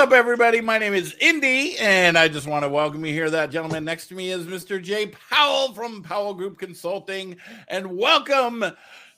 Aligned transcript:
Up, 0.00 0.12
everybody? 0.12 0.62
My 0.62 0.78
name 0.78 0.94
is 0.94 1.14
Indy, 1.20 1.76
and 1.78 2.16
I 2.16 2.26
just 2.28 2.46
want 2.46 2.64
to 2.64 2.70
welcome 2.70 3.04
you 3.04 3.12
here. 3.12 3.28
That 3.28 3.50
gentleman 3.50 3.84
next 3.84 4.06
to 4.06 4.14
me 4.14 4.30
is 4.30 4.46
Mr. 4.46 4.82
Jay 4.82 5.08
Powell 5.08 5.74
from 5.74 6.02
Powell 6.02 6.32
Group 6.32 6.58
Consulting, 6.58 7.36
and 7.68 7.98
welcome 7.98 8.64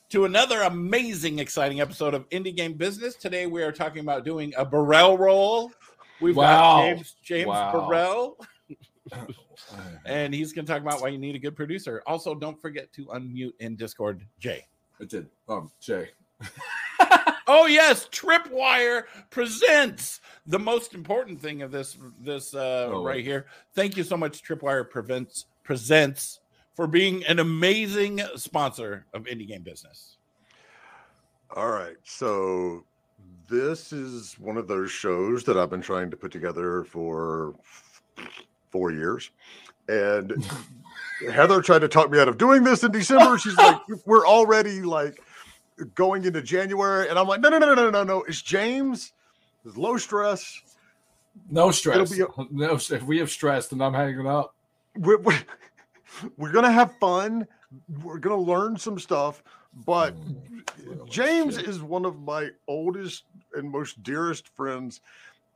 to 0.09 0.25
another 0.25 0.63
amazing, 0.63 1.39
exciting 1.39 1.79
episode 1.79 2.13
of 2.13 2.27
Indie 2.31 2.53
Game 2.53 2.73
Business. 2.73 3.15
Today, 3.15 3.45
we 3.45 3.63
are 3.63 3.71
talking 3.71 4.01
about 4.01 4.25
doing 4.25 4.53
a 4.57 4.65
Burrell 4.65 5.17
roll. 5.17 5.71
We've 6.19 6.35
Wow. 6.35 6.79
got 6.81 6.81
James 6.81 7.15
James 7.23 7.47
Wow. 7.47 7.87
Burrell, 7.87 8.37
and 10.05 10.33
he's 10.33 10.51
going 10.51 10.65
to 10.65 10.71
talk 10.73 10.81
about 10.81 11.01
why 11.01 11.07
you 11.07 11.17
need 11.17 11.35
a 11.35 11.39
good 11.39 11.55
producer. 11.55 12.03
Also, 12.05 12.35
don't 12.35 12.61
forget 12.61 12.91
to 12.91 13.05
unmute 13.05 13.53
in 13.61 13.77
Discord, 13.77 14.25
Jay. 14.37 14.67
I 14.99 15.05
did. 15.05 15.29
Um, 15.47 15.71
Jay. 15.79 16.09
Oh 17.45 17.65
yes, 17.65 18.07
Tripwire 18.07 19.03
presents 19.29 20.21
the 20.45 20.59
most 20.59 20.93
important 20.93 21.41
thing 21.41 21.61
of 21.61 21.71
this 21.71 21.97
this 22.19 22.53
uh, 22.53 22.89
Oh, 22.91 23.03
right 23.03 23.23
here. 23.23 23.45
Thank 23.73 23.97
you 23.97 24.03
so 24.03 24.17
much, 24.17 24.43
Tripwire 24.43 24.89
prevents 24.89 25.45
presents 25.63 26.39
for 26.75 26.87
being 26.87 27.23
an 27.25 27.39
amazing 27.39 28.21
sponsor 28.35 29.05
of 29.13 29.23
Indie 29.25 29.47
Game 29.47 29.61
Business. 29.61 30.17
All 31.55 31.69
right. 31.69 31.95
So 32.03 32.83
this 33.47 33.93
is 33.93 34.37
one 34.39 34.57
of 34.57 34.67
those 34.67 34.91
shows 34.91 35.43
that 35.43 35.57
I've 35.57 35.69
been 35.69 35.81
trying 35.81 36.09
to 36.11 36.17
put 36.17 36.31
together 36.31 36.83
for 36.83 37.53
four 38.71 38.91
years. 38.91 39.29
And 39.87 40.43
Heather 41.31 41.61
tried 41.61 41.79
to 41.79 41.87
talk 41.87 42.09
me 42.09 42.19
out 42.19 42.27
of 42.27 42.37
doing 42.37 42.63
this 42.63 42.83
in 42.83 42.91
December. 42.91 43.37
She's 43.43 43.57
like, 43.57 43.79
we're 44.05 44.25
already 44.25 44.81
like 44.81 45.21
going 45.93 46.25
into 46.25 46.41
January. 46.41 47.09
And 47.09 47.19
I'm 47.19 47.27
like, 47.27 47.41
no, 47.41 47.49
no, 47.49 47.59
no, 47.59 47.73
no, 47.75 47.89
no, 47.89 48.03
no. 48.03 48.23
It's 48.23 48.41
James. 48.41 49.13
It's 49.65 49.77
low 49.77 49.97
stress. 49.97 50.61
No 51.49 51.71
stress. 51.71 52.11
be 52.11 52.23
no, 52.51 52.75
if 52.75 53.03
we 53.03 53.17
have 53.19 53.29
stress, 53.31 53.67
then 53.67 53.81
I'm 53.81 53.93
hanging 53.93 54.27
up. 54.27 54.53
We're, 54.97 55.19
we're, 55.19 55.39
we're 56.37 56.51
going 56.51 56.65
to 56.65 56.71
have 56.71 56.97
fun. 56.99 57.47
We're 58.03 58.19
going 58.19 58.37
to 58.37 58.51
learn 58.51 58.77
some 58.77 58.99
stuff. 58.99 59.43
But 59.85 60.13
Oh, 60.87 61.05
James 61.05 61.55
shit. 61.55 61.67
is 61.67 61.81
one 61.81 62.05
of 62.05 62.21
my 62.21 62.49
oldest 62.67 63.23
and 63.53 63.69
most 63.69 64.01
dearest 64.03 64.47
friends 64.49 65.01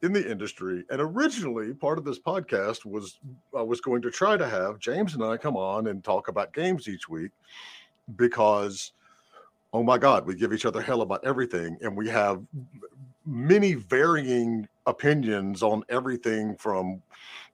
in 0.02 0.14
the 0.14 0.30
industry. 0.30 0.84
And 0.90 1.02
originally, 1.02 1.74
part 1.74 1.98
of 1.98 2.06
this 2.06 2.20
podcast 2.20 2.86
was 2.86 3.20
I 3.56 3.62
was 3.62 3.82
going 3.82 4.02
to 4.04 4.12
try 4.12 4.38
to 4.38 4.48
have 4.48 4.80
James 4.80 5.14
and 5.16 5.24
I 5.24 5.38
come 5.38 5.58
on 5.58 5.88
and 5.88 6.04
talk 6.04 6.28
about 6.28 6.54
games 6.54 6.88
each 6.88 7.10
week 7.10 7.32
because, 8.16 8.92
oh 9.74 9.84
my 9.84 9.98
God, 9.98 10.26
we 10.26 10.36
give 10.36 10.54
each 10.54 10.66
other 10.66 10.82
hell 10.82 11.02
about 11.02 11.26
everything. 11.26 11.78
And 11.82 11.96
we 11.96 12.08
have 12.10 12.42
many 13.28 13.74
varying 13.74 14.68
opinions 14.86 15.62
on 15.62 15.84
everything 15.90 16.56
from 16.56 17.02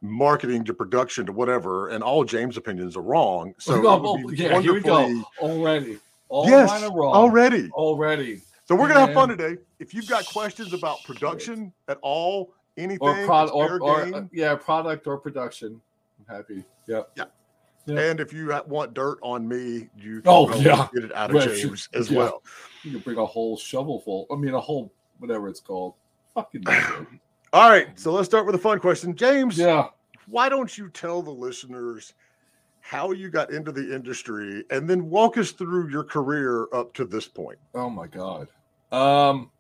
marketing 0.01 0.63
to 0.65 0.73
production 0.73 1.25
to 1.25 1.31
whatever. 1.31 1.89
And 1.89 2.03
all 2.03 2.23
James' 2.23 2.57
opinions 2.57 2.95
are 2.95 3.01
wrong. 3.01 3.53
So, 3.59 3.81
Oh, 3.85 4.29
yeah, 4.29 4.61
here 4.61 4.73
we 4.73 4.81
go. 4.81 5.23
Already. 5.39 5.99
All 6.29 6.47
yes, 6.49 6.69
wrong. 6.83 7.13
already. 7.13 7.69
Already. 7.71 8.41
So 8.65 8.75
we're 8.75 8.87
gonna 8.87 9.01
have 9.05 9.13
fun 9.13 9.29
today. 9.29 9.57
If 9.79 9.93
you've 9.93 10.07
got 10.07 10.25
questions 10.25 10.73
about 10.73 11.03
production 11.03 11.73
at 11.89 11.97
all, 12.01 12.53
anything, 12.77 12.99
Or, 13.07 13.19
it's 13.19 13.51
or, 13.51 13.79
or 13.81 14.15
uh, 14.15 14.23
yeah, 14.31 14.55
product 14.55 15.05
or 15.05 15.17
production. 15.17 15.81
I'm 16.19 16.35
happy. 16.35 16.63
Yep. 16.87 17.11
yeah. 17.17 17.25
and 17.87 18.19
if 18.19 18.31
you 18.33 18.47
want 18.67 18.93
dirt 18.93 19.19
on 19.21 19.47
me, 19.47 19.89
you 19.97 20.21
can 20.21 20.23
Oh, 20.25 20.53
yeah. 20.55 20.87
get 20.93 21.03
it 21.03 21.13
out 21.13 21.29
of 21.29 21.35
Well, 21.35 21.47
James 21.47 21.89
as 21.93 22.09
yeah. 22.09 22.17
well. 22.17 22.41
You 22.83 22.91
can 22.91 22.99
bring 23.01 23.17
a 23.17 23.25
whole 23.25 23.57
shovel 23.57 23.99
full. 23.99 24.25
I 24.31 24.35
mean, 24.35 24.53
a 24.53 24.59
whole 24.61 24.91
whatever 25.19 25.47
it's 25.47 25.59
called. 25.59 25.93
Fucking. 26.33 26.63
All 27.53 27.69
right, 27.69 27.87
so 27.99 28.11
let's 28.11 28.27
start 28.27 28.45
with 28.45 28.55
a 28.55 28.59
fun 28.59 28.79
question, 28.79 29.15
James. 29.15 29.57
yeah. 29.57 29.87
Why 30.27 30.49
don't 30.49 30.75
you 30.77 30.89
tell 30.89 31.21
the 31.21 31.31
listeners 31.31 32.13
how 32.79 33.11
you 33.11 33.29
got 33.29 33.51
into 33.51 33.71
the 33.71 33.93
industry, 33.93 34.63
and 34.71 34.89
then 34.89 35.09
walk 35.09 35.37
us 35.37 35.51
through 35.51 35.89
your 35.89 36.03
career 36.03 36.67
up 36.73 36.93
to 36.93 37.05
this 37.05 37.27
point? 37.27 37.59
Oh 37.75 37.89
my 37.89 38.07
god. 38.07 38.47
Um, 38.91 39.51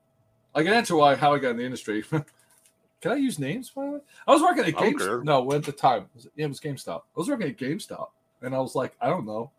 I 0.55 0.63
can 0.63 0.73
answer 0.73 0.95
why 0.95 1.15
how 1.15 1.33
I 1.33 1.39
got 1.39 1.51
in 1.51 1.57
the 1.57 1.65
industry. 1.65 2.03
can 3.01 3.11
I 3.11 3.15
use 3.15 3.39
names? 3.39 3.69
By 3.69 3.85
the 3.85 3.91
way? 3.91 3.99
I 4.27 4.31
was 4.31 4.41
working 4.41 4.65
at. 4.65 4.73
GameStop. 4.73 5.23
No, 5.23 5.51
at 5.53 5.63
the 5.63 5.71
time, 5.71 6.03
it 6.03 6.09
was, 6.15 6.27
yeah, 6.35 6.45
it 6.45 6.49
was 6.49 6.59
GameStop. 6.59 7.01
I 7.15 7.19
was 7.19 7.29
working 7.29 7.47
at 7.47 7.57
GameStop, 7.57 8.07
and 8.41 8.55
I 8.55 8.59
was 8.59 8.75
like, 8.75 8.93
I 9.01 9.09
don't 9.09 9.25
know, 9.25 9.51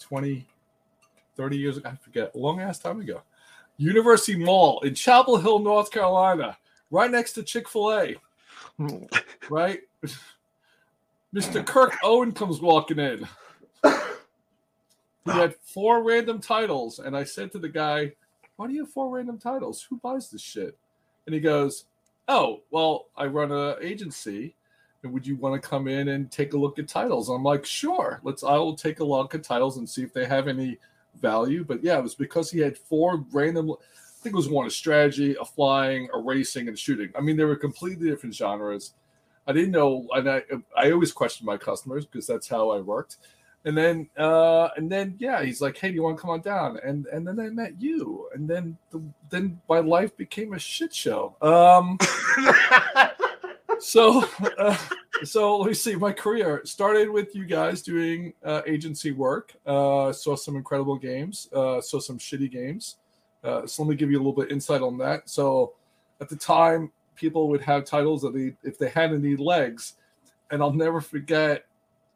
20, 0.00 0.46
30 1.36 1.56
years 1.56 1.76
ago. 1.76 1.90
I 1.90 1.96
forget, 1.96 2.34
long 2.36 2.60
ass 2.60 2.78
time 2.78 3.00
ago. 3.00 3.22
University 3.76 4.36
Mall 4.36 4.80
in 4.80 4.94
Chapel 4.94 5.36
Hill, 5.36 5.58
North 5.58 5.90
Carolina, 5.90 6.56
right 6.90 7.10
next 7.10 7.32
to 7.32 7.42
Chick 7.42 7.68
Fil 7.68 7.92
A. 7.92 8.16
Right. 9.50 9.80
Mr. 11.34 11.66
Kirk 11.66 11.96
Owen 12.04 12.32
comes 12.32 12.60
walking 12.60 12.98
in. 12.98 13.26
He 15.24 15.30
had 15.30 15.56
four 15.62 16.02
random 16.02 16.40
titles, 16.40 16.98
and 16.98 17.16
I 17.16 17.24
said 17.24 17.50
to 17.52 17.58
the 17.58 17.68
guy, 17.68 18.12
"Why 18.56 18.66
do 18.66 18.74
you 18.74 18.84
have 18.84 18.92
four 18.92 19.08
random 19.10 19.38
titles? 19.38 19.82
Who 19.88 19.96
buys 19.96 20.30
this 20.30 20.42
shit?" 20.42 20.76
And 21.26 21.34
he 21.34 21.40
goes, 21.40 21.86
"Oh, 22.28 22.60
well, 22.70 23.06
I 23.16 23.26
run 23.26 23.50
a 23.50 23.76
agency, 23.80 24.54
and 25.02 25.12
would 25.12 25.26
you 25.26 25.36
want 25.36 25.60
to 25.60 25.68
come 25.68 25.88
in 25.88 26.08
and 26.08 26.30
take 26.30 26.52
a 26.52 26.58
look 26.58 26.78
at 26.78 26.88
titles?" 26.88 27.30
I'm 27.30 27.42
like, 27.42 27.64
"Sure, 27.64 28.20
let's. 28.22 28.44
I 28.44 28.56
will 28.58 28.76
take 28.76 29.00
a 29.00 29.04
look 29.04 29.34
at 29.34 29.42
titles 29.42 29.78
and 29.78 29.88
see 29.88 30.02
if 30.02 30.12
they 30.12 30.26
have 30.26 30.46
any 30.46 30.78
value." 31.20 31.64
But 31.64 31.82
yeah, 31.82 31.98
it 31.98 32.02
was 32.02 32.14
because 32.14 32.50
he 32.50 32.60
had 32.60 32.76
four 32.76 33.24
random. 33.32 33.70
I 33.70 34.22
think 34.22 34.34
it 34.34 34.36
was 34.36 34.48
one 34.48 34.66
a 34.66 34.70
strategy, 34.70 35.36
a 35.40 35.44
flying, 35.44 36.08
a 36.14 36.18
racing, 36.18 36.68
and 36.68 36.78
shooting. 36.78 37.10
I 37.16 37.20
mean, 37.20 37.36
they 37.36 37.44
were 37.44 37.56
completely 37.56 38.08
different 38.08 38.34
genres. 38.34 38.94
I 39.46 39.52
didn't 39.52 39.72
know, 39.72 40.06
and 40.12 40.28
I 40.30 40.42
I 40.76 40.90
always 40.92 41.12
question 41.12 41.46
my 41.46 41.56
customers 41.56 42.06
because 42.06 42.26
that's 42.26 42.48
how 42.48 42.70
I 42.70 42.80
worked. 42.80 43.16
And 43.66 43.76
then 43.76 44.08
uh 44.18 44.68
and 44.76 44.90
then 44.90 45.14
yeah, 45.18 45.42
he's 45.42 45.60
like, 45.60 45.76
"Hey, 45.76 45.88
do 45.88 45.94
you 45.94 46.02
want 46.02 46.16
to 46.16 46.20
come 46.20 46.30
on 46.30 46.40
down?" 46.40 46.78
And 46.84 47.06
and 47.06 47.26
then 47.26 47.40
I 47.40 47.48
met 47.48 47.80
you, 47.80 48.28
and 48.34 48.48
then 48.48 48.76
the, 48.90 49.02
then 49.30 49.60
my 49.68 49.80
life 49.80 50.16
became 50.16 50.52
a 50.52 50.58
shit 50.58 50.94
show. 50.94 51.36
Um 51.40 51.98
so 53.84 54.24
uh, 54.58 54.76
so 55.24 55.58
let 55.58 55.68
me 55.68 55.74
see. 55.74 55.94
My 55.94 56.12
career 56.12 56.62
started 56.64 57.10
with 57.10 57.34
you 57.34 57.44
guys 57.44 57.82
doing 57.82 58.32
uh, 58.44 58.62
agency 58.66 59.12
work. 59.12 59.54
Uh, 59.66 60.12
saw 60.12 60.36
some 60.36 60.56
incredible 60.56 60.96
games 60.96 61.48
uh, 61.52 61.80
saw 61.80 61.98
some 62.00 62.18
shitty 62.18 62.50
games. 62.50 62.96
Uh, 63.42 63.66
so 63.66 63.82
let 63.82 63.90
me 63.90 63.96
give 63.96 64.10
you 64.10 64.16
a 64.16 64.22
little 64.24 64.32
bit 64.32 64.50
insight 64.50 64.80
on 64.80 64.96
that. 64.98 65.28
So 65.28 65.74
at 66.20 66.28
the 66.28 66.36
time 66.36 66.90
people 67.14 67.48
would 67.48 67.60
have 67.60 67.84
titles 67.84 68.22
that 68.22 68.34
they 68.34 68.54
if 68.62 68.78
they 68.78 68.88
had 68.88 69.12
any 69.12 69.36
legs 69.36 69.94
and 70.50 70.62
i'll 70.62 70.72
never 70.72 71.00
forget 71.00 71.66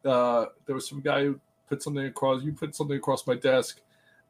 uh, 0.05 0.47
there 0.67 0.75
was 0.75 0.89
some 0.89 1.01
guy 1.01 1.25
who 1.25 1.39
put 1.69 1.83
something 1.83 2.07
across 2.07 2.43
you 2.43 2.53
put 2.53 2.75
something 2.75 2.97
across 2.97 3.27
my 3.27 3.35
desk 3.35 3.81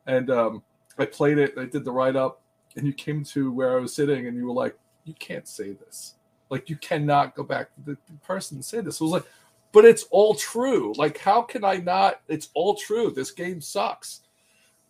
and 0.06 0.30
um, 0.30 0.62
i 0.98 1.04
played 1.04 1.38
it 1.38 1.54
i 1.58 1.64
did 1.64 1.84
the 1.84 1.92
write-up 1.92 2.40
and 2.76 2.86
you 2.86 2.92
came 2.92 3.24
to 3.24 3.52
where 3.52 3.76
i 3.76 3.80
was 3.80 3.94
sitting 3.94 4.26
and 4.26 4.36
you 4.36 4.46
were 4.46 4.52
like 4.52 4.76
you 5.04 5.14
can't 5.14 5.48
say 5.48 5.72
this 5.72 6.14
like 6.50 6.70
you 6.70 6.76
cannot 6.76 7.34
go 7.34 7.42
back 7.42 7.74
to 7.74 7.80
the 7.82 7.98
the 8.06 8.18
person 8.24 8.56
and 8.58 8.64
say 8.64 8.80
this. 8.80 9.00
It 9.00 9.04
was 9.04 9.12
like, 9.12 9.26
but 9.72 9.84
it's 9.84 10.04
all 10.10 10.34
true. 10.34 10.92
Like, 10.96 11.18
how 11.18 11.42
can 11.42 11.64
I 11.64 11.76
not? 11.76 12.20
It's 12.28 12.48
all 12.54 12.74
true. 12.74 13.10
This 13.10 13.30
game 13.30 13.60
sucks. 13.60 14.20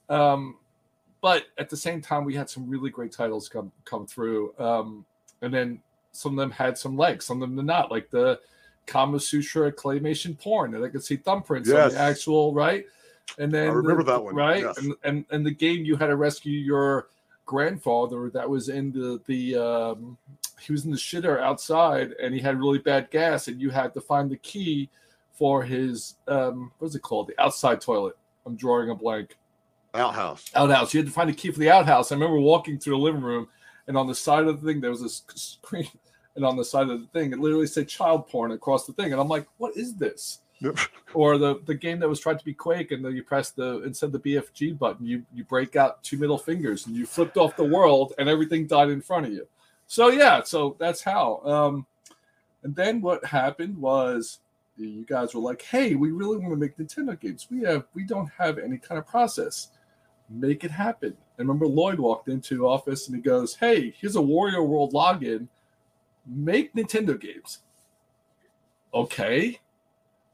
Um, 0.09 0.57
but 1.21 1.45
at 1.59 1.69
the 1.69 1.77
same 1.77 2.01
time, 2.01 2.25
we 2.25 2.35
had 2.35 2.49
some 2.49 2.69
really 2.69 2.91
great 2.91 3.13
titles 3.13 3.49
come 3.49 3.73
come 3.85 4.07
through. 4.07 4.55
Um, 4.59 5.05
and 5.43 5.53
then 5.53 5.81
some 6.13 6.33
of 6.33 6.39
them 6.39 6.51
had 6.51 6.77
some 6.77 6.97
legs, 6.97 7.25
some 7.25 7.43
of 7.43 7.49
them 7.49 7.57
did 7.57 7.67
not, 7.67 7.91
like 7.91 8.11
the 8.11 8.41
Kama 8.87 9.21
Sutra 9.21 9.71
claymation 9.71 10.39
porn, 10.39 10.71
that 10.73 10.83
I 10.83 10.89
could 10.89 11.05
see 11.05 11.17
thumbprints 11.17 11.69
on 11.75 11.91
the 11.91 11.99
actual 11.99 12.55
right. 12.55 12.87
And 13.39 13.53
then 13.53 13.69
I 13.69 13.73
remember 13.73 14.03
the- 14.03 14.13
that 14.13 14.25
one, 14.25 14.35
right? 14.35 14.63
yes. 14.63 14.79
And, 14.79 14.95
and 15.05 15.25
and 15.31 15.45
the 15.45 15.51
game 15.51 15.85
you 15.85 15.97
had 15.97 16.07
to 16.07 16.17
rescue 16.17 16.59
your 16.59 17.09
grandfather 17.47 18.31
that 18.31 18.49
was 18.49 18.69
in 18.69 18.93
the 18.93 19.21
the 19.27 19.57
um, 19.57 20.17
he 20.61 20.73
was 20.73 20.85
in 20.85 20.91
the 20.91 20.97
shitter 20.97 21.41
outside 21.41 22.13
and 22.23 22.35
he 22.35 22.41
had 22.41 22.59
really 22.59 22.79
bad 22.79 23.11
gas 23.11 23.49
and 23.49 23.61
you 23.61 23.71
had 23.71 23.95
to 23.95 24.01
find 24.01 24.31
the 24.31 24.37
key 24.39 24.89
for 25.33 25.63
his 25.63 26.17
um 26.27 26.73
what's 26.79 26.95
it 26.95 27.03
called 27.03 27.29
the 27.29 27.41
outside 27.43 27.81
toilet. 27.81 28.17
I'm 28.47 28.57
drawing 28.57 28.91
a 28.91 28.95
blank 28.95 29.37
Outhouse. 29.95 30.51
outhouse. 30.55 30.93
You 30.93 31.01
had 31.01 31.07
to 31.07 31.13
find 31.13 31.31
a 31.31 31.33
key 31.35 31.51
for 31.51 31.59
the 31.59 31.71
outhouse. 31.71 32.13
I 32.13 32.15
remember 32.15 32.39
walking 32.39 32.79
through 32.79 32.97
the 32.97 33.03
living 33.03 33.23
room, 33.23 33.49
and 33.87 33.97
on 33.97 34.07
the 34.07 34.15
side 34.15 34.47
of 34.47 34.61
the 34.61 34.67
thing 34.67 34.81
there 34.81 34.91
was 34.91 35.03
a 35.03 35.09
screen, 35.09 35.89
and 36.37 36.45
on 36.45 36.57
the 36.57 36.65
side 36.65 36.89
of 36.89 37.01
the 37.01 37.07
thing 37.09 37.33
it 37.33 37.39
literally 37.39 37.67
said 37.67 37.89
child 37.89 38.29
porn 38.29 38.53
across 38.53 38.87
the 38.87 38.93
thing, 38.93 39.13
and 39.13 39.21
I'm 39.21 39.29
like, 39.29 39.47
what 39.57 39.77
is 39.77 39.95
this? 39.97 40.41
Yep. 40.61 40.79
Or 41.15 41.39
the 41.39 41.61
the 41.67 41.75
game 41.75 42.01
that 42.01 42.09
was 42.09 42.21
tried 42.21 42.39
to 42.39 42.45
be 42.45 42.53
Quake, 42.53 42.91
and 42.91 43.05
then 43.05 43.15
you 43.15 43.23
press 43.23 43.51
the 43.51 43.83
instead 43.85 44.07
of 44.07 44.13
the 44.13 44.35
BFG 44.35 44.79
button, 44.79 45.07
you 45.07 45.25
you 45.33 45.45
break 45.45 45.77
out 45.77 46.03
two 46.03 46.19
middle 46.19 46.39
fingers, 46.39 46.87
and 46.87 46.95
you 46.97 47.07
flipped 47.07 47.37
off 47.37 47.57
the 47.57 47.65
world, 47.65 48.13
and 48.19 48.29
everything 48.29 48.67
died 48.67 48.91
in 48.91 49.01
front 49.01 49.27
of 49.27 49.33
you. 49.33 49.47
So 49.89 50.09
yeah, 50.09 50.43
so 50.43 50.77
that's 50.79 51.03
how. 51.03 51.41
Um, 51.45 51.87
and 52.63 52.77
then 52.77 53.01
what 53.01 53.25
happened 53.25 53.77
was 53.77 54.41
you 54.77 55.05
guys 55.07 55.35
were 55.35 55.41
like, 55.41 55.63
"Hey, 55.63 55.95
we 55.95 56.11
really 56.13 56.37
want 56.37 56.51
to 56.51 56.57
make 56.57 56.77
Nintendo 56.77 57.19
games. 57.19 57.49
We 57.51 57.63
have 57.63 57.85
we 57.95 58.05
don't 58.05 58.31
have 58.37 58.59
any 58.59 58.77
kind 58.77 58.99
of 58.99 59.07
process. 59.07 59.71
Make 60.29 60.63
it 60.63 60.71
happen." 60.71 61.17
And 61.39 61.49
remember, 61.49 61.67
Lloyd 61.67 61.99
walked 61.99 62.29
into 62.29 62.69
office 62.69 63.09
and 63.09 63.17
he 63.17 63.23
goes, 63.23 63.55
"Hey, 63.55 63.95
here's 63.99 64.17
a 64.17 64.21
Wario 64.21 64.65
World 64.65 64.93
login. 64.93 65.49
Make 66.27 66.75
Nintendo 66.75 67.19
games." 67.19 67.61
Okay, 68.93 69.59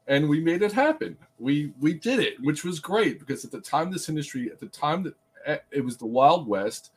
and 0.07 0.27
we 0.27 0.41
made 0.41 0.63
it 0.63 0.73
happen. 0.73 1.17
We 1.39 1.71
we 1.79 1.93
did 1.93 2.19
it, 2.19 2.41
which 2.41 2.65
was 2.65 2.81
great 2.81 3.19
because 3.19 3.45
at 3.45 3.51
the 3.51 3.61
time 3.61 3.89
this 3.89 4.09
industry, 4.09 4.51
at 4.51 4.59
the 4.59 4.67
time 4.67 5.03
that 5.03 5.15
eh, 5.45 5.57
it 5.71 5.81
was 5.81 5.95
the 5.95 6.05
Wild 6.05 6.45
West, 6.45 6.91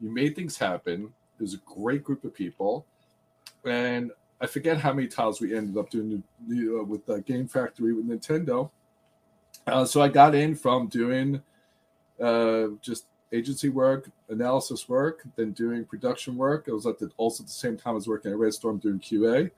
you 0.00 0.10
made 0.10 0.34
things 0.34 0.56
happen. 0.56 1.12
It 1.40 1.42
was 1.42 1.54
a 1.54 1.60
great 1.64 2.04
group 2.04 2.22
of 2.24 2.34
people, 2.34 2.84
and 3.64 4.12
I 4.40 4.46
forget 4.46 4.78
how 4.78 4.92
many 4.92 5.08
titles 5.08 5.40
we 5.40 5.56
ended 5.56 5.76
up 5.76 5.90
doing 5.90 6.22
uh, 6.50 6.84
with 6.84 7.26
Game 7.26 7.48
Factory 7.48 7.94
with 7.94 8.06
Nintendo. 8.06 8.70
Uh, 9.66 9.84
so 9.84 10.02
I 10.02 10.08
got 10.08 10.34
in 10.34 10.54
from 10.54 10.86
doing 10.88 11.42
uh, 12.20 12.68
just 12.82 13.06
agency 13.32 13.68
work, 13.68 14.10
analysis 14.28 14.88
work, 14.88 15.22
then 15.36 15.52
doing 15.52 15.84
production 15.84 16.36
work. 16.36 16.66
I 16.68 16.72
was 16.72 16.86
at 16.86 16.98
the, 16.98 17.10
also 17.16 17.42
at 17.42 17.48
the 17.48 17.52
same 17.52 17.76
time 17.76 17.92
I 17.92 17.94
was 17.94 18.08
working 18.08 18.30
at 18.32 18.38
Red 18.38 18.54
Storm 18.54 18.78
doing 18.78 19.00
QA. 19.00 19.50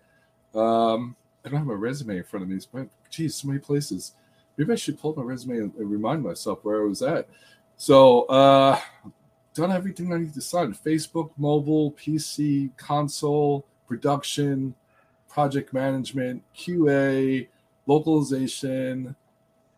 Um, 0.54 1.16
I 1.44 1.48
don't 1.48 1.58
have 1.58 1.66
my 1.66 1.74
resume 1.74 2.18
in 2.18 2.24
front 2.24 2.44
of 2.44 2.48
me. 2.48 2.60
But 2.72 2.88
geez, 3.10 3.34
so 3.34 3.48
many 3.48 3.58
places. 3.58 4.12
Maybe 4.56 4.72
I 4.72 4.76
should 4.76 5.00
pull 5.00 5.12
up 5.12 5.16
my 5.16 5.22
resume 5.24 5.56
and, 5.56 5.74
and 5.74 5.90
remind 5.90 6.22
myself 6.22 6.60
where 6.62 6.82
I 6.82 6.84
was 6.84 7.02
at. 7.02 7.28
So, 7.76 8.22
uh, 8.24 8.78
done 9.54 9.72
everything 9.72 10.12
I 10.12 10.18
need 10.18 10.34
to 10.34 10.40
sign 10.40 10.74
Facebook, 10.74 11.30
mobile, 11.36 11.92
PC, 11.92 12.76
console, 12.76 13.66
production, 13.86 14.74
project 15.28 15.72
management, 15.72 16.42
QA, 16.56 17.48
localization. 17.86 19.14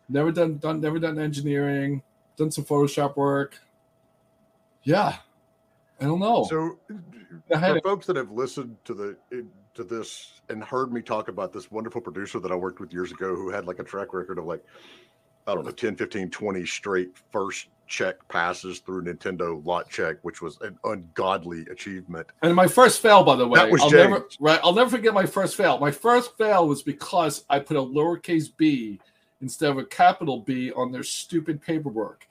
Never 0.07 0.31
done, 0.31 0.57
done, 0.57 0.81
never 0.81 0.99
done 0.99 1.19
engineering. 1.19 2.01
Done 2.37 2.51
some 2.51 2.65
Photoshop 2.65 3.15
work. 3.15 3.59
Yeah, 4.83 5.17
I 5.99 6.03
don't 6.03 6.19
know. 6.19 6.45
So, 6.49 6.77
for 7.47 7.81
folks 7.81 8.05
that 8.07 8.17
have 8.17 8.31
listened 8.31 8.77
to 8.85 8.93
the 8.93 9.17
to 9.73 9.83
this 9.83 10.41
and 10.49 10.63
heard 10.63 10.91
me 10.93 11.01
talk 11.01 11.27
about 11.27 11.51
this 11.51 11.71
wonderful 11.71 12.01
producer 12.01 12.39
that 12.39 12.51
I 12.51 12.55
worked 12.55 12.79
with 12.79 12.93
years 12.93 13.11
ago 13.11 13.35
who 13.35 13.49
had 13.49 13.65
like 13.65 13.79
a 13.79 13.83
track 13.83 14.13
record 14.13 14.37
of 14.37 14.45
like 14.45 14.63
I 15.47 15.53
don't 15.53 15.65
know 15.65 15.71
10, 15.71 15.95
15, 15.95 16.29
20 16.29 16.65
straight 16.65 17.09
first 17.31 17.67
check 17.87 18.15
passes 18.29 18.79
through 18.79 19.03
Nintendo 19.03 19.63
lot 19.65 19.89
check, 19.89 20.17
which 20.23 20.41
was 20.41 20.59
an 20.61 20.77
ungodly 20.85 21.65
achievement. 21.71 22.27
And 22.41 22.55
my 22.55 22.67
first 22.67 23.01
fail, 23.01 23.23
by 23.23 23.35
the 23.35 23.47
way, 23.47 23.59
That 23.59 23.71
was 23.71 23.81
I'll 23.81 23.89
James. 23.89 24.09
never 24.09 24.25
right. 24.39 24.59
I'll 24.63 24.73
never 24.73 24.89
forget 24.89 25.13
my 25.13 25.25
first 25.25 25.55
fail. 25.55 25.77
My 25.79 25.91
first 25.91 26.37
fail 26.37 26.67
was 26.67 26.81
because 26.81 27.45
I 27.49 27.59
put 27.59 27.77
a 27.77 27.81
lowercase 27.81 28.49
b 28.55 28.99
instead 29.41 29.69
of 29.69 29.77
a 29.77 29.85
capital 29.85 30.39
B 30.41 30.71
on 30.71 30.91
their 30.91 31.03
stupid 31.03 31.61
paperwork. 31.61 32.27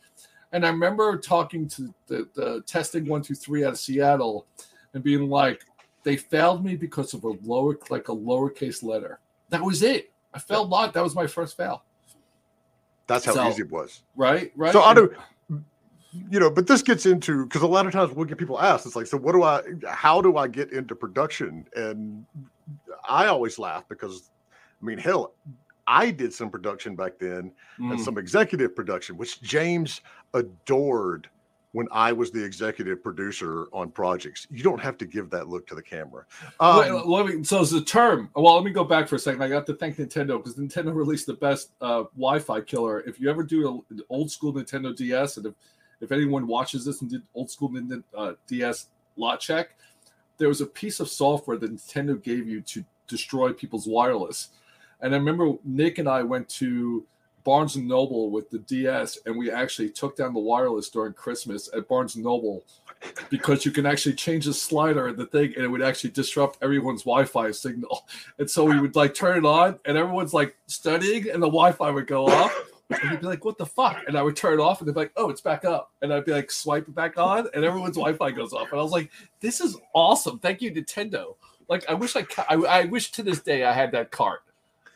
And 0.53 0.65
I 0.65 0.71
remember 0.71 1.17
talking 1.19 1.69
to 1.71 1.93
the, 2.07 2.29
the 2.35 2.63
testing 2.67 3.07
one 3.07 3.23
two 3.23 3.35
three 3.35 3.65
out 3.65 3.73
of 3.73 3.79
Seattle 3.79 4.47
and 4.95 5.03
being 5.03 5.29
like, 5.29 5.65
they 6.03 6.17
failed 6.17 6.65
me 6.65 6.77
because 6.77 7.15
of 7.15 7.25
a 7.25 7.35
lower 7.45 7.79
like 7.91 8.09
a 8.09 8.15
lowercase 8.15 8.83
letter. 8.83 9.19
That 9.51 9.63
was 9.63 9.83
it. 9.83 10.11
I 10.33 10.39
failed 10.39 10.67
a 10.67 10.71
lot. 10.71 10.93
That 10.95 11.03
was 11.03 11.15
my 11.15 11.27
first 11.27 11.57
fail. 11.57 11.83
That's 13.07 13.25
how 13.25 13.35
So- 13.35 13.49
easy 13.49 13.63
it 13.63 13.71
was. 13.71 14.03
Right. 14.17 14.53
Right. 14.57 14.73
So 14.73 14.83
I 14.83 14.95
do, 14.95 15.15
you 16.31 16.39
know, 16.39 16.51
but 16.51 16.67
this 16.67 16.83
gets 16.83 17.07
into 17.07 17.45
because 17.45 17.63
a 17.63 17.67
lot 17.67 17.87
of 17.87 17.93
times 17.93 18.13
we'll 18.13 18.25
get 18.25 18.39
people 18.39 18.61
asked, 18.61 18.87
it's 18.87 18.97
like, 18.97 19.07
so 19.07 19.17
what 19.17 19.33
do 19.33 19.43
I, 19.43 19.63
how 19.89 20.21
do 20.21 20.37
I 20.37 20.49
get 20.49 20.73
into 20.73 20.95
production? 20.95 21.67
And 21.75 22.25
I 23.09 23.27
always 23.27 23.59
laugh 23.59 23.85
because, 23.89 24.31
I 24.81 24.85
mean, 24.85 24.99
hell, 24.99 25.35
I 25.87 26.11
did 26.11 26.33
some 26.33 26.51
production 26.51 26.97
back 26.97 27.19
then 27.19 27.53
and 27.79 27.99
Mm. 27.99 28.05
some 28.05 28.19
executive 28.19 28.75
production, 28.75 29.17
which 29.17 29.43
James 29.43 30.01
adored 30.33 31.29
when 31.73 31.89
I 31.91 32.13
was 32.13 32.31
the 32.31 32.43
executive 32.43 33.03
producer 33.03 33.67
on 33.73 33.91
projects. 33.91 34.47
You 34.49 34.63
don't 34.63 34.81
have 34.81 34.97
to 34.99 35.07
give 35.07 35.29
that 35.31 35.49
look 35.49 35.67
to 35.67 35.75
the 35.75 35.83
camera. 35.83 36.25
Um, 36.61 36.79
Wait, 36.79 36.93
let 37.05 37.27
me, 37.27 37.43
so 37.43 37.63
it's 37.63 37.73
the 37.73 37.83
term. 37.83 38.31
Well, 38.37 38.55
let 38.55 38.63
me 38.65 38.71
go 38.71 38.85
back 38.85 39.09
for 39.09 39.17
a 39.17 39.19
second. 39.19 39.43
I 39.43 39.49
got 39.49 39.67
to 39.67 39.75
thank 39.75 39.97
Nintendo 39.97 40.39
because 40.39 40.55
Nintendo 40.55 40.95
released 40.95 41.27
the 41.27 41.35
best 41.35 41.73
uh, 41.81 42.05
Wi-Fi 42.17 42.61
killer. 42.61 43.01
If 43.01 43.19
you 43.19 43.29
ever 43.29 43.43
do 43.43 43.85
an 43.91 44.01
old 44.09 44.31
school 44.31 44.55
Nintendo 44.55 44.97
DS, 44.97 45.37
and 45.37 45.47
if, 45.47 45.55
if 46.01 46.13
anyone 46.13 46.47
watches 46.47 46.85
this 46.85 47.01
and 47.01 47.11
did 47.11 47.23
old 47.35 47.51
school 47.51 47.71
Nintendo 47.71 48.03
uh, 48.17 48.33
DS 48.47 48.89
lot 49.17 49.41
check, 49.41 49.77
there 50.39 50.49
was 50.49 50.61
a 50.61 50.67
piece 50.67 51.01
of 51.01 51.09
software 51.09 51.57
that 51.57 51.73
Nintendo 51.73 52.21
gave 52.21 52.49
you 52.49 52.61
to 52.63 52.85
destroy 53.07 53.53
people's 53.53 53.87
wireless. 53.87 54.49
And 55.01 55.15
I 55.15 55.19
remember 55.19 55.53
Nick 55.65 55.99
and 55.99 56.09
I 56.09 56.23
went 56.23 56.49
to 56.51 57.05
Barnes 57.45 57.77
and 57.77 57.87
Noble 57.87 58.31
with 58.31 58.49
the 58.51 58.59
DS, 58.61 59.19
and 59.27 59.37
we 59.37 59.51
actually 59.51 59.91
took 59.91 60.17
down 60.17 60.33
the 60.33 60.41
wireless 60.41 60.89
during 60.89 61.13
Christmas 61.13 61.69
at 61.77 61.87
Barnes 61.87 62.15
and 62.17 62.25
Noble 62.25 62.65
because 63.29 63.67
you 63.67 63.71
can 63.71 63.85
actually 63.85 64.15
change 64.15 64.47
the 64.47 64.55
slider 64.55 65.09
of 65.09 65.19
the 65.19 65.27
thing, 65.27 65.53
and 65.55 65.65
it 65.65 65.69
would 65.69 65.83
actually 65.83 66.11
disrupt 66.11 66.59
everyone's 66.63 67.03
Wi-Fi 67.03 67.51
signal. 67.51 68.07
And 68.39 68.51
so 68.51 68.65
we 68.65 68.81
would 68.81 68.97
like 68.97 69.15
turn 69.15 69.39
it 69.39 69.47
on, 69.47 69.79
and 69.85 69.99
everyone's 69.99 70.33
like 70.33 70.57
studying, 70.67 71.29
and 71.31 71.43
the 71.43 71.47
Wi-Fi 71.47 71.91
would 71.91 72.07
go 72.07 72.27
off. 72.27 72.53
And 73.03 73.11
he'd 73.11 73.21
be 73.21 73.27
like, 73.27 73.45
"What 73.45 73.59
the 73.59 73.67
fuck?" 73.67 74.03
And 74.07 74.17
I 74.17 74.23
would 74.23 74.37
turn 74.37 74.55
it 74.59 74.63
off, 74.63 74.81
and 74.81 74.89
they'd 74.89 74.95
be 74.95 75.01
like, 75.01 75.13
"Oh, 75.17 75.31
it's 75.31 75.41
back 75.41 75.65
up." 75.65 75.93
And 76.03 76.13
I'd 76.13 76.25
be 76.25 76.33
like, 76.33 76.51
"Swipe 76.51 76.89
it 76.89 76.95
back 76.95 77.19
on," 77.19 77.49
and 77.55 77.65
everyone's 77.65 77.97
Wi-Fi 77.97 78.31
goes 78.33 78.53
off. 78.53 78.71
And 78.73 78.81
I 78.81 78.83
was 78.83 78.93
like, 78.93 79.11
"This 79.41 79.61
is 79.61 79.77
awesome! 79.95 80.39
Thank 80.39 80.63
you, 80.63 80.71
Nintendo." 80.71 81.37
Like, 81.69 81.89
I 81.89 81.95
wish 81.95 82.15
I, 82.15 82.23
ca- 82.23 82.47
I, 82.49 82.55
I 82.55 82.85
wish 82.85 83.11
to 83.13 83.23
this 83.23 83.41
day 83.41 83.65
I 83.65 83.73
had 83.73 83.91
that 83.93 84.11
cart. 84.11 84.41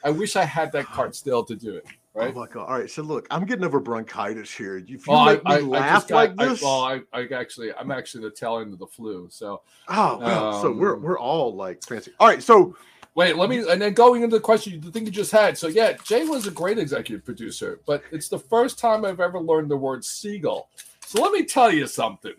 I 0.05 0.11
wish 0.11 0.37
I 0.37 0.45
had 0.45 0.71
that 0.73 0.85
cart 0.87 1.14
still 1.17 1.43
to 1.45 1.57
do 1.57 1.75
it. 1.75 1.87
Right? 2.14 2.33
Oh 2.35 2.40
my 2.40 2.47
god! 2.47 2.67
All 2.69 2.78
right, 2.78 2.90
so 2.90 3.02
look, 3.02 3.26
I'm 3.31 3.45
getting 3.47 3.64
over 3.64 3.78
bronchitis 3.81 4.50
here. 4.52 4.76
If 4.78 4.88
you 4.90 4.99
Oh, 5.09 5.25
make 5.26 5.45
me 5.45 5.61
laugh 5.61 6.09
got- 6.09 6.14
like 6.14 6.33
I- 6.38 6.49
this, 6.49 6.62
well, 6.62 6.81
I, 6.85 7.00
I 7.12 7.26
actually, 7.33 7.73
I'm 7.75 7.90
actually 7.90 8.25
the 8.25 8.31
tail 8.31 8.59
end 8.59 8.73
of 8.73 8.78
the 8.78 8.87
flu. 8.87 9.28
So 9.31 9.62
oh, 9.88 10.19
well, 10.19 10.61
so 10.62 10.73
we're 10.73 10.97
um, 10.97 11.02
we're 11.02 11.19
all 11.19 11.55
like 11.55 11.83
fancy. 11.85 12.12
All 12.19 12.26
right, 12.28 12.43
so 12.43 12.76
wait, 13.19 13.37
let 13.37 13.51
me, 13.51 13.69
and 13.69 13.83
then 13.83 13.93
going 13.95 14.23
into 14.23 14.37
the 14.37 14.41
question, 14.41 14.81
the 14.81 14.93
thing 14.93 15.05
you 15.05 15.11
just 15.11 15.33
had. 15.33 15.59
So 15.59 15.67
yeah, 15.67 15.95
Jay 16.05 16.25
was 16.25 16.47
a 16.47 16.53
great 16.53 16.79
executive 16.79 17.25
producer, 17.25 17.81
but 17.85 18.03
it's 18.13 18.29
the 18.29 18.39
first 18.39 18.79
time 18.79 19.05
I've 19.05 19.19
ever 19.19 19.41
learned 19.41 19.71
the 19.71 19.77
word 19.77 20.05
seagull. 20.05 20.69
So 21.05 21.21
let 21.21 21.33
me 21.33 21.45
tell 21.45 21.73
you 21.73 21.89
something. 21.89 22.35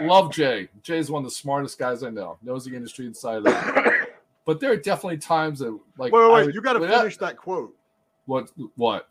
Love 0.00 0.30
Jay. 0.30 0.68
Jay's 0.82 1.10
one 1.10 1.24
of 1.24 1.30
the 1.30 1.34
smartest 1.34 1.78
guys 1.78 2.02
I 2.02 2.10
know. 2.10 2.36
Knows 2.42 2.66
the 2.66 2.76
industry 2.76 3.06
inside 3.06 3.46
out. 3.46 3.94
But 4.44 4.60
there 4.60 4.72
are 4.72 4.76
definitely 4.76 5.18
times 5.18 5.60
that, 5.60 5.78
like, 5.96 6.12
wait, 6.12 6.32
wait, 6.32 6.46
would- 6.46 6.54
you 6.54 6.60
got 6.60 6.74
to 6.74 6.80
finish 6.80 7.16
that 7.16 7.36
quote. 7.36 7.74
What? 8.26 8.50
What? 8.76 9.08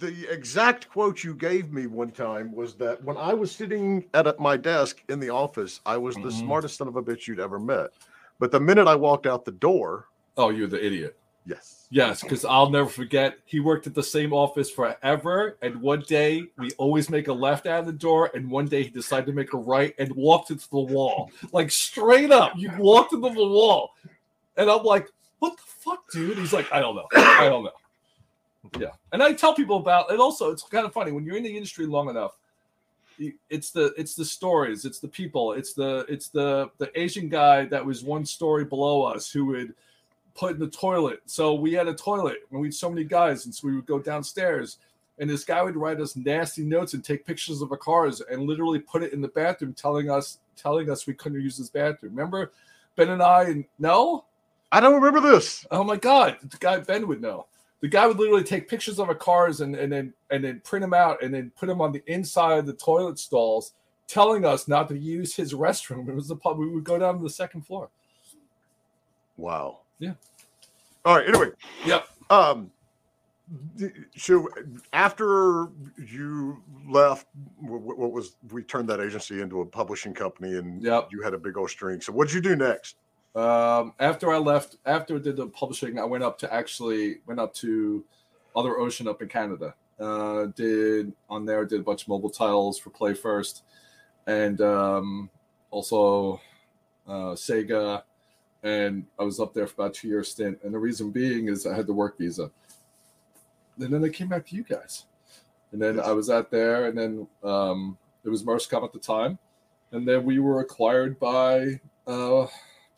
the 0.00 0.26
exact 0.28 0.88
quote 0.88 1.22
you 1.22 1.32
gave 1.34 1.72
me 1.72 1.86
one 1.86 2.10
time 2.10 2.52
was 2.52 2.74
that 2.74 3.02
when 3.04 3.16
I 3.16 3.32
was 3.32 3.52
sitting 3.52 4.04
at 4.12 4.40
my 4.40 4.56
desk 4.56 5.04
in 5.08 5.20
the 5.20 5.30
office, 5.30 5.80
I 5.86 5.96
was 5.96 6.16
the 6.16 6.22
Mhm. 6.22 6.40
smartest 6.40 6.76
son 6.78 6.88
of 6.88 6.96
a 6.96 7.02
bitch 7.02 7.28
you'd 7.28 7.38
ever 7.38 7.60
met. 7.60 7.90
But 8.38 8.50
the 8.52 8.60
minute 8.60 8.86
I 8.88 8.94
walked 8.94 9.26
out 9.26 9.44
the 9.44 9.52
door, 9.52 10.06
Oh, 10.36 10.50
you're 10.50 10.68
the 10.68 10.84
idiot. 10.84 11.18
yes, 11.46 11.86
Yes, 11.90 12.22
because 12.22 12.44
I'll 12.44 12.68
never 12.70 12.88
forget. 12.88 13.38
He 13.46 13.60
worked 13.60 13.86
at 13.86 13.94
the 13.94 14.02
same 14.02 14.32
office 14.32 14.70
forever, 14.70 15.56
and 15.62 15.80
one 15.80 16.02
day 16.06 16.42
we 16.58 16.70
always 16.72 17.08
make 17.10 17.28
a 17.28 17.32
left 17.32 17.66
out 17.66 17.80
of 17.80 17.86
the 17.86 17.92
door, 17.92 18.30
and 18.34 18.48
one 18.50 18.66
day 18.66 18.82
he 18.84 18.90
decided 18.90 19.26
to 19.26 19.32
make 19.32 19.54
a 19.54 19.56
right 19.56 19.94
and 19.98 20.12
walked 20.14 20.50
into 20.50 20.68
the 20.70 20.78
wall, 20.78 21.30
like 21.52 21.70
straight 21.70 22.30
up. 22.30 22.52
You 22.56 22.70
walked 22.78 23.14
into 23.14 23.30
the 23.30 23.46
wall, 23.48 23.94
and 24.58 24.70
I'm 24.70 24.84
like, 24.84 25.08
"What 25.38 25.56
the 25.56 25.62
fuck, 25.64 26.10
dude?" 26.12 26.36
He's 26.38 26.52
like, 26.52 26.70
"I 26.70 26.80
don't 26.80 26.94
know, 26.94 27.06
I 27.14 27.48
don't 27.48 27.64
know." 27.64 27.70
Yeah, 28.78 28.90
and 29.12 29.22
I 29.22 29.32
tell 29.32 29.54
people 29.54 29.78
about 29.78 30.12
it. 30.12 30.20
Also, 30.20 30.50
it's 30.50 30.62
kind 30.64 30.84
of 30.84 30.92
funny 30.92 31.10
when 31.10 31.24
you're 31.24 31.38
in 31.38 31.42
the 31.42 31.56
industry 31.56 31.86
long 31.86 32.10
enough. 32.10 32.36
It's 33.50 33.70
the 33.70 33.92
it's 33.96 34.14
the 34.14 34.24
stories, 34.24 34.84
it's 34.84 35.00
the 35.00 35.08
people, 35.08 35.52
it's 35.52 35.72
the 35.72 36.06
it's 36.08 36.28
the 36.28 36.70
the 36.78 36.90
Asian 36.98 37.28
guy 37.28 37.66
that 37.66 37.84
was 37.84 38.04
one 38.04 38.24
story 38.24 38.64
below 38.64 39.02
us 39.02 39.30
who 39.30 39.46
would 39.46 39.74
put 40.34 40.52
in 40.52 40.60
the 40.60 40.68
toilet. 40.68 41.20
So 41.26 41.54
we 41.54 41.72
had 41.72 41.88
a 41.88 41.94
toilet 41.94 42.38
and 42.50 42.60
we 42.60 42.68
had 42.68 42.74
so 42.74 42.88
many 42.88 43.04
guys, 43.04 43.44
and 43.44 43.54
so 43.54 43.66
we 43.66 43.74
would 43.74 43.86
go 43.86 43.98
downstairs. 43.98 44.78
And 45.20 45.28
this 45.28 45.44
guy 45.44 45.62
would 45.62 45.76
write 45.76 46.00
us 46.00 46.14
nasty 46.14 46.62
notes 46.62 46.94
and 46.94 47.04
take 47.04 47.26
pictures 47.26 47.60
of 47.60 47.72
our 47.72 47.76
cars 47.76 48.20
and 48.20 48.42
literally 48.42 48.78
put 48.78 49.02
it 49.02 49.12
in 49.12 49.20
the 49.20 49.28
bathroom, 49.28 49.74
telling 49.74 50.10
us 50.10 50.38
telling 50.56 50.90
us 50.90 51.06
we 51.06 51.14
couldn't 51.14 51.40
use 51.40 51.58
this 51.58 51.70
bathroom. 51.70 52.14
Remember, 52.14 52.52
Ben 52.96 53.10
and 53.10 53.22
I? 53.22 53.44
And 53.44 53.64
no, 53.78 54.24
I 54.70 54.80
don't 54.80 54.94
remember 54.94 55.20
this. 55.20 55.66
Oh 55.70 55.82
my 55.82 55.96
god, 55.96 56.38
the 56.42 56.56
guy 56.58 56.78
Ben 56.78 57.08
would 57.08 57.20
know. 57.20 57.46
The 57.80 57.88
guy 57.88 58.06
would 58.06 58.18
literally 58.18 58.42
take 58.42 58.68
pictures 58.68 58.98
of 58.98 59.08
our 59.08 59.14
cars 59.14 59.60
and, 59.60 59.74
and 59.76 59.92
then 59.92 60.12
and 60.30 60.42
then 60.42 60.60
print 60.64 60.82
them 60.82 60.94
out 60.94 61.22
and 61.22 61.32
then 61.32 61.52
put 61.56 61.66
them 61.66 61.80
on 61.80 61.92
the 61.92 62.02
inside 62.12 62.58
of 62.58 62.66
the 62.66 62.72
toilet 62.72 63.18
stalls, 63.18 63.74
telling 64.08 64.44
us 64.44 64.66
not 64.66 64.88
to 64.88 64.98
use 64.98 65.34
his 65.36 65.54
restroom. 65.54 66.08
It 66.08 66.14
was 66.14 66.26
the 66.28 66.36
pub. 66.36 66.58
We 66.58 66.68
would 66.68 66.82
go 66.84 66.98
down 66.98 67.16
to 67.18 67.22
the 67.22 67.30
second 67.30 67.62
floor. 67.66 67.88
Wow. 69.36 69.80
Yeah. 70.00 70.14
All 71.04 71.16
right. 71.16 71.28
Anyway. 71.28 71.50
Yep. 71.86 72.08
Um. 72.30 72.70
So 74.16 74.48
after 74.92 75.68
you 75.96 76.60
left, 76.86 77.26
wh- 77.62 77.78
wh- 77.80 77.98
what 77.98 78.12
was 78.12 78.36
we 78.50 78.62
turned 78.62 78.88
that 78.88 79.00
agency 79.00 79.40
into 79.40 79.60
a 79.60 79.66
publishing 79.66 80.12
company, 80.12 80.58
and 80.58 80.82
Yep. 80.82 81.08
you 81.12 81.22
had 81.22 81.32
a 81.32 81.38
big 81.38 81.56
old 81.56 81.70
string. 81.70 82.00
So 82.00 82.12
what 82.12 82.26
did 82.28 82.34
you 82.34 82.40
do 82.42 82.56
next? 82.56 82.96
Um, 83.38 83.94
after 84.00 84.32
I 84.32 84.38
left, 84.38 84.78
after 84.84 85.14
I 85.14 85.18
did 85.20 85.36
the 85.36 85.46
publishing, 85.46 85.96
I 85.96 86.04
went 86.04 86.24
up 86.24 86.38
to 86.38 86.52
actually 86.52 87.18
went 87.24 87.38
up 87.38 87.54
to 87.54 88.04
Other 88.56 88.78
Ocean 88.78 89.06
up 89.06 89.22
in 89.22 89.28
Canada. 89.28 89.74
Uh, 90.00 90.46
did 90.56 91.12
on 91.30 91.46
there 91.46 91.64
did 91.64 91.78
a 91.80 91.84
bunch 91.84 92.02
of 92.02 92.08
mobile 92.08 92.30
titles 92.30 92.80
for 92.80 92.90
PlayFirst, 92.90 93.62
and 94.26 94.60
um, 94.60 95.30
also 95.70 96.40
uh, 97.06 97.34
Sega. 97.34 98.02
And 98.64 99.06
I 99.20 99.22
was 99.22 99.38
up 99.38 99.54
there 99.54 99.68
for 99.68 99.74
about 99.74 99.94
two 99.94 100.08
year 100.08 100.24
stint. 100.24 100.58
And 100.64 100.74
the 100.74 100.78
reason 100.80 101.12
being 101.12 101.46
is 101.46 101.64
I 101.64 101.76
had 101.76 101.86
the 101.86 101.92
work 101.92 102.18
visa. 102.18 102.50
And 103.78 103.94
then 103.94 104.04
I 104.04 104.08
came 104.08 104.26
back 104.26 104.46
to 104.48 104.56
you 104.56 104.64
guys. 104.64 105.04
And 105.70 105.80
then 105.80 106.00
I 106.00 106.10
was 106.10 106.28
out 106.28 106.50
there, 106.50 106.86
and 106.86 106.98
then 106.98 107.28
um, 107.44 107.98
it 108.24 108.30
was 108.30 108.42
Merscom 108.42 108.82
at 108.82 108.92
the 108.92 108.98
time, 108.98 109.38
and 109.92 110.08
then 110.08 110.24
we 110.24 110.40
were 110.40 110.58
acquired 110.58 111.20
by 111.20 111.78
uh, 112.06 112.46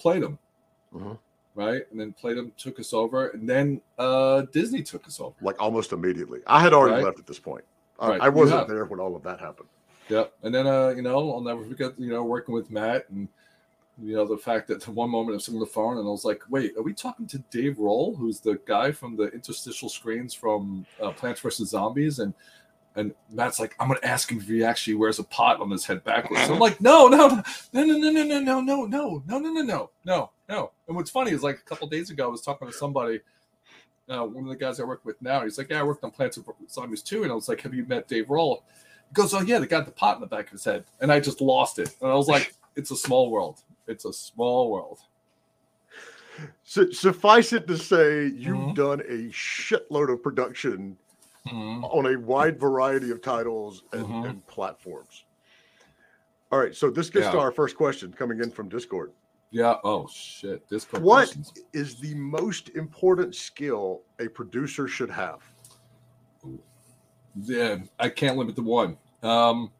Playdom, 0.01 0.39
Mhm. 0.95 1.19
right? 1.55 1.83
And 1.91 2.01
then 2.01 2.15
Playdom 2.21 2.55
took 2.57 2.81
us 2.81 2.93
over, 2.93 3.29
and 3.29 3.49
then 3.49 3.81
uh, 3.99 4.43
Disney 4.53 4.83
took 4.83 5.07
us 5.07 5.21
over. 5.21 5.35
Like 5.41 5.61
almost 5.61 5.93
immediately. 5.93 6.41
I 6.47 6.61
had 6.61 6.73
already 6.73 6.97
Right. 6.97 7.05
left 7.05 7.19
at 7.19 7.27
this 7.27 7.39
point. 7.39 7.65
I, 7.99 8.09
Right, 8.09 8.21
I 8.23 8.29
wasn't 8.31 8.67
there 8.69 8.87
when 8.87 8.99
all 8.99 9.15
of 9.15 9.23
that 9.25 9.41
happened. 9.41 9.69
Yep. 10.09 10.33
And 10.43 10.55
then, 10.55 10.67
uh, 10.67 10.89
you 10.89 11.03
know, 11.03 11.31
I'll 11.31 11.41
never 11.41 11.65
forget, 11.65 11.93
you 11.99 12.11
know, 12.11 12.25
working 12.25 12.55
with 12.55 12.71
Matt 12.71 13.09
and, 13.11 13.29
you 14.03 14.17
know, 14.17 14.25
the 14.25 14.39
fact 14.39 14.67
that 14.69 14.81
the 14.81 14.91
one 14.91 15.11
moment 15.11 15.35
I 15.35 15.37
was 15.37 15.49
on 15.51 15.61
the 15.61 15.67
phone 15.67 15.99
and 15.99 16.07
I 16.09 16.11
was 16.11 16.25
like, 16.25 16.43
wait, 16.49 16.77
are 16.77 16.83
we 16.83 16.95
talking 16.95 17.27
to 17.29 17.39
Dave 17.51 17.79
Roll, 17.79 18.17
who's 18.17 18.41
the 18.41 18.59
guy 18.65 18.91
from 18.91 19.17
the 19.17 19.25
interstitial 19.29 19.89
screens 19.91 20.33
from 20.33 20.87
uh, 21.01 21.11
Plants 21.13 21.41
vs. 21.41 21.69
Zombies? 21.69 22.19
And 22.21 22.33
and 22.97 23.15
Matt's 23.31 23.61
like, 23.61 23.75
I'm 23.79 23.89
going 23.89 24.01
to 24.01 24.07
ask 24.07 24.31
him 24.31 24.39
if 24.39 24.49
he 24.49 24.65
actually 24.65 24.95
wears 24.95 25.19
a 25.19 25.25
pot 25.25 25.61
on 25.61 25.71
his 25.71 25.85
head 25.87 26.03
backwards. 26.05 26.49
I'm 26.51 26.59
like, 26.59 26.81
no, 26.81 27.07
no, 27.09 27.29
no, 27.29 27.43
no, 27.73 27.85
no, 27.85 28.11
no, 28.11 28.23
no, 28.23 28.39
no, 28.41 28.61
no, 28.61 28.61
no, 28.61 28.87
no, 28.87 28.87
no, 28.87 29.23
no, 29.27 29.51
no, 29.51 29.63
no, 29.63 29.91
no, 30.05 30.31
no. 30.49 30.71
And 30.89 30.97
what's 30.97 31.11
funny 31.11 31.31
is 31.31 31.43
like 31.43 31.59
a 31.59 31.63
couple 31.63 31.87
days 31.89 32.11
ago, 32.11 32.25
I 32.25 32.29
was 32.29 32.43
talking 32.43 32.67
to 32.67 32.75
somebody, 32.75 33.21
uh, 34.09 34.25
one 34.25 34.43
of 34.45 34.51
the 34.51 34.57
guys 34.57 34.81
I 34.81 34.85
work 34.85 35.05
with 35.05 35.23
now. 35.23 35.43
He's 35.45 35.57
like, 35.57 35.71
yeah, 35.71 35.81
I 35.81 35.83
worked 35.85 36.03
on 36.03 36.11
Plants 36.11 36.37
vs. 36.37 36.55
Zombies 36.73 37.03
too. 37.03 37.23
And 37.23 37.31
I 37.31 37.35
was 37.35 37.49
like, 37.49 37.61
have 37.61 37.73
you 37.75 37.85
met 37.87 38.09
Dave 38.09 38.29
Roll? 38.29 38.65
He 39.09 39.15
goes, 39.15 39.33
Oh, 39.35 39.41
yeah, 39.41 39.59
the 39.61 39.67
guy 39.69 39.79
with 39.79 39.87
the 39.87 39.93
pot 39.93 40.17
in 40.17 40.21
the 40.21 40.27
back 40.27 40.47
of 40.47 40.53
his 40.53 40.65
head. 40.65 40.85
And 41.01 41.13
I 41.13 41.21
just 41.21 41.41
lost 41.41 41.79
it. 41.79 41.95
And 42.01 42.11
I 42.11 42.15
was 42.15 42.27
like, 42.29 42.55
It's 42.77 42.91
a 42.91 42.97
small 42.97 43.31
world. 43.31 43.61
It's 43.87 44.05
a 44.05 44.13
small 44.13 44.71
world. 44.71 44.99
So, 46.65 46.91
suffice 46.91 47.53
it 47.53 47.67
to 47.67 47.77
say, 47.77 48.27
you've 48.27 48.57
Mhm. 48.57 48.75
done 48.75 49.01
a 49.01 49.29
shitload 49.31 50.13
of 50.13 50.23
production 50.23 50.97
Mhm. 51.47 51.83
on 51.85 52.15
a 52.15 52.19
wide 52.19 52.61
variety 52.61 53.11
of 53.11 53.23
titles 53.23 53.85
and, 53.93 54.07
Mhm. 54.07 54.29
and 54.29 54.47
platforms. 54.47 55.25
All 56.53 56.59
right, 56.59 56.75
so 56.75 56.91
this 56.91 57.09
gets 57.11 57.29
to 57.29 57.39
our 57.39 57.53
first 57.53 57.77
question 57.77 58.13
coming 58.13 58.41
in 58.41 58.51
from 58.51 58.69
Discord. 58.69 59.13
Yeah. 59.53 59.79
Oh, 59.83 60.07
shit. 60.09 60.69
This 60.69 60.85
What 60.93 61.35
is 61.73 61.97
the 61.97 62.15
most 62.15 62.71
important 62.71 63.35
skill 63.35 64.03
a 64.21 64.29
producer 64.29 64.87
should 64.87 65.11
have? 65.11 65.43
Yeah, 67.35 67.79
I 67.99 68.09
can't 68.09 68.37
limit 68.37 68.57
to 68.57 68.63
one. 68.63 68.97
Um, 69.23 69.73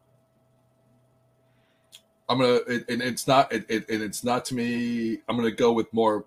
I'm 2.27 2.39
gonna, 2.39 2.59
it, 2.67 2.89
and 2.89 3.01
it's 3.01 3.27
not, 3.27 3.51
it, 3.51 3.65
it, 3.69 3.89
and 3.89 4.01
it's 4.01 4.23
not 4.23 4.45
to 4.45 4.55
me. 4.55 5.21
I'm 5.27 5.35
gonna 5.35 5.51
go 5.51 5.73
with 5.73 5.91
more 5.93 6.25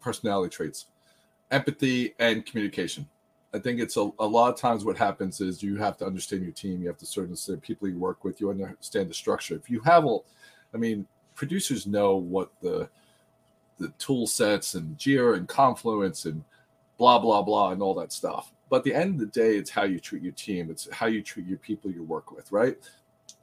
personality 0.00 0.50
traits, 0.54 0.86
empathy 1.50 2.14
and 2.18 2.44
communication. 2.46 3.08
I 3.54 3.58
think 3.58 3.80
it's 3.80 3.96
a, 3.96 4.10
a 4.18 4.26
lot 4.26 4.52
of 4.52 4.60
times 4.60 4.84
what 4.84 4.98
happens 4.98 5.40
is 5.40 5.62
you 5.62 5.76
have 5.76 5.96
to 5.98 6.06
understand 6.06 6.42
your 6.42 6.52
team. 6.52 6.82
You 6.82 6.88
have 6.88 6.98
to 6.98 7.20
understand 7.20 7.62
people 7.62 7.88
you 7.88 7.98
work 7.98 8.24
with. 8.24 8.40
You 8.40 8.50
understand 8.50 9.08
the 9.08 9.14
structure. 9.14 9.54
If 9.54 9.70
you 9.70 9.80
have 9.80 10.04
a, 10.04 10.18
I 10.74 10.76
mean, 10.76 11.06
producers 11.34 11.86
know 11.86 12.16
what 12.16 12.50
the 12.60 12.88
the 13.78 13.88
tool 13.98 14.26
sets 14.26 14.74
and 14.74 14.98
Jira 14.98 15.36
and 15.36 15.48
Confluence 15.48 16.24
and 16.24 16.44
blah 16.98 17.18
blah 17.18 17.42
blah 17.42 17.70
and 17.70 17.80
all 17.80 17.94
that 17.94 18.12
stuff. 18.12 18.52
But 18.68 18.78
at 18.78 18.84
the 18.84 18.94
end 18.94 19.14
of 19.14 19.20
the 19.20 19.40
day, 19.40 19.56
it's 19.56 19.70
how 19.70 19.84
you 19.84 19.98
treat 19.98 20.22
your 20.22 20.32
team. 20.32 20.70
It's 20.70 20.90
how 20.92 21.06
you 21.06 21.22
treat 21.22 21.46
your 21.46 21.58
people 21.58 21.90
you 21.90 22.02
work 22.02 22.32
with, 22.32 22.52
right? 22.52 22.76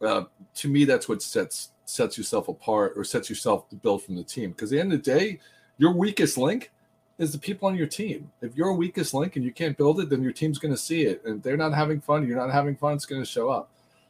Uh, 0.02 0.26
to 0.56 0.68
me, 0.68 0.86
that's 0.86 1.10
what 1.10 1.22
sets 1.22 1.72
sets 1.86 2.18
yourself 2.18 2.48
apart 2.48 2.94
or 2.96 3.04
sets 3.04 3.30
yourself 3.30 3.70
to 3.70 3.76
build 3.76 4.04
from 4.04 4.16
the 4.16 4.24
team. 4.24 4.52
Because 4.52 4.72
at 4.72 4.76
the 4.76 4.82
end 4.82 4.94
of 4.94 5.04
the 5.04 5.12
day, 5.12 5.40
your 5.78 5.94
weakest 5.94 6.38
link 6.38 6.72
is 7.18 7.32
the 7.32 7.40
people 7.40 7.68
on 7.68 7.76
your 7.76 7.88
team. 7.88 8.32
If 8.42 8.56
you're 8.56 8.70
a 8.70 8.74
weakest 8.74 9.14
link 9.14 9.36
and 9.36 9.46
you 9.46 9.52
can't 9.52 9.78
build 9.78 10.00
it, 10.00 10.10
then 10.10 10.22
your 10.22 10.34
team's 10.34 10.60
going 10.60 10.74
to 10.74 10.80
see 10.80 11.04
it. 11.04 11.24
And 11.26 11.38
if 11.38 11.44
they're 11.44 11.58
not 11.58 11.74
having 11.74 12.02
fun, 12.02 12.28
you're 12.28 12.38
not 12.38 12.52
having 12.52 12.76
fun, 12.76 12.94
it's 12.94 13.06
going 13.06 13.22
to 13.22 13.26
show 13.26 13.50
up. 13.50 13.70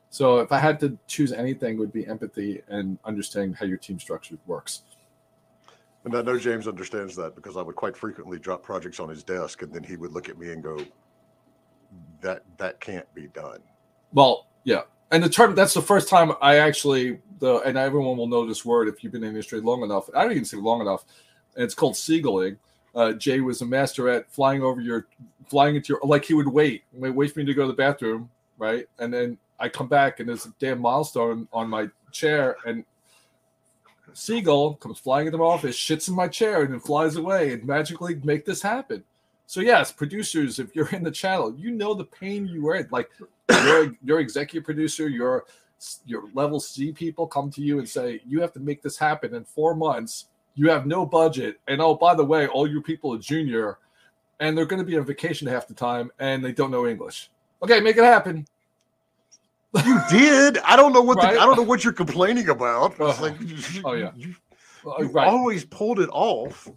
So 0.10 0.40
if 0.40 0.52
I 0.52 0.60
had 0.60 0.80
to 0.80 0.98
choose 1.08 1.32
anything, 1.32 1.76
it 1.76 1.80
would 1.80 1.94
be 1.94 2.08
empathy 2.08 2.62
and 2.68 2.98
understanding 3.06 3.54
how 3.54 3.66
your 3.66 3.78
team 3.78 4.00
structure 4.00 4.38
works. 4.46 4.82
And 6.06 6.16
I 6.16 6.22
know 6.22 6.38
James 6.38 6.68
understands 6.68 7.16
that 7.16 7.36
because 7.36 7.58
I 7.58 7.62
would 7.62 7.76
quite 7.76 7.98
frequently 7.98 8.40
drop 8.40 8.64
projects 8.64 9.00
on 9.00 9.10
his 9.10 9.24
desk, 9.24 9.64
and 9.64 9.74
then 9.74 9.84
he 9.84 9.98
would 9.98 10.14
look 10.14 10.30
at 10.30 10.38
me 10.38 10.52
and 10.52 10.62
go, 10.62 10.80
"That 12.22 12.44
that 12.58 12.80
can't 12.80 13.12
be 13.16 13.28
done." 13.28 13.60
Well, 14.14 14.48
yeah. 14.64 14.84
And 15.12 15.24
the 15.24 15.30
term 15.30 15.56
that's 15.56 15.74
the 15.74 15.82
first 15.82 16.08
time 16.08 16.32
I 16.42 16.58
actually 16.58 17.20
the 17.40 17.58
and 17.62 17.76
everyone 17.76 18.18
will 18.18 18.28
know 18.28 18.46
this 18.46 18.64
word 18.64 18.88
if 18.88 19.04
you've 19.04 19.12
been 19.12 19.24
in 19.24 19.34
the 19.34 19.38
industry 19.40 19.60
long 19.62 19.82
enough. 19.82 20.08
I 20.16 20.22
don't 20.22 20.32
even 20.32 20.46
say 20.46 20.58
long 20.58 20.80
enough. 20.80 21.06
And 21.56 21.64
it's 21.64 21.74
called 21.74 21.98
seaguling. 21.98 22.58
Uh, 22.96 23.14
Jay 23.14 23.42
was 23.42 23.62
a 23.62 23.66
master 23.66 24.10
at 24.10 24.32
flying 24.32 24.64
over 24.64 24.80
your 24.80 25.08
flying 25.48 25.76
into 25.76 25.94
your 25.94 26.00
like 26.04 26.26
he 26.26 26.34
would 26.34 26.48
wait, 26.48 26.84
wait, 26.94 27.32
for 27.32 27.40
me 27.40 27.46
to 27.46 27.54
go 27.54 27.64
to 27.64 27.68
the 27.68 27.74
bathroom, 27.74 28.30
right? 28.58 28.88
And 29.00 29.14
then 29.14 29.38
I 29.60 29.70
come 29.70 29.88
back 29.88 30.20
and 30.20 30.30
there's 30.30 30.46
a 30.46 30.54
damn 30.60 30.80
milestone 30.80 31.48
on 31.52 31.70
my 31.70 31.90
chair 32.12 32.58
and 32.66 32.86
Seagull 34.14 34.76
comes 34.76 34.98
flying 34.98 35.26
into 35.26 35.38
my 35.38 35.46
office, 35.46 35.76
shits 35.76 36.08
in 36.08 36.16
my 36.16 36.28
chair, 36.28 36.62
and 36.62 36.72
then 36.72 36.80
flies 36.80 37.18
away 37.18 37.52
and 37.54 37.66
magically 37.66 38.16
make 38.24 38.46
this 38.46 38.62
happen. 38.62 39.04
So 39.46 39.60
yes, 39.60 39.92
producers, 39.92 40.58
if 40.58 40.76
you're 40.76 40.90
in 40.90 41.04
the 41.04 41.12
channel, 41.12 41.54
you 41.56 41.72
know 41.72 41.94
the 41.94 42.06
pain 42.06 42.48
you 42.48 42.64
were 42.64 42.76
in. 42.76 42.88
Like 42.92 43.10
your 43.50 43.96
your 44.04 44.20
executive 44.20 44.66
producer, 44.66 45.08
your 45.08 45.46
your 46.06 46.24
level 46.34 46.60
C 46.60 46.92
people 46.92 47.28
come 47.28 47.52
to 47.52 47.62
you 47.62 47.80
and 47.80 47.88
say 47.88 48.22
you 48.26 48.42
have 48.42 48.54
to 48.54 48.60
make 48.60 48.82
this 48.82 48.98
happen 48.98 49.36
in 49.36 49.44
four 49.44 49.76
months. 49.76 50.28
You 50.56 50.70
have 50.70 50.86
no 50.86 51.06
budget, 51.06 51.60
and 51.68 51.82
oh 51.82 51.96
by 51.96 52.16
the 52.16 52.24
way, 52.24 52.48
all 52.48 52.68
your 52.70 52.82
people 52.82 53.14
are 53.14 53.18
junior, 53.20 53.78
and 54.40 54.58
they're 54.58 54.66
going 54.66 54.82
to 54.82 54.86
be 54.86 54.98
on 54.98 55.06
vacation 55.06 55.48
half 55.48 55.68
the 55.68 55.74
time, 55.74 56.12
and 56.20 56.44
they 56.44 56.52
don't 56.54 56.72
know 56.72 56.88
English. 56.88 57.30
Okay, 57.62 57.80
make 57.82 57.98
it 57.98 58.04
happen. 58.04 58.46
You 59.86 60.00
did. 60.10 60.58
I 60.60 60.78
don't 60.78 60.94
know 60.94 61.02
what 61.02 61.18
Right? 61.18 61.34
the, 61.34 61.42
I 61.42 61.46
don't 61.46 61.58
know 61.58 61.64
what 61.64 61.84
you're 61.84 61.92
complaining 61.92 62.48
about. 62.48 62.92
It's 62.94 63.02
Uh-huh. 63.02 63.22
like, 63.22 63.36
Oh, 63.84 63.94
yeah. 63.94 64.12
you, 64.16 64.34
you 65.00 65.08
right. 65.08 65.28
always 65.28 65.66
pulled 65.66 66.00
it 66.00 66.10
off. 66.14 66.70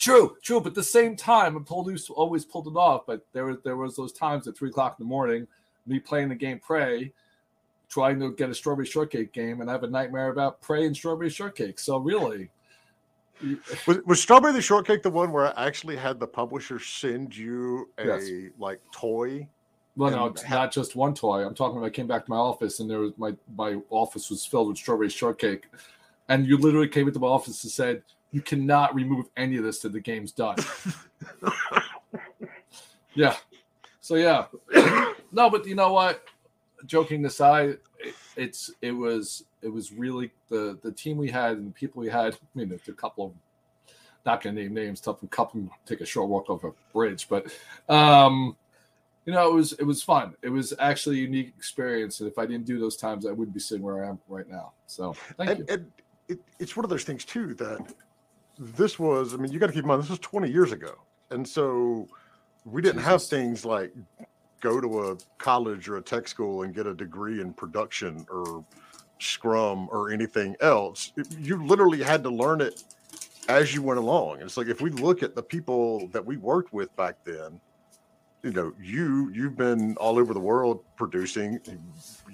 True, 0.00 0.36
true. 0.42 0.60
But 0.60 0.70
at 0.70 0.74
the 0.74 0.82
same 0.82 1.14
time, 1.14 1.56
I'm 1.56 1.64
told 1.64 1.88
he's 1.90 2.10
always 2.10 2.44
pulled 2.44 2.66
it 2.66 2.74
off. 2.76 3.02
But 3.06 3.24
there 3.32 3.44
was 3.44 3.58
there 3.62 3.76
was 3.76 3.94
those 3.94 4.12
times 4.12 4.48
at 4.48 4.56
three 4.56 4.70
o'clock 4.70 4.96
in 4.98 5.04
the 5.04 5.08
morning, 5.08 5.46
me 5.86 6.00
playing 6.00 6.30
the 6.30 6.34
game 6.34 6.58
Prey, 6.58 7.12
trying 7.88 8.18
to 8.18 8.32
get 8.32 8.50
a 8.50 8.54
strawberry 8.54 8.86
shortcake 8.86 9.32
game, 9.32 9.60
and 9.60 9.68
I 9.70 9.72
have 9.74 9.84
a 9.84 9.88
nightmare 9.88 10.30
about 10.30 10.60
Prey 10.60 10.86
and 10.86 10.96
strawberry 10.96 11.30
shortcake. 11.30 11.78
So 11.78 11.98
really, 11.98 12.48
Was, 13.86 13.98
was 14.04 14.20
Strawberry 14.20 14.52
the 14.52 14.60
Shortcake 14.60 15.02
the 15.02 15.10
one 15.10 15.32
where 15.32 15.58
I 15.58 15.66
actually 15.66 15.96
had 15.96 16.20
the 16.20 16.26
publisher 16.26 16.78
send 16.78 17.34
you 17.36 17.88
a 17.98 18.06
Yes. 18.06 18.28
like 18.58 18.80
toy? 18.92 19.48
well, 19.96 20.10
no, 20.10 20.26
it's 20.26 20.42
ha- 20.42 20.56
not 20.56 20.72
just 20.72 20.94
one 20.96 21.14
toy. 21.14 21.44
I'm 21.44 21.54
talking 21.54 21.78
about. 21.78 21.86
I 21.86 21.90
came 21.90 22.06
back 22.06 22.24
to 22.24 22.30
my 22.30 22.36
office, 22.36 22.80
and 22.80 22.88
there 22.90 23.00
was 23.00 23.12
my 23.16 23.34
my 23.56 23.78
office 23.90 24.30
was 24.30 24.44
filled 24.46 24.68
with 24.68 24.76
strawberry 24.76 25.08
shortcake, 25.08 25.64
and 26.28 26.46
you 26.46 26.56
literally 26.58 26.88
came 26.88 27.06
into 27.08 27.18
my 27.20 27.26
office 27.26 27.62
and 27.64 27.72
said, 27.72 28.02
"You 28.30 28.40
cannot 28.40 28.94
remove 28.94 29.26
any 29.36 29.56
of 29.56 29.64
this 29.64 29.80
till 29.80 29.90
the 29.90 30.00
game's 30.00 30.32
done." 30.32 30.56
yeah. 33.14 33.36
So 34.00 34.14
yeah. 34.16 34.46
no, 35.32 35.50
but 35.50 35.66
you 35.66 35.74
know 35.74 35.92
what? 35.92 36.24
Joking 36.86 37.24
aside, 37.26 37.78
it, 38.02 38.14
it's 38.36 38.70
it 38.82 38.92
was 38.92 39.44
it 39.62 39.68
was 39.68 39.92
really 39.92 40.30
the 40.48 40.78
the 40.82 40.92
team 40.92 41.16
we 41.16 41.30
had 41.30 41.52
and 41.58 41.68
the 41.68 41.72
people 41.72 42.00
we 42.00 42.08
had. 42.08 42.34
I 42.34 42.38
mean, 42.58 42.68
there's 42.68 42.88
a 42.88 42.92
couple 42.92 43.26
of 43.26 43.32
not 44.26 44.42
gonna 44.42 44.60
name 44.60 44.74
names. 44.74 45.00
Tough 45.00 45.22
a 45.22 45.26
couple 45.26 45.68
take 45.86 46.00
a 46.00 46.06
short 46.06 46.28
walk 46.28 46.50
over 46.50 46.68
a 46.68 46.72
bridge, 46.92 47.28
but 47.28 47.46
um, 47.88 48.56
you 49.26 49.32
know, 49.32 49.50
it 49.50 49.54
was 49.54 49.72
it 49.74 49.84
was 49.84 50.02
fun. 50.02 50.34
It 50.42 50.50
was 50.50 50.72
actually 50.78 51.18
a 51.18 51.22
unique 51.22 51.52
experience, 51.56 52.20
and 52.20 52.30
if 52.30 52.38
I 52.38 52.46
didn't 52.46 52.66
do 52.66 52.78
those 52.78 52.96
times, 52.96 53.26
I 53.26 53.30
wouldn't 53.30 53.54
be 53.54 53.60
sitting 53.60 53.82
where 53.82 54.04
I 54.04 54.08
am 54.08 54.18
right 54.28 54.48
now. 54.48 54.72
So 54.86 55.14
thank 55.36 55.50
and, 55.50 55.58
you. 55.60 55.66
and 55.68 55.92
it, 56.28 56.40
it's 56.58 56.76
one 56.76 56.84
of 56.84 56.90
those 56.90 57.04
things 57.04 57.24
too 57.24 57.54
that 57.54 57.94
this 58.58 58.98
was. 58.98 59.34
I 59.34 59.36
mean, 59.36 59.52
you 59.52 59.58
got 59.58 59.66
to 59.66 59.72
keep 59.72 59.82
in 59.82 59.88
mind 59.88 60.02
this 60.02 60.10
was 60.10 60.18
20 60.20 60.50
years 60.50 60.72
ago, 60.72 60.94
and 61.30 61.46
so 61.46 62.08
we 62.64 62.82
didn't 62.82 63.02
have 63.02 63.22
things 63.22 63.64
like 63.64 63.92
go 64.60 64.80
to 64.80 65.10
a 65.10 65.16
college 65.38 65.88
or 65.88 65.96
a 65.96 66.02
tech 66.02 66.28
school 66.28 66.62
and 66.62 66.74
get 66.74 66.86
a 66.86 66.94
degree 66.94 67.40
in 67.40 67.52
production 67.52 68.26
or 68.30 68.64
Scrum 69.18 69.88
or 69.90 70.10
anything 70.10 70.56
else. 70.60 71.12
You 71.38 71.62
literally 71.64 72.02
had 72.02 72.22
to 72.24 72.30
learn 72.30 72.60
it 72.60 72.82
as 73.48 73.74
you 73.74 73.82
went 73.82 73.98
along. 73.98 74.34
and 74.36 74.44
It's 74.44 74.56
like 74.56 74.68
if 74.68 74.80
we 74.80 74.90
look 74.90 75.22
at 75.22 75.34
the 75.34 75.42
people 75.42 76.08
that 76.08 76.24
we 76.24 76.36
worked 76.36 76.72
with 76.72 76.94
back 76.96 77.16
then, 77.24 77.60
you 78.42 78.52
know, 78.52 78.72
you 78.80 79.30
you've 79.34 79.56
been 79.56 79.94
all 79.98 80.18
over 80.18 80.32
the 80.32 80.40
world 80.40 80.82
producing. 80.96 81.60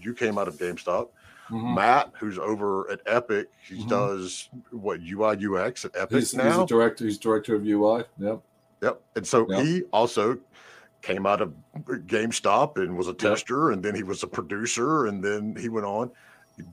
You 0.01 0.15
came 0.15 0.39
out 0.39 0.47
of 0.47 0.57
GameStop. 0.57 1.09
Mhm. 1.51 1.75
Matt, 1.75 2.13
who's 2.19 2.39
over 2.39 2.89
at 2.91 3.01
Epic, 3.07 3.49
he 3.69 3.83
Mhm. 3.83 3.89
does 3.89 4.49
what 4.71 5.01
UI 5.01 5.37
UX 5.37 5.85
at 5.85 5.97
Epic 5.97 6.19
He's, 6.19 6.31
he's 6.31 6.39
now. 6.39 6.63
a 6.63 6.67
director. 6.67 7.05
He's 7.05 7.19
director 7.19 7.55
of 7.57 7.65
UI. 7.67 8.05
Yep. 8.19 8.41
Yep. 8.83 9.03
And 9.17 9.27
so 9.27 9.47
Yep. 9.49 9.65
he 9.65 9.83
also 9.93 10.39
came 11.07 11.25
out 11.27 11.41
of 11.41 11.55
GameStop 11.85 12.77
and 12.83 12.97
was 12.97 13.07
a 13.09 13.15
tester, 13.15 13.71
and 13.71 13.83
then 13.83 13.95
he 13.95 14.03
was 14.03 14.23
a 14.23 14.27
producer, 14.27 15.07
and 15.07 15.23
then 15.23 15.55
he 15.59 15.69
went 15.69 15.87
on. 15.87 16.11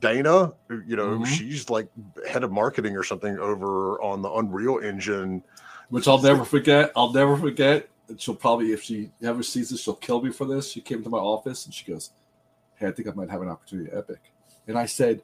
Dana, 0.00 0.52
you 0.86 0.96
know, 0.96 1.18
Mhm. 1.18 1.26
she's 1.26 1.70
like 1.70 1.88
head 2.26 2.42
of 2.42 2.50
marketing 2.50 2.96
or 2.96 3.02
something 3.04 3.38
over 3.38 4.00
on 4.02 4.22
the 4.22 4.30
Unreal 4.30 4.78
Engine. 4.78 5.42
which 5.90 6.08
I'll 6.08 6.20
never 6.20 6.44
forget. 6.46 6.90
I'll 6.96 7.12
never 7.12 7.36
forget. 7.36 7.88
And 8.08 8.18
she'll 8.20 8.34
probably, 8.34 8.72
if 8.72 8.82
she 8.82 9.10
ever 9.22 9.42
sees 9.42 9.68
this, 9.68 9.80
she'll 9.82 9.94
kill 9.94 10.22
me 10.22 10.30
for 10.32 10.46
this. 10.46 10.72
She 10.72 10.80
came 10.80 11.04
to 11.04 11.10
my 11.10 11.18
office 11.18 11.66
and 11.66 11.74
she 11.74 11.84
goes, 11.84 12.10
"Hey, 12.76 12.88
I 12.88 12.90
think 12.90 13.06
I 13.06 13.12
might 13.12 13.28
have 13.30 13.42
an 13.42 13.48
opportunity 13.48 13.90
at 13.92 13.98
Epic." 13.98 14.20
And 14.66 14.78
I 14.78 14.86
said, 14.86 15.22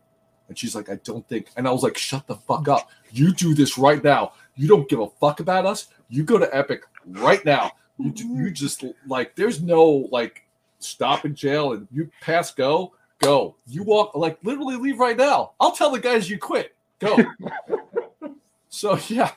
and 0.49 0.57
she's 0.59 0.75
like, 0.75 0.90
"I 0.90 0.97
don't 0.97 1.26
think." 1.26 1.47
And 1.57 1.67
I 1.67 1.73
was 1.73 1.83
like, 1.83 1.97
"Shut 1.97 2.26
the 2.26 2.37
fuck 2.37 2.69
up! 2.69 2.88
You 3.11 3.33
do 3.33 3.55
this 3.55 3.79
right 3.79 4.05
now. 4.05 4.33
You 4.55 4.69
don't 4.69 4.88
give 4.88 5.00
a 5.00 5.09
fuck 5.09 5.40
about 5.40 5.64
us. 5.64 5.88
You 6.11 6.23
go 6.23 6.38
to 6.38 6.55
Epic 6.55 6.83
right 7.07 7.43
now. 7.45 7.73
You 8.02 8.12
you 8.37 8.50
just 8.50 8.85
like, 9.07 9.35
there's 9.37 9.62
no 9.62 10.09
like 10.11 10.45
stop 10.78 11.25
in 11.25 11.35
jail 11.35 11.73
and 11.73 11.87
you 11.92 12.11
pass 12.21 12.50
go 12.52 12.92
go. 13.21 13.54
You 13.66 13.83
walk 13.83 14.14
like 14.14 14.38
literally 14.42 14.76
leave 14.76 14.99
right 14.99 15.16
now. 15.16 15.52
I'll 15.61 15.73
tell 15.73 15.90
the 15.90 16.00
guys 16.00 16.28
you 16.30 16.38
quit. 16.38 16.75
Go." 16.99 17.16
so 18.69 18.99
yeah, 19.09 19.33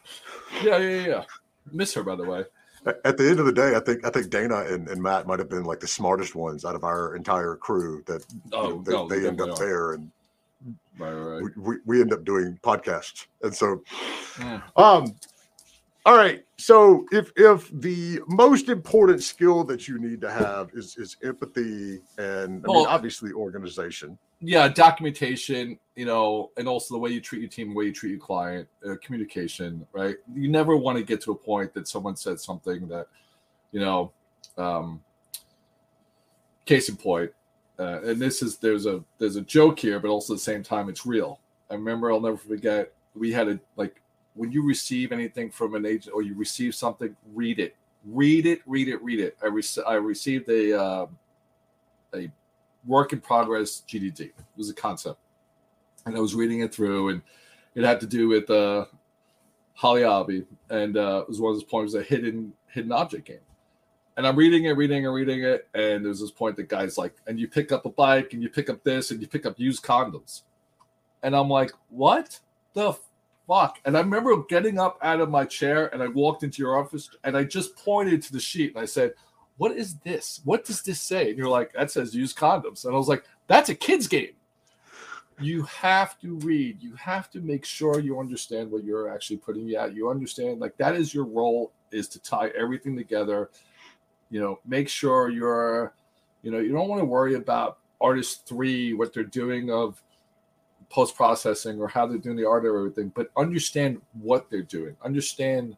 yeah, 0.64 0.78
yeah, 0.78 1.08
yeah. 1.08 1.24
Miss 1.72 1.94
her 1.94 2.04
by 2.04 2.16
the 2.16 2.24
way. 2.24 2.46
At 3.06 3.16
the 3.18 3.30
end 3.30 3.40
of 3.40 3.46
the 3.46 3.54
day, 3.54 3.76
I 3.76 3.80
think 3.80 4.06
I 4.06 4.10
think 4.10 4.30
Dana 4.30 4.66
and, 4.66 4.90
and 4.90 5.02
Matt 5.02 5.26
might 5.26 5.40
have 5.40 5.50
been 5.50 5.64
like 5.64 5.80
the 5.80 5.88
smartest 5.88 6.36
ones 6.36 6.66
out 6.66 6.76
of 6.76 6.84
our 6.84 7.16
entire 7.16 7.56
crew 7.56 8.04
that 8.08 8.26
you 8.34 8.42
Oh, 8.52 8.70
know, 8.70 8.82
they, 8.82 8.92
no, 8.92 9.08
they 9.08 9.20
they 9.20 9.28
end 9.28 9.40
up 9.42 9.50
definitely 9.50 9.66
there 9.68 9.94
and 9.94 10.12
Right, 11.00 11.12
right. 11.12 11.42
we, 11.42 11.50
we, 11.58 11.76
we 11.86 12.02
end 12.02 12.14
up 12.14 12.24
doing 12.24 12.60
podcasts. 12.62 13.26
And 13.42 13.54
so 13.56 13.82
Yeah. 14.40 14.62
Um, 14.76 15.16
all 16.06 16.18
right. 16.18 16.44
So 16.58 17.06
if 17.12 17.32
if 17.36 17.70
the 17.72 18.20
most 18.28 18.70
important 18.70 19.24
skill 19.24 19.64
that 19.66 19.88
you 19.88 20.00
need 20.00 20.22
to 20.22 20.32
have 20.32 20.70
is 20.74 20.98
is 20.98 21.18
empathy 21.24 22.02
and 22.18 22.64
I 22.68 22.74
mean 22.74 22.86
obviously 22.88 23.32
organization. 23.32 24.18
Yeah, 24.46 24.68
documentation, 24.68 25.80
you 25.96 26.06
know, 26.06 26.52
and 26.58 26.68
also 26.68 26.96
the 26.96 27.00
way 27.00 27.12
you 27.12 27.22
treat 27.22 27.40
your 27.40 27.50
team, 27.50 27.70
the 27.70 27.76
way 27.76 27.86
you 27.86 27.94
treat 27.94 28.12
your 28.12 28.20
client, 28.20 28.68
uh, 28.86 28.96
communication, 29.02 29.88
right? 29.94 30.18
You 30.36 30.50
never 30.50 30.76
want 30.76 30.98
to 30.98 31.04
get 31.04 31.22
to 31.22 31.32
a 31.32 31.36
point 31.36 31.74
that 31.76 31.88
someone 31.88 32.18
said 32.18 32.42
something 32.42 32.90
that, 32.90 33.08
you 33.72 33.80
know, 33.80 34.12
um, 34.58 35.02
case 36.66 36.90
in 36.90 36.98
point, 36.98 37.32
uh, 37.80 38.02
and 38.04 38.22
this 38.22 38.42
is 38.42 38.58
there's 38.58 38.86
a 38.86 39.02
there's 39.18 39.38
a 39.38 39.42
joke 39.42 39.80
here, 39.80 39.98
but 40.00 40.10
also 40.10 40.34
at 40.34 40.38
the 40.38 40.44
same 40.44 40.62
time 40.62 40.90
it's 40.90 41.06
real. 41.06 41.40
I 41.72 41.76
remember 41.76 42.12
I'll 42.12 42.20
never 42.20 42.36
forget 42.36 42.92
we 43.16 43.32
had 43.32 43.48
a 43.48 43.60
like 43.78 44.02
when 44.36 44.52
you 44.52 44.66
receive 44.66 45.12
anything 45.12 45.50
from 45.50 45.76
an 45.76 45.86
agent 45.86 46.14
or 46.14 46.22
you 46.22 46.36
receive 46.36 46.76
something, 46.76 47.16
read 47.34 47.60
it, 47.60 47.76
read 48.06 48.46
it, 48.46 48.62
read 48.66 48.88
it, 48.88 49.02
read 49.04 49.20
it. 49.20 49.38
I 49.44 49.48
rec- 49.48 49.86
I 49.88 49.94
received 49.96 50.50
a 50.50 50.74
um 50.74 51.18
a 52.16 52.32
work 52.86 53.14
in 53.14 53.22
progress 53.22 53.84
GDD. 53.88 54.20
It 54.22 54.36
was 54.56 54.70
a 54.70 54.74
concept, 54.74 55.20
and 56.06 56.16
I 56.16 56.20
was 56.20 56.36
reading 56.36 56.62
it 56.62 56.74
through, 56.74 57.10
and 57.10 57.22
it 57.76 57.84
had 57.84 58.00
to 58.02 58.08
do 58.08 58.28
with 58.28 58.50
uh, 58.50 58.86
Obby, 59.82 60.46
and 60.70 60.98
uh, 60.98 61.22
it 61.22 61.30
was 61.30 61.40
one 61.40 61.52
of 61.52 61.58
those 61.58 61.64
points 61.64 61.94
a 61.94 62.04
hidden 62.04 62.54
hidden 62.68 62.92
object 62.92 63.26
game. 63.26 63.38
And 64.16 64.28
I'm 64.28 64.36
reading 64.36 64.66
it, 64.66 64.78
reading 64.78 65.06
it, 65.06 65.08
reading 65.08 65.44
it, 65.44 65.68
and 65.74 66.06
there's 66.06 66.20
this 66.20 66.30
point 66.30 66.56
that 66.58 66.70
guys 66.70 67.00
like, 67.00 67.16
and 67.26 67.40
you 67.40 67.48
pick 67.48 67.72
up 67.72 67.86
a 67.86 67.90
bike, 67.90 68.34
and 68.34 68.44
you 68.44 68.50
pick 68.50 68.70
up 68.70 68.84
this, 68.84 69.12
and 69.12 69.22
you 69.22 69.28
pick 69.28 69.46
up 69.46 69.60
used 69.60 69.84
condoms, 69.84 70.44
and 71.24 71.36
I'm 71.36 71.50
like, 71.50 71.72
what 71.90 72.40
the 72.74 72.94
fuck? 73.48 73.80
And 73.86 73.98
I 73.98 74.02
remember 74.02 74.36
getting 74.50 74.80
up 74.80 74.98
out 75.02 75.22
of 75.22 75.30
my 75.30 75.46
chair, 75.46 75.94
and 75.94 76.02
I 76.02 76.08
walked 76.08 76.44
into 76.44 76.62
your 76.62 76.78
office, 76.78 77.10
and 77.24 77.38
I 77.38 77.44
just 77.44 77.76
pointed 77.76 78.22
to 78.24 78.34
the 78.34 78.40
sheet, 78.40 78.74
and 78.74 78.82
I 78.82 78.86
said, 78.86 79.14
what 79.58 79.78
is 79.78 79.96
this? 80.00 80.42
What 80.44 80.66
does 80.66 80.82
this 80.82 81.00
say? 81.00 81.30
And 81.30 81.38
you're 81.38 81.50
like, 81.50 81.74
that 81.74 81.92
says 81.92 82.16
use 82.16 82.34
condoms. 82.34 82.86
And 82.86 82.94
I 82.94 82.98
was 82.98 83.08
like, 83.08 83.24
that's 83.48 83.70
a 83.70 83.76
kid's 83.76 84.08
game. 84.08 84.34
You 85.40 85.64
have 85.64 86.20
to 86.22 86.36
read. 86.40 86.82
You 86.82 86.96
have 86.96 87.30
to 87.32 87.42
make 87.42 87.66
sure 87.66 88.00
you 88.00 88.20
understand 88.20 88.72
what 88.72 88.84
you're 88.84 89.10
actually 89.10 89.38
putting 89.38 89.76
out. 89.76 89.96
You 89.96 90.10
understand, 90.10 90.60
like 90.60 90.78
that 90.78 90.96
is 90.96 91.14
your 91.14 91.26
role 91.26 91.72
is 91.92 92.08
to 92.10 92.20
tie 92.20 92.50
everything 92.58 92.96
together. 92.96 93.50
You 94.30 94.40
know, 94.42 94.60
make 94.66 94.90
sure 94.90 95.30
you're, 95.30 95.94
you 96.42 96.52
know, 96.52 96.60
you 96.60 96.72
don't 96.72 96.88
want 96.88 97.02
to 97.02 97.06
worry 97.06 97.36
about 97.36 97.80
artist 98.02 98.48
three, 98.48 98.94
what 98.94 99.14
they're 99.14 99.24
doing 99.24 99.72
of 99.72 100.02
post 100.94 101.16
processing 101.16 101.82
or 101.82 101.88
how 101.88 102.06
they're 102.06 102.20
doing 102.20 102.38
the 102.38 102.48
art 102.48 102.64
or 102.66 102.78
everything, 102.78 103.12
but 103.16 103.32
understand 103.36 104.00
what 104.22 104.48
they're 104.52 104.62
doing. 104.62 104.96
Understand 105.04 105.76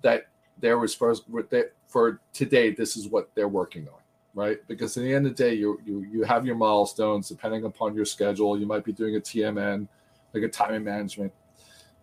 that 0.00 0.28
they're 0.58 0.78
responsible 0.78 1.42
for 1.86 2.20
today. 2.32 2.70
This 2.70 2.96
is 2.96 3.08
what 3.08 3.28
they're 3.34 3.46
working 3.46 3.86
on, 3.88 4.00
right? 4.34 4.56
Because 4.66 4.96
at 4.96 5.02
the 5.02 5.12
end 5.12 5.26
of 5.26 5.36
the 5.36 5.44
day, 5.44 5.52
you 5.52 5.78
you 5.84 6.00
you 6.10 6.22
have 6.22 6.46
your 6.46 6.56
milestones 6.56 7.28
depending 7.28 7.64
upon 7.64 7.94
your 7.94 8.06
schedule. 8.06 8.58
You 8.58 8.64
might 8.64 8.84
be 8.84 8.92
doing 8.92 9.16
a 9.16 9.20
TMN, 9.20 9.86
like 10.32 10.42
a 10.42 10.48
time 10.48 10.82
management, 10.82 11.32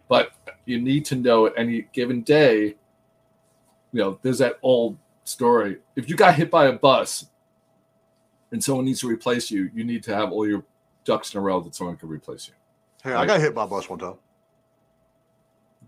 but 0.08 0.34
you 0.66 0.80
need 0.80 1.04
to 1.06 1.16
know 1.16 1.48
at 1.48 1.54
any 1.58 1.88
given 1.94 2.22
day. 2.22 2.76
You 3.92 4.02
know, 4.02 4.20
there's 4.22 4.38
that 4.38 4.60
old 4.62 5.00
story. 5.24 5.78
If 5.96 6.10
you 6.10 6.16
got 6.16 6.36
hit 6.36 6.52
by 6.52 6.68
a 6.68 6.74
bus 6.74 7.26
and 8.52 8.64
someone 8.64 8.86
needs 8.86 9.00
to 9.00 9.08
replace 9.08 9.50
you, 9.50 9.72
you 9.74 9.84
need 9.84 10.04
to 10.04 10.14
have 10.14 10.32
all 10.32 10.48
your 10.48 10.64
ducks 11.06 11.34
in 11.34 11.38
a 11.40 11.42
row 11.42 11.62
that 11.62 11.74
someone 11.76 11.96
could 11.96 12.10
replace 12.10 12.48
you. 12.48 12.54
Hey, 13.04 13.14
I 13.16 13.26
got 13.26 13.40
hit 13.40 13.56
by 13.56 13.64
a 13.64 13.68
bus 13.68 13.90
one 13.90 14.00
time. 14.00 14.16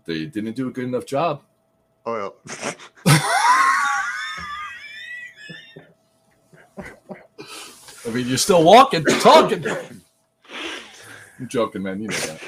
They 0.04 0.24
didn't 0.26 0.54
do 0.54 0.68
a 0.68 0.70
good 0.70 0.84
enough 0.84 1.04
job. 1.04 1.42
Oh 2.06 2.32
yeah. 2.48 2.72
I 8.06 8.10
mean, 8.10 8.26
you're 8.28 8.38
still 8.38 8.64
walking, 8.64 9.04
talking. 9.04 9.66
I'm 9.66 11.48
joking, 11.48 11.82
man. 11.82 12.00
You 12.00 12.08
know 12.08 12.16
that. 12.16 12.40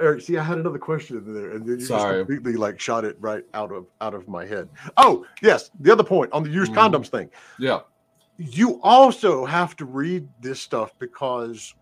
Eric, 0.00 0.20
see, 0.22 0.36
I 0.36 0.42
had 0.42 0.58
another 0.58 0.78
question 0.78 1.16
in 1.18 1.32
there, 1.32 1.52
and 1.52 1.64
then 1.66 1.78
you 1.78 1.86
Sorry. 1.86 2.18
just 2.20 2.26
completely 2.28 2.54
like 2.58 2.78
shot 2.80 3.04
it 3.04 3.16
right 3.20 3.44
out 3.54 3.72
of 3.72 3.86
out 4.00 4.14
of 4.14 4.28
my 4.28 4.44
head. 4.44 4.68
Oh, 4.96 5.24
yes, 5.42 5.70
the 5.80 5.90
other 5.92 6.04
point 6.04 6.32
on 6.32 6.42
the 6.42 6.50
used 6.50 6.72
Mhm. 6.72 6.92
condoms 6.92 7.08
thing. 7.08 7.30
Yeah. 7.58 7.80
You 8.38 8.80
also 8.82 9.44
have 9.44 9.76
to 9.76 9.84
read 9.84 10.28
this 10.40 10.60
stuff 10.60 10.92
because 10.98 11.74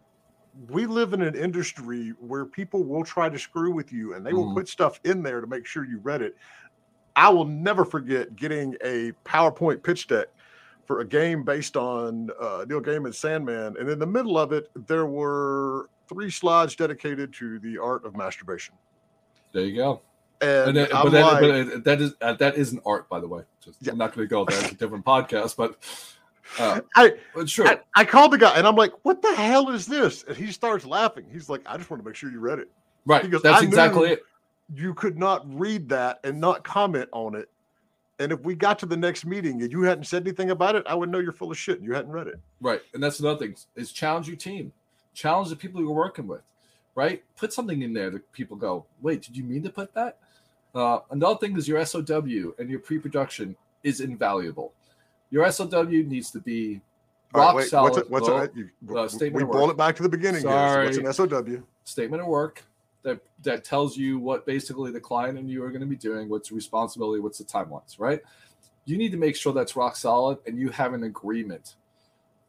we 0.69 0.87
live 0.87 1.13
in 1.13 1.23
an 1.23 1.35
industry 1.35 2.11
where 2.21 2.45
people 2.45 2.85
will 2.85 3.03
try 3.05 3.29
to 3.29 3.39
screw 3.39 3.73
with 3.73 3.93
you 3.93 4.15
and 4.15 4.25
they 4.25 4.33
will 4.33 4.47
Mhm. 4.47 4.55
put 4.55 4.69
stuff 4.69 5.01
in 5.05 5.23
there 5.23 5.41
to 5.41 5.47
make 5.49 5.67
sure 5.67 5.85
you 5.85 5.99
read 5.99 6.23
it. 6.23 6.37
I 7.17 7.29
will 7.29 7.45
never 7.45 7.85
forget 7.85 8.37
getting 8.37 8.77
a 8.85 9.13
PowerPoint 9.25 9.83
pitch 9.83 10.07
deck 10.07 10.29
for 10.87 11.01
a 11.01 11.05
game 11.05 11.43
based 11.45 11.77
on 11.77 12.31
uh, 12.41 12.65
Neil 12.69 12.81
Gaiman's 12.81 13.19
Sandman, 13.19 13.77
and 13.79 13.89
in 13.89 13.99
the 13.99 14.07
middle 14.07 14.39
of 14.39 14.53
it, 14.53 14.71
there 14.87 15.07
were 15.07 15.89
three 16.09 16.31
slides 16.31 16.77
dedicated 16.77 17.33
to 17.35 17.59
the 17.61 17.79
art 17.79 18.05
of 18.05 18.17
masturbation. 18.17 18.75
There 19.53 19.65
you 19.65 19.75
go. 19.77 20.03
And, 20.41 20.69
And 20.69 20.77
that, 20.77 20.91
but, 20.91 21.11
that, 21.11 21.23
like, 21.23 21.41
but 21.71 21.85
that 21.85 22.01
is 22.01 22.15
uh, 22.21 22.35
that 22.35 22.57
isn't 22.57 22.83
art, 22.85 23.09
by 23.09 23.19
the 23.21 23.29
way. 23.29 23.43
Just, 23.61 23.79
Yeah. 23.81 23.93
I'm 23.93 23.99
not 23.99 24.15
going 24.15 24.27
to 24.27 24.31
go 24.31 24.45
there. 24.45 24.59
It's 24.61 24.73
a 24.73 24.75
different 24.75 25.05
podcast, 25.05 25.57
but 25.57 25.79
uh, 26.59 26.81
I, 26.97 27.13
sure. 27.47 27.67
I, 27.69 27.79
I 27.95 28.05
called 28.05 28.33
the 28.33 28.39
guy 28.39 28.57
and 28.57 28.67
I'm 28.67 28.77
like, 28.77 28.93
what 29.03 29.23
the 29.23 29.35
hell 29.35 29.71
is 29.71 29.87
this? 29.87 30.25
And 30.25 30.37
he 30.37 30.53
starts 30.53 30.85
laughing. 30.85 31.27
He's 31.33 31.49
like, 31.49 31.63
I 31.67 31.77
just 31.77 31.91
want 31.91 32.03
to 32.03 32.09
make 32.09 32.17
sure 32.17 32.31
you 32.31 32.41
read 32.41 32.59
it. 32.59 32.71
right. 33.07 33.23
he 33.23 33.29
goes, 33.29 33.43
That's 33.43 33.63
"I 33.63 33.65
exactly 33.65 34.11
it. 34.11 34.23
You 34.75 34.95
could 34.95 35.19
not 35.19 35.43
read 35.53 35.89
that 35.91 36.21
and 36.25 36.41
not 36.41 36.65
comment 36.65 37.09
on 37.13 37.35
it 37.35 37.49
And 38.19 38.33
if 38.33 38.41
we 38.41 38.55
got 38.55 38.79
to 38.81 38.87
the 38.87 38.97
next 38.97 39.27
meeting 39.27 39.63
and 39.63 39.71
you 39.73 39.83
hadn't 39.83 40.05
said 40.05 40.23
anything 40.23 40.51
about 40.51 40.75
it, 40.75 40.85
I 40.87 40.95
would 40.95 41.11
know 41.11 41.19
you're 41.19 41.33
full 41.33 41.51
of 41.51 41.59
shit 41.59 41.79
and 41.79 41.87
you 41.87 41.95
hadn't 41.95 42.13
read 42.13 42.29
it. 42.29 42.41
Right. 42.61 42.81
And 42.95 43.03
that's 43.03 43.21
another 43.21 43.39
thing 43.39 43.57
is 43.77 43.93
challenge 43.93 44.29
your 44.29 44.37
team, 44.37 44.73
challenge 45.13 45.51
the 45.51 45.57
people 45.57 45.81
you're 45.81 45.91
working 45.93 46.27
with, 46.27 46.43
right? 46.95 47.23
Put 47.37 47.53
something 47.53 47.83
in 47.83 47.93
there 47.93 48.11
that 48.11 48.33
people 48.33 48.57
go, 48.57 48.87
wait, 49.03 49.23
did 49.23 49.37
you 49.37 49.45
mean 49.45 49.63
to 49.65 49.71
put 49.71 49.93
that? 49.95 50.19
Uh, 50.75 51.01
another 51.11 51.39
thing 51.39 51.57
is 51.57 51.69
your 51.69 51.85
SOW 51.85 52.55
and 52.59 52.71
your 52.71 52.81
pre 52.81 52.99
production 52.99 53.57
is 53.83 54.01
invaluable. 54.01 54.73
Your 55.35 55.51
SOW 55.51 55.83
needs 55.83 56.31
to 56.31 56.39
be 56.39 56.81
All 57.35 57.41
right, 57.41 57.47
rock 57.47 57.57
wait, 57.57 57.69
solid. 57.69 58.09
What's, 58.09 58.29
a, 58.29 58.29
what's 58.29 58.29
a, 58.29 58.51
you, 58.55 58.97
uh, 58.97 59.09
statement 59.09 59.45
we 59.45 59.53
boil 59.53 59.69
it 59.69 59.77
back 59.77 59.97
to 59.97 60.05
the 60.05 60.09
beginning. 60.09 60.43
Here. 60.43 60.95
So 60.95 61.03
what's 61.03 61.21
an 61.21 61.29
SOW? 61.29 61.63
statement 61.83 62.23
of 62.23 62.29
work 62.29 62.63
that 63.03 63.19
that 63.43 63.65
tells 63.65 63.97
you 63.97 64.21
what 64.21 64.47
basically 64.47 64.93
the 64.93 65.01
client 65.01 65.37
and 65.37 65.51
you 65.51 65.65
are 65.65 65.71
going 65.71 65.81
to 65.81 65.89
be 65.89 65.97
doing, 65.97 66.29
what's 66.29 66.51
the 66.51 66.55
responsibility, 66.55 67.21
what's 67.21 67.39
the 67.39 67.45
timelines, 67.45 67.99
right? 67.99 68.21
You 68.85 68.97
need 68.97 69.11
to 69.11 69.17
make 69.17 69.35
sure 69.35 69.53
that's 69.53 69.75
rock 69.75 69.97
solid 69.97 70.39
and 70.47 70.57
you 70.57 70.69
have 70.69 70.95
an 70.95 71.03
agreement. 71.03 71.75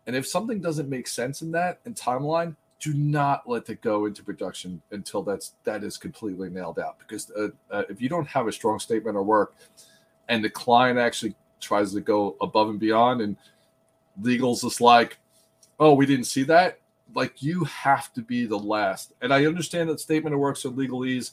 And 0.05 0.15
if 0.15 0.27
something 0.27 0.61
doesn't 0.61 0.87
make 0.87 1.07
sense 1.07 1.41
in 1.41 1.51
that 1.53 1.79
and 1.85 1.95
timeline, 1.95 2.55
do 2.79 2.93
not 2.93 3.49
let 3.49 3.67
it 3.67 3.81
go 3.81 4.05
into 4.05 4.23
production 4.23 4.79
until 4.91 5.23
that's 5.23 5.53
that 5.63 5.83
is 5.83 5.97
completely 5.97 6.51
nailed 6.51 6.77
out. 6.77 6.99
Because 6.99 7.31
uh, 7.31 7.47
uh, 7.71 7.81
if 7.89 7.99
you 7.99 8.09
don't 8.09 8.27
have 8.27 8.47
a 8.47 8.51
strong 8.51 8.77
statement 8.77 9.17
of 9.17 9.25
work, 9.25 9.55
and 10.29 10.43
the 10.43 10.51
client 10.51 10.99
actually 10.99 11.35
tries 11.59 11.93
to 11.93 12.01
go 12.01 12.35
above 12.41 12.69
and 12.69 12.79
beyond, 12.79 13.21
and 13.21 13.37
legal's 14.21 14.61
just 14.61 14.81
like, 14.81 15.17
"Oh, 15.79 15.93
we 15.93 16.05
didn't 16.05 16.25
see 16.25 16.43
that," 16.43 16.79
like 17.13 17.41
you 17.41 17.63
have 17.65 18.13
to 18.13 18.21
be 18.21 18.45
the 18.45 18.57
last. 18.57 19.13
And 19.21 19.33
I 19.33 19.45
understand 19.45 19.89
that 19.89 19.99
statement 19.99 20.33
of 20.33 20.39
works 20.39 20.65
are 20.65 20.69
legalese. 20.69 21.31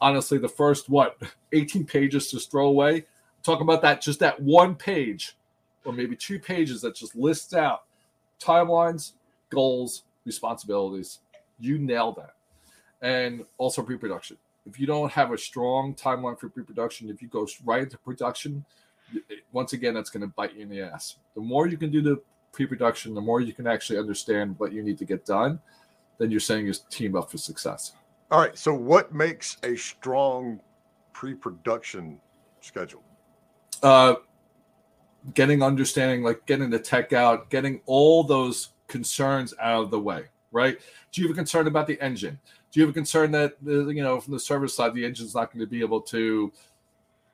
Honestly, 0.00 0.38
the 0.38 0.48
first 0.48 0.88
what 0.88 1.20
18 1.52 1.84
pages 1.84 2.30
just 2.30 2.50
throw 2.50 2.66
away. 2.66 3.06
Talk 3.42 3.60
about 3.60 3.82
that, 3.82 4.02
just 4.02 4.20
that 4.20 4.40
one 4.40 4.74
page, 4.74 5.36
or 5.84 5.92
maybe 5.92 6.14
two 6.16 6.38
pages 6.38 6.82
that 6.82 6.94
just 6.94 7.14
lists 7.16 7.54
out 7.54 7.84
timelines, 8.38 9.12
goals, 9.50 10.04
responsibilities. 10.24 11.20
You 11.58 11.78
nail 11.78 12.12
that. 12.12 12.34
And 13.02 13.44
also 13.58 13.82
pre-production. 13.82 14.36
If 14.66 14.78
you 14.78 14.86
don't 14.86 15.10
have 15.10 15.32
a 15.32 15.38
strong 15.38 15.94
timeline 15.94 16.38
for 16.38 16.48
pre-production, 16.48 17.08
if 17.08 17.22
you 17.22 17.28
go 17.28 17.46
right 17.64 17.82
into 17.82 17.98
production, 17.98 18.64
once 19.52 19.72
again, 19.72 19.94
that's 19.94 20.10
going 20.10 20.22
to 20.22 20.28
bite 20.28 20.54
you 20.54 20.62
in 20.62 20.68
the 20.68 20.80
ass. 20.80 21.16
The 21.34 21.40
more 21.40 21.66
you 21.66 21.76
can 21.76 21.90
do 21.90 22.00
the 22.00 22.20
pre-production, 22.52 23.14
the 23.14 23.20
more 23.20 23.40
you 23.40 23.52
can 23.52 23.66
actually 23.66 23.98
understand 23.98 24.54
what 24.58 24.72
you 24.72 24.82
need 24.82 24.98
to 24.98 25.04
get 25.04 25.24
done, 25.24 25.60
then 26.18 26.30
you're 26.30 26.40
saying 26.40 26.66
is 26.66 26.80
team 26.90 27.16
up 27.16 27.30
for 27.30 27.38
success. 27.38 27.92
All 28.30 28.40
right. 28.40 28.56
So 28.56 28.74
what 28.74 29.12
makes 29.12 29.56
a 29.62 29.76
strong 29.76 30.60
pre-production 31.12 32.20
schedule? 32.60 33.02
Uh, 33.82 34.16
getting 35.34 35.62
understanding, 35.62 36.22
like 36.22 36.44
getting 36.46 36.70
the 36.70 36.78
tech 36.78 37.12
out, 37.12 37.50
getting 37.50 37.80
all 37.86 38.22
those 38.22 38.70
concerns 38.86 39.54
out 39.60 39.84
of 39.84 39.90
the 39.90 39.98
way, 39.98 40.24
right? 40.52 40.78
Do 41.12 41.20
you 41.20 41.28
have 41.28 41.34
a 41.34 41.38
concern 41.38 41.66
about 41.66 41.86
the 41.86 42.00
engine? 42.00 42.38
Do 42.70 42.80
you 42.80 42.86
have 42.86 42.94
a 42.94 42.98
concern 42.98 43.32
that 43.32 43.56
you 43.64 44.02
know 44.02 44.20
from 44.20 44.32
the 44.32 44.40
server 44.40 44.68
side 44.68 44.94
the 44.94 45.04
engine's 45.04 45.34
not 45.34 45.52
going 45.52 45.60
to 45.60 45.66
be 45.66 45.80
able 45.80 46.00
to 46.02 46.52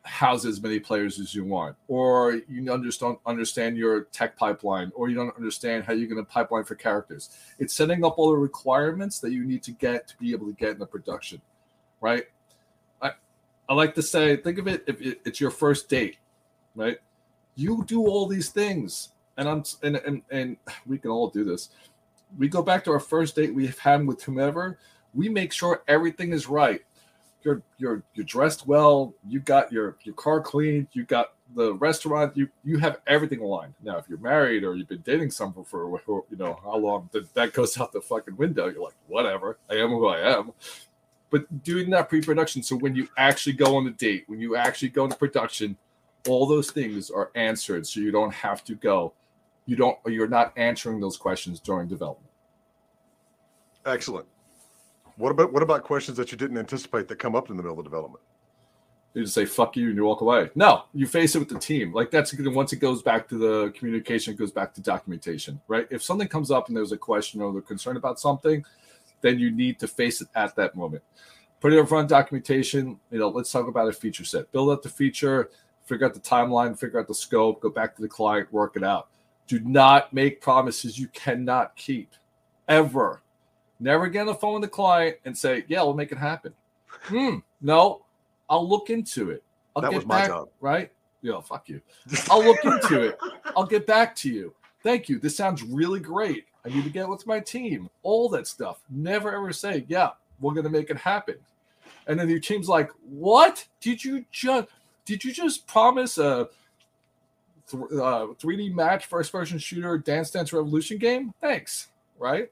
house 0.07 0.45
as 0.45 0.63
many 0.63 0.79
players 0.79 1.19
as 1.19 1.35
you 1.35 1.45
want, 1.45 1.77
or 1.89 2.41
you 2.49 2.73
under- 2.73 2.89
don't 2.91 3.19
understand 3.27 3.77
your 3.77 4.05
tech 4.05 4.37
pipeline, 4.37 4.93
or 4.95 5.09
you 5.09 5.17
don't 5.17 5.35
understand 5.37 5.85
how 5.85 5.93
you're 5.93 6.09
going 6.09 6.25
to 6.25 6.31
pipeline 6.31 6.65
for 6.65 6.75
characters? 6.75 7.31
It's 7.59 7.75
setting 7.75 8.05
up 8.05 8.19
all 8.19 8.31
the 8.31 8.37
requirements 8.37 9.19
that 9.21 9.33
you 9.33 9.45
need 9.45 9.63
to 9.65 9.73
get 9.73 10.07
to 10.09 10.17
be 10.19 10.33
able 10.33 10.47
to 10.47 10.53
get 10.53 10.71
in 10.71 10.79
the 10.79 10.87
production, 10.87 11.41
right? 12.01 12.25
I 13.03 13.13
I 13.69 13.75
like 13.75 13.95
to 13.97 14.03
say, 14.03 14.37
think 14.37 14.59
of 14.59 14.69
it 14.69 14.85
if 14.87 15.01
it, 15.01 15.21
it's 15.25 15.41
your 15.41 15.51
first 15.51 15.89
date, 15.89 16.17
right? 16.75 16.99
You 17.57 17.85
do 17.85 18.07
all 18.07 18.27
these 18.27 18.51
things, 18.51 19.11
and 19.37 19.49
I'm 19.49 19.65
and 19.83 19.97
and 19.97 20.23
and 20.31 20.57
we 20.87 20.99
can 20.99 21.11
all 21.11 21.29
do 21.29 21.45
this. 21.45 21.71
We 22.39 22.49
go 22.49 22.63
back 22.63 22.85
to 22.85 22.93
our 22.93 23.01
first 23.01 23.37
date 23.37 23.55
we've 23.55 23.79
had 23.79 24.07
with 24.07 24.23
whomever. 24.23 24.79
We 25.15 25.29
make 25.29 25.53
sure 25.53 25.83
everything 25.89 26.33
is 26.33 26.49
right. 26.49 26.83
You're 27.47 27.63
you're 27.79 28.03
you're 28.15 28.27
dressed 28.27 28.67
well. 28.67 29.15
You 29.29 29.39
got 29.39 29.71
your 29.71 29.97
your 30.03 30.17
car 30.17 30.41
cleaned. 30.41 30.89
You 30.91 31.05
got 31.05 31.35
the 31.55 31.75
restaurant. 31.75 32.37
You 32.37 32.49
you 32.65 32.77
have 32.79 33.01
everything 33.07 33.41
aligned. 33.41 33.75
Now, 33.85 33.99
if 33.99 34.09
you're 34.09 34.19
married 34.19 34.65
or 34.65 34.75
you've 34.75 34.89
been 34.89 35.03
dating 35.03 35.31
someone 35.31 35.65
for 35.65 36.01
you 36.29 36.37
know 36.37 36.59
how 36.65 36.77
long, 36.77 37.09
that 37.13 37.33
that 37.35 37.53
goes 37.53 37.79
out 37.79 37.93
the 37.93 38.01
fucking 38.01 38.37
window. 38.37 38.67
You're 38.67 38.83
like, 38.83 38.97
whatever. 39.07 39.59
I 39.71 39.75
am 39.75 39.91
who 39.91 40.09
I 40.09 40.39
am. 40.39 40.51
But 41.31 41.63
doing 41.63 41.89
that 41.91 42.09
pre-production, 42.09 42.65
so 42.65 42.75
when 42.77 42.97
you 42.97 43.07
actually 43.17 43.53
go 43.53 43.77
on 43.77 43.87
a 43.87 43.91
date, 43.93 44.25
when 44.27 44.41
you 44.41 44.57
actually 44.57 44.89
go 44.89 45.05
into 45.05 45.17
production, 45.17 45.77
all 46.27 46.47
those 46.47 46.73
things 46.73 47.11
are 47.11 47.31
answered, 47.37 47.87
so 47.87 48.01
you 48.01 48.11
don't 48.11 48.35
have 48.35 48.65
to 48.65 48.75
go. 48.75 49.13
You 49.67 49.77
don't. 49.77 49.97
You're 50.05 50.27
not 50.27 50.53
answering 50.57 50.99
those 50.99 51.17
questions 51.17 51.61
during 51.61 51.87
development. 51.87 52.33
Excellent. 53.85 54.27
What 55.17 55.31
about 55.31 55.53
what 55.53 55.63
about 55.63 55.83
questions 55.85 56.17
that 56.19 56.31
you 56.31 56.39
didn't 56.39 56.59
anticipate 56.59 57.09
that 57.09 57.19
come 57.19 57.35
up 57.35 57.51
in 57.51 57.57
the 57.57 57.63
middle 57.63 57.79
of 57.79 57.85
development? 57.85 58.23
You 59.15 59.23
just 59.23 59.35
say 59.35 59.47
"fuck 59.47 59.77
you" 59.77 59.89
and 59.89 59.97
you 59.97 60.05
walk 60.05 60.21
away. 60.21 60.51
No, 60.55 60.85
you 60.93 61.07
face 61.07 61.35
it 61.35 61.39
with 61.39 61.49
the 61.49 61.59
team. 61.59 61.93
Like 61.93 62.11
that's 62.11 62.35
once 62.39 62.75
it 62.75 62.81
goes 62.81 63.03
back 63.03 63.27
to 63.29 63.39
the 63.39 63.71
communication, 63.71 64.35
it 64.35 64.37
goes 64.37 64.53
back 64.53 64.75
to 64.75 64.83
documentation, 64.83 65.59
right? 65.69 65.87
If 65.91 66.03
something 66.03 66.29
comes 66.29 66.51
up 66.51 66.69
and 66.69 66.77
there's 66.77 66.93
a 66.93 66.99
question 66.99 67.41
or 67.41 67.51
they're 67.51 67.63
concerned 67.63 67.97
about 67.97 68.21
something, 68.21 68.63
then 69.23 69.39
you 69.39 69.51
need 69.51 69.79
to 69.79 69.89
face 69.89 70.21
it 70.21 70.29
at 70.35 70.55
that 70.57 70.77
moment. 70.77 71.03
Put 71.61 71.73
it 71.73 71.79
in 71.79 71.87
front 71.87 72.05
of 72.05 72.11
documentation. 72.11 73.01
You 73.11 73.21
know, 73.21 73.29
let's 73.29 73.51
talk 73.51 73.69
about 73.69 73.89
a 73.89 73.93
feature 73.93 74.25
set. 74.25 74.53
Build 74.53 74.71
out 74.71 74.83
the 74.83 74.91
feature, 74.91 75.49
figure 75.87 76.07
out 76.07 76.13
the 76.13 76.21
timeline, 76.21 76.79
figure 76.79 77.01
out 77.01 77.09
the 77.09 77.15
scope, 77.15 77.63
go 77.63 77.71
back 77.71 77.97
to 77.97 78.03
the 78.03 78.09
client, 78.09 78.53
work 78.53 78.77
it 78.77 78.85
out. 78.85 79.09
Do 79.47 79.61
not 79.61 80.13
make 80.13 80.43
promises 80.43 80.99
you 80.99 81.09
cannot 81.09 81.75
keep, 81.75 82.13
ever. 82.69 83.23
Never 83.79 84.09
get 84.09 84.21
on 84.21 84.27
the 84.27 84.35
phone 84.35 84.55
with 84.55 84.63
the 84.63 84.69
client 84.69 85.17
and 85.25 85.37
say, 85.37 85.65
"Yeah, 85.69 85.83
we'll 85.83 85.95
make 85.95 86.13
it 86.13 86.19
happen." 86.19 86.53
Hmm. 87.03 87.37
No, 87.61 88.03
I'll 88.49 88.67
look 88.69 88.91
into 88.91 89.31
it. 89.31 89.43
I'll 89.75 89.83
That 89.83 89.91
get 89.91 89.99
was 89.99 90.07
my 90.07 90.21
back. 90.21 90.29
job. 90.29 90.49
Right? 90.61 90.91
Yeah. 91.23 91.41
Fuck 91.41 91.69
you. 91.69 91.81
I'll 92.31 92.43
look 92.43 92.65
into 92.65 93.03
it. 93.03 93.19
I'll 93.57 93.67
get 93.67 93.87
back 93.87 94.17
to 94.17 94.31
you. 94.31 94.55
Thank 94.83 95.09
you. 95.09 95.19
This 95.19 95.37
sounds 95.37 95.63
really 95.63 96.01
great. 96.01 96.47
I 96.65 96.69
need 96.71 96.85
to 96.85 96.91
get 96.91 97.09
with 97.09 97.27
my 97.27 97.39
team. 97.41 97.91
All 98.03 98.29
that 98.31 98.47
stuff. 98.47 98.81
Never 98.91 99.35
ever 99.35 99.53
say, 99.53 99.85
"Yeah, 99.89 100.11
we're 100.41 100.55
gonna 100.55 100.71
make 100.71 100.91
it 100.91 100.97
happen." 100.97 101.37
And 102.07 102.19
then 102.19 102.29
your 102.31 102.41
team's 102.41 102.69
like, 102.69 102.91
"What? 103.09 103.67
Did 103.81 104.03
you 104.05 104.25
just? 104.33 104.69
Did 105.05 105.23
you 105.23 105.33
just 105.33 105.67
promise 105.67 106.19
a 106.19 106.49
th- 107.69 107.83
uh, 107.93 108.27
3D 108.41 108.75
match 108.75 109.07
first 109.07 109.31
person 109.33 109.59
shooter 109.59 109.99
Dance 109.99 110.31
Dance 110.31 110.53
Revolution 110.53 110.99
game? 110.99 111.35
Thanks." 111.41 111.89
Right? 112.19 112.51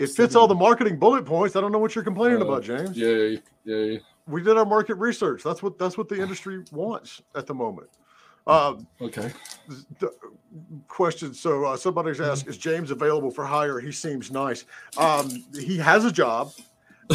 It 0.00 0.10
fits 0.10 0.34
all 0.34 0.48
the 0.48 0.54
marketing 0.54 0.98
bullet 0.98 1.26
points. 1.26 1.56
I 1.56 1.60
don't 1.60 1.72
know 1.72 1.78
what 1.78 1.94
you're 1.94 2.04
complaining 2.04 2.40
Uh, 2.40 2.46
about, 2.46 2.62
James. 2.62 2.96
Yay! 2.96 3.40
Yay! 3.64 4.00
We 4.26 4.42
did 4.42 4.56
our 4.56 4.64
market 4.64 4.94
research. 4.94 5.42
That's 5.42 5.62
what 5.62 5.78
that's 5.78 5.98
what 5.98 6.08
the 6.08 6.20
industry 6.20 6.64
wants 6.72 7.20
at 7.34 7.46
the 7.46 7.54
moment. 7.54 7.88
Um, 8.46 8.86
Okay. 9.00 9.30
the 9.98 10.10
question. 10.88 11.34
So 11.34 11.64
uh, 11.64 11.76
somebody's 11.76 12.20
asked, 12.20 12.46
"Is 12.48 12.56
James 12.56 12.90
available 12.90 13.30
for 13.30 13.44
hire?" 13.44 13.78
He 13.80 13.92
seems 13.92 14.30
nice. 14.30 14.64
Um, 14.96 15.44
he 15.54 15.76
has 15.76 16.04
a 16.06 16.12
job, 16.12 16.52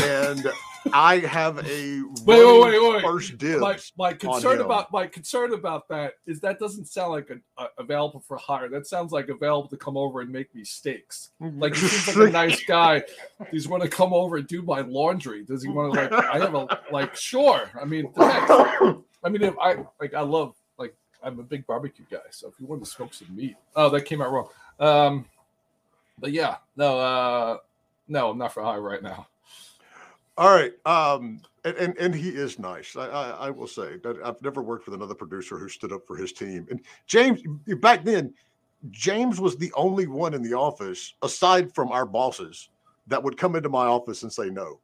and 0.03 0.51
I 0.93 1.17
have 1.19 1.59
a 1.65 2.01
Wait, 2.25 2.45
wait, 2.45 2.61
wait, 2.61 2.93
wait. 2.93 3.03
first 3.03 3.37
dibs. 3.37 3.61
my, 3.61 3.77
my 3.97 4.13
concern 4.13 4.61
about 4.61 4.91
my 4.91 5.07
concern 5.07 5.53
about 5.53 5.87
that 5.89 6.13
is 6.25 6.39
that 6.41 6.59
doesn't 6.59 6.85
sound 6.85 7.11
like 7.11 7.29
a, 7.29 7.63
a- 7.63 7.69
available 7.79 8.19
for 8.19 8.37
hire. 8.37 8.69
That 8.69 8.87
sounds 8.87 9.11
like 9.11 9.29
available 9.29 9.69
to 9.69 9.77
come 9.77 9.97
over 9.97 10.21
and 10.21 10.31
make 10.31 10.53
me 10.53 10.63
steaks. 10.63 11.31
Like 11.39 11.75
he 11.75 11.87
seems 11.87 12.17
like 12.17 12.29
a 12.29 12.31
nice 12.31 12.63
guy. 12.63 13.03
He's 13.51 13.67
want 13.67 13.83
to 13.83 13.89
come 13.89 14.13
over 14.13 14.37
and 14.37 14.47
do 14.47 14.61
my 14.61 14.81
laundry. 14.81 15.43
Does 15.43 15.63
he 15.63 15.69
want 15.69 15.93
to 15.93 16.01
like? 16.01 16.11
I 16.11 16.39
have 16.39 16.53
a 16.55 16.67
like 16.91 17.15
sure. 17.15 17.69
I 17.81 17.85
mean. 17.85 18.11
I 18.17 19.29
mean, 19.29 19.41
if 19.41 19.55
I 19.59 19.77
like, 19.99 20.13
I 20.13 20.21
love 20.21 20.55
like 20.77 20.95
I'm 21.23 21.39
a 21.39 21.43
big 21.43 21.65
barbecue 21.65 22.05
guy. 22.09 22.19
So 22.29 22.47
if 22.47 22.53
you 22.59 22.67
want 22.67 22.83
to 22.83 22.89
smoke 22.89 23.13
some 23.13 23.35
meat, 23.35 23.55
oh, 23.75 23.89
that 23.89 24.01
came 24.01 24.21
out 24.21 24.31
wrong. 24.31 24.49
Um, 24.79 25.25
but 26.19 26.31
yeah, 26.31 26.57
no, 26.77 26.99
uh, 26.99 27.57
no, 28.07 28.29
I'm 28.29 28.37
not 28.37 28.53
for 28.53 28.61
hire 28.63 28.81
right 28.81 29.01
now. 29.01 29.27
All 30.37 30.53
right. 30.53 30.73
Um, 30.85 31.41
and, 31.63 31.77
and 31.77 31.97
and 31.97 32.15
he 32.15 32.29
is 32.29 32.59
nice. 32.59 32.95
I, 32.95 33.07
I 33.07 33.29
I 33.47 33.49
will 33.49 33.67
say 33.67 33.97
that 34.03 34.17
I've 34.23 34.41
never 34.41 34.61
worked 34.61 34.85
with 34.85 34.95
another 34.95 35.15
producer 35.15 35.57
who 35.57 35.69
stood 35.69 35.91
up 35.93 36.05
for 36.05 36.15
his 36.17 36.33
team. 36.33 36.67
And 36.69 36.81
James, 37.07 37.41
back 37.79 38.03
then, 38.03 38.33
James 38.91 39.39
was 39.39 39.55
the 39.57 39.71
only 39.75 40.07
one 40.07 40.33
in 40.33 40.43
the 40.43 40.53
office, 40.53 41.15
aside 41.21 41.73
from 41.73 41.91
our 41.91 42.05
bosses, 42.05 42.69
that 43.07 43.21
would 43.23 43.37
come 43.37 43.55
into 43.55 43.69
my 43.69 43.85
office 43.85 44.23
and 44.23 44.31
say 44.31 44.49
no. 44.49 44.79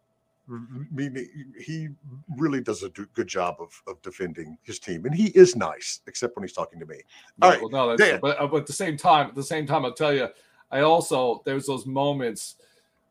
Meaning 0.92 1.54
he 1.58 1.88
really 2.36 2.60
does 2.60 2.84
a 2.84 2.90
do- 2.90 3.08
good 3.14 3.28
job 3.28 3.56
of, 3.60 3.70
of 3.88 4.02
defending 4.02 4.58
his 4.64 4.80
team, 4.80 5.06
and 5.06 5.16
he 5.16 5.28
is 5.28 5.56
nice, 5.56 6.02
except 6.08 6.36
when 6.36 6.44
he's 6.44 6.52
talking 6.52 6.78
to 6.80 6.86
me. 6.86 6.98
All 7.42 7.52
Right, 7.52 7.62
Well, 7.62 7.70
no, 7.70 7.90
that's 7.90 8.02
Dan. 8.02 8.20
but, 8.22 8.38
uh, 8.38 8.48
but 8.48 8.58
at 8.58 8.68
the 8.68 8.74
same 8.74 8.98
time, 8.98 9.28
at 9.28 9.36
the 9.36 9.44
same 9.44 9.66
time, 9.66 9.86
I'll 9.86 9.94
tell 9.94 10.14
you, 10.14 10.28
I 10.70 10.82
also 10.82 11.42
there's 11.46 11.68
those 11.68 11.86
moments 11.86 12.56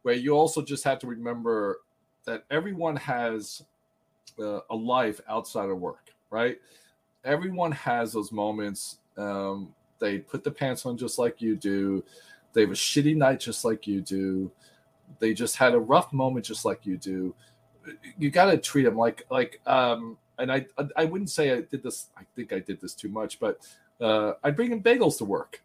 where 0.02 0.14
you 0.14 0.32
also 0.32 0.60
just 0.60 0.84
have 0.84 0.98
to 0.98 1.06
remember 1.06 1.80
that 2.30 2.44
everyone 2.48 2.94
has 2.94 3.62
uh, 4.38 4.60
a 4.70 4.74
life 4.74 5.20
outside 5.28 5.68
of 5.68 5.78
work, 5.78 6.10
right? 6.30 6.58
Everyone 7.24 7.72
has 7.72 8.12
those 8.12 8.30
moments. 8.30 8.98
Um, 9.16 9.74
they 9.98 10.18
put 10.18 10.44
the 10.44 10.50
pants 10.50 10.86
on 10.86 10.96
just 10.96 11.18
like 11.18 11.42
you 11.42 11.56
do. 11.56 12.04
They 12.52 12.60
have 12.60 12.70
a 12.70 12.74
shitty 12.74 13.16
night 13.16 13.40
just 13.40 13.64
like 13.64 13.88
you 13.88 14.00
do. 14.00 14.50
They 15.18 15.34
just 15.34 15.56
had 15.56 15.74
a 15.74 15.78
rough 15.78 16.12
moment 16.12 16.46
just 16.46 16.64
like 16.64 16.86
you 16.86 16.96
do. 16.96 17.34
You 18.16 18.30
got 18.30 18.50
to 18.52 18.58
treat 18.58 18.84
them 18.84 18.96
like 18.96 19.24
like 19.28 19.60
um 19.66 20.16
and 20.38 20.52
I 20.52 20.66
I 20.96 21.04
wouldn't 21.04 21.30
say 21.30 21.52
I 21.52 21.62
did 21.62 21.82
this. 21.82 22.06
I 22.16 22.22
think 22.36 22.52
I 22.52 22.60
did 22.60 22.80
this 22.80 22.94
too 22.94 23.08
much, 23.08 23.40
but 23.40 23.66
uh, 24.00 24.34
I'd 24.44 24.54
bring 24.54 24.70
in 24.70 24.82
bagels 24.82 25.18
to 25.18 25.24
work, 25.24 25.60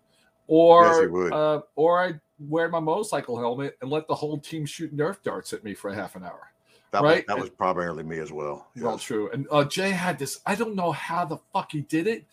or 0.48 0.84
Yes, 0.84 1.32
uh, 1.32 1.60
or 1.76 2.00
I'd 2.02 2.20
wear 2.40 2.70
my 2.70 2.80
motorcycle 2.80 3.38
helmet 3.38 3.78
and 3.82 3.92
let 3.92 4.08
the 4.08 4.16
whole 4.16 4.40
team 4.40 4.66
shoot 4.66 4.96
Nerf 4.96 5.22
darts 5.24 5.54
at 5.54 5.64
me 5.64 5.76
for 5.76 5.92
a 5.92 5.96
half 5.96 6.16
an 6.16 6.24
hour. 6.24 6.52
That 6.96 7.04
Right. 7.04 7.28
was 7.28 7.36
that 7.36 7.40
was 7.42 7.50
primarily 7.50 8.04
me 8.04 8.20
as 8.20 8.32
well. 8.32 8.68
Well, 8.78 8.98
true. 8.98 9.30
And 9.32 9.48
uh, 9.52 9.66
Jay 9.66 9.90
had 9.92 10.18
this. 10.18 10.40
I 10.46 10.56
don't 10.56 10.76
know 10.76 10.92
how 10.94 11.26
the 11.26 11.38
fuck 11.54 11.72
he 11.74 11.82
did 11.82 12.08
it. 12.08 12.26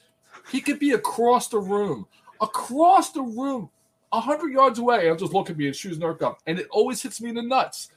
He 0.51 0.61
could 0.61 0.79
be 0.79 0.93
across 0.93 1.49
the 1.49 1.59
room, 1.59 2.07
across 2.41 3.11
the 3.13 3.23
room, 3.23 3.71
a 4.13 4.21
hundred 4.21 4.53
yards 4.53 4.79
away, 4.79 5.09
and 5.09 5.19
just 5.19 5.33
look 5.33 5.51
at 5.51 5.57
me 5.57 5.67
and 5.67 5.75
shoot 5.77 5.91
his 5.91 5.99
Nerf 5.99 6.19
gun, 6.19 6.35
and 6.47 6.59
it 6.59 6.69
always 6.71 7.03
hits 7.03 7.21
me 7.21 7.31
in 7.31 7.35
the 7.35 7.43
nuts. 7.43 7.91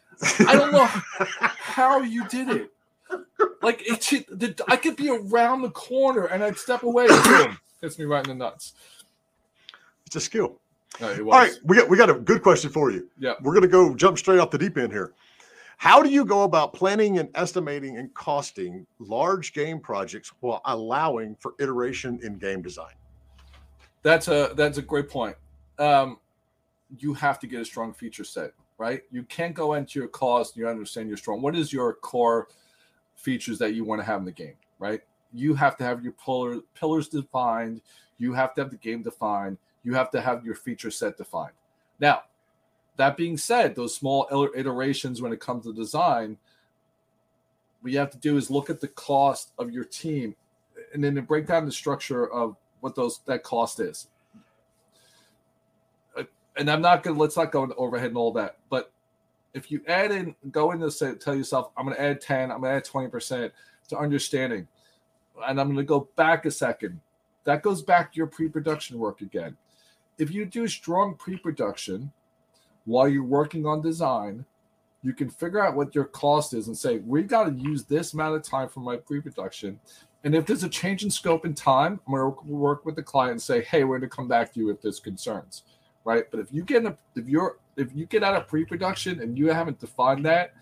I 0.47 0.55
don't 0.55 0.71
know 0.71 0.85
how 1.29 1.99
you 2.01 2.27
did 2.27 2.49
it. 2.49 2.71
Like 3.61 3.83
it, 3.85 4.01
the, 4.29 4.55
I 4.67 4.75
could 4.77 4.95
be 4.95 5.09
around 5.09 5.61
the 5.61 5.69
corner 5.69 6.25
and 6.25 6.43
I'd 6.43 6.57
step 6.57 6.83
away, 6.83 7.07
boom, 7.07 7.57
hits 7.81 7.99
me 7.99 8.05
right 8.05 8.23
in 8.25 8.29
the 8.37 8.43
nuts. 8.45 8.73
it's 10.07 10.15
a 10.15 10.19
skill. 10.21 10.59
Uh, 11.01 11.07
All 11.19 11.31
right, 11.31 11.51
we 11.63 11.75
got 11.75 11.89
we 11.89 11.97
got 11.97 12.09
a 12.09 12.13
good 12.13 12.41
question 12.41 12.69
for 12.69 12.89
you. 12.91 13.09
Yeah. 13.19 13.33
We're 13.41 13.53
gonna 13.53 13.67
go 13.67 13.93
jump 13.95 14.17
straight 14.17 14.39
off 14.39 14.49
the 14.51 14.57
deep 14.57 14.77
end 14.77 14.91
here. 14.93 15.13
How 15.77 16.01
do 16.01 16.09
you 16.09 16.25
go 16.25 16.43
about 16.43 16.73
planning 16.73 17.19
and 17.19 17.29
estimating 17.35 17.97
and 17.97 18.13
costing 18.13 18.87
large 18.99 19.53
game 19.53 19.79
projects 19.79 20.31
while 20.39 20.61
allowing 20.65 21.35
for 21.39 21.53
iteration 21.59 22.19
in 22.23 22.37
game 22.37 22.61
design? 22.61 22.93
That's 24.03 24.27
a 24.27 24.53
that's 24.55 24.77
a 24.77 24.81
great 24.81 25.09
point. 25.09 25.35
Um, 25.79 26.19
you 26.99 27.13
have 27.13 27.39
to 27.39 27.47
get 27.47 27.61
a 27.61 27.65
strong 27.65 27.93
feature 27.93 28.23
set, 28.23 28.51
right? 28.77 29.01
You 29.11 29.23
can't 29.23 29.53
go 29.53 29.73
into 29.73 29.99
your 29.99 30.07
cost. 30.07 30.55
And 30.55 30.61
you 30.61 30.67
understand 30.67 31.07
your 31.07 31.17
strong. 31.17 31.41
What 31.41 31.55
is 31.55 31.73
your 31.73 31.93
core 31.93 32.47
features 33.15 33.57
that 33.59 33.73
you 33.73 33.83
want 33.83 33.99
to 33.99 34.05
have 34.05 34.19
in 34.19 34.25
the 34.25 34.31
game, 34.31 34.55
right? 34.79 35.01
You 35.33 35.55
have 35.55 35.75
to 35.77 35.83
have 35.83 36.03
your 36.03 36.13
pillar, 36.13 36.59
pillars 36.79 37.09
defined. 37.09 37.81
You 38.17 38.33
have 38.33 38.53
to 38.55 38.61
have 38.61 38.71
the 38.71 38.77
game 38.77 39.01
defined. 39.01 39.57
You 39.83 39.93
have 39.95 40.09
to 40.11 40.21
have 40.21 40.45
your 40.45 40.55
feature 40.55 40.91
set 40.91 41.17
defined. 41.17 41.53
Now, 41.99 42.23
that 42.97 43.17
being 43.17 43.37
said, 43.37 43.75
those 43.75 43.95
small 43.95 44.27
iterations 44.55 45.21
when 45.21 45.33
it 45.33 45.39
comes 45.39 45.65
to 45.65 45.73
design, 45.73 46.37
what 47.81 47.91
you 47.91 47.99
have 47.99 48.11
to 48.11 48.17
do 48.17 48.37
is 48.37 48.49
look 48.49 48.69
at 48.69 48.79
the 48.79 48.87
cost 48.87 49.51
of 49.59 49.71
your 49.71 49.83
team, 49.83 50.35
and 50.93 51.03
then 51.03 51.19
break 51.25 51.47
down 51.47 51.65
the 51.65 51.71
structure 51.71 52.31
of 52.31 52.55
what 52.79 52.95
those 52.95 53.19
that 53.25 53.43
cost 53.43 53.79
is. 53.79 54.07
Uh, 56.17 56.23
And 56.55 56.69
I'm 56.69 56.81
not 56.81 57.03
gonna 57.03 57.19
let's 57.19 57.37
not 57.37 57.51
go 57.51 57.63
into 57.63 57.75
overhead 57.75 58.09
and 58.09 58.17
all 58.17 58.31
that, 58.33 58.57
but 58.69 58.91
if 59.53 59.71
you 59.71 59.81
add 59.87 60.11
in, 60.11 60.35
go 60.51 60.71
into 60.71 60.89
say, 60.91 61.15
tell 61.15 61.35
yourself, 61.35 61.71
I'm 61.77 61.85
gonna 61.85 61.99
add 61.99 62.21
10, 62.21 62.51
I'm 62.51 62.61
gonna 62.61 62.75
add 62.75 62.85
20 62.85 63.09
percent 63.09 63.53
to 63.89 63.97
understanding, 63.97 64.67
and 65.47 65.59
I'm 65.59 65.67
gonna 65.67 65.83
go 65.83 66.07
back 66.15 66.45
a 66.45 66.51
second. 66.51 66.99
That 67.43 67.61
goes 67.61 67.83
back 67.83 68.11
to 68.11 68.17
your 68.17 68.27
pre-production 68.27 68.97
work 68.97 69.21
again. 69.21 69.55
If 70.17 70.31
you 70.31 70.45
do 70.45 70.67
strong 70.67 71.13
pre-production 71.15 72.11
while 72.85 73.07
you're 73.07 73.23
working 73.23 73.65
on 73.65 73.81
design, 73.81 74.45
you 75.01 75.13
can 75.13 75.29
figure 75.29 75.63
out 75.63 75.75
what 75.75 75.93
your 75.93 76.05
cost 76.05 76.53
is 76.53 76.67
and 76.67 76.75
say, 76.75 76.97
we've 76.97 77.27
got 77.27 77.43
to 77.43 77.51
use 77.51 77.83
this 77.83 78.13
amount 78.13 78.35
of 78.35 78.43
time 78.43 78.69
for 78.69 78.79
my 78.79 78.95
pre-production. 78.95 79.79
And 80.23 80.33
if 80.33 80.47
there's 80.47 80.63
a 80.63 80.69
change 80.69 81.03
in 81.03 81.11
scope 81.11 81.45
and 81.45 81.55
time, 81.55 81.99
I'm 82.07 82.13
going 82.13 82.33
to 82.33 82.51
work 82.51 82.83
with 82.83 82.95
the 82.95 83.03
client 83.03 83.33
and 83.33 83.41
say, 83.41 83.61
"Hey, 83.61 83.83
we're 83.83 83.99
going 83.99 84.09
to 84.09 84.15
come 84.15 84.27
back 84.27 84.51
to 84.53 84.59
you 84.59 84.71
if 84.71 84.81
there's 84.81 84.99
concerns." 84.99 85.61
Right? 86.03 86.25
But 86.31 86.39
if 86.39 86.51
you 86.51 86.63
get 86.63 86.83
a, 86.83 86.97
if 87.15 87.27
you're 87.27 87.59
if 87.77 87.95
you 87.95 88.07
get 88.07 88.23
out 88.23 88.35
of 88.35 88.47
pre-production 88.47 89.21
and 89.21 89.37
you 89.37 89.49
haven't 89.49 89.79
defined 89.79 90.25
that, 90.25 90.55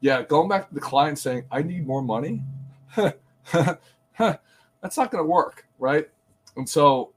yeah, 0.00 0.22
going 0.22 0.48
back 0.48 0.68
to 0.68 0.74
the 0.74 0.80
client 0.80 1.18
saying, 1.18 1.44
"I 1.50 1.62
need 1.62 1.88
more 1.88 2.02
money," 2.02 2.44
that's 2.94 3.16
not 3.52 5.10
going 5.10 5.24
to 5.24 5.24
work, 5.24 5.66
right? 5.80 6.08
And 6.56 6.68
so, 6.68 7.12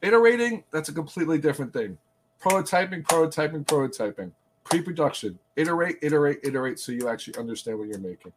iterating 0.00 0.64
that's 0.70 0.88
a 0.88 0.94
completely 0.94 1.36
different 1.36 1.74
thing. 1.74 1.98
Prototyping, 2.42 3.04
prototyping, 3.04 3.64
prototyping, 3.64 4.32
pre-production, 4.64 5.38
iterate, 5.56 5.96
iterate, 6.02 6.40
iterate, 6.42 6.78
so 6.78 6.90
you 6.90 7.08
actually 7.08 7.36
understand 7.36 7.78
what 7.78 7.88
you're 7.88 7.98
making. 7.98 8.32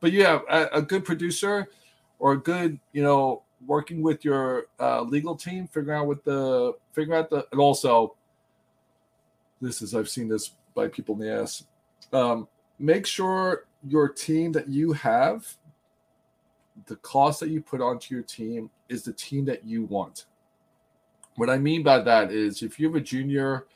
But 0.00 0.12
yeah, 0.12 0.40
a, 0.48 0.78
a 0.78 0.82
good 0.82 1.04
producer 1.04 1.66
or 2.20 2.32
a 2.32 2.36
good, 2.36 2.78
you 2.92 3.02
know, 3.02 3.42
working 3.66 4.02
with 4.02 4.24
your 4.24 4.66
uh, 4.78 5.02
legal 5.02 5.34
team, 5.34 5.66
figuring 5.66 5.98
out 5.98 6.06
what 6.06 6.24
the 6.24 6.74
figure 6.92 7.14
out 7.14 7.30
the 7.30 7.46
and 7.50 7.60
also 7.60 8.14
this 9.60 9.82
is 9.82 9.94
I've 9.94 10.08
seen 10.08 10.28
this 10.28 10.52
by 10.74 10.88
people 10.88 11.14
in 11.16 11.20
the 11.22 11.32
ass. 11.32 11.64
Um, 12.12 12.46
make 12.78 13.06
sure 13.06 13.66
your 13.86 14.08
team 14.08 14.52
that 14.52 14.68
you 14.68 14.92
have, 14.92 15.46
the 16.86 16.96
cost 16.96 17.40
that 17.40 17.48
you 17.48 17.60
put 17.60 17.80
onto 17.80 18.14
your 18.14 18.22
team 18.22 18.70
is 18.88 19.02
the 19.02 19.12
team 19.12 19.44
that 19.46 19.64
you 19.64 19.84
want. 19.84 20.26
What 21.38 21.48
I 21.48 21.56
mean 21.56 21.84
by 21.84 22.00
that 22.00 22.32
is 22.32 22.64
if 22.64 22.80
you 22.80 22.88
have 22.88 22.96
a 22.96 23.00
junior, 23.00 23.66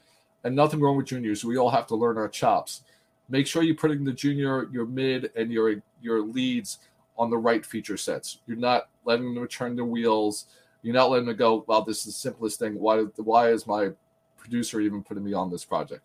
and 0.42 0.56
nothing 0.56 0.80
wrong 0.80 0.96
with 0.96 1.06
juniors, 1.06 1.44
we 1.44 1.56
all 1.56 1.70
have 1.70 1.86
to 1.86 1.94
learn 1.94 2.18
our 2.18 2.28
chops. 2.28 2.82
Make 3.28 3.46
sure 3.46 3.62
you're 3.62 3.76
putting 3.76 4.02
the 4.02 4.12
junior, 4.12 4.68
your 4.72 4.84
mid, 4.84 5.30
and 5.36 5.52
your 5.52 5.80
your 6.00 6.20
leads 6.20 6.78
on 7.16 7.30
the 7.30 7.38
right 7.38 7.64
feature 7.64 7.96
sets. 7.96 8.38
You're 8.48 8.56
not 8.56 8.88
letting 9.04 9.32
them 9.32 9.46
turn 9.46 9.76
their 9.76 9.84
wheels. 9.84 10.46
You're 10.82 10.94
not 10.94 11.10
letting 11.10 11.26
them 11.26 11.36
go. 11.36 11.64
Well, 11.68 11.82
this 11.82 11.98
is 11.98 12.06
the 12.06 12.12
simplest 12.12 12.58
thing. 12.58 12.74
Why? 12.80 13.02
Why 13.16 13.50
is 13.50 13.64
my 13.64 13.90
producer 14.36 14.80
even 14.80 15.04
putting 15.04 15.22
me 15.22 15.32
on 15.32 15.48
this 15.48 15.64
project? 15.64 16.02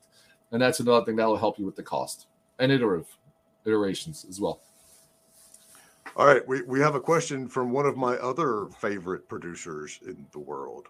And 0.51 0.61
that's 0.61 0.79
another 0.79 1.03
thing 1.03 1.15
that 1.15 1.25
will 1.25 1.37
help 1.37 1.57
you 1.57 1.65
with 1.65 1.75
the 1.75 1.81
cost 1.81 2.27
and 2.59 2.71
iterative 2.71 3.07
iterations 3.65 4.27
as 4.29 4.39
well. 4.39 4.61
All 6.15 6.27
right, 6.27 6.47
we, 6.47 6.61
we 6.61 6.79
have 6.81 6.93
a 6.93 6.99
question 6.99 7.47
from 7.47 7.71
one 7.71 7.87
of 7.87 7.97
my 7.97 8.13
other 8.17 8.67
favorite 8.79 9.27
producers 9.27 9.99
in 10.05 10.23
the 10.31 10.39
world. 10.39 10.87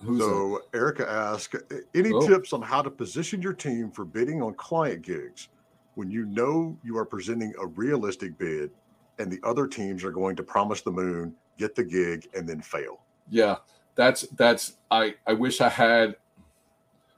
Who's 0.00 0.18
that? 0.18 0.24
so 0.24 0.62
Erica 0.74 1.08
asked, 1.10 1.56
any 1.94 2.12
Oh. 2.12 2.26
tips 2.26 2.52
on 2.52 2.62
how 2.62 2.82
to 2.82 2.90
position 2.90 3.42
your 3.42 3.52
team 3.52 3.90
for 3.90 4.04
bidding 4.04 4.40
on 4.42 4.54
client 4.54 5.02
gigs 5.02 5.48
when 5.94 6.10
you 6.10 6.24
know 6.26 6.76
you 6.84 6.96
are 6.96 7.04
presenting 7.04 7.52
a 7.60 7.66
realistic 7.66 8.38
bid 8.38 8.70
and 9.18 9.30
the 9.30 9.40
other 9.42 9.66
teams 9.66 10.04
are 10.04 10.12
going 10.12 10.36
to 10.36 10.42
promise 10.44 10.80
the 10.82 10.90
moon, 10.92 11.34
get 11.56 11.74
the 11.74 11.82
gig, 11.82 12.28
and 12.34 12.48
then 12.48 12.60
fail? 12.60 13.00
Yeah, 13.28 13.56
that's 13.96 14.22
that's 14.36 14.76
I 14.90 15.16
I 15.26 15.32
wish 15.32 15.60
I 15.60 15.68
had. 15.68 16.16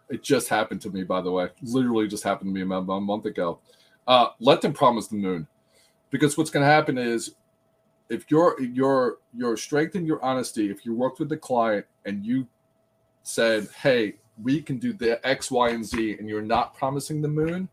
It 0.08 0.22
just 0.22 0.48
happened 0.48 0.80
to 0.82 0.90
me, 0.90 1.04
by 1.04 1.20
the 1.20 1.30
way. 1.30 1.50
Literally 1.62 2.08
just 2.08 2.24
happened 2.24 2.48
to 2.48 2.54
me 2.54 2.62
about 2.62 2.88
a 2.88 3.00
month 3.00 3.26
ago. 3.26 3.60
Uh, 4.08 4.28
let 4.40 4.60
them 4.62 4.72
promise 4.72 5.06
the 5.06 5.16
moon, 5.16 5.46
because 6.10 6.36
what's 6.36 6.50
going 6.50 6.64
to 6.64 6.72
happen 6.72 6.96
is, 6.98 7.36
if 8.08 8.28
your 8.30 8.60
your 8.60 9.18
your 9.34 9.56
strength 9.56 9.94
and 9.94 10.06
your 10.06 10.24
honesty, 10.24 10.70
if 10.70 10.84
you 10.86 10.94
worked 10.94 11.20
with 11.20 11.28
the 11.28 11.36
client 11.36 11.84
and 12.06 12.24
you 12.24 12.48
said, 13.22 13.68
"Hey, 13.82 14.16
we 14.42 14.62
can 14.62 14.78
do 14.78 14.92
the 14.92 15.24
X, 15.26 15.50
Y, 15.50 15.70
and 15.70 15.84
Z," 15.84 16.16
and 16.18 16.28
you're 16.28 16.42
not 16.42 16.74
promising 16.74 17.22
the 17.22 17.28
moon, 17.28 17.68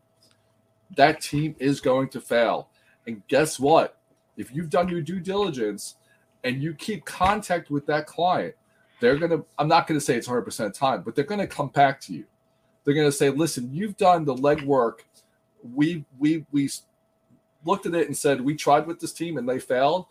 that 0.96 1.20
team 1.20 1.54
is 1.58 1.80
going 1.80 2.08
to 2.10 2.20
fail. 2.20 2.68
And 3.06 3.26
guess 3.28 3.58
what? 3.58 3.98
If 4.36 4.54
you've 4.54 4.70
done 4.70 4.88
your 4.88 5.00
due 5.00 5.20
diligence 5.20 5.96
and 6.44 6.62
you 6.62 6.74
keep 6.74 7.04
contact 7.04 7.70
with 7.70 7.86
that 7.86 8.06
client, 8.06 8.54
they're 9.00 9.16
going 9.16 9.30
to, 9.30 9.44
I'm 9.58 9.68
not 9.68 9.86
going 9.86 9.98
to 9.98 10.04
say 10.04 10.16
it's 10.16 10.28
100% 10.28 10.72
time, 10.72 11.02
but 11.02 11.14
they're 11.14 11.24
going 11.24 11.40
to 11.40 11.46
come 11.46 11.68
back 11.68 12.00
to 12.02 12.12
you. 12.12 12.24
They're 12.84 12.94
going 12.94 13.08
to 13.08 13.12
say, 13.12 13.30
listen, 13.30 13.70
you've 13.72 13.96
done 13.96 14.24
the 14.24 14.34
legwork. 14.34 15.00
We, 15.74 16.04
we, 16.18 16.46
we 16.52 16.70
looked 17.64 17.86
at 17.86 17.94
it 17.94 18.06
and 18.06 18.16
said, 18.16 18.40
we 18.40 18.54
tried 18.54 18.86
with 18.86 19.00
this 19.00 19.12
team 19.12 19.36
and 19.36 19.48
they 19.48 19.58
failed. 19.58 20.06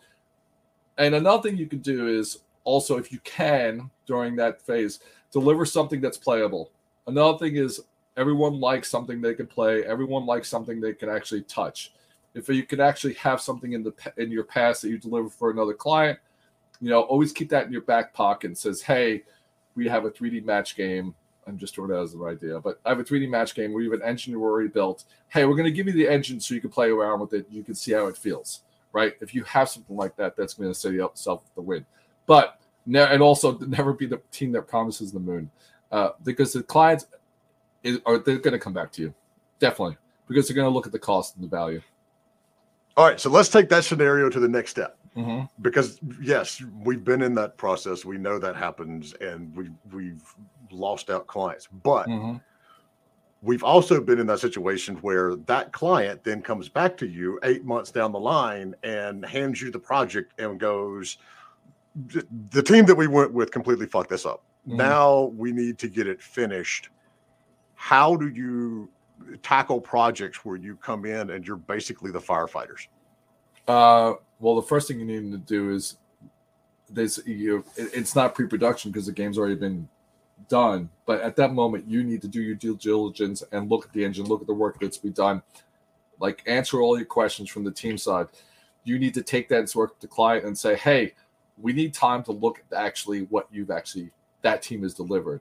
And 0.96 1.14
another 1.14 1.42
thing 1.42 1.58
you 1.58 1.66
can 1.66 1.80
do 1.80 2.08
is 2.08 2.38
also, 2.64 2.98
if 2.98 3.12
you 3.12 3.18
can 3.20 3.90
during 4.06 4.36
that 4.36 4.60
phase, 4.62 5.00
deliver 5.32 5.64
something 5.64 6.00
that's 6.00 6.18
playable. 6.18 6.70
Another 7.06 7.38
thing 7.38 7.56
is 7.56 7.80
everyone 8.16 8.60
likes 8.60 8.90
something 8.90 9.20
they 9.20 9.34
can 9.34 9.46
play. 9.46 9.84
Everyone 9.84 10.26
likes 10.26 10.48
something 10.48 10.80
they 10.80 10.92
can 10.92 11.08
actually 11.08 11.42
touch. 11.42 11.92
If 12.34 12.48
you 12.48 12.64
can 12.64 12.80
actually 12.80 13.14
have 13.14 13.40
something 13.40 13.72
in 13.72 13.82
the 13.82 13.92
in 14.16 14.30
your 14.30 14.44
past 14.44 14.82
that 14.82 14.90
you 14.90 14.98
deliver 14.98 15.28
for 15.28 15.50
another 15.50 15.74
client, 15.74 16.18
you 16.80 16.90
know, 16.90 17.02
always 17.02 17.32
keep 17.32 17.48
that 17.50 17.66
in 17.66 17.72
your 17.72 17.82
back 17.82 18.12
pocket. 18.12 18.48
And 18.48 18.58
says, 18.58 18.82
hey, 18.82 19.22
we 19.74 19.88
have 19.88 20.04
a 20.04 20.10
3D 20.10 20.44
match 20.44 20.76
game. 20.76 21.14
I'm 21.46 21.56
just 21.56 21.74
throwing 21.74 21.90
that 21.90 22.00
as 22.00 22.12
an 22.12 22.22
idea, 22.24 22.60
but 22.60 22.78
I 22.84 22.90
have 22.90 23.00
a 23.00 23.04
3D 23.04 23.28
match 23.30 23.54
game. 23.54 23.72
Where 23.72 23.78
We 23.78 23.90
have 23.90 24.00
an 24.00 24.06
engine 24.06 24.34
we 24.34 24.44
already 24.44 24.68
built. 24.68 25.04
Hey, 25.28 25.46
we're 25.46 25.54
going 25.54 25.64
to 25.64 25.72
give 25.72 25.86
you 25.86 25.94
the 25.94 26.06
engine 26.06 26.40
so 26.40 26.54
you 26.54 26.60
can 26.60 26.70
play 26.70 26.90
around 26.90 27.20
with 27.20 27.32
it. 27.32 27.46
You 27.50 27.64
can 27.64 27.74
see 27.74 27.92
how 27.92 28.06
it 28.06 28.16
feels, 28.18 28.60
right? 28.92 29.14
If 29.22 29.34
you 29.34 29.44
have 29.44 29.70
something 29.70 29.96
like 29.96 30.14
that, 30.16 30.36
that's 30.36 30.54
going 30.54 30.68
to 30.70 30.78
set 30.78 30.92
you 30.92 31.04
up 31.04 31.16
self 31.16 31.42
the 31.54 31.62
win. 31.62 31.86
But 32.26 32.60
ne- 32.88 33.12
and 33.12 33.22
also 33.22 33.58
never 33.58 33.92
be 33.92 34.06
the 34.06 34.20
team 34.32 34.50
that 34.52 34.62
promises 34.66 35.12
the 35.12 35.20
moon, 35.20 35.50
uh, 35.92 36.10
because 36.24 36.52
the 36.52 36.62
clients 36.62 37.06
is, 37.84 38.00
are 38.06 38.18
they're 38.18 38.38
going 38.38 38.52
to 38.52 38.58
come 38.58 38.72
back 38.72 38.90
to 38.92 39.02
you, 39.02 39.14
definitely, 39.60 39.96
because 40.26 40.48
they're 40.48 40.56
going 40.56 40.68
to 40.68 40.74
look 40.74 40.86
at 40.86 40.92
the 40.92 40.98
cost 40.98 41.36
and 41.36 41.44
the 41.44 41.48
value. 41.48 41.80
All 42.96 43.06
right, 43.06 43.20
so 43.20 43.30
let's 43.30 43.48
take 43.48 43.68
that 43.68 43.84
scenario 43.84 44.28
to 44.28 44.40
the 44.40 44.48
next 44.48 44.70
step. 44.70 44.96
Mm-hmm. 45.16 45.46
because 45.62 45.98
yes, 46.22 46.62
we've 46.84 47.02
been 47.02 47.22
in 47.22 47.34
that 47.34 47.56
process. 47.56 48.04
We 48.04 48.18
know 48.18 48.38
that 48.38 48.54
happens, 48.54 49.14
and 49.14 49.52
we 49.56 49.70
we've 49.92 50.22
lost 50.70 51.10
out 51.10 51.26
clients. 51.26 51.66
But 51.82 52.06
Mm-hmm. 52.08 52.36
we've 53.42 53.64
also 53.64 54.00
been 54.00 54.20
in 54.20 54.28
that 54.28 54.38
situation 54.38 54.94
where 54.96 55.34
that 55.34 55.72
client 55.72 56.22
then 56.22 56.40
comes 56.40 56.68
back 56.68 56.96
to 56.98 57.06
you 57.06 57.40
eight 57.42 57.64
months 57.64 57.90
down 57.90 58.12
the 58.12 58.20
line 58.20 58.76
and 58.84 59.24
hands 59.24 59.60
you 59.60 59.72
the 59.72 59.78
project 59.78 60.38
and 60.38 60.60
goes, 60.60 61.18
"The- 62.06 62.26
"The 62.50 62.62
team 62.62 62.86
that 62.86 62.94
we 62.94 63.06
went 63.06 63.32
with 63.32 63.50
completely 63.50 63.86
fucked 63.86 64.10
this 64.10 64.24
up. 64.26 64.44
Mhm. 64.66 64.76
Now 64.76 65.24
we 65.36 65.52
need 65.52 65.78
to 65.78 65.88
get 65.88 66.06
it 66.06 66.22
finished." 66.22 66.90
How 67.74 68.16
do 68.16 68.28
you 68.28 68.90
tackle 69.42 69.80
projects 69.80 70.44
where 70.44 70.56
you 70.56 70.76
come 70.76 71.04
in 71.04 71.30
and 71.30 71.46
you're 71.46 71.56
basically 71.56 72.10
the 72.10 72.20
firefighters? 72.20 72.86
Uh, 73.66 74.14
well, 74.40 74.56
the 74.56 74.62
first 74.62 74.88
thing 74.88 74.98
you 74.98 75.04
need 75.04 75.30
to 75.32 75.38
do 75.38 75.70
is 75.70 75.96
this. 76.88 77.20
You, 77.26 77.64
it- 77.76 77.90
it's 77.94 78.14
not 78.14 78.34
pre-production 78.34 78.90
because 78.90 79.06
the 79.06 79.12
game's 79.12 79.38
already 79.38 79.54
been 79.56 79.88
done. 80.48 80.88
But 81.04 81.20
at 81.20 81.36
that 81.36 81.52
moment, 81.52 81.88
you 81.88 82.02
need 82.04 82.22
to 82.22 82.28
do 82.28 82.40
your 82.40 82.54
due 82.54 82.76
diligence 82.76 83.42
and 83.52 83.68
look 83.70 83.86
at 83.86 83.92
the 83.92 84.04
engine, 84.04 84.24
look 84.26 84.40
at 84.40 84.46
the 84.46 84.54
work 84.54 84.78
that's 84.80 84.96
been 84.98 85.12
done, 85.12 85.42
like 86.20 86.42
answer 86.46 86.80
all 86.80 86.96
your 86.96 87.06
questions 87.06 87.50
from 87.50 87.64
the 87.64 87.70
team 87.72 87.98
side. 87.98 88.28
You 88.84 88.98
need 88.98 89.14
to 89.14 89.22
take 89.22 89.48
that 89.50 89.66
to 89.68 89.78
work 89.78 89.98
the 90.00 90.06
client 90.08 90.44
and 90.46 90.56
say, 90.56 90.76
"Hey, 90.76 91.14
we 91.60 91.72
need 91.72 91.94
time 91.94 92.22
to 92.24 92.32
look 92.32 92.62
at 92.70 92.78
actually 92.78 93.22
what 93.24 93.48
you've 93.50 93.70
actually 93.70 94.10
that 94.42 94.62
team 94.62 94.82
has 94.82 94.94
delivered." 94.94 95.40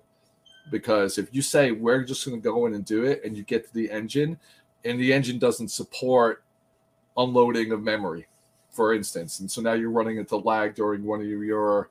Because 0.69 1.17
if 1.17 1.33
you 1.33 1.41
say 1.41 1.71
we're 1.71 2.03
just 2.03 2.25
going 2.25 2.37
to 2.37 2.43
go 2.43 2.65
in 2.65 2.73
and 2.73 2.83
do 2.83 3.05
it, 3.05 3.21
and 3.23 3.37
you 3.37 3.43
get 3.43 3.65
to 3.67 3.73
the 3.73 3.89
engine, 3.89 4.37
and 4.83 4.99
the 4.99 5.13
engine 5.13 5.39
doesn't 5.39 5.69
support 5.69 6.43
unloading 7.15 7.71
of 7.71 7.81
memory, 7.81 8.27
for 8.69 8.93
instance. 8.93 9.39
And 9.39 9.49
so 9.49 9.61
now 9.61 9.73
you're 9.73 9.89
running 9.89 10.17
into 10.17 10.35
lag 10.37 10.75
during 10.75 11.03
one 11.03 11.21
of 11.21 11.27
your, 11.27 11.89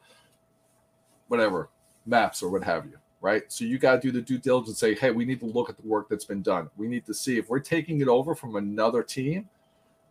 whatever 1.29 1.69
maps 2.05 2.43
or 2.43 2.51
what 2.51 2.63
have 2.63 2.87
you, 2.87 2.99
right? 3.21 3.43
So 3.49 3.65
you 3.65 3.79
got 3.79 3.95
to 3.95 4.01
do 4.01 4.13
the 4.13 4.21
due 4.21 4.39
diligence 4.39 4.79
say, 4.79 4.95
hey, 4.95 5.11
we 5.11 5.25
need 5.25 5.41
to 5.41 5.47
look 5.47 5.69
at 5.69 5.77
the 5.77 5.87
work 5.87 6.09
that's 6.09 6.25
been 6.25 6.43
done. 6.43 6.71
We 6.77 6.87
need 6.87 7.05
to 7.07 7.15
see 7.15 7.39
if 7.39 7.49
we're 7.49 7.59
taking 7.59 8.01
it 8.01 8.09
over 8.09 8.35
from 8.35 8.57
another 8.57 9.03
team. 9.03 9.49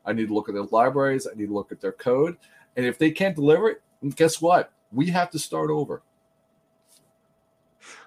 I 0.05 0.11
need 0.13 0.27
to 0.27 0.33
look 0.33 0.49
at 0.49 0.55
their 0.55 0.65
libraries. 0.65 1.27
I 1.27 1.35
need 1.35 1.47
to 1.47 1.53
look 1.53 1.71
at 1.71 1.79
their 1.79 1.93
code. 1.93 2.37
And 2.75 2.85
if 2.85 2.97
they 2.97 3.11
can't 3.11 3.35
deliver 3.35 3.69
it, 3.69 3.81
guess 4.11 4.41
what? 4.41 4.71
We 4.91 5.07
have 5.07 5.29
to 5.31 5.39
start 5.39 5.69
over. 5.69 6.01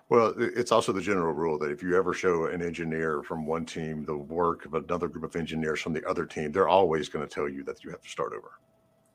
Well, 0.08 0.32
it's 0.38 0.72
also 0.72 0.92
the 0.92 1.02
general 1.02 1.34
rule 1.34 1.58
that 1.58 1.70
if 1.70 1.82
you 1.82 1.96
ever 1.96 2.14
show 2.14 2.46
an 2.46 2.62
engineer 2.62 3.22
from 3.22 3.44
one 3.44 3.66
team 3.66 4.06
the 4.06 4.16
work 4.16 4.64
of 4.64 4.72
another 4.72 5.06
group 5.06 5.24
of 5.24 5.37
engineers 5.37 5.82
from 5.82 5.92
the 5.92 6.06
other 6.08 6.24
team, 6.24 6.50
they're 6.50 6.68
always 6.68 7.11
going 7.11 7.26
to 7.26 7.32
tell 7.32 7.46
you 7.48 7.62
that 7.64 7.84
you 7.84 7.90
have 7.90 8.00
to 8.00 8.08
start 8.08 8.32
over. 8.32 8.52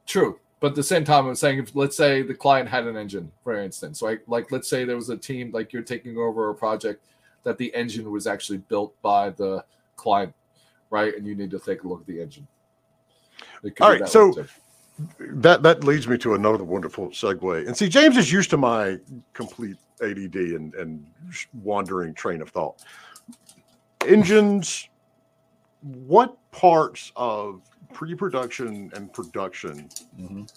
True. 0.05 0.39
But 0.59 0.67
at 0.69 0.75
the 0.75 0.83
same 0.83 1.03
time, 1.03 1.27
I'm 1.27 1.35
saying 1.35 1.59
if 1.59 1.75
let's 1.75 1.97
say 1.97 2.21
the 2.21 2.35
client 2.35 2.69
had 2.69 2.85
an 2.85 2.95
engine, 2.95 3.31
for 3.43 3.59
instance, 3.59 4.01
like 4.01 4.21
like 4.27 4.51
let's 4.51 4.69
say 4.69 4.85
there 4.85 4.95
was 4.95 5.09
a 5.09 5.17
team 5.17 5.51
like 5.51 5.73
you're 5.73 5.81
taking 5.81 6.17
over 6.17 6.49
a 6.49 6.55
project 6.55 7.03
that 7.43 7.57
the 7.57 7.73
engine 7.75 8.09
was 8.09 8.27
actually 8.27 8.59
built 8.59 8.93
by 9.01 9.31
the 9.31 9.65
client, 9.95 10.33
right? 10.89 11.15
And 11.17 11.27
you 11.27 11.35
need 11.35 11.51
to 11.51 11.59
take 11.59 11.83
a 11.83 11.87
look 11.87 12.01
at 12.01 12.07
the 12.07 12.21
engine. 12.21 12.47
All 13.81 13.89
right, 13.89 14.07
so- 14.07 14.33
too. 14.33 14.45
That 15.19 15.63
that 15.63 15.83
leads 15.83 16.07
me 16.07 16.17
to 16.19 16.35
another 16.35 16.63
wonderful 16.63 17.09
segue. 17.09 17.67
And 17.67 17.75
see, 17.75 17.89
James 17.89 18.15
is 18.17 18.31
used 18.31 18.49
to 18.51 18.57
my 18.57 18.99
complete 19.33 19.77
ADD 20.01 20.35
and 20.35 20.73
and 20.75 21.05
wandering 21.53 22.13
train 22.13 22.41
of 22.41 22.49
thought. 22.49 22.83
Engines. 24.07 24.89
What 25.81 26.37
parts 26.51 27.11
of 27.15 27.61
pre-production 27.93 28.91
and 28.95 29.11
production 29.11 29.89
Mhm. 30.19 30.49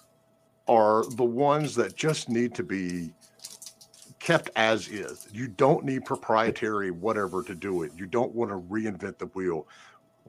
are 0.69 1.05
the 1.17 1.25
ones 1.25 1.75
that 1.75 1.97
just 1.97 2.29
need 2.29 2.55
to 2.55 2.63
be 2.63 3.13
kept 4.19 4.51
as 4.57 4.89
is. 4.89 5.29
You 5.33 5.49
don't 5.49 5.85
need 5.85 6.05
proprietary 6.05 6.91
whatever 6.91 7.43
to 7.45 7.55
do 7.55 7.83
it. 7.83 7.93
You 7.97 8.07
don't 8.07 8.35
want 8.35 8.51
to 8.51 8.57
reinvent 8.59 9.19
the 9.19 9.27
wheel. 9.27 9.67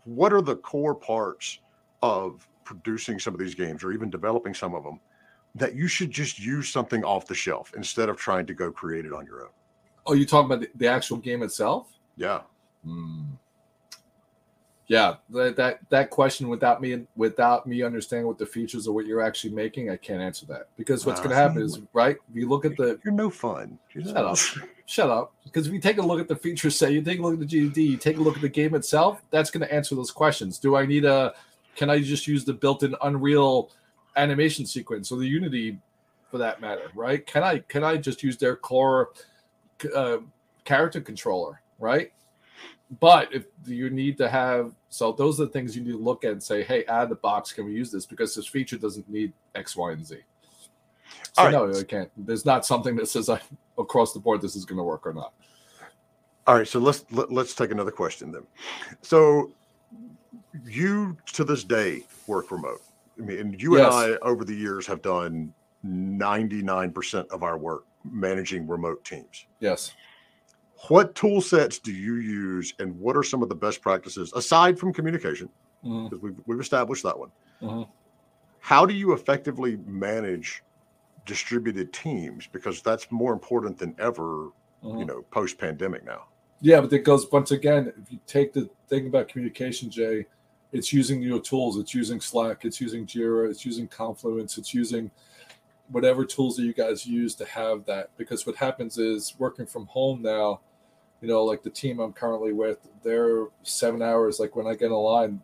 What 0.05 0.33
are 0.33 0.41
the 0.41 0.55
core 0.55 0.95
parts 0.95 1.59
of 2.01 2.47
producing 2.67 3.17
some 3.19 3.33
of 3.33 3.39
these 3.39 3.55
games 3.55 3.83
or 3.83 3.91
even 3.93 4.09
developing 4.09 4.53
some 4.53 4.75
of 4.75 4.83
them 4.83 4.99
that 5.55 5.73
you 5.73 5.87
should 5.87 6.11
just 6.11 6.37
use 6.37 6.69
something 6.69 7.03
off 7.03 7.25
the 7.25 7.33
shelf 7.33 7.73
instead 7.75 8.09
of 8.09 8.17
trying 8.17 8.45
to 8.45 8.53
go 8.53 8.71
create 8.71 9.05
it 9.05 9.13
on 9.13 9.25
your 9.25 9.43
own? 9.43 9.49
Oh, 10.05 10.13
you 10.13 10.25
talking 10.25 10.45
about 10.51 10.61
the, 10.61 10.69
the 10.75 10.87
actual 10.87 11.17
game 11.17 11.41
itself? 11.43 11.87
Yeah. 12.17 12.41
Hmm. 12.83 13.23
Yeah, 14.87 15.15
that, 15.31 15.57
that 15.57 15.79
that 15.89 16.09
question 16.09 16.47
without 16.47 16.79
me 16.79 17.05
without 17.17 17.67
me 17.67 17.83
understanding 17.83 18.25
what 18.25 18.37
the 18.37 18.45
features 18.45 18.87
of 18.87 18.93
what 18.93 19.05
you're 19.05 19.21
actually 19.21 19.53
making, 19.53 19.89
I 19.89 19.97
can't 19.97 20.21
answer 20.21 20.45
that 20.45 20.69
because 20.77 21.05
what's 21.05 21.19
Ah, 21.19 21.23
going 21.23 21.35
to 21.35 21.41
happen 21.41 21.61
is 21.61 21.81
right. 21.91 22.15
If 22.29 22.35
you 22.35 22.47
look 22.47 22.63
at 22.63 22.77
the 22.77 22.97
You're 23.03 23.13
no 23.13 23.29
fun. 23.29 23.77
You 23.93 24.03
Shut 24.03 24.15
up. 24.15 24.37
shut 24.85 25.09
up 25.09 25.33
because 25.43 25.67
if 25.67 25.73
you 25.73 25.81
take 25.81 25.97
a 25.97 26.01
look 26.01 26.21
at 26.21 26.29
the 26.29 26.37
feature 26.37 26.69
set, 26.69 26.93
you 26.93 27.01
take 27.01 27.19
a 27.19 27.21
look 27.21 27.33
at 27.33 27.39
the 27.39 27.45
GD, 27.45 27.75
you 27.75 27.97
take 27.97 28.15
a 28.15 28.21
look 28.21 28.37
at 28.37 28.41
the 28.41 28.47
game 28.47 28.75
itself. 28.75 29.21
That's 29.29 29.51
going 29.51 29.67
to 29.67 29.73
answer 29.73 29.93
those 29.93 30.11
questions. 30.11 30.57
Do 30.57 30.77
I 30.77 30.85
need 30.85 31.03
a? 31.03 31.33
Can 31.77 31.89
I 31.89 32.01
just 32.01 32.27
use 32.27 32.43
the 32.43 32.53
built-in 32.53 32.95
Unreal 33.03 33.71
animation 34.17 34.65
sequence 34.65 35.11
or 35.11 35.19
the 35.19 35.27
Unity, 35.27 35.79
for 36.29 36.39
that 36.39 36.59
matter? 36.59 36.91
Right? 36.95 37.25
Can 37.25 37.43
I 37.43 37.59
can 37.59 37.83
I 37.83 37.95
just 37.95 38.23
use 38.23 38.35
their 38.35 38.55
core 38.55 39.11
uh, 39.95 40.17
character 40.65 40.99
controller? 40.99 41.61
Right? 41.79 42.11
But 42.99 43.33
if 43.33 43.45
you 43.65 43.89
need 43.89 44.17
to 44.17 44.27
have, 44.27 44.73
so 44.89 45.11
those 45.11 45.39
are 45.39 45.45
the 45.45 45.51
things 45.51 45.75
you 45.75 45.83
need 45.83 45.91
to 45.91 45.97
look 45.97 46.23
at 46.23 46.31
and 46.31 46.41
say, 46.41 46.63
hey, 46.63 46.85
out 46.87 47.03
of 47.03 47.09
the 47.09 47.15
box, 47.15 47.51
can 47.51 47.65
we 47.65 47.73
use 47.73 47.91
this? 47.91 48.05
Because 48.05 48.33
this 48.33 48.47
feature 48.47 48.77
doesn't 48.77 49.07
need 49.09 49.33
X, 49.55 49.75
Y, 49.75 49.91
and 49.91 50.05
Z. 50.05 50.17
So 51.33 51.43
right. 51.43 51.51
no, 51.51 51.69
I 51.77 51.83
can't. 51.83 52.09
There's 52.17 52.45
not 52.45 52.65
something 52.65 52.95
that 52.95 53.07
says 53.07 53.29
I, 53.29 53.39
across 53.77 54.13
the 54.13 54.19
board 54.19 54.41
this 54.41 54.55
is 54.55 54.65
going 54.65 54.77
to 54.77 54.83
work 54.83 55.05
or 55.05 55.13
not. 55.13 55.33
All 56.47 56.55
right, 56.55 56.67
so 56.67 56.79
let's 56.79 57.05
let, 57.11 57.31
let's 57.31 57.53
take 57.53 57.71
another 57.71 57.91
question 57.91 58.31
then. 58.31 58.47
So 59.01 59.51
you 60.65 61.17
to 61.33 61.43
this 61.43 61.63
day 61.63 62.03
work 62.27 62.51
remote. 62.51 62.81
I 63.19 63.23
mean, 63.23 63.39
and 63.39 63.61
you 63.61 63.77
Yes. 63.77 63.93
and 63.93 64.13
I 64.13 64.17
over 64.27 64.43
the 64.45 64.53
years 64.55 64.85
have 64.87 65.01
done 65.01 65.53
99% 65.85 67.27
of 67.29 67.43
our 67.43 67.57
work 67.57 67.85
managing 68.03 68.67
remote 68.67 69.03
teams. 69.03 69.45
Yes. 69.59 69.93
What 70.89 71.15
tool 71.15 71.41
sets 71.41 71.79
do 71.79 71.91
you 71.91 72.15
use 72.15 72.73
and 72.79 72.97
what 72.99 73.17
are 73.17 73.23
some 73.23 73.41
of 73.41 73.49
the 73.49 73.55
best 73.55 73.81
practices 73.81 74.31
aside 74.33 74.77
from 74.77 74.93
communication? 74.93 75.49
Because 75.83 76.19
we've, 76.21 76.39
we've 76.45 76.59
established 76.59 77.03
that 77.03 77.17
one. 77.17 77.31
Mhm. 77.61 77.87
How 78.59 78.85
do 78.85 78.93
you 78.93 79.13
effectively 79.13 79.77
manage 79.85 80.63
distributed 81.25 81.93
teams? 81.93 82.47
Because 82.47 82.81
that's 82.81 83.11
more 83.11 83.33
important 83.33 83.77
than 83.77 83.95
ever, 83.97 84.49
you 84.83 84.89
Mhm. 84.89 85.07
know, 85.07 85.21
post 85.31 85.57
pandemic 85.57 86.03
now. 86.05 86.25
Yeah, 86.61 86.81
but 86.81 86.91
it 86.93 86.99
goes 86.99 87.31
once 87.31 87.51
again. 87.51 87.93
If 88.01 88.11
you 88.11 88.19
take 88.27 88.53
the 88.53 88.69
thing 88.87 89.07
about 89.07 89.27
communication, 89.29 89.89
Jay, 89.89 90.25
it's 90.71 90.91
using 90.91 91.21
your 91.21 91.39
tools. 91.39 91.77
It's 91.77 91.93
using 91.93 92.19
Slack. 92.19 92.65
It's 92.65 92.81
using 92.81 93.05
Jira. 93.05 93.49
It's 93.49 93.65
using 93.65 93.87
Confluence. 93.87 94.57
It's 94.57 94.73
using 94.73 95.11
whatever 95.89 96.25
tools 96.25 96.57
that 96.57 96.63
you 96.63 96.73
guys 96.73 97.05
use 97.05 97.35
to 97.35 97.45
have 97.45 97.85
that. 97.85 98.09
Because 98.17 98.45
what 98.45 98.55
happens 98.55 98.97
is 98.97 99.35
working 99.37 99.65
from 99.65 99.85
home 99.87 100.21
now. 100.21 100.61
You 101.21 101.27
know, 101.27 101.43
like 101.43 101.63
the 101.63 101.69
team 101.69 101.99
I'm 101.99 102.13
currently 102.13 102.53
with, 102.53 102.77
they're 103.03 103.47
seven 103.63 104.03
hours. 104.03 104.39
Like 104.39 104.55
when 104.55 104.67
I 104.67 104.73
get 104.73 104.87
in 104.87 104.91
line, 104.91 105.41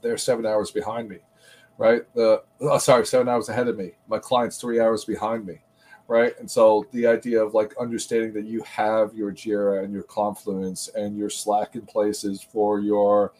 they're 0.00 0.16
seven 0.16 0.46
hours 0.46 0.70
behind 0.70 1.10
me, 1.10 1.18
right? 1.76 2.02
The 2.14 2.42
oh, 2.62 2.78
sorry, 2.78 3.04
seven 3.04 3.28
hours 3.28 3.50
ahead 3.50 3.68
of 3.68 3.76
me. 3.76 3.92
My 4.08 4.18
client's 4.18 4.56
three 4.56 4.80
hours 4.80 5.04
behind 5.04 5.44
me 5.44 5.60
right? 6.10 6.36
And 6.40 6.50
so 6.50 6.84
the 6.90 7.06
idea 7.06 7.40
of 7.40 7.54
like 7.54 7.72
understanding 7.80 8.32
that 8.32 8.44
you 8.44 8.64
have 8.64 9.14
your 9.14 9.30
Jira 9.30 9.84
and 9.84 9.92
your 9.92 10.02
Confluence 10.02 10.88
and 10.96 11.16
your 11.16 11.30
Slack 11.30 11.76
in 11.76 11.82
places 11.82 12.42
for 12.42 12.80
your, 12.80 13.32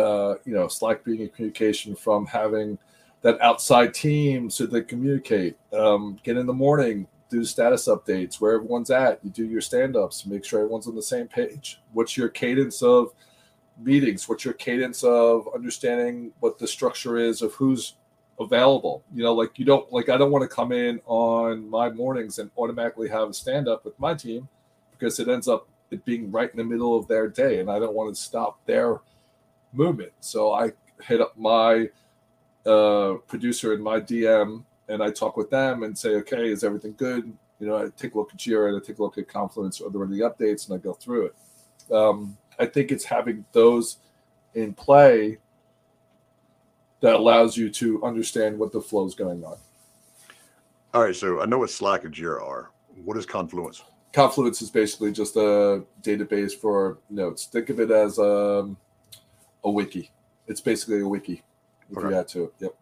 uh, 0.00 0.36
you 0.44 0.54
know, 0.54 0.68
Slack 0.68 1.04
being 1.04 1.22
a 1.22 1.28
communication 1.28 1.94
from 1.94 2.26
having 2.26 2.78
that 3.22 3.40
outside 3.40 3.92
team 3.92 4.50
so 4.50 4.66
they 4.66 4.82
communicate. 4.82 5.56
Um, 5.72 6.18
get 6.22 6.36
in 6.36 6.46
the 6.46 6.52
morning, 6.52 7.06
do 7.28 7.44
status 7.44 7.86
updates 7.88 8.40
where 8.40 8.54
everyone's 8.54 8.90
at. 8.90 9.20
You 9.22 9.30
do 9.30 9.44
your 9.44 9.60
stand 9.60 9.96
ups, 9.96 10.26
make 10.26 10.44
sure 10.44 10.60
everyone's 10.60 10.86
on 10.86 10.96
the 10.96 11.02
same 11.02 11.28
page. 11.28 11.80
What's 11.92 12.16
your 12.16 12.28
cadence 12.28 12.82
of 12.82 13.12
meetings? 13.78 14.28
What's 14.28 14.44
your 14.44 14.54
cadence 14.54 15.04
of 15.04 15.48
understanding 15.54 16.32
what 16.40 16.58
the 16.58 16.66
structure 16.66 17.18
is 17.18 17.42
of 17.42 17.52
who's 17.54 17.94
available. 18.40 19.04
You 19.14 19.22
know, 19.22 19.34
like 19.34 19.58
you 19.58 19.64
don't 19.64 19.90
like 19.92 20.08
I 20.08 20.16
don't 20.16 20.32
want 20.32 20.42
to 20.42 20.54
come 20.54 20.72
in 20.72 21.00
on 21.06 21.68
my 21.68 21.90
mornings 21.90 22.38
and 22.38 22.50
automatically 22.56 23.08
have 23.08 23.28
a 23.28 23.34
stand 23.34 23.68
up 23.68 23.84
with 23.84 23.98
my 24.00 24.14
team 24.14 24.48
because 24.90 25.20
it 25.20 25.28
ends 25.28 25.46
up 25.46 25.68
it 25.90 26.04
being 26.04 26.30
right 26.30 26.50
in 26.50 26.56
the 26.56 26.64
middle 26.64 26.96
of 26.96 27.06
their 27.06 27.28
day 27.28 27.60
and 27.60 27.70
I 27.70 27.78
don't 27.78 27.94
want 27.94 28.14
to 28.14 28.20
stop 28.20 28.64
their 28.64 29.00
movement. 29.72 30.12
So 30.20 30.52
I 30.52 30.72
hit 31.02 31.20
up 31.20 31.36
my 31.36 31.88
uh 32.66 33.14
producer 33.26 33.72
and 33.72 33.82
my 33.82 34.00
DM 34.00 34.64
and 34.88 35.02
I 35.02 35.10
talk 35.10 35.36
with 35.36 35.50
them 35.50 35.82
and 35.84 35.96
say, 35.96 36.10
okay, 36.16 36.50
is 36.50 36.64
everything 36.64 36.94
good? 36.96 37.32
You 37.58 37.66
know, 37.66 37.76
I 37.76 37.88
take 37.96 38.14
a 38.14 38.18
look 38.18 38.30
at 38.32 38.38
Jira 38.38 38.68
and 38.68 38.76
I 38.76 38.84
take 38.84 38.98
a 38.98 39.02
look 39.02 39.18
at 39.18 39.28
Confluence 39.28 39.80
or 39.80 39.90
the 39.90 40.00
any 40.00 40.18
updates 40.18 40.68
and 40.68 40.78
I 40.78 40.82
go 40.82 40.92
through 40.92 41.26
it. 41.26 41.94
Um, 41.94 42.36
I 42.58 42.66
think 42.66 42.90
it's 42.90 43.04
having 43.04 43.44
those 43.52 43.98
in 44.54 44.74
play 44.74 45.38
that 47.00 47.14
allows 47.14 47.56
you 47.56 47.70
to 47.70 48.02
understand 48.04 48.58
what 48.58 48.72
the 48.72 48.80
flow 48.80 49.06
is 49.06 49.14
going 49.14 49.44
on. 49.44 49.56
All 50.92 51.02
right, 51.02 51.14
so 51.14 51.40
I 51.40 51.46
know 51.46 51.58
what 51.58 51.70
Slack 51.70 52.04
and 52.04 52.14
Jira 52.14 52.42
are. 52.42 52.70
What 53.04 53.16
is 53.16 53.24
Confluence? 53.24 53.82
Confluence 54.12 54.60
is 54.60 54.70
basically 54.70 55.12
just 55.12 55.36
a 55.36 55.84
database 56.02 56.52
for 56.52 56.98
notes. 57.08 57.46
Think 57.46 57.70
of 57.70 57.78
it 57.78 57.90
as 57.90 58.18
um, 58.18 58.76
a 59.64 59.70
wiki. 59.70 60.10
It's 60.46 60.60
basically 60.60 61.00
a 61.00 61.08
wiki 61.08 61.42
if 61.90 61.98
Okay. 61.98 62.08
you 62.08 62.14
add 62.14 62.28
to 62.28 62.44
it. 62.44 62.54
Yep. 62.60 62.74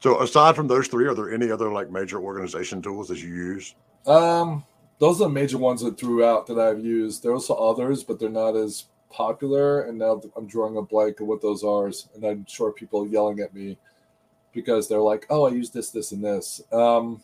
So 0.00 0.20
aside 0.20 0.54
from 0.56 0.68
those 0.68 0.88
three, 0.88 1.06
are 1.06 1.14
there 1.14 1.32
any 1.32 1.50
other 1.50 1.70
like 1.70 1.90
major 1.90 2.20
organization 2.20 2.82
tools 2.82 3.08
that 3.08 3.22
you 3.22 3.28
use? 3.28 3.74
Um, 4.06 4.64
those 4.98 5.20
are 5.20 5.24
the 5.24 5.30
major 5.30 5.58
ones 5.58 5.80
that 5.82 5.98
threw 5.98 6.24
out 6.24 6.46
that 6.46 6.58
I've 6.58 6.84
used. 6.84 7.22
There 7.22 7.32
are 7.32 7.34
also 7.34 7.54
others, 7.54 8.04
but 8.04 8.18
they're 8.18 8.28
not 8.28 8.56
as 8.56 8.84
popular. 9.10 9.82
And 9.82 9.98
now 9.98 10.20
I'm 10.36 10.46
drawing 10.46 10.76
a 10.76 10.82
blank 10.82 11.20
of 11.20 11.26
what 11.26 11.42
those 11.42 11.64
are, 11.64 11.90
and 12.14 12.24
I'm 12.24 12.46
sure 12.46 12.72
people 12.72 13.02
are 13.02 13.06
yelling 13.08 13.40
at 13.40 13.54
me 13.54 13.78
because 14.52 14.88
they're 14.88 15.00
like, 15.00 15.26
"Oh, 15.28 15.46
I 15.46 15.50
use 15.50 15.70
this, 15.70 15.90
this, 15.90 16.12
and 16.12 16.24
this." 16.24 16.60
Um, 16.72 17.22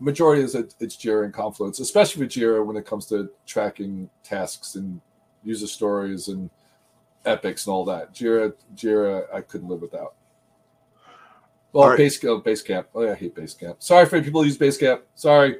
majority 0.00 0.42
is 0.42 0.54
it, 0.54 0.74
it's 0.80 0.96
Jira 0.96 1.24
and 1.24 1.34
Confluence, 1.34 1.80
especially 1.80 2.22
with 2.22 2.32
Jira 2.32 2.64
when 2.64 2.76
it 2.76 2.86
comes 2.86 3.06
to 3.06 3.30
tracking 3.46 4.08
tasks 4.22 4.74
and 4.74 5.00
user 5.44 5.66
stories 5.66 6.28
and 6.28 6.50
epics 7.26 7.66
and 7.66 7.72
all 7.72 7.84
that. 7.86 8.14
Jira, 8.14 8.52
Jira, 8.74 9.24
I 9.34 9.40
couldn't 9.40 9.68
live 9.68 9.82
without. 9.82 10.14
Well, 11.72 11.84
All 11.84 11.90
right. 11.90 11.98
base, 11.98 12.24
oh, 12.24 12.40
Basecamp. 12.40 12.86
Oh, 12.94 13.02
yeah, 13.02 13.12
I 13.12 13.14
hate 13.14 13.34
base 13.34 13.52
camp. 13.54 13.82
Sorry 13.82 14.06
for 14.06 14.20
people 14.22 14.40
who 14.40 14.46
use 14.46 14.56
base 14.56 14.78
camp. 14.78 15.02
Sorry. 15.14 15.56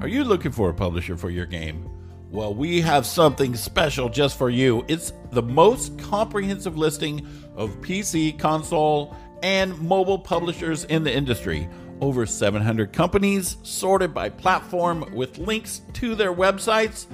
Are 0.00 0.08
you 0.08 0.24
looking 0.24 0.50
for 0.52 0.70
a 0.70 0.74
publisher 0.74 1.16
for 1.16 1.30
your 1.30 1.46
game? 1.46 1.88
Well, 2.30 2.54
we 2.54 2.80
have 2.80 3.04
something 3.04 3.54
special 3.54 4.08
just 4.08 4.38
for 4.38 4.48
you. 4.48 4.84
It's 4.88 5.12
the 5.32 5.42
most 5.42 5.98
comprehensive 5.98 6.78
listing 6.78 7.26
of 7.54 7.70
PC, 7.82 8.38
console, 8.38 9.14
and 9.42 9.78
mobile 9.80 10.18
publishers 10.18 10.84
in 10.84 11.04
the 11.04 11.14
industry. 11.14 11.68
Over 12.02 12.26
700 12.26 12.92
companies 12.92 13.56
sorted 13.62 14.12
by 14.12 14.28
platform 14.28 15.14
with 15.14 15.38
links 15.38 15.80
to 15.94 16.14
their 16.16 16.34
websites. 16.34 17.06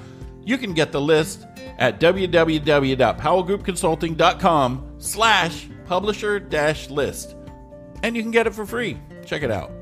You 0.43 0.57
can 0.57 0.73
get 0.73 0.91
the 0.91 0.99
list 0.99 1.45
at 1.77 1.99
www.powellgroupconsulting.com 1.99 4.95
slash 4.97 5.69
publisher 5.85 6.39
dash 6.39 6.89
list. 6.89 7.35
And 8.01 8.15
you 8.15 8.23
can 8.23 8.31
get 8.31 8.47
it 8.47 8.55
for 8.55 8.65
free. 8.65 8.97
Check 9.25 9.43
it 9.43 9.51
out. 9.51 9.78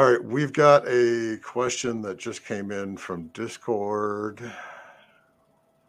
All 0.00 0.10
right, 0.10 0.24
we've 0.24 0.54
got 0.54 0.88
a 0.88 1.36
question 1.42 2.00
that 2.00 2.16
just 2.16 2.46
came 2.46 2.72
in 2.72 2.96
from 2.96 3.26
Discord. 3.34 4.40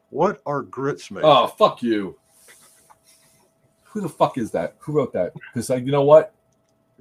What 0.09 0.41
are 0.45 0.63
grits 0.63 1.11
made? 1.11 1.23
Oh, 1.23 1.47
fuck 1.47 1.81
you. 1.81 2.19
Who 3.83 4.01
the 4.01 4.09
fuck 4.09 4.37
is 4.37 4.51
that? 4.51 4.75
Who 4.79 4.91
wrote 4.91 5.13
that? 5.13 5.31
Because 5.33 5.69
like, 5.69 5.85
you 5.85 5.93
know 5.93 6.03
what? 6.03 6.35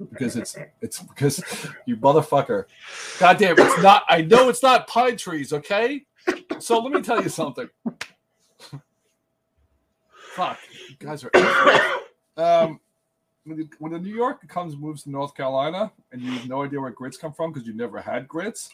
Because 0.09 0.37
it's 0.37 0.55
it's 0.79 1.01
because 1.01 1.43
you 1.85 1.97
motherfucker. 1.97 2.63
God 3.19 3.37
damn, 3.37 3.59
it's 3.59 3.83
not. 3.83 4.03
I 4.07 4.21
know 4.21 4.47
it's 4.47 4.63
not 4.63 4.87
pine 4.87 5.17
trees. 5.17 5.51
Okay, 5.51 6.05
so 6.59 6.79
let 6.79 6.93
me 6.93 7.01
tell 7.01 7.21
you 7.21 7.27
something. 7.27 7.69
Fuck, 10.33 10.59
you 10.87 10.95
guys 10.97 11.25
are. 11.25 11.31
um, 12.37 12.79
when 13.45 13.57
the, 13.57 13.67
when 13.79 13.91
the 13.91 13.99
New 13.99 14.13
York 14.13 14.47
comes 14.47 14.75
moves 14.75 15.03
to 15.03 15.09
North 15.09 15.35
Carolina 15.35 15.91
and 16.11 16.21
you 16.21 16.31
have 16.31 16.47
no 16.47 16.63
idea 16.63 16.79
where 16.79 16.91
grits 16.91 17.17
come 17.17 17.33
from 17.33 17.51
because 17.51 17.67
you 17.67 17.73
never 17.73 17.99
had 17.99 18.27
grits, 18.27 18.71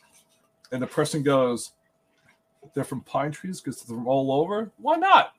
and 0.72 0.82
the 0.82 0.88
person 0.88 1.24
goes, 1.24 1.72
"They're 2.74 2.84
from 2.84 3.02
pine 3.02 3.32
trees 3.32 3.62
because 3.62 3.82
they're 3.82 3.96
from 3.96 4.08
all 4.08 4.32
over." 4.32 4.72
Why 4.78 4.98
not? 4.98 5.34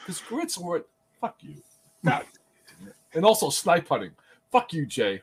Because 0.00 0.20
grits 0.20 0.58
were 0.58 0.84
fuck 1.20 1.36
you. 1.40 1.54
God. 2.04 2.24
And 3.14 3.24
also 3.24 3.50
snipe 3.50 3.88
hunting. 3.88 4.12
Fuck 4.52 4.72
you, 4.72 4.86
Jay. 4.86 5.22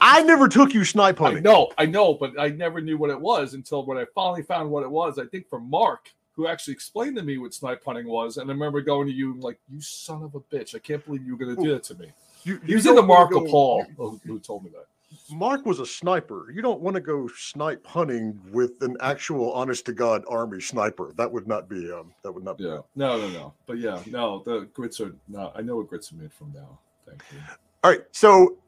I 0.00 0.22
never 0.22 0.48
took 0.48 0.72
you 0.72 0.84
snipe 0.84 1.18
hunting. 1.18 1.42
No, 1.42 1.70
I 1.76 1.86
know, 1.86 2.14
but 2.14 2.38
I 2.38 2.48
never 2.48 2.80
knew 2.80 2.96
what 2.96 3.10
it 3.10 3.20
was 3.20 3.54
until 3.54 3.84
when 3.84 3.98
I 3.98 4.04
finally 4.14 4.42
found 4.42 4.70
what 4.70 4.82
it 4.82 4.90
was. 4.90 5.18
I 5.18 5.26
think 5.26 5.48
from 5.48 5.68
Mark, 5.68 6.10
who 6.32 6.46
actually 6.46 6.74
explained 6.74 7.16
to 7.16 7.22
me 7.22 7.38
what 7.38 7.52
snipe 7.54 7.84
hunting 7.84 8.06
was. 8.06 8.36
And 8.36 8.48
I 8.50 8.52
remember 8.52 8.80
going 8.80 9.08
to 9.08 9.12
you 9.12 9.34
like, 9.40 9.58
"You 9.68 9.80
son 9.80 10.22
of 10.22 10.34
a 10.34 10.40
bitch! 10.40 10.74
I 10.74 10.78
can't 10.78 11.04
believe 11.04 11.26
you 11.26 11.36
were 11.36 11.44
going 11.44 11.56
to 11.56 11.62
do 11.62 11.72
that 11.72 11.82
to 11.84 11.94
me." 11.96 12.12
You, 12.44 12.58
He 12.64 12.70
you 12.70 12.74
was 12.76 12.86
in 12.86 12.94
the 12.94 13.02
don't 13.02 13.30
go- 13.30 13.50
Paul 13.50 13.84
who, 13.96 14.20
who 14.24 14.38
told 14.38 14.64
me 14.64 14.70
that. 14.70 14.86
Mark 15.32 15.64
was 15.66 15.78
a 15.80 15.86
sniper. 15.86 16.50
You 16.52 16.62
don't 16.62 16.80
want 16.80 16.94
to 16.94 17.00
go 17.00 17.28
snipe 17.36 17.84
hunting 17.86 18.38
with 18.52 18.72
an 18.82 18.96
actual, 19.00 19.52
honest 19.52 19.86
to 19.86 19.92
God, 19.92 20.24
army 20.28 20.60
sniper. 20.60 21.12
That 21.16 21.30
would 21.30 21.46
not 21.46 21.68
be. 21.68 21.90
Um, 21.90 22.12
that 22.22 22.32
would 22.32 22.44
not 22.44 22.58
be. 22.58 22.64
Yeah, 22.64 22.80
no, 22.96 23.16
no, 23.18 23.28
no. 23.30 23.54
But 23.66 23.78
yeah, 23.78 24.00
no, 24.06 24.42
the 24.44 24.68
grits 24.72 25.00
are 25.00 25.14
not 25.28 25.52
I 25.56 25.62
know 25.62 25.76
what 25.76 25.88
grits 25.88 26.12
are 26.12 26.16
made 26.16 26.32
from 26.32 26.52
now. 26.52 26.78
Thank 27.06 27.22
you. 27.32 27.38
All 27.84 27.90
right. 27.90 28.02
So, 28.12 28.58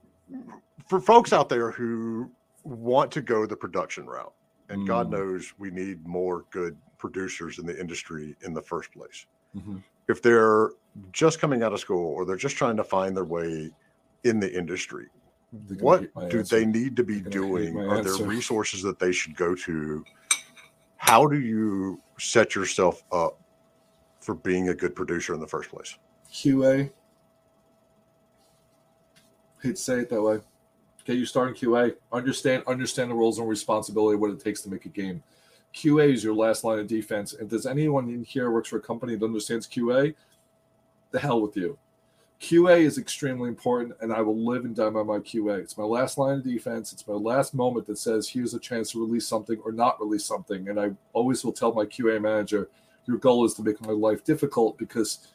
for 0.88 1.00
folks 1.00 1.32
out 1.32 1.48
there 1.48 1.70
who 1.70 2.30
want 2.64 3.10
to 3.12 3.22
go 3.22 3.44
the 3.46 3.56
production 3.56 4.06
route, 4.06 4.32
and 4.68 4.86
God 4.86 5.08
Mm. 5.08 5.12
knows 5.12 5.52
we 5.58 5.70
need 5.70 6.06
more 6.06 6.44
good 6.50 6.76
producers 6.98 7.58
in 7.58 7.66
the 7.66 7.78
industry 7.78 8.36
in 8.42 8.52
the 8.54 8.62
first 8.62 8.92
place. 8.92 9.26
Mhm. 9.56 9.82
If 10.08 10.22
they're 10.22 10.70
just 11.12 11.40
coming 11.40 11.62
out 11.62 11.72
of 11.72 11.80
school 11.80 12.12
or 12.14 12.24
they're 12.24 12.36
just 12.36 12.56
trying 12.56 12.76
to 12.76 12.84
find 12.84 13.16
their 13.16 13.24
way 13.24 13.70
in 14.24 14.40
the 14.40 14.52
industry, 14.52 15.06
what 15.80 16.02
do 16.30 16.38
answer. 16.38 16.56
they 16.56 16.64
need 16.64 16.96
to 16.96 17.02
be 17.02 17.20
They're 17.20 17.30
gonna 17.30 17.46
hate 17.46 17.72
doing? 17.72 17.78
Are 17.78 17.98
answer. 17.98 18.16
there 18.18 18.26
resources 18.26 18.82
that 18.82 18.98
they 18.98 19.12
should 19.12 19.36
go 19.36 19.54
to? 19.54 20.04
How 20.96 21.26
do 21.26 21.40
you 21.40 22.00
set 22.18 22.54
yourself 22.54 23.02
up 23.12 23.40
for 24.20 24.34
being 24.34 24.68
a 24.68 24.74
good 24.74 24.94
producer 24.94 25.34
in 25.34 25.40
the 25.40 25.46
first 25.46 25.70
place? 25.70 25.96
QA. 26.32 26.90
Hate 29.62 29.76
to 29.76 29.76
say 29.76 29.98
it 30.00 30.10
that 30.10 30.22
way. 30.22 30.40
Okay, 31.02 31.14
you 31.14 31.26
start 31.26 31.48
in 31.48 31.54
QA. 31.54 31.94
Understand 32.12 32.62
understand 32.66 33.10
the 33.10 33.14
roles 33.14 33.38
and 33.38 33.48
responsibility, 33.48 34.16
what 34.16 34.30
it 34.30 34.40
takes 34.40 34.62
to 34.62 34.70
make 34.70 34.86
a 34.86 34.88
game. 34.88 35.22
QA 35.74 36.12
is 36.12 36.22
your 36.22 36.34
last 36.34 36.64
line 36.64 36.78
of 36.78 36.86
defense. 36.86 37.32
If 37.32 37.48
there's 37.48 37.66
anyone 37.66 38.08
in 38.08 38.22
here 38.24 38.50
works 38.50 38.68
for 38.68 38.76
a 38.76 38.80
company 38.80 39.16
that 39.16 39.24
understands 39.24 39.66
QA, 39.66 40.14
the 41.12 41.20
hell 41.20 41.40
with 41.40 41.56
you. 41.56 41.78
QA 42.40 42.80
is 42.80 42.98
extremely 42.98 43.48
important, 43.48 43.94
and 44.00 44.12
I 44.12 44.20
will 44.20 44.36
live 44.36 44.64
and 44.64 44.74
die 44.74 44.90
by 44.90 45.04
my 45.04 45.18
QA. 45.18 45.60
It's 45.60 45.78
my 45.78 45.84
last 45.84 46.18
line 46.18 46.38
of 46.38 46.44
defense. 46.44 46.92
It's 46.92 47.06
my 47.06 47.14
last 47.14 47.54
moment 47.54 47.86
that 47.86 47.98
says, 47.98 48.28
here's 48.28 48.52
a 48.52 48.58
chance 48.58 48.90
to 48.90 49.00
release 49.00 49.28
something 49.28 49.58
or 49.64 49.70
not 49.70 50.00
release 50.00 50.24
something. 50.24 50.68
And 50.68 50.80
I 50.80 50.90
always 51.12 51.44
will 51.44 51.52
tell 51.52 51.72
my 51.72 51.84
QA 51.84 52.20
manager, 52.20 52.68
your 53.06 53.18
goal 53.18 53.44
is 53.44 53.54
to 53.54 53.62
make 53.62 53.80
my 53.80 53.92
life 53.92 54.24
difficult 54.24 54.76
because 54.76 55.28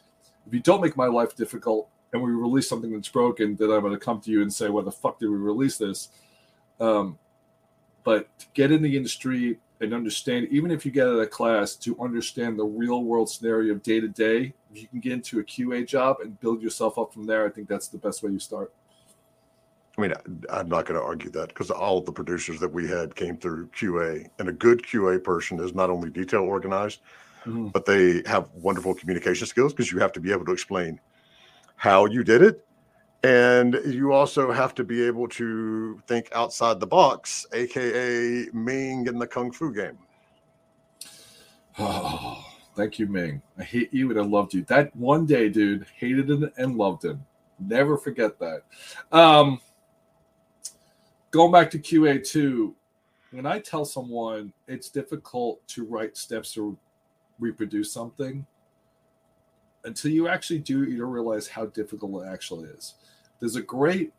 if 0.46 0.52
you 0.52 0.60
don't 0.60 0.82
make 0.82 0.96
my 0.96 1.06
life 1.06 1.34
difficult 1.34 1.88
and 2.12 2.22
we 2.22 2.30
release 2.30 2.68
something 2.68 2.92
that's 2.92 3.08
broken, 3.08 3.56
then 3.56 3.70
I'm 3.70 3.80
going 3.80 3.92
to 3.92 3.98
come 3.98 4.20
to 4.22 4.30
you 4.30 4.42
and 4.42 4.52
say, 4.52 4.68
why 4.68 4.82
the 4.82 4.92
fuck 4.92 5.18
did 5.18 5.30
we 5.30 5.36
release 5.36 5.78
this? 5.78 6.10
Um, 6.78 7.18
but 8.04 8.26
to 8.38 8.46
get 8.54 8.70
in 8.70 8.82
the 8.82 8.96
industry 8.96 9.58
and 9.80 9.94
understand, 9.94 10.48
even 10.50 10.70
if 10.70 10.84
you 10.84 10.92
get 10.92 11.06
out 11.06 11.18
of 11.18 11.30
class, 11.30 11.74
to 11.76 11.98
understand 12.00 12.58
the 12.58 12.64
real 12.64 13.04
world 13.04 13.30
scenario 13.30 13.72
of 13.72 13.82
day 13.82 14.00
to 14.00 14.08
day, 14.08 14.54
if 14.72 14.82
you 14.82 14.88
can 14.88 15.00
get 15.00 15.12
into 15.12 15.40
a 15.40 15.44
QA 15.44 15.86
job 15.86 16.18
and 16.20 16.38
build 16.40 16.62
yourself 16.62 16.98
up 16.98 17.12
from 17.12 17.24
there, 17.24 17.46
I 17.46 17.50
think 17.50 17.68
that's 17.68 17.88
the 17.88 17.98
best 17.98 18.22
way 18.22 18.30
you 18.30 18.38
start. 18.38 18.72
I 19.96 20.00
mean, 20.00 20.12
I'm 20.48 20.68
not 20.68 20.86
going 20.86 21.00
to 21.00 21.04
argue 21.04 21.30
that 21.30 21.48
because 21.48 21.70
all 21.72 22.00
the 22.00 22.12
producers 22.12 22.60
that 22.60 22.72
we 22.72 22.86
had 22.86 23.16
came 23.16 23.36
through 23.36 23.66
QA, 23.68 24.28
and 24.38 24.48
a 24.48 24.52
good 24.52 24.82
QA 24.84 25.22
person 25.22 25.58
is 25.58 25.74
not 25.74 25.90
only 25.90 26.08
detail 26.08 26.42
organized, 26.42 27.00
Mhm. 27.44 27.72
but 27.72 27.84
they 27.84 28.22
have 28.26 28.48
wonderful 28.54 28.94
communication 28.94 29.46
skills 29.46 29.72
because 29.72 29.90
you 29.90 29.98
have 29.98 30.12
to 30.12 30.20
be 30.20 30.30
able 30.30 30.44
to 30.44 30.52
explain 30.52 31.00
how 31.74 32.06
you 32.06 32.22
did 32.22 32.42
it. 32.42 32.64
And 33.24 33.80
you 33.84 34.12
also 34.12 34.52
have 34.52 34.74
to 34.76 34.84
be 34.84 35.02
able 35.02 35.26
to 35.30 36.00
think 36.06 36.28
outside 36.32 36.78
the 36.78 36.86
box, 36.86 37.46
aka 37.52 38.46
Ming 38.52 39.08
in 39.08 39.18
the 39.18 39.26
Kung 39.26 39.50
Fu 39.50 39.72
game. 39.72 39.98
Oh, 41.80 42.44
thank 42.78 42.96
you, 43.00 43.08
Ming. 43.08 43.42
I 43.58 43.64
hate 43.64 43.92
you 43.92 44.08
and 44.10 44.20
I 44.20 44.22
loved 44.22 44.54
you. 44.54 44.62
That 44.68 44.94
one 44.94 45.26
day, 45.26 45.48
dude, 45.48 45.84
hated 45.96 46.30
him 46.30 46.48
and 46.56 46.76
loved 46.76 47.04
him. 47.04 47.26
Never 47.58 47.98
forget 47.98 48.38
that. 48.38 48.62
Um, 49.10 49.60
going 51.32 51.50
back 51.50 51.72
to 51.72 51.78
QA2, 51.80 52.72
when 53.32 53.46
I 53.46 53.58
tell 53.58 53.84
someone 53.84 54.52
it's 54.68 54.90
difficult 54.90 55.66
to 55.68 55.84
write 55.86 56.16
steps 56.16 56.54
to 56.54 56.78
reproduce 57.40 57.92
something, 57.92 58.46
until 59.82 60.12
you 60.12 60.28
actually 60.28 60.60
do 60.60 60.84
it, 60.84 60.90
you 60.90 60.98
don't 60.98 61.10
realize 61.10 61.48
how 61.48 61.66
difficult 61.66 62.24
it 62.24 62.28
actually 62.28 62.68
is. 62.68 62.94
There's 63.40 63.56
a 63.56 63.62
great 63.62 64.12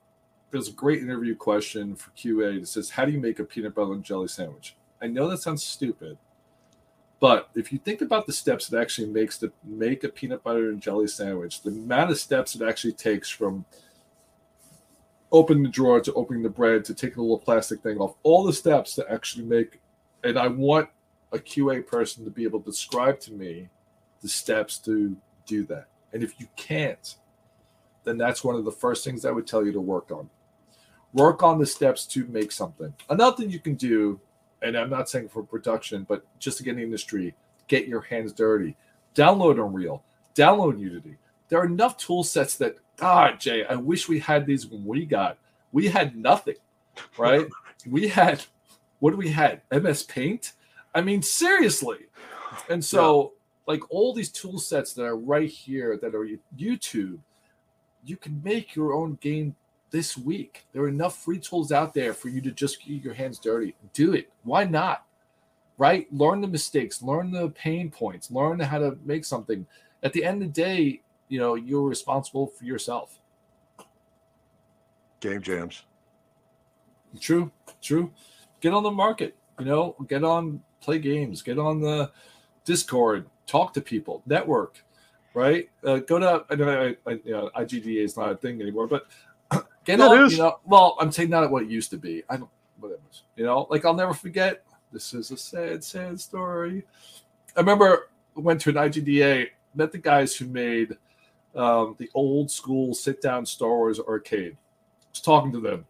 there's 0.51 0.67
a 0.67 0.73
great 0.73 1.01
interview 1.01 1.35
question 1.35 1.95
for 1.95 2.09
QA 2.11 2.59
that 2.59 2.67
says, 2.67 2.89
How 2.89 3.05
do 3.05 3.11
you 3.11 3.19
make 3.19 3.39
a 3.39 3.43
peanut 3.43 3.75
butter 3.75 3.93
and 3.93 4.03
jelly 4.03 4.27
sandwich? 4.27 4.75
I 5.01 5.07
know 5.07 5.29
that 5.29 5.37
sounds 5.37 5.63
stupid, 5.63 6.17
But 7.19 7.49
if 7.53 7.73
you 7.73 7.79
think 7.79 8.01
about 8.01 8.25
the 8.25 8.33
steps 8.33 8.71
it 8.71 8.77
actually 8.77 9.09
makes 9.09 9.37
to 9.39 9.51
make 9.63 10.03
a 10.03 10.09
peanut 10.09 10.43
butter 10.43 10.69
and 10.69 10.81
jelly 10.81 11.07
sandwich, 11.07 11.61
the 11.61 11.71
amount 11.71 12.11
of 12.11 12.19
steps 12.19 12.55
it 12.55 12.61
actually 12.61 12.93
takes 12.93 13.29
from 13.29 13.65
opening 15.31 15.63
the 15.63 15.69
drawer 15.69 15.99
to 16.01 16.13
opening 16.13 16.43
the 16.43 16.49
bread 16.49 16.85
to 16.85 16.93
taking 16.93 17.19
a 17.19 17.21
little 17.21 17.37
plastic 17.37 17.81
thing 17.81 17.97
off, 17.97 18.15
all 18.23 18.43
the 18.43 18.53
steps 18.53 18.95
to 18.95 19.11
actually 19.11 19.45
make, 19.45 19.79
and 20.23 20.39
I 20.39 20.47
want 20.47 20.89
a 21.31 21.37
QA 21.37 21.85
person 21.85 22.23
to 22.25 22.31
be 22.31 22.43
able 22.43 22.61
to 22.61 22.71
describe 22.71 23.19
to 23.21 23.33
me 23.33 23.69
the 24.21 24.29
steps 24.29 24.77
to 24.79 25.15
do 25.45 25.65
that. 25.65 25.87
And 26.13 26.23
if 26.23 26.39
you 26.39 26.47
can't, 26.55 27.15
then 28.03 28.17
that's 28.17 28.43
one 28.43 28.55
of 28.55 28.65
the 28.65 28.71
first 28.71 29.03
things 29.03 29.25
I 29.25 29.31
would 29.31 29.45
tell 29.45 29.65
you 29.65 29.71
to 29.73 29.81
work 29.81 30.09
on. 30.11 30.29
Work 31.13 31.43
on 31.43 31.59
the 31.59 31.65
steps 31.65 32.05
to 32.07 32.25
make 32.27 32.51
something. 32.51 32.93
Another 33.09 33.35
thing 33.35 33.51
you 33.51 33.59
can 33.59 33.75
do, 33.75 34.19
and 34.61 34.77
I'm 34.77 34.89
not 34.89 35.09
saying 35.09 35.29
for 35.29 35.43
production, 35.43 36.05
but 36.07 36.25
just 36.39 36.57
to 36.57 36.63
get 36.63 36.71
in 36.71 36.77
the 36.77 36.83
industry, 36.83 37.35
get 37.67 37.87
your 37.87 38.01
hands 38.01 38.33
dirty. 38.33 38.75
Download 39.15 39.63
Unreal, 39.63 40.03
download 40.35 40.79
Unity. 40.79 41.17
There 41.47 41.59
are 41.59 41.65
enough 41.65 41.97
tool 41.97 42.23
sets 42.23 42.55
that, 42.57 42.77
God, 42.97 43.39
Jay, 43.39 43.65
I 43.65 43.75
wish 43.75 44.07
we 44.07 44.19
had 44.19 44.45
these 44.45 44.67
when 44.67 44.85
we 44.85 45.05
got. 45.05 45.37
We 45.71 45.87
had 45.87 46.15
nothing, 46.15 46.55
right? 47.17 47.47
we 47.89 48.07
had, 48.07 48.43
what 48.99 49.11
do 49.11 49.17
we 49.17 49.29
had? 49.29 49.61
MS 49.71 50.03
Paint? 50.03 50.53
I 50.93 51.01
mean, 51.01 51.21
seriously. 51.21 52.05
And 52.69 52.83
so, 52.83 53.21
yeah. 53.67 53.73
like 53.73 53.81
all 53.89 54.13
these 54.13 54.29
tool 54.29 54.59
sets 54.59 54.93
that 54.93 55.03
are 55.03 55.17
right 55.17 55.49
here 55.49 55.97
that 55.97 56.13
are 56.13 56.27
YouTube, 56.57 57.19
you 58.03 58.17
can 58.17 58.41
make 58.43 58.75
your 58.75 58.93
own 58.93 59.17
game 59.21 59.55
this 59.91 60.17
week. 60.17 60.65
There 60.73 60.83
are 60.83 60.87
enough 60.87 61.17
free 61.17 61.39
tools 61.39 61.71
out 61.71 61.93
there 61.93 62.13
for 62.13 62.29
you 62.29 62.41
to 62.41 62.51
just 62.51 62.83
get 62.83 63.03
your 63.03 63.13
hands 63.13 63.39
dirty. 63.39 63.75
Do 63.93 64.13
it. 64.13 64.31
Why 64.43 64.63
not? 64.63 65.05
Right? 65.77 66.11
Learn 66.11 66.41
the 66.41 66.47
mistakes, 66.47 67.01
learn 67.01 67.31
the 67.31 67.49
pain 67.49 67.89
points, 67.89 68.31
learn 68.31 68.59
how 68.59 68.79
to 68.79 68.97
make 69.05 69.23
something. 69.23 69.65
At 70.03 70.13
the 70.13 70.23
end 70.23 70.41
of 70.41 70.53
the 70.53 70.61
day, 70.61 71.01
you 71.29 71.39
know, 71.39 71.55
you're 71.55 71.87
responsible 71.87 72.47
for 72.47 72.65
yourself. 72.65 73.19
Game 75.19 75.41
jams. 75.41 75.83
True, 77.19 77.51
true. 77.81 78.11
Get 78.61 78.73
on 78.73 78.83
the 78.83 78.91
market, 78.91 79.35
you 79.57 79.65
know, 79.65 79.95
get 80.07 80.23
on 80.23 80.61
play 80.81 80.99
games, 80.99 81.41
get 81.41 81.57
on 81.57 81.81
the 81.81 82.11
Discord, 82.65 83.25
talk 83.47 83.73
to 83.73 83.81
people, 83.81 84.21
network, 84.25 84.83
right? 85.33 85.69
Uh, 85.83 85.97
go 85.97 86.19
to 86.19 86.45
I 86.49 86.55
know, 86.55 86.69
I, 86.69 87.09
I, 87.09 87.19
you 87.23 87.31
know 87.31 87.49
IGDA 87.55 88.03
is 88.03 88.17
not 88.17 88.31
a 88.31 88.35
thing 88.35 88.61
anymore, 88.61 88.87
but 88.87 89.07
get 89.85 89.99
on. 90.01 90.29
You 90.29 90.37
know, 90.37 90.59
well, 90.65 90.97
I'm 90.99 91.11
saying 91.11 91.29
not 91.29 91.49
what 91.51 91.63
it 91.63 91.69
used 91.69 91.89
to 91.91 91.97
be. 91.97 92.23
I 92.29 92.37
don't 92.37 92.49
whatever. 92.79 93.01
You 93.35 93.45
know, 93.45 93.67
like 93.69 93.85
I'll 93.85 93.93
never 93.93 94.13
forget. 94.13 94.63
This 94.91 95.13
is 95.13 95.31
a 95.31 95.37
sad, 95.37 95.83
sad 95.83 96.19
story. 96.19 96.83
I 97.55 97.59
remember 97.59 98.09
I 98.35 98.39
went 98.39 98.61
to 98.61 98.69
an 98.69 98.75
IGDA, 98.75 99.47
met 99.75 99.91
the 99.91 99.97
guys 99.97 100.35
who 100.35 100.45
made 100.45 100.97
um, 101.55 101.95
the 101.99 102.09
old 102.13 102.49
school 102.49 102.93
sit 102.93 103.21
down 103.21 103.45
Star 103.45 103.69
Wars 103.69 103.99
arcade. 103.99 104.53
I 104.53 105.11
was 105.11 105.21
talking 105.21 105.51
to 105.51 105.59
them, 105.59 105.85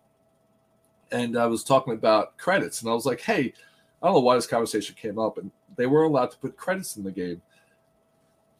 and 1.11 1.37
I 1.37 1.45
was 1.45 1.63
talking 1.63 1.93
about 1.93 2.37
credits, 2.37 2.81
and 2.81 2.89
I 2.89 2.93
was 2.93 3.05
like, 3.05 3.21
"Hey, 3.21 3.53
I 4.01 4.07
don't 4.07 4.15
know 4.15 4.21
why 4.21 4.35
this 4.35 4.47
conversation 4.47 4.95
came 4.99 5.19
up, 5.19 5.37
and 5.37 5.51
they 5.75 5.85
were 5.85 6.03
allowed 6.03 6.31
to 6.31 6.37
put 6.37 6.57
credits 6.57 6.97
in 6.97 7.03
the 7.03 7.11
game." 7.11 7.41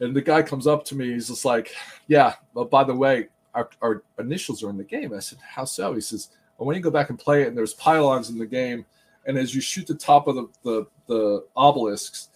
And 0.02 0.16
the 0.16 0.22
guy 0.22 0.42
comes 0.42 0.66
up 0.68 0.86
to 0.86 0.96
me, 0.96 1.14
he's 1.14 1.28
just 1.28 1.46
like, 1.46 1.74
"Yeah, 2.08 2.36
but 2.54 2.70
by 2.70 2.84
the 2.84 2.96
way, 2.96 3.28
our, 3.54 3.70
our 3.82 4.04
initials 4.20 4.64
are 4.64 4.70
in 4.70 4.78
the 4.78 4.84
game." 4.84 5.14
I 5.14 5.20
said, 5.20 5.40
"How 5.40 5.66
so?" 5.66 5.94
He 5.94 6.02
says, 6.02 6.30
"Well, 6.58 6.68
when 6.68 6.76
you 6.76 6.82
go 6.82 6.92
back 6.92 7.10
and 7.10 7.20
play 7.20 7.44
it, 7.44 7.48
and 7.48 7.58
there's 7.58 7.74
pylons 7.74 8.30
in 8.30 8.38
the 8.38 8.46
game, 8.46 8.86
and 9.26 9.38
as 9.38 9.54
you 9.54 9.62
shoot 9.62 9.88
the 9.88 9.96
top 9.96 10.28
of 10.28 10.36
the 10.36 10.48
the, 10.64 10.86
the 11.08 11.46
obelisks, 11.56 12.30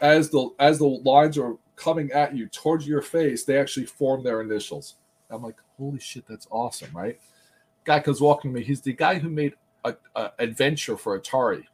as 0.00 0.30
the 0.30 0.50
as 0.58 0.78
the 0.78 0.86
lines 0.86 1.38
are 1.38 1.56
coming 1.76 2.12
at 2.12 2.36
you 2.36 2.46
towards 2.48 2.86
your 2.86 3.02
face, 3.02 3.44
they 3.44 3.58
actually 3.58 3.86
form 3.86 4.22
their 4.22 4.40
initials. 4.40 4.96
I'm 5.30 5.42
like, 5.42 5.56
holy 5.78 6.00
shit, 6.00 6.26
that's 6.26 6.46
awesome, 6.50 6.90
right? 6.94 7.18
Guy 7.84 8.00
comes 8.00 8.20
walking 8.20 8.52
me. 8.52 8.62
He's 8.62 8.80
the 8.80 8.92
guy 8.92 9.18
who 9.18 9.30
made 9.30 9.54
a, 9.84 9.94
a 10.14 10.32
adventure 10.38 10.96
for 10.96 11.18
Atari, 11.18 11.64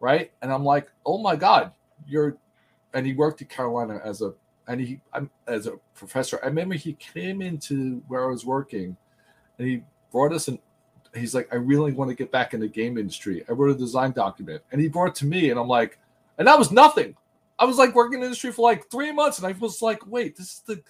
right? 0.00 0.30
And 0.42 0.52
I'm 0.52 0.64
like, 0.64 0.90
oh 1.04 1.18
my 1.18 1.36
god, 1.36 1.72
you're. 2.06 2.36
And 2.94 3.06
he 3.06 3.12
worked 3.12 3.42
at 3.42 3.48
Carolina 3.48 4.00
as 4.04 4.22
a 4.22 4.32
and 4.68 4.80
he 4.80 5.00
I'm, 5.12 5.30
as 5.46 5.66
a 5.66 5.72
professor. 5.94 6.38
I 6.42 6.46
remember 6.46 6.74
he 6.74 6.94
came 6.94 7.42
into 7.42 8.02
where 8.08 8.24
I 8.24 8.30
was 8.30 8.44
working, 8.44 8.96
and 9.58 9.68
he 9.68 9.82
brought 10.12 10.32
us 10.32 10.48
an. 10.48 10.58
He's 11.14 11.34
like, 11.34 11.48
I 11.50 11.56
really 11.56 11.92
want 11.92 12.10
to 12.10 12.14
get 12.14 12.30
back 12.30 12.52
in 12.52 12.60
the 12.60 12.68
game 12.68 12.98
industry. 12.98 13.42
I 13.48 13.52
wrote 13.52 13.74
a 13.74 13.78
design 13.78 14.12
document, 14.12 14.62
and 14.72 14.80
he 14.80 14.88
brought 14.88 15.08
it 15.08 15.14
to 15.16 15.26
me, 15.26 15.50
and 15.50 15.58
I'm 15.58 15.68
like, 15.68 15.98
and 16.38 16.46
that 16.46 16.58
was 16.58 16.70
nothing. 16.70 17.16
I 17.58 17.64
was 17.64 17.78
like 17.78 17.94
working 17.94 18.14
in 18.14 18.20
the 18.20 18.26
industry 18.26 18.52
for 18.52 18.62
like 18.62 18.90
three 18.90 19.12
months, 19.12 19.38
and 19.38 19.46
I 19.46 19.52
was 19.52 19.80
like, 19.80 20.06
wait, 20.06 20.36
this 20.36 20.54
is 20.54 20.60
the 20.66 20.82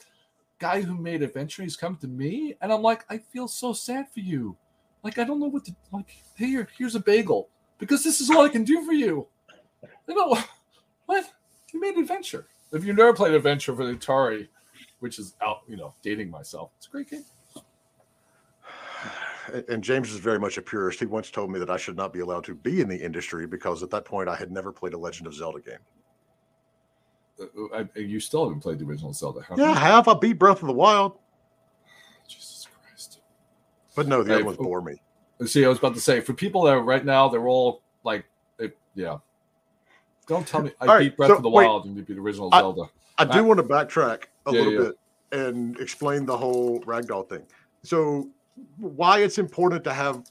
guy 0.58 0.80
who 0.80 0.96
made 0.96 1.22
Adventure. 1.22 1.62
He's 1.62 1.76
come 1.76 1.96
to 1.98 2.08
me, 2.08 2.54
and 2.60 2.72
I'm 2.72 2.82
like, 2.82 3.04
I 3.08 3.18
feel 3.18 3.46
so 3.46 3.72
sad 3.72 4.06
for 4.12 4.20
you. 4.20 4.56
Like 5.04 5.18
I 5.18 5.24
don't 5.24 5.38
know 5.38 5.46
what 5.46 5.64
to 5.66 5.76
like. 5.92 6.16
Here, 6.36 6.66
here's 6.76 6.96
a 6.96 7.00
bagel 7.00 7.48
because 7.78 8.02
this 8.02 8.20
is 8.20 8.30
all 8.30 8.44
I 8.44 8.48
can 8.48 8.64
do 8.64 8.84
for 8.84 8.92
you. 8.92 9.28
You 10.08 10.14
know 10.14 10.26
what? 10.26 10.48
You 11.72 11.80
made 11.82 11.98
Adventure. 11.98 12.46
If 12.72 12.84
you've 12.84 12.96
never 12.96 13.12
played 13.12 13.34
Adventure 13.34 13.74
for 13.74 13.86
the 13.86 13.94
Atari, 13.94 14.48
which 15.00 15.18
is 15.18 15.34
out, 15.42 15.60
you 15.68 15.76
know, 15.76 15.94
dating 16.02 16.30
myself, 16.30 16.72
it's 16.76 16.86
a 16.86 16.90
great 16.90 17.10
game. 17.10 17.24
And 19.68 19.80
James 19.84 20.10
is 20.10 20.18
very 20.18 20.40
much 20.40 20.58
a 20.58 20.62
purist. 20.62 20.98
He 20.98 21.06
once 21.06 21.30
told 21.30 21.52
me 21.52 21.60
that 21.60 21.70
I 21.70 21.76
should 21.76 21.96
not 21.96 22.12
be 22.12 22.18
allowed 22.18 22.42
to 22.46 22.54
be 22.56 22.80
in 22.80 22.88
the 22.88 22.96
industry 22.96 23.46
because 23.46 23.80
at 23.84 23.90
that 23.90 24.04
point 24.04 24.28
I 24.28 24.34
had 24.34 24.50
never 24.50 24.72
played 24.72 24.92
a 24.92 24.98
Legend 24.98 25.28
of 25.28 25.34
Zelda 25.34 25.60
game. 25.60 25.78
Uh, 27.40 27.84
I, 27.94 27.98
you 27.98 28.18
still 28.18 28.44
haven't 28.44 28.60
played 28.60 28.80
the 28.80 28.84
original 28.84 29.12
Zelda, 29.12 29.42
have 29.42 29.56
yeah? 29.56 29.70
I 29.70 29.74
have. 29.74 30.08
I 30.08 30.14
beat 30.14 30.32
Breath 30.32 30.62
of 30.62 30.66
the 30.66 30.74
Wild. 30.74 31.18
Jesus 32.28 32.66
Christ! 32.66 33.20
But 33.94 34.08
no, 34.08 34.24
the 34.24 34.30
hey, 34.30 34.34
other 34.36 34.46
ones 34.46 34.58
bore 34.58 34.82
me. 34.82 35.00
See, 35.44 35.64
I 35.64 35.68
was 35.68 35.78
about 35.78 35.94
to 35.94 36.00
say 36.00 36.20
for 36.20 36.32
people 36.32 36.62
that 36.62 36.80
right 36.80 37.04
now 37.04 37.28
they're 37.28 37.46
all 37.46 37.82
like, 38.04 38.24
it, 38.58 38.76
yeah. 38.94 39.18
Don't 40.26 40.46
tell 40.46 40.62
me 40.62 40.70
I 40.80 40.86
all 40.86 40.98
beat 40.98 41.04
right, 41.04 41.16
Breath 41.16 41.30
so, 41.30 41.36
of 41.36 41.42
the 41.42 41.50
wait, 41.50 41.66
Wild 41.66 41.84
and 41.86 41.94
beat 41.94 42.06
the 42.06 42.20
original 42.20 42.50
I, 42.52 42.60
Zelda. 42.60 42.90
I 43.18 43.24
do 43.24 43.44
want 43.44 43.58
to 43.58 43.64
backtrack 43.64 44.24
a 44.46 44.52
yeah, 44.52 44.58
little 44.58 44.72
yeah. 44.72 44.78
bit 44.78 44.98
and 45.32 45.78
explain 45.80 46.26
the 46.26 46.36
whole 46.36 46.80
ragdoll 46.80 47.28
thing. 47.28 47.42
So, 47.82 48.28
why 48.78 49.20
it's 49.20 49.38
important 49.38 49.84
to 49.84 49.92
have 49.92 50.24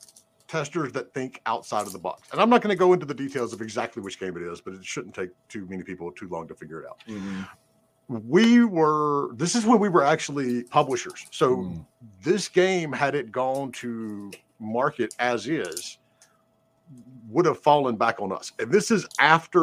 testers 0.48 0.92
that 0.94 1.14
think 1.14 1.42
outside 1.46 1.88
of 1.88 1.94
the 1.94 2.00
box. 2.00 2.28
And 2.32 2.40
I'm 2.40 2.50
not 2.50 2.62
going 2.62 2.74
to 2.74 2.78
go 2.78 2.94
into 2.94 3.06
the 3.06 3.14
details 3.14 3.54
of 3.54 3.62
exactly 3.62 4.02
which 4.02 4.20
game 4.20 4.38
it 4.38 4.44
is, 4.44 4.62
but 4.62 4.74
it 4.74 4.86
shouldn't 4.86 5.16
take 5.16 5.30
too 5.50 5.66
many 5.70 5.84
people 5.84 6.12
too 6.12 6.28
long 6.30 6.48
to 6.48 6.56
figure 6.56 6.82
it 6.82 6.88
out. 6.88 7.00
Mm-hmm. 7.08 7.42
We 8.30 8.64
were, 8.64 9.34
this 9.36 9.56
is 9.56 9.66
when 9.66 9.80
we 9.80 9.90
were 9.90 10.04
actually 10.04 10.64
publishers. 10.64 11.26
So 11.32 11.58
mm. 11.58 11.86
this 12.22 12.48
game, 12.48 12.94
had 12.94 13.16
it 13.16 13.32
gone 13.32 13.72
to 13.74 14.32
market 14.60 15.16
as 15.18 15.48
is, 15.48 15.98
would 17.30 17.46
have 17.46 17.60
fallen 17.60 17.96
back 17.96 18.22
on 18.22 18.32
us. 18.32 18.54
And 18.60 18.72
this 18.72 18.92
is 18.92 19.06
after 19.20 19.60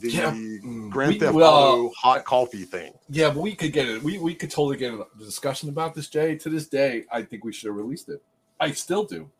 the 0.00 0.10
yeah. 0.10 0.30
Mm. 0.30 0.90
Grand 0.90 1.14
we, 1.14 1.18
Theft 1.18 1.34
Auto 1.34 1.90
hot 1.96 2.24
coffee 2.24 2.64
thing. 2.64 2.92
Yeah, 3.08 3.30
but 3.30 3.40
we 3.40 3.54
could 3.54 3.72
get 3.72 3.88
it. 3.88 4.02
We, 4.02 4.18
we 4.18 4.34
could 4.34 4.50
totally 4.50 4.76
get 4.76 4.92
a 4.92 5.06
discussion 5.18 5.68
about 5.68 5.94
this, 5.94 6.08
Jay. 6.08 6.36
To 6.36 6.48
this 6.48 6.68
day, 6.68 7.04
I 7.10 7.22
think 7.22 7.44
we 7.44 7.52
should 7.52 7.68
have 7.68 7.76
released 7.76 8.08
it. 8.08 8.22
I 8.60 8.72
still 8.72 9.04
do 9.04 9.30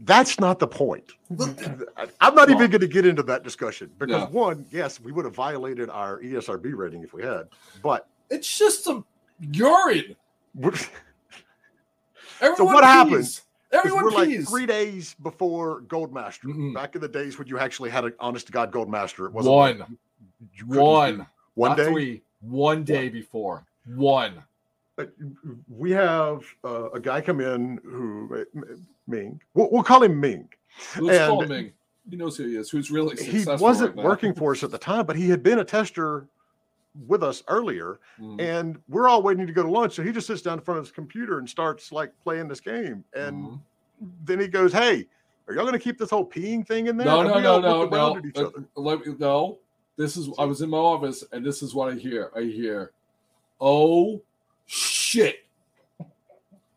that's 0.00 0.38
not 0.38 0.58
the 0.58 0.66
point. 0.66 1.12
I'm 2.20 2.34
not 2.34 2.50
even 2.50 2.70
going 2.70 2.80
to 2.80 2.88
get 2.88 3.06
into 3.06 3.22
that 3.24 3.42
discussion 3.42 3.90
because 3.98 4.30
one, 4.30 4.66
yes, 4.70 5.00
we 5.00 5.12
would 5.12 5.24
have 5.24 5.34
violated 5.34 5.88
our 5.90 6.20
ESRB 6.20 6.74
rating 6.74 7.02
if 7.02 7.12
we 7.12 7.22
had, 7.22 7.48
but 7.82 8.08
it's 8.28 8.58
just 8.58 8.84
some 8.84 9.04
urine. 9.52 10.16
so 12.40 12.64
what 12.64 12.84
happens? 12.84 13.42
Everyone 13.72 14.04
we're 14.04 14.10
like 14.10 14.48
three 14.48 14.66
days 14.66 15.14
before 15.22 15.82
Goldmaster. 15.82 16.44
Mm-hmm. 16.44 16.72
Back 16.72 16.94
in 16.96 17.00
the 17.00 17.08
days 17.08 17.38
when 17.38 17.46
you 17.46 17.58
actually 17.58 17.90
had 17.90 18.04
an 18.04 18.14
honest 18.18 18.46
to 18.46 18.52
God 18.52 18.72
Goldmaster, 18.72 19.26
it 19.26 19.32
wasn't 19.32 19.54
one, 19.54 19.78
like 19.78 19.88
one, 20.66 21.26
one 21.54 21.76
day, 21.76 21.84
three, 21.84 22.22
one 22.40 22.84
day 22.84 23.04
one. 23.04 23.12
before 23.12 23.66
one. 23.86 24.42
We 25.68 25.92
have 25.92 26.44
uh, 26.64 26.90
a 26.90 27.00
guy 27.00 27.20
come 27.20 27.40
in 27.40 27.78
who 27.84 28.44
Ming. 29.06 29.40
We'll, 29.54 29.70
we'll 29.70 29.82
call 29.82 30.02
him 30.02 30.20
Ming. 30.20 30.48
Let's 30.98 31.18
and 31.18 31.28
call 31.28 31.46
Ming. 31.46 31.72
He 32.08 32.16
knows 32.16 32.36
who 32.36 32.46
he 32.46 32.56
is. 32.56 32.70
Who's 32.70 32.90
really 32.90 33.16
he 33.22 33.44
wasn't 33.44 33.96
right 33.96 34.04
working 34.04 34.34
for 34.34 34.52
us 34.52 34.62
at 34.62 34.70
the 34.70 34.78
time, 34.78 35.06
but 35.06 35.16
he 35.16 35.28
had 35.28 35.42
been 35.42 35.60
a 35.60 35.64
tester 35.64 36.26
with 37.06 37.22
us 37.22 37.42
earlier, 37.48 38.00
mm. 38.20 38.40
and 38.40 38.80
we're 38.88 39.08
all 39.08 39.22
waiting 39.22 39.46
to 39.46 39.52
go 39.52 39.62
to 39.62 39.70
lunch. 39.70 39.94
So 39.94 40.02
he 40.02 40.12
just 40.12 40.26
sits 40.26 40.42
down 40.42 40.58
in 40.58 40.64
front 40.64 40.78
of 40.78 40.86
his 40.86 40.92
computer 40.92 41.38
and 41.38 41.48
starts 41.48 41.92
like 41.92 42.12
playing 42.22 42.48
this 42.48 42.60
game, 42.60 43.04
and 43.14 43.44
mm. 43.44 43.60
then 44.24 44.40
he 44.40 44.48
goes, 44.48 44.72
"Hey, 44.72 45.06
are 45.48 45.54
y'all 45.54 45.64
going 45.64 45.72
to 45.72 45.78
keep 45.78 45.98
this 45.98 46.10
whole 46.10 46.24
peeing 46.24 46.66
thing 46.66 46.86
in 46.86 46.96
there?" 46.96 47.06
No, 47.06 47.22
no, 47.22 47.40
no, 47.40 47.60
no, 47.60 47.86
no. 47.86 48.20
Uh, 48.36 48.50
let 48.76 49.06
me, 49.06 49.14
no. 49.18 49.58
This 49.96 50.16
is 50.16 50.30
I 50.38 50.44
was 50.44 50.62
in 50.62 50.70
my 50.70 50.78
office, 50.78 51.24
and 51.32 51.44
this 51.44 51.62
is 51.62 51.74
what 51.74 51.92
I 51.92 51.96
hear. 51.96 52.30
I 52.36 52.42
hear, 52.42 52.92
"Oh 53.60 54.20
shit." 54.66 55.44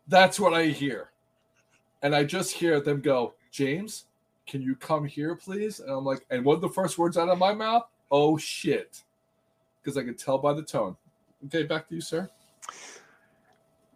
That's 0.06 0.38
what 0.38 0.52
I 0.52 0.66
hear 0.66 1.08
and 2.04 2.14
I 2.14 2.22
just 2.22 2.52
hear 2.52 2.78
them 2.80 3.00
go, 3.00 3.32
James, 3.50 4.04
can 4.46 4.60
you 4.60 4.76
come 4.76 5.06
here, 5.06 5.34
please? 5.34 5.80
And 5.80 5.90
I'm 5.90 6.04
like, 6.04 6.26
and 6.28 6.44
what 6.44 6.58
are 6.58 6.60
the 6.60 6.68
first 6.68 6.98
words 6.98 7.16
out 7.16 7.30
of 7.30 7.38
my 7.38 7.54
mouth? 7.54 7.84
oh 8.10 8.36
shit, 8.36 9.02
because 9.84 9.98
I 9.98 10.02
could 10.02 10.18
tell 10.18 10.38
by 10.38 10.54
the 10.54 10.62
tone. 10.62 10.96
Okay, 11.46 11.64
back 11.64 11.86
to 11.88 11.94
you, 11.94 12.00
sir. 12.00 12.30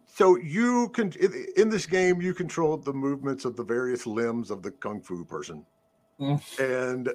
So 0.07 0.35
you 0.37 0.89
can 0.89 1.11
in- 1.19 1.47
in 1.55 1.69
this 1.69 1.85
game 1.85 2.21
you 2.21 2.33
control 2.33 2.77
the 2.77 2.93
movements 2.93 3.45
of 3.45 3.55
the 3.55 3.63
various 3.63 4.05
limbs 4.05 4.51
of 4.51 4.61
the 4.61 4.71
kung 4.71 5.01
fu 5.01 5.23
person. 5.25 5.65
Mm. 6.19 6.59
And 6.59 7.07
uh, 7.07 7.13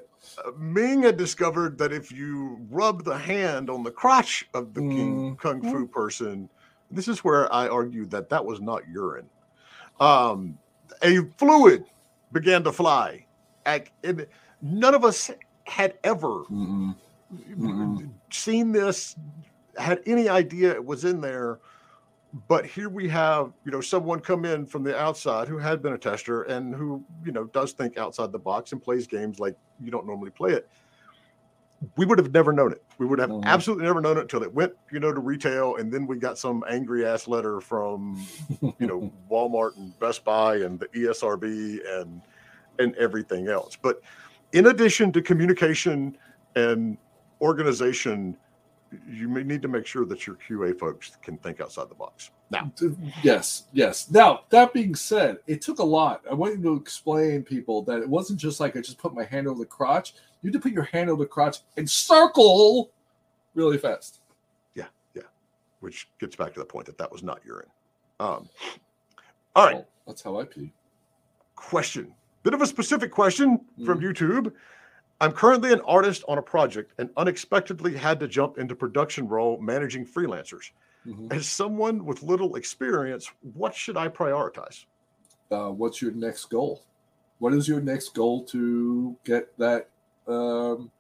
Ming 0.59 1.03
had 1.03 1.19
discovered 1.19 1.77
that 1.79 1.93
if 1.93 2.11
you 2.11 2.59
rub 2.71 3.05
the 3.05 3.17
hand 3.19 3.69
on 3.69 3.83
the 3.83 3.91
crotch 3.91 4.49
of 4.55 4.73
the 4.73 4.81
king, 4.81 5.37
Mm. 5.37 5.39
kung 5.39 5.61
fu 5.63 5.87
person, 5.87 6.49
this 6.91 7.07
is 7.07 7.23
where 7.23 7.53
I 7.53 7.69
argued 7.69 8.11
that 8.11 8.31
that 8.31 8.45
was 8.45 8.61
not 8.61 8.89
urine. 8.89 9.29
Um, 10.01 10.59
a 11.03 11.21
fluid 11.37 11.85
began 12.33 12.65
to 12.65 12.73
fly. 12.73 13.27
Ac- 13.67 13.93
and 14.03 14.27
none 14.63 14.95
of 14.95 15.05
us 15.05 15.31
had 15.65 15.99
ever 16.05 16.45
Mm-mm. 16.51 16.95
Mm-mm. 17.59 18.11
seen 18.33 18.73
this, 18.73 19.17
had 19.77 20.01
any 20.07 20.29
idea 20.29 20.73
it 20.73 20.85
was 20.85 21.05
in 21.05 21.21
there. 21.21 21.61
But 22.49 22.67
here 22.67 22.89
we 22.89 23.09
have, 23.11 23.53
you 23.65 23.71
know, 23.71 23.81
someone 23.81 24.19
come 24.19 24.45
in 24.45 24.67
from 24.67 24.83
the 24.83 24.99
outside 24.99 25.47
who 25.47 25.57
had 25.57 25.81
been 25.81 25.93
a 25.93 25.99
tester 25.99 26.43
and 26.43 26.75
who, 26.75 27.05
you 27.25 27.31
know, 27.31 27.45
does 27.45 27.73
think 27.73 27.97
outside 27.97 28.33
the 28.33 28.41
box 28.41 28.73
and 28.73 28.83
plays 28.83 29.07
games 29.07 29.39
like 29.39 29.57
you 29.81 29.93
don't 29.93 30.05
normally 30.05 30.31
play 30.31 30.51
it. 30.51 30.69
We 31.97 32.07
would 32.07 32.19
have 32.19 32.33
never 32.33 32.53
known 32.53 32.73
it. 32.73 32.83
We 32.99 33.07
would 33.07 33.21
have 33.21 33.31
Mhm. 33.31 33.45
absolutely 33.45 33.85
never 33.85 34.01
known 34.01 34.17
it 34.19 34.23
until 34.23 34.43
it 34.43 34.53
went, 34.53 34.73
you 34.91 34.99
know, 34.99 35.13
to 35.13 35.21
retail, 35.21 35.77
and 35.77 35.93
then 35.93 36.09
we 36.09 36.17
got 36.17 36.37
some 36.37 36.65
angry 36.69 37.07
ass 37.07 37.29
letter 37.29 37.61
from, 37.61 38.21
you 38.79 38.87
know, 38.87 39.13
Walmart 39.31 39.77
and 39.77 39.97
Best 40.01 40.25
Buy 40.25 40.57
and 40.57 40.81
the 40.81 40.89
ESRB 40.89 41.81
and 42.01 42.21
and 42.81 42.97
everything 42.97 43.47
else. 43.47 43.77
But 43.81 44.01
in 44.53 44.67
addition 44.67 45.13
to 45.13 45.23
communication 45.23 46.17
and 46.57 46.99
organization, 47.41 48.37
you 49.09 49.29
may 49.29 49.43
need 49.43 49.61
to 49.63 49.69
make 49.69 49.87
sure 49.87 50.05
that 50.07 50.27
your 50.27 50.37
QA 50.37 50.79
folks 50.79 51.17
can 51.23 51.37
think 51.39 51.61
outside 51.61 51.89
the 51.89 51.95
box. 51.95 52.31
Now, 52.51 52.71
Yes, 53.23 53.65
yes. 53.73 54.11
Now, 54.11 54.43
that 54.51 54.73
being 54.73 54.95
said, 54.95 55.39
it 55.47 55.61
took 55.63 55.79
a 55.81 55.85
lot. 55.85 56.23
I 56.31 56.35
want 56.35 56.57
you 56.57 56.63
to 56.63 56.75
explain 56.77 57.43
people 57.43 57.83
that 57.83 58.01
it 58.01 58.09
wasn't 58.09 58.39
just 58.39 58.61
like 58.61 58.77
I 58.77 58.81
just 58.81 58.99
put 58.99 59.15
my 59.15 59.25
hand 59.25 59.49
over 59.49 59.59
the 59.59 59.67
crotch. 59.67 60.15
You 60.43 60.49
had 60.49 60.53
to 60.55 60.61
put 60.61 60.73
your 60.73 60.85
hand 60.85 61.11
over 61.11 61.25
the 61.25 61.29
crotch 61.29 61.59
and 61.77 61.89
circle 61.91 62.93
really 63.55 63.79
fast. 63.79 64.21
Yeah, 64.75 64.87
yeah. 65.15 65.23
Which 65.81 66.09
gets 66.21 66.37
back 66.37 66.53
to 66.55 66.61
the 66.61 66.67
point 66.67 66.87
that 66.87 66.99
that 66.99 67.11
was 67.11 67.23
not 67.23 67.41
urine. 67.45 67.69
Um, 68.21 68.49
all 69.57 69.65
right, 69.67 69.75
Well, 69.77 69.87
that's 70.07 70.23
how 70.23 70.39
I 70.39 70.45
pee. 70.45 70.73
question. 71.57 72.15
Bit 72.45 72.55
of 72.55 72.61
a 72.63 72.67
specific 72.67 73.11
question 73.11 73.59
from 73.85 74.01
Mm. 74.01 74.03
YouTube. 74.13 74.53
I'm 75.25 75.33
currently 75.33 75.73
an 75.73 75.81
artist 75.87 76.23
on 76.29 76.37
a 76.37 76.43
project 76.43 76.93
and 76.99 77.09
unexpectedly 77.17 77.97
had 77.97 78.21
to 78.21 78.29
jump 78.29 78.59
into 78.59 78.77
production 78.77 79.27
role 79.27 79.59
managing 79.59 80.05
freelancers. 80.05 80.71
Mhm. 81.07 81.33
As 81.33 81.49
someone 81.49 82.05
with 82.05 82.23
little 82.23 82.57
experience, 82.57 83.31
what 83.55 83.75
should 83.75 83.97
I 83.97 84.09
prioritize? 84.09 84.85
Uh, 85.51 85.71
what's 85.71 86.03
your 86.03 86.13
next 86.13 86.45
goal? 86.51 86.83
What 87.39 87.55
is 87.55 87.67
your 87.67 87.81
next 87.81 88.11
goal 88.11 88.45
to 88.45 89.17
get 89.25 89.57
that 89.57 89.89
um, 90.27 90.91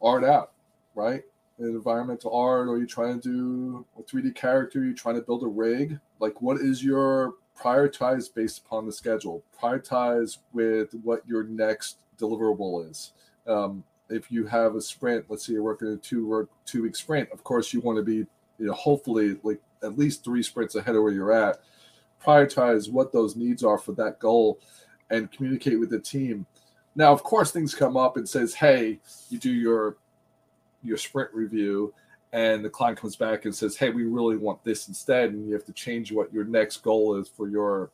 art 0.00 0.22
out, 0.22 0.52
right? 0.94 1.24
Environmental 1.58 2.32
art, 2.32 2.68
or 2.68 2.78
you 2.78 2.86
trying 2.86 3.20
to 3.20 3.28
do 3.28 3.86
a 3.98 4.02
3D 4.04 4.30
character? 4.30 4.84
You 4.84 4.94
trying 4.94 5.16
to 5.16 5.22
build 5.22 5.42
a 5.42 5.48
rig? 5.48 5.98
Like, 6.20 6.40
what 6.40 6.60
is 6.60 6.84
your 6.84 7.34
prioritize 7.58 8.32
based 8.32 8.58
upon 8.58 8.86
the 8.86 8.92
schedule? 8.92 9.42
Prioritize 9.60 10.38
with 10.52 10.94
what 11.02 11.26
your 11.26 11.42
next 11.42 11.98
deliverable 12.18 12.88
is. 12.88 13.12
Um, 13.46 13.84
if 14.08 14.30
you 14.30 14.46
have 14.46 14.74
a 14.74 14.80
sprint, 14.80 15.26
let's 15.28 15.46
say 15.46 15.54
you're 15.54 15.62
working 15.62 15.88
a 15.88 15.96
two 15.96 16.26
work 16.26 16.50
two 16.64 16.82
week 16.82 16.96
sprint, 16.96 17.30
of 17.32 17.42
course 17.44 17.72
you 17.72 17.80
want 17.80 17.96
to 17.96 18.02
be, 18.02 18.26
you 18.58 18.66
know, 18.66 18.72
hopefully 18.72 19.38
like 19.42 19.60
at 19.82 19.98
least 19.98 20.24
three 20.24 20.42
sprints 20.42 20.74
ahead 20.74 20.94
of 20.94 21.02
where 21.02 21.12
you're 21.12 21.32
at. 21.32 21.60
Prioritize 22.24 22.90
what 22.90 23.12
those 23.12 23.36
needs 23.36 23.62
are 23.62 23.78
for 23.78 23.92
that 23.92 24.18
goal, 24.18 24.58
and 25.10 25.30
communicate 25.30 25.78
with 25.78 25.90
the 25.90 25.98
team. 25.98 26.46
Now, 26.96 27.12
of 27.12 27.22
course, 27.22 27.50
things 27.50 27.74
come 27.74 27.96
up 27.96 28.16
and 28.16 28.28
says, 28.28 28.54
"Hey, 28.54 29.00
you 29.30 29.38
do 29.38 29.52
your 29.52 29.96
your 30.82 30.96
sprint 30.96 31.32
review." 31.34 31.92
And 32.32 32.64
the 32.64 32.70
client 32.70 32.98
comes 32.98 33.14
back 33.14 33.44
and 33.44 33.54
says, 33.54 33.76
"Hey, 33.76 33.90
we 33.90 34.04
really 34.04 34.36
want 34.36 34.64
this 34.64 34.88
instead," 34.88 35.30
and 35.30 35.46
you 35.46 35.54
have 35.54 35.64
to 35.66 35.72
change 35.72 36.12
what 36.12 36.32
your 36.32 36.44
next 36.44 36.78
goal 36.78 37.16
is 37.16 37.28
for 37.28 37.48
your 37.48 37.90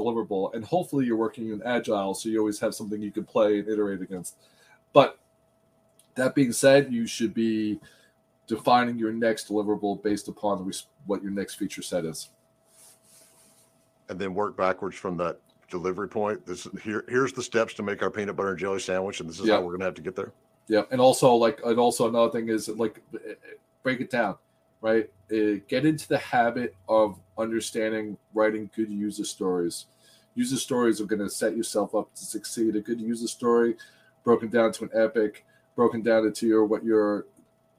deliverable. 0.00 0.54
And 0.54 0.64
hopefully, 0.64 1.04
you're 1.04 1.16
working 1.16 1.50
in 1.50 1.62
agile, 1.64 2.14
so 2.14 2.28
you 2.28 2.38
always 2.38 2.58
have 2.60 2.74
something 2.74 3.00
you 3.00 3.10
can 3.10 3.24
play 3.24 3.60
and 3.60 3.68
iterate 3.68 4.00
against. 4.00 4.36
But 4.92 5.18
that 6.14 6.34
being 6.34 6.52
said, 6.52 6.92
you 6.92 7.06
should 7.06 7.34
be 7.34 7.78
defining 8.46 8.98
your 8.98 9.12
next 9.12 9.48
deliverable 9.48 10.02
based 10.02 10.28
upon 10.28 10.64
res- 10.64 10.86
what 11.06 11.22
your 11.22 11.30
next 11.30 11.54
feature 11.54 11.82
set 11.82 12.04
is. 12.04 12.30
And 14.08 14.18
then 14.18 14.34
work 14.34 14.56
backwards 14.56 14.96
from 14.96 15.16
that 15.18 15.38
delivery 15.70 16.08
point. 16.08 16.44
This 16.44 16.66
here 16.82 17.04
here's 17.08 17.32
the 17.32 17.42
steps 17.42 17.74
to 17.74 17.82
make 17.84 18.02
our 18.02 18.10
peanut 18.10 18.34
butter 18.34 18.50
and 18.50 18.58
jelly 18.58 18.80
sandwich, 18.80 19.20
and 19.20 19.28
this 19.28 19.38
is 19.38 19.46
Yeah. 19.46 19.56
how 19.56 19.62
we're 19.62 19.72
gonna 19.72 19.84
have 19.84 19.94
to 19.94 20.02
get 20.02 20.16
there. 20.16 20.32
Yeah, 20.66 20.82
and 20.90 21.00
also 21.00 21.32
like, 21.34 21.60
and 21.64 21.78
also 21.78 22.08
another 22.08 22.30
thing 22.32 22.48
is 22.48 22.68
like, 22.68 23.00
break 23.82 24.00
it 24.00 24.10
down, 24.10 24.36
right? 24.80 25.10
Uh, 25.30 25.60
get 25.68 25.86
into 25.86 26.08
the 26.08 26.18
habit 26.18 26.74
of 26.88 27.18
understanding 27.38 28.16
writing 28.34 28.70
good 28.74 28.90
user 28.90 29.24
stories. 29.24 29.86
User 30.34 30.56
stories 30.56 31.00
are 31.00 31.06
going 31.06 31.20
to 31.20 31.28
set 31.28 31.56
yourself 31.56 31.94
up 31.94 32.14
to 32.14 32.24
succeed. 32.24 32.76
A 32.76 32.80
good 32.80 33.00
user 33.00 33.28
story, 33.28 33.76
broken 34.24 34.48
down 34.48 34.72
to 34.72 34.84
an 34.84 34.90
epic, 34.94 35.44
broken 35.74 36.02
down 36.02 36.26
into 36.26 36.46
your 36.46 36.64
what 36.64 36.84
your 36.84 37.26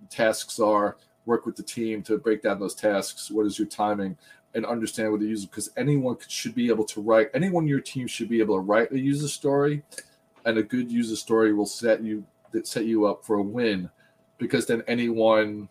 tasks 0.09 0.59
are. 0.59 0.97
Work 1.25 1.45
with 1.45 1.55
the 1.55 1.63
team 1.63 2.01
to 2.03 2.17
break 2.17 2.41
down 2.41 2.59
those 2.59 2.75
tasks. 2.75 3.29
What 3.29 3.45
is 3.45 3.57
your 3.57 3.67
timing? 3.67 4.17
And 4.53 4.65
understand 4.65 5.11
what 5.11 5.21
the 5.21 5.27
user 5.27 5.47
because 5.47 5.69
anyone 5.77 6.17
should 6.27 6.55
be 6.55 6.67
able 6.67 6.83
to 6.85 7.01
write. 7.01 7.29
Anyone 7.33 7.63
in 7.63 7.69
your 7.69 7.79
team 7.79 8.07
should 8.07 8.27
be 8.27 8.41
able 8.41 8.55
to 8.55 8.61
write 8.61 8.91
a 8.91 8.99
user 8.99 9.29
story, 9.29 9.81
and 10.45 10.57
a 10.57 10.63
good 10.63 10.91
user 10.91 11.15
story 11.15 11.53
will 11.53 11.65
set 11.65 12.03
you 12.03 12.25
that 12.51 12.67
set 12.67 12.85
you 12.85 13.05
up 13.05 13.23
for 13.23 13.37
a 13.37 13.41
win 13.41 13.89
because 14.37 14.65
then 14.65 14.83
anyone 14.87 15.69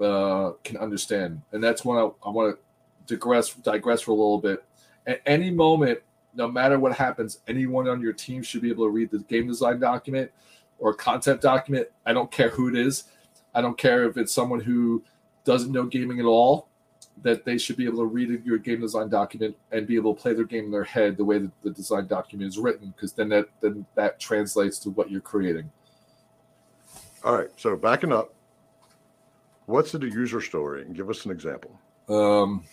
uh, 0.00 0.52
can 0.64 0.76
understand. 0.76 1.40
And 1.52 1.62
that's 1.62 1.84
when 1.84 1.98
I, 1.98 2.10
I 2.24 2.30
want 2.30 2.56
to 2.56 3.14
digress 3.14 3.54
digress 3.54 4.00
for 4.02 4.12
a 4.12 4.14
little 4.14 4.38
bit. 4.38 4.64
At 5.06 5.20
any 5.26 5.50
moment, 5.50 6.00
no 6.34 6.48
matter 6.48 6.78
what 6.78 6.92
happens, 6.94 7.40
anyone 7.48 7.88
on 7.88 8.00
your 8.00 8.12
team 8.12 8.42
should 8.42 8.62
be 8.62 8.70
able 8.70 8.84
to 8.86 8.90
read 8.90 9.10
the 9.10 9.18
game 9.20 9.46
design 9.48 9.80
document 9.80 10.30
or 10.78 10.94
concept 10.94 11.42
document. 11.42 11.88
I 12.06 12.12
don't 12.12 12.30
care 12.30 12.48
who 12.48 12.68
it 12.68 12.76
is. 12.76 13.04
I 13.54 13.60
don't 13.60 13.76
care 13.76 14.08
if 14.08 14.16
it's 14.16 14.32
someone 14.32 14.60
who 14.60 15.02
doesn't 15.44 15.72
know 15.72 15.84
gaming 15.84 16.20
at 16.20 16.26
all. 16.26 16.68
That 17.22 17.44
they 17.44 17.58
should 17.58 17.76
be 17.76 17.84
able 17.84 17.98
to 17.98 18.06
read 18.06 18.42
your 18.44 18.58
game 18.58 18.80
design 18.80 19.10
document 19.10 19.54
and 19.70 19.86
be 19.86 19.96
able 19.96 20.14
to 20.14 20.20
play 20.20 20.32
their 20.32 20.46
game 20.46 20.64
in 20.64 20.70
their 20.70 20.82
head 20.82 21.16
the 21.16 21.24
way 21.24 21.38
that 21.38 21.50
the 21.62 21.70
design 21.70 22.06
document 22.06 22.48
is 22.48 22.58
written, 22.58 22.92
because 22.96 23.12
then 23.12 23.28
that 23.28 23.46
then 23.60 23.84
that 23.94 24.18
translates 24.18 24.78
to 24.80 24.90
what 24.90 25.10
you're 25.10 25.20
creating. 25.20 25.70
All 27.22 27.36
right, 27.36 27.50
so 27.56 27.76
backing 27.76 28.12
up, 28.12 28.34
what's 29.66 29.92
the 29.92 29.98
user 30.00 30.40
story? 30.40 30.82
And 30.82 30.94
give 30.94 31.10
us 31.10 31.24
an 31.24 31.30
example. 31.30 31.78
Um, 32.08 32.64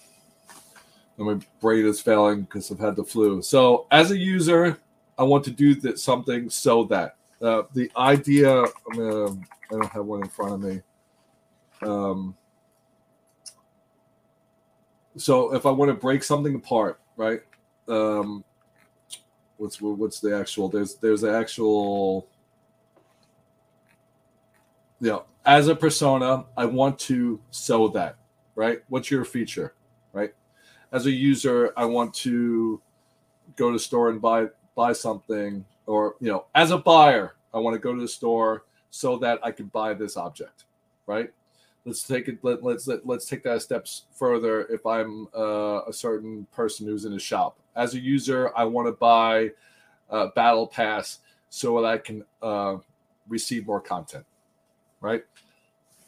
my 1.17 1.37
brain 1.59 1.85
is 1.85 1.99
failing 1.99 2.41
because 2.43 2.71
I've 2.71 2.79
had 2.79 2.95
the 2.95 3.03
flu. 3.03 3.41
So, 3.41 3.87
as 3.91 4.11
a 4.11 4.17
user, 4.17 4.79
I 5.17 5.23
want 5.23 5.43
to 5.45 5.51
do 5.51 5.75
that 5.75 5.99
something 5.99 6.49
so 6.49 6.85
that 6.85 7.17
uh, 7.41 7.63
the 7.73 7.91
idea. 7.97 8.61
I'm 8.61 8.93
gonna. 8.95 9.31
I 9.71 9.73
don't 9.73 9.91
have 9.91 10.05
one 10.05 10.23
in 10.23 10.29
front 10.29 10.53
of 10.53 10.61
me. 10.61 10.81
Um, 11.81 12.35
so, 15.17 15.53
if 15.53 15.65
I 15.65 15.71
want 15.71 15.89
to 15.89 15.95
break 15.95 16.23
something 16.23 16.55
apart, 16.55 16.99
right? 17.17 17.41
Um, 17.87 18.43
what's 19.57 19.81
what's 19.81 20.19
the 20.19 20.35
actual? 20.35 20.69
There's 20.69 20.95
there's 20.95 21.21
the 21.21 21.35
actual. 21.35 22.27
Yeah, 25.01 25.19
as 25.45 25.67
a 25.67 25.75
persona, 25.75 26.45
I 26.57 26.65
want 26.65 26.99
to 26.99 27.39
sell 27.51 27.89
that 27.89 28.19
right? 28.59 28.79
What's 28.89 29.09
your 29.09 29.23
feature, 29.23 29.73
right? 30.11 30.33
As 30.91 31.05
a 31.05 31.11
user, 31.11 31.71
I 31.77 31.85
want 31.85 32.13
to 32.15 32.81
go 33.55 33.71
to 33.71 33.79
store 33.79 34.09
and 34.09 34.21
buy 34.21 34.47
buy 34.75 34.91
something, 34.91 35.63
or 35.85 36.15
you 36.19 36.29
know, 36.29 36.45
as 36.55 36.71
a 36.71 36.77
buyer, 36.77 37.35
I 37.53 37.59
want 37.59 37.75
to 37.75 37.79
go 37.79 37.95
to 37.95 38.01
the 38.01 38.07
store 38.07 38.65
so 38.89 39.17
that 39.19 39.39
I 39.43 39.51
can 39.53 39.67
buy 39.67 39.93
this 39.93 40.17
object, 40.17 40.65
right? 41.05 41.31
Let's 41.85 42.03
take 42.03 42.27
it. 42.27 42.39
Let, 42.43 42.61
let's 42.61 42.85
let, 42.85 43.07
let's 43.07 43.25
take 43.25 43.43
that 43.43 43.61
steps 43.61 44.07
further. 44.13 44.63
If 44.63 44.85
I'm 44.85 45.29
uh, 45.33 45.85
a 45.87 45.93
certain 45.93 46.45
person 46.51 46.85
who's 46.85 47.05
in 47.05 47.13
a 47.13 47.19
shop, 47.19 47.59
as 47.77 47.93
a 47.93 47.99
user, 47.99 48.51
I 48.57 48.65
want 48.65 48.89
to 48.89 48.91
buy 48.91 49.51
a 50.09 50.27
battle 50.35 50.67
pass 50.67 51.19
so 51.49 51.81
that 51.81 51.87
I 51.87 51.97
can 51.97 52.25
uh, 52.41 52.75
receive 53.29 53.65
more 53.67 53.79
content, 53.79 54.25
right? 55.01 55.23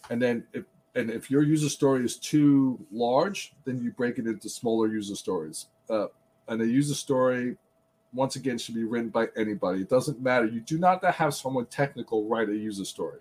And 0.10 0.22
then 0.22 0.44
if 0.54 0.66
and 0.96 1.10
if 1.10 1.32
your 1.32 1.44
user 1.44 1.70
story 1.70 2.04
is 2.04 2.18
too 2.18 2.78
large, 2.92 3.54
then 3.64 3.82
you 3.82 3.92
break 3.92 4.20
it 4.20 4.28
into 4.28 4.50
smaller 4.50 4.88
user 4.88 5.16
stories. 5.16 5.68
Uh, 5.90 6.08
and 6.50 6.62
a 6.62 6.68
user 6.68 6.94
story 6.94 7.56
once 8.14 8.36
again, 8.36 8.58
should 8.58 8.76
be 8.76 8.84
written 8.84 9.10
by 9.10 9.28
anybody. 9.38 9.82
It 9.82 9.90
doesn't 9.90 10.22
matter. 10.22 10.46
You 10.46 10.62
do 10.62 10.78
not 10.78 11.04
have 11.04 11.34
someone 11.34 11.66
technical 11.68 12.26
write 12.28 12.50
a 12.50 12.56
user 12.56 12.86
story 12.86 13.20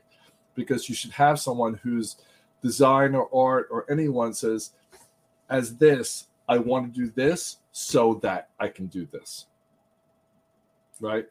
because 0.54 0.88
you 0.88 0.94
should 0.94 1.12
have 1.12 1.38
someone 1.38 1.74
whose 1.82 2.16
design 2.62 3.14
or 3.14 3.28
art 3.34 3.68
or 3.70 3.86
anyone 3.90 4.34
says, 4.34 4.72
as 5.48 5.76
this, 5.76 6.26
I 6.48 6.58
want 6.58 6.92
to 6.92 7.00
do 7.00 7.10
this 7.14 7.58
so 7.72 8.14
that 8.22 8.48
I 8.58 8.68
can 8.68 8.86
do 8.86 9.06
this. 9.06 9.46
Right? 11.00 11.28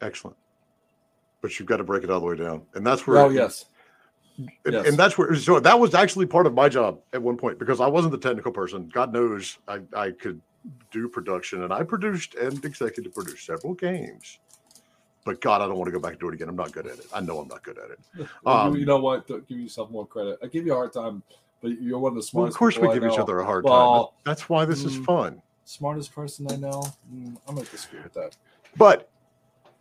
Excellent. 0.00 0.36
But 1.42 1.58
you've 1.58 1.68
got 1.68 1.78
to 1.78 1.84
break 1.84 2.04
it 2.04 2.10
all 2.10 2.20
the 2.20 2.26
way 2.26 2.36
down. 2.36 2.62
And 2.74 2.86
that's 2.86 3.06
where 3.06 3.18
Oh, 3.18 3.28
yes. 3.28 3.66
And, 4.38 4.74
Yes. 4.74 4.86
and 4.86 4.96
that's 4.96 5.18
where 5.18 5.34
so 5.34 5.60
that 5.60 5.78
was 5.78 5.94
actually 5.94 6.24
part 6.24 6.46
of 6.46 6.54
my 6.54 6.68
job 6.68 7.00
at 7.12 7.22
one 7.22 7.36
point 7.36 7.58
because 7.58 7.80
I 7.80 7.86
wasn't 7.86 8.12
the 8.12 8.18
technical 8.18 8.50
person. 8.50 8.88
God 8.92 9.12
knows 9.12 9.58
I, 9.68 9.80
I 9.94 10.10
could 10.12 10.40
do 10.90 11.08
production 11.08 11.64
and 11.64 11.72
I 11.72 11.82
produced 11.82 12.34
and 12.36 12.64
executive 12.64 13.14
produced 13.14 13.44
several 13.44 13.74
games. 13.74 14.38
But 15.24 15.40
God, 15.40 15.60
I 15.60 15.66
don't 15.66 15.76
want 15.76 15.86
to 15.86 15.92
go 15.92 16.00
back 16.00 16.12
and 16.12 16.20
do 16.20 16.28
it 16.28 16.34
again. 16.34 16.48
I'm 16.48 16.56
not 16.56 16.72
good 16.72 16.86
at 16.86 16.98
it. 16.98 17.06
I 17.12 17.20
know 17.20 17.38
I'm 17.38 17.48
not 17.48 17.62
good 17.62 17.78
at 17.78 17.90
it. 17.90 18.28
Um, 18.46 18.76
you, 18.76 18.84
know 18.84 18.98
what? 18.98 19.28
Don't 19.28 19.46
give 19.46 19.58
yourself 19.58 19.90
more 19.90 20.06
credit. 20.06 20.38
I 20.42 20.46
give 20.48 20.66
you 20.66 20.72
a 20.72 20.74
hard 20.74 20.92
time, 20.92 21.22
but 21.60 21.80
you're 21.80 21.98
one 21.98 22.16
of 22.16 22.22
the 22.22 22.28
Well, 22.32 22.46
of 22.46 22.54
course, 22.54 22.76
we 22.76 22.88
give 22.88 23.04
each 23.04 23.18
other 23.18 23.38
a 23.38 23.44
hard 23.44 23.64
Well, 23.64 24.06
time. 24.06 24.14
That's 24.24 24.48
why 24.48 24.64
this 24.64 24.84
is 24.84 24.96
mm, 24.96 25.04
fun. 25.04 25.42
Smartest 25.64 26.12
person 26.12 26.50
I 26.50 26.56
know. 26.56 26.82
Mm, 27.14 27.36
I'm 27.46 27.54
gonna 27.54 27.66
disagree 27.66 28.00
with 28.02 28.14
that. 28.14 28.36
But 28.76 29.11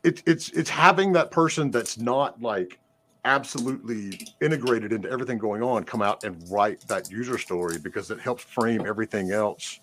it's 0.03 0.23
it's 0.25 0.49
it's 0.49 0.69
having 0.69 1.11
that 1.13 1.31
person 1.31 1.71
that's 1.71 1.97
not 1.97 2.41
like 2.41 2.79
absolutely 3.25 4.19
integrated 4.41 4.91
into 4.91 5.09
everything 5.09 5.37
going 5.37 5.61
on 5.61 5.83
come 5.83 6.01
out 6.01 6.23
and 6.23 6.43
write 6.49 6.81
that 6.87 7.11
user 7.11 7.37
story 7.37 7.77
because 7.77 8.09
it 8.09 8.19
helps 8.19 8.43
frame 8.43 8.83
everything 8.85 9.31
else 9.31 9.79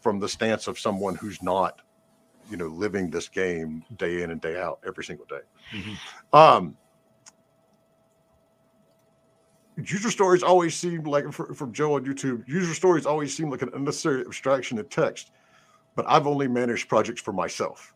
from 0.00 0.18
the 0.18 0.28
stance 0.28 0.66
of 0.66 0.78
someone 0.78 1.14
who's 1.14 1.40
not 1.42 1.80
you 2.50 2.56
know 2.56 2.66
living 2.66 3.08
this 3.08 3.28
game 3.28 3.84
day 3.96 4.22
in 4.22 4.30
and 4.30 4.40
day 4.40 4.58
out 4.58 4.80
every 4.86 5.04
single 5.04 5.26
day. 5.26 5.40
Um 6.32 6.76
user 9.76 10.10
stories 10.10 10.42
always 10.42 10.74
seem 10.74 11.02
like 11.02 11.30
fr- 11.32 11.52
from 11.52 11.72
joe 11.72 11.94
on 11.94 12.04
youtube 12.04 12.46
user 12.48 12.72
stories 12.72 13.04
always 13.04 13.36
seem 13.36 13.50
like 13.50 13.60
an 13.62 13.70
unnecessary 13.74 14.22
abstraction 14.22 14.78
of 14.78 14.88
text 14.88 15.32
but 15.94 16.04
i've 16.08 16.26
only 16.26 16.48
managed 16.48 16.88
projects 16.88 17.20
for 17.20 17.32
myself 17.32 17.94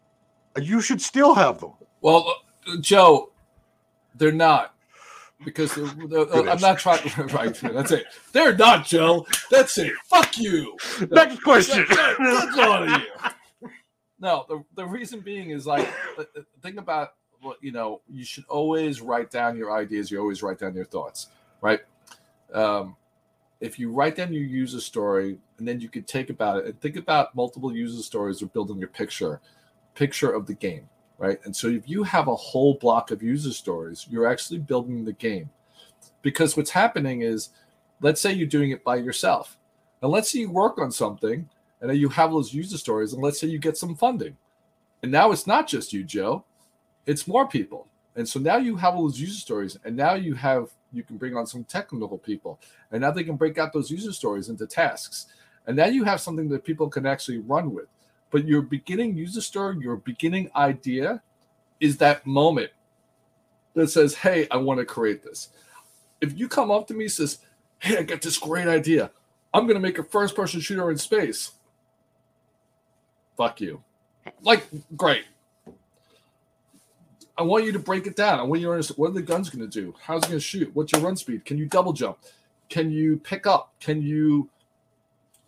you 0.60 0.80
should 0.80 1.00
still 1.00 1.34
have 1.34 1.60
them 1.60 1.72
Well, 2.00 2.34
uh, 2.66 2.76
Joe, 2.80 3.30
they're 4.14 4.32
not 4.32 4.74
because 5.44 5.74
they're, 5.74 6.24
they're- 6.24 6.48
I'm 6.48 6.60
not 6.60 6.78
trying. 6.78 7.00
To 7.10 7.24
right, 7.24 7.54
that's 7.54 7.92
it. 7.92 8.04
They're 8.32 8.54
not, 8.56 8.84
Joe. 8.84 9.26
That's 9.50 9.78
it. 9.78 9.92
Fuck 10.04 10.36
you. 10.38 10.76
next 11.10 11.42
question 11.42 11.86
Get- 11.88 12.18
get 12.18 12.58
out 12.58 12.82
of 12.82 12.88
here. 12.88 13.70
No, 14.18 14.44
the, 14.48 14.62
the 14.76 14.84
reason 14.86 15.20
being 15.20 15.50
is 15.50 15.66
like 15.66 15.88
the 16.16 16.78
about 16.78 17.14
what 17.40 17.56
you 17.62 17.72
know, 17.72 18.02
you 18.06 18.22
should 18.24 18.44
always 18.48 19.00
write 19.00 19.30
down 19.30 19.56
your 19.56 19.72
ideas. 19.72 20.10
You 20.10 20.20
always 20.20 20.42
write 20.42 20.58
down 20.58 20.74
your 20.74 20.84
thoughts, 20.84 21.28
right? 21.62 21.80
Um, 22.52 22.96
if 23.60 23.78
you 23.78 23.90
write 23.92 24.16
down 24.16 24.32
your 24.32 24.42
user 24.42 24.80
story 24.80 25.38
and 25.58 25.66
then 25.66 25.80
you 25.80 25.88
could 25.88 26.06
take 26.06 26.28
about 26.30 26.58
it 26.58 26.66
and 26.66 26.80
think 26.80 26.96
about 26.96 27.34
multiple 27.34 27.74
user 27.74 28.02
stories 28.02 28.42
or 28.42 28.46
building 28.46 28.78
your 28.78 28.88
picture, 28.88 29.40
picture 29.94 30.32
of 30.32 30.46
the 30.46 30.54
game, 30.54 30.88
right? 31.18 31.38
And 31.44 31.54
so 31.54 31.68
if 31.68 31.88
you 31.88 32.02
have 32.02 32.28
a 32.28 32.36
whole 32.36 32.74
block 32.74 33.10
of 33.10 33.22
user 33.22 33.52
stories, 33.52 34.06
you're 34.08 34.26
actually 34.26 34.58
building 34.58 35.04
the 35.04 35.12
game. 35.14 35.50
Because 36.22 36.56
what's 36.56 36.70
happening 36.70 37.22
is, 37.22 37.50
let's 38.00 38.20
say 38.20 38.32
you're 38.32 38.46
doing 38.46 38.70
it 38.70 38.84
by 38.84 38.96
yourself. 38.96 39.58
And 40.02 40.10
let's 40.10 40.30
say 40.30 40.40
you 40.40 40.50
work 40.50 40.78
on 40.78 40.90
something 40.90 41.48
and 41.80 41.90
then 41.90 41.96
you 41.96 42.08
have 42.10 42.30
those 42.30 42.52
user 42.52 42.76
stories, 42.76 43.14
and 43.14 43.22
let's 43.22 43.40
say 43.40 43.46
you 43.46 43.58
get 43.58 43.76
some 43.76 43.96
funding. 43.96 44.36
And 45.02 45.10
now 45.10 45.32
it's 45.32 45.46
not 45.46 45.66
just 45.66 45.92
you, 45.92 46.04
Joe, 46.04 46.44
it's 47.06 47.26
more 47.26 47.48
people. 47.48 47.86
And 48.16 48.28
so 48.28 48.38
now 48.38 48.58
you 48.58 48.76
have 48.76 48.94
all 48.94 49.04
those 49.04 49.20
user 49.20 49.38
stories, 49.38 49.78
and 49.84 49.96
now 49.96 50.14
you 50.14 50.34
have 50.34 50.68
you 50.92 51.02
can 51.04 51.16
bring 51.16 51.36
on 51.36 51.46
some 51.46 51.64
technical 51.64 52.18
people, 52.18 52.60
and 52.90 53.00
now 53.00 53.10
they 53.10 53.24
can 53.24 53.36
break 53.36 53.58
out 53.58 53.72
those 53.72 53.90
user 53.90 54.12
stories 54.12 54.48
into 54.48 54.66
tasks. 54.66 55.26
And 55.66 55.76
now 55.76 55.86
you 55.86 56.04
have 56.04 56.20
something 56.20 56.48
that 56.48 56.64
people 56.64 56.88
can 56.88 57.06
actually 57.06 57.38
run 57.38 57.72
with. 57.72 57.86
But 58.30 58.46
your 58.46 58.62
beginning 58.62 59.16
user 59.16 59.40
story, 59.40 59.78
your 59.80 59.96
beginning 59.96 60.50
idea 60.54 61.22
is 61.80 61.96
that 61.98 62.26
moment 62.26 62.70
that 63.74 63.88
says, 63.88 64.14
Hey, 64.14 64.46
I 64.50 64.56
want 64.56 64.78
to 64.78 64.84
create 64.84 65.22
this. 65.22 65.48
If 66.20 66.38
you 66.38 66.48
come 66.48 66.70
up 66.70 66.86
to 66.88 66.94
me 66.94 67.08
says, 67.08 67.38
Hey, 67.78 67.98
I 67.98 68.02
got 68.02 68.22
this 68.22 68.38
great 68.38 68.68
idea. 68.68 69.10
I'm 69.52 69.66
gonna 69.66 69.80
make 69.80 69.98
a 69.98 70.04
first 70.04 70.36
person 70.36 70.60
shooter 70.60 70.90
in 70.90 70.98
space. 70.98 71.52
Fuck 73.36 73.60
you. 73.60 73.82
Like, 74.42 74.68
great. 74.96 75.24
I 77.40 77.42
want 77.42 77.64
you 77.64 77.72
to 77.72 77.78
break 77.78 78.06
it 78.06 78.14
down. 78.14 78.38
I 78.38 78.42
want 78.42 78.60
you 78.60 78.66
to 78.66 78.72
understand 78.72 78.98
what 78.98 79.10
are 79.10 79.14
the 79.14 79.22
guns 79.22 79.48
going 79.48 79.66
to 79.66 79.80
do? 79.80 79.94
How's 80.02 80.24
it 80.24 80.26
going 80.26 80.38
to 80.38 80.44
shoot? 80.44 80.70
What's 80.74 80.92
your 80.92 81.00
run 81.00 81.16
speed? 81.16 81.46
Can 81.46 81.56
you 81.56 81.64
double 81.64 81.94
jump? 81.94 82.18
Can 82.68 82.90
you 82.90 83.16
pick 83.16 83.46
up? 83.46 83.72
Can 83.80 84.02
you? 84.02 84.50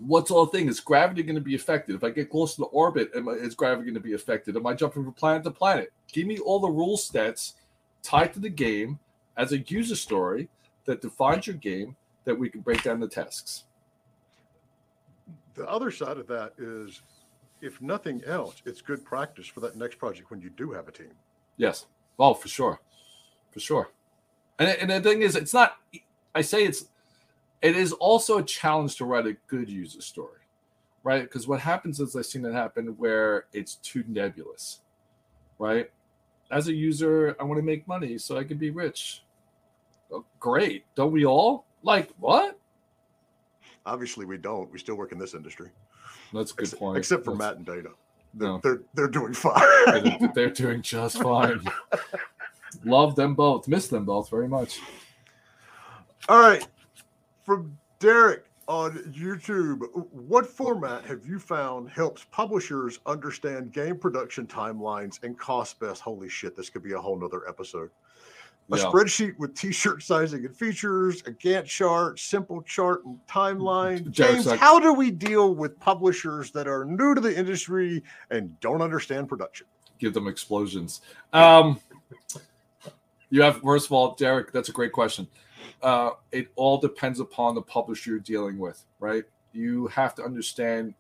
What's 0.07 0.31
all 0.31 0.47
the 0.47 0.53
thing? 0.53 0.69
Is 0.69 0.81
gravity 0.81 1.23
going 1.23 1.37
to 1.37 1.41
be 1.41 1.55
affected? 1.55 1.95
If 1.95 2.05
I 2.05 2.11
get 2.11 2.31
close 2.31 2.55
to 2.55 2.63
the 2.63 2.67
orbit, 2.67 3.11
am 3.15 3.29
I, 3.29 3.33
is 3.33 3.55
gravity 3.55 3.85
going 3.85 3.95
to 3.95 4.01
be 4.01 4.15
affected? 4.15 4.57
Am 4.57 4.67
I 4.67 4.75
jumping 4.75 5.05
from 5.05 5.13
planet 5.13 5.45
to 5.45 5.51
planet? 5.51 5.93
Give 6.13 6.27
me 6.27 6.39
all 6.39 6.59
the 6.59 6.69
rule 6.69 6.97
stats 6.97 7.55
tied 8.03 8.33
to 8.35 8.41
the 8.41 8.49
game 8.49 8.99
as 9.37 9.53
a 9.53 9.59
user 9.59 9.97
story 9.97 10.49
that 10.85 11.01
defines 11.01 11.47
your 11.47 11.57
game 11.57 11.97
that 12.25 12.35
we 12.35 12.49
can 12.49 12.61
break 12.61 12.83
down 12.83 13.01
the 13.01 13.09
tasks. 13.09 13.65
the 15.55 15.69
other 15.69 15.91
side 15.91 16.19
of 16.19 16.27
that 16.27 16.53
is 16.59 17.03
if 17.61 17.81
nothing 17.81 18.23
else 18.27 18.63
it's 18.65 18.81
good 18.81 19.05
practice 19.05 19.47
for 19.47 19.61
that 19.61 19.77
next 19.77 19.99
project 19.99 20.31
when 20.31 20.41
you 20.41 20.51
do 20.51 20.73
have 20.73 20.89
a 20.89 20.93
team 20.93 21.13
Yes. 21.57 21.87
Oh, 22.19 22.35
for 22.35 22.49
sure. 22.49 22.81
For 23.51 23.61
sure. 23.61 23.91
And, 24.59 24.69
and 24.69 24.91
the 24.91 25.01
thing 25.01 25.23
is, 25.23 25.37
it's 25.37 25.55
not, 25.55 25.77
I 26.35 26.43
say 26.43 26.65
it's, 26.65 26.87
it 27.63 27.77
is 27.77 27.93
also 27.93 28.39
a 28.39 28.43
challenge 28.43 28.97
to 28.97 29.05
write 29.05 29.27
a 29.27 29.35
good 29.47 29.71
user 29.71 30.01
story, 30.01 30.41
right? 31.05 31.23
Because 31.23 31.47
what 31.49 31.61
happens 31.61 32.01
is 32.01 32.15
I've 32.17 32.27
seen 32.27 32.45
it 32.45 32.53
happen 32.53 32.89
where 32.99 33.47
it's 33.53 33.77
too 33.77 34.05
nebulous, 34.09 34.81
right? 35.59 35.91
As 36.51 36.69
a 36.69 36.75
user, 36.75 37.35
I 37.41 37.45
want 37.45 37.59
to 37.59 37.63
make 37.65 37.87
money 37.89 38.19
so 38.19 38.37
I 38.37 38.45
can 38.45 38.59
be 38.59 38.71
rich. 38.71 39.23
Oh, 40.13 40.25
great. 40.41 40.85
Don't 40.95 41.13
we 41.13 41.25
all? 41.25 41.65
Like, 41.83 42.11
what? 42.19 42.59
obviously 43.85 44.25
we 44.25 44.37
don't 44.37 44.71
we 44.73 44.79
still 44.79 44.95
work 44.95 45.11
in 45.11 45.19
this 45.19 45.35
industry 45.35 45.69
That's 46.33 46.53
a 46.53 46.55
good 46.55 46.69
Ex- 46.69 46.75
point. 46.75 46.97
except 46.99 47.25
for 47.25 47.33
That's- 47.37 47.51
matt 47.51 47.57
and 47.57 47.67
data 47.67 47.91
they're, 48.35 48.49
No. 48.49 48.61
they're, 48.63 48.81
they're 48.95 49.09
doing 49.09 49.33
fine 49.35 49.61
they're, 49.87 50.31
they're 50.37 50.51
doing 50.51 50.83
just 50.83 51.21
fine. 51.23 51.61
Love 52.85 53.17
them 53.17 53.35
both. 53.35 53.67
Miss 53.67 53.89
them 53.89 54.05
both 54.05 54.31
very 54.31 54.47
much. 54.47 54.79
all 56.29 56.39
right 56.41 56.65
from 57.43 57.77
derek 57.99 58.45
on 58.69 58.97
youtube 59.13 59.81
what 60.13 60.47
format 60.47 61.05
have 61.05 61.27
you 61.27 61.39
found 61.39 61.91
helps 61.91 62.25
publishers 62.31 63.01
understand 63.07 63.73
game 63.73 63.97
production 63.99 64.47
timelines 64.47 65.23
and 65.25 65.39
cost 65.39 65.79
best 65.81 66.01
holy 66.01 66.29
shit 66.29 66.57
this 66.57 66.71
could 66.71 66.83
be 66.83 66.93
a 66.93 66.99
whole 66.99 67.19
nother 67.19 67.47
episode 67.49 67.91
a 68.71 68.77
Yeah. 68.79 68.85
spreadsheet 68.85 69.37
with 69.39 69.57
t-shirt 69.57 70.05
sizing 70.05 70.47
and 70.47 70.57
features, 70.57 71.21
a 71.27 71.33
Gantt 71.33 71.65
chart, 71.67 72.21
simple 72.21 72.63
chart 72.63 73.05
and 73.05 73.19
timeline. 73.27 74.09
James, 74.13 74.47
like- 74.47 74.61
how 74.61 74.79
do 74.79 74.95
we 74.95 75.11
deal 75.11 75.53
with 75.53 75.79
publishers 75.81 76.53
that 76.53 76.69
are 76.69 76.85
new 76.85 77.13
to 77.13 77.21
the 77.21 77.37
industry 77.37 78.05
and 78.31 78.59
don't 78.61 78.81
understand 78.81 79.29
production? 79.29 79.67
give 79.99 80.15
them 80.15 80.29
explosions. 80.29 81.01
Um, 81.33 81.81
you 83.31 83.43
have, 83.43 83.61
first 83.63 83.87
of 83.87 83.93
all, 83.93 84.15
Derek, 84.15 84.53
that's 84.53 84.69
a 84.69 84.73
great 84.73 84.93
question. 84.93 85.27
Uh, 85.83 86.11
it 86.31 86.49
all 86.57 86.79
depends 86.79 87.21
upon 87.21 87.55
the 87.55 87.63
publisher 87.63 88.11
you're 88.11 88.21
dealing 88.21 88.59
with, 88.59 88.85
right? 89.01 89.25
You 89.53 89.89
have 89.89 90.15
to 90.17 90.23
understand 90.23 90.95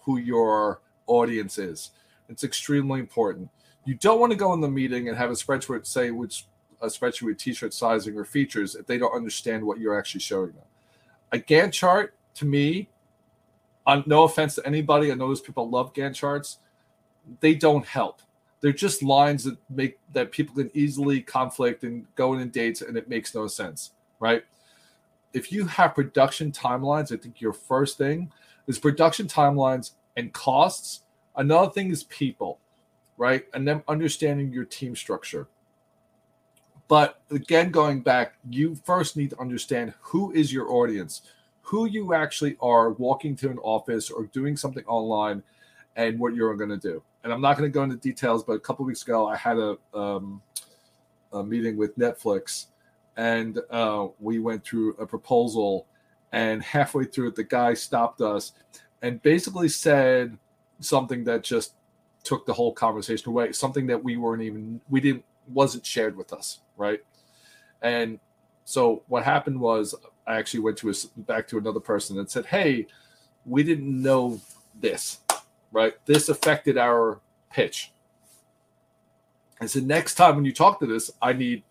who 0.00 0.18
your 0.18 0.80
audience 1.06 1.58
is. 1.58 1.90
It's 2.28 2.44
extremely 2.44 3.00
important. 3.00 3.50
You 3.84 3.94
don't 3.94 4.20
want 4.20 4.32
to 4.32 4.38
go 4.38 4.52
in 4.52 4.60
the 4.60 4.68
meeting 4.68 5.08
and 5.08 5.16
have 5.16 5.30
a 5.30 5.34
spreadsheet 5.34 5.86
say 5.86 6.10
which 6.10 6.46
a 6.80 6.86
spreadsheet 6.86 7.22
with 7.22 7.38
t-shirt 7.38 7.72
sizing 7.72 8.16
or 8.16 8.24
features 8.24 8.74
if 8.74 8.86
they 8.86 8.98
don't 8.98 9.14
understand 9.14 9.64
what 9.64 9.78
you're 9.78 9.98
actually 9.98 10.20
showing 10.20 10.52
them. 10.52 10.64
A 11.32 11.38
Gantt 11.38 11.72
chart, 11.72 12.14
to 12.34 12.44
me, 12.44 12.88
on 13.86 14.04
no 14.06 14.24
offense 14.24 14.54
to 14.56 14.66
anybody, 14.66 15.10
I 15.10 15.14
know 15.14 15.28
those 15.28 15.40
people 15.40 15.68
love 15.68 15.92
Gantt 15.92 16.14
charts. 16.14 16.58
They 17.40 17.54
don't 17.54 17.86
help 17.86 18.21
they're 18.62 18.72
just 18.72 19.02
lines 19.02 19.44
that 19.44 19.58
make 19.68 19.98
that 20.14 20.32
people 20.32 20.54
can 20.54 20.70
easily 20.72 21.20
conflict 21.20 21.82
and 21.82 22.06
go 22.14 22.32
in 22.32 22.40
and 22.40 22.52
dates 22.52 22.80
and 22.80 22.96
it 22.96 23.08
makes 23.08 23.34
no 23.34 23.46
sense 23.46 23.90
right? 24.20 24.44
If 25.32 25.50
you 25.50 25.66
have 25.66 25.94
production 25.94 26.52
timelines 26.52 27.12
i 27.12 27.16
think 27.16 27.40
your 27.40 27.52
first 27.52 27.98
thing 27.98 28.32
is 28.66 28.78
production 28.78 29.26
timelines 29.26 29.92
and 30.16 30.32
costs. 30.32 31.02
Another 31.36 31.70
thing 31.70 31.90
is 31.90 32.04
people 32.04 32.58
right? 33.18 33.44
And 33.52 33.68
then 33.68 33.82
understanding 33.88 34.52
your 34.52 34.64
team 34.64 34.96
structure. 34.96 35.46
But 36.88 37.20
again 37.30 37.70
going 37.70 38.00
back 38.00 38.34
you 38.48 38.74
first 38.84 39.16
need 39.16 39.30
to 39.30 39.40
understand 39.40 39.92
who 40.00 40.32
is 40.32 40.52
your 40.52 40.70
audience 40.70 41.22
who 41.62 41.86
you 41.86 42.12
actually 42.12 42.56
are 42.60 42.90
walking 42.90 43.34
to 43.36 43.48
an 43.48 43.58
office 43.58 44.10
or 44.10 44.26
doing 44.26 44.56
something 44.56 44.84
online 44.86 45.42
and 45.96 46.18
what 46.18 46.34
you're 46.34 46.54
going 46.56 46.70
to 46.70 46.76
do. 46.76 47.02
And 47.24 47.32
I'm 47.32 47.40
not 47.40 47.56
going 47.56 47.70
to 47.70 47.74
go 47.74 47.82
into 47.82 47.96
details, 47.96 48.42
but 48.42 48.54
a 48.54 48.60
couple 48.60 48.84
weeks 48.84 49.02
ago, 49.02 49.28
I 49.28 49.36
had 49.36 49.58
a, 49.58 49.76
um, 49.94 50.42
a 51.32 51.42
meeting 51.42 51.76
with 51.76 51.96
Netflix, 51.96 52.66
and 53.16 53.60
uh, 53.70 54.08
we 54.18 54.38
went 54.38 54.64
through 54.64 54.94
a 54.94 55.06
proposal. 55.06 55.86
And 56.32 56.62
halfway 56.62 57.04
through 57.04 57.28
it, 57.28 57.36
the 57.36 57.44
guy 57.44 57.74
stopped 57.74 58.22
us 58.22 58.52
and 59.02 59.20
basically 59.22 59.68
said 59.68 60.38
something 60.80 61.24
that 61.24 61.42
just 61.42 61.74
took 62.24 62.46
the 62.46 62.52
whole 62.52 62.72
conversation 62.72 63.28
away. 63.28 63.52
Something 63.52 63.86
that 63.88 64.02
we 64.02 64.16
weren't 64.16 64.42
even 64.42 64.80
we 64.88 65.00
didn't 65.00 65.24
wasn't 65.48 65.84
shared 65.84 66.16
with 66.16 66.32
us, 66.32 66.60
right? 66.76 67.00
And 67.82 68.18
so 68.64 69.02
what 69.08 69.24
happened 69.24 69.60
was 69.60 69.94
I 70.26 70.36
actually 70.36 70.60
went 70.60 70.78
to 70.78 70.90
a, 70.90 70.94
back 71.22 71.48
to 71.48 71.58
another 71.58 71.80
person 71.80 72.18
and 72.18 72.30
said, 72.30 72.46
"Hey, 72.46 72.86
we 73.44 73.62
didn't 73.62 74.00
know 74.00 74.40
this, 74.80 75.18
right? 75.72 75.94
This 76.06 76.28
affected 76.28 76.78
our 76.78 77.20
pitch." 77.50 77.92
I 79.60 79.66
said, 79.66 79.86
"Next 79.86 80.14
time 80.14 80.36
when 80.36 80.44
you 80.44 80.52
talk 80.52 80.78
to 80.80 80.86
this, 80.86 81.10
I 81.20 81.32
need 81.32 81.64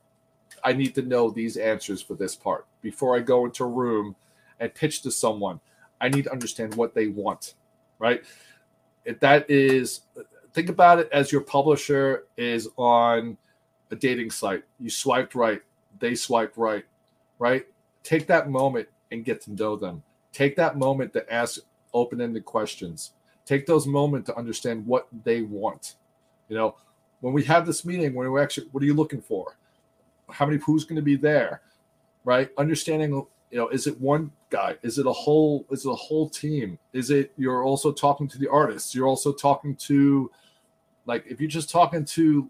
I 0.63 0.73
need 0.73 0.93
to 0.95 1.01
know 1.01 1.29
these 1.29 1.57
answers 1.57 2.01
for 2.01 2.13
this 2.13 2.35
part 2.35 2.65
before 2.81 3.15
I 3.15 3.19
go 3.19 3.45
into 3.45 3.63
a 3.63 3.67
room 3.67 4.15
and 4.59 4.73
pitch 4.73 5.01
to 5.01 5.11
someone. 5.11 5.59
I 5.99 6.09
need 6.09 6.25
to 6.25 6.31
understand 6.31 6.75
what 6.75 6.93
they 6.93 7.07
want, 7.07 7.55
right? 7.99 8.23
If 9.05 9.19
that 9.21 9.49
is 9.49 10.01
think 10.53 10.69
about 10.69 10.99
it 10.99 11.09
as 11.11 11.31
your 11.31 11.41
publisher 11.41 12.25
is 12.37 12.67
on 12.77 13.37
a 13.89 13.95
dating 13.95 14.31
site. 14.31 14.63
You 14.79 14.89
swiped 14.89 15.35
right, 15.35 15.61
they 15.99 16.15
swiped 16.15 16.57
right, 16.57 16.85
right? 17.39 17.65
Take 18.03 18.27
that 18.27 18.49
moment 18.49 18.87
and 19.11 19.25
get 19.25 19.41
to 19.41 19.53
know 19.53 19.75
them. 19.75 20.03
Take 20.31 20.55
that 20.55 20.77
moment 20.77 21.13
to 21.13 21.33
ask 21.33 21.59
open-ended 21.93 22.45
questions. 22.45 23.13
Take 23.51 23.65
those 23.65 23.85
moments 23.85 24.27
to 24.27 24.37
understand 24.37 24.87
what 24.87 25.09
they 25.25 25.41
want. 25.41 25.95
You 26.47 26.55
know, 26.55 26.77
when 27.19 27.33
we 27.33 27.43
have 27.43 27.65
this 27.65 27.83
meeting, 27.83 28.13
when 28.13 28.31
we 28.31 28.39
actually, 28.39 28.67
what 28.71 28.81
are 28.81 28.85
you 28.85 28.93
looking 28.93 29.21
for? 29.21 29.57
How 30.29 30.45
many 30.45 30.57
who's 30.59 30.85
going 30.85 30.95
to 30.95 31.01
be 31.01 31.17
there? 31.17 31.59
Right? 32.23 32.49
Understanding, 32.57 33.11
you 33.11 33.57
know, 33.57 33.67
is 33.67 33.87
it 33.87 33.99
one 33.99 34.31
guy? 34.51 34.77
Is 34.83 34.99
it 34.99 35.05
a 35.05 35.11
whole? 35.11 35.65
Is 35.69 35.83
it 35.83 35.89
a 35.89 35.95
whole 35.95 36.29
team? 36.29 36.79
Is 36.93 37.11
it 37.11 37.33
you're 37.35 37.65
also 37.65 37.91
talking 37.91 38.25
to 38.29 38.37
the 38.37 38.47
artists? 38.47 38.95
You're 38.95 39.09
also 39.09 39.33
talking 39.33 39.75
to, 39.87 40.31
like, 41.05 41.25
if 41.27 41.41
you're 41.41 41.49
just 41.49 41.69
talking 41.69 42.05
to 42.05 42.49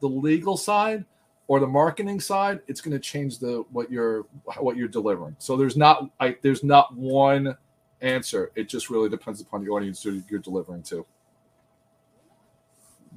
the 0.00 0.08
legal 0.08 0.56
side 0.56 1.04
or 1.46 1.60
the 1.60 1.68
marketing 1.68 2.18
side, 2.18 2.58
it's 2.66 2.80
going 2.80 2.94
to 2.94 2.98
change 2.98 3.38
the 3.38 3.64
what 3.70 3.92
you're 3.92 4.26
what 4.58 4.76
you're 4.76 4.88
delivering. 4.88 5.36
So 5.38 5.56
there's 5.56 5.76
not 5.76 6.10
I, 6.18 6.36
there's 6.42 6.64
not 6.64 6.92
one 6.96 7.56
answer. 8.04 8.52
It 8.54 8.68
just 8.68 8.90
really 8.90 9.08
depends 9.08 9.40
upon 9.40 9.64
the 9.64 9.70
audience 9.70 10.04
you're 10.04 10.38
delivering 10.40 10.82
to. 10.84 11.06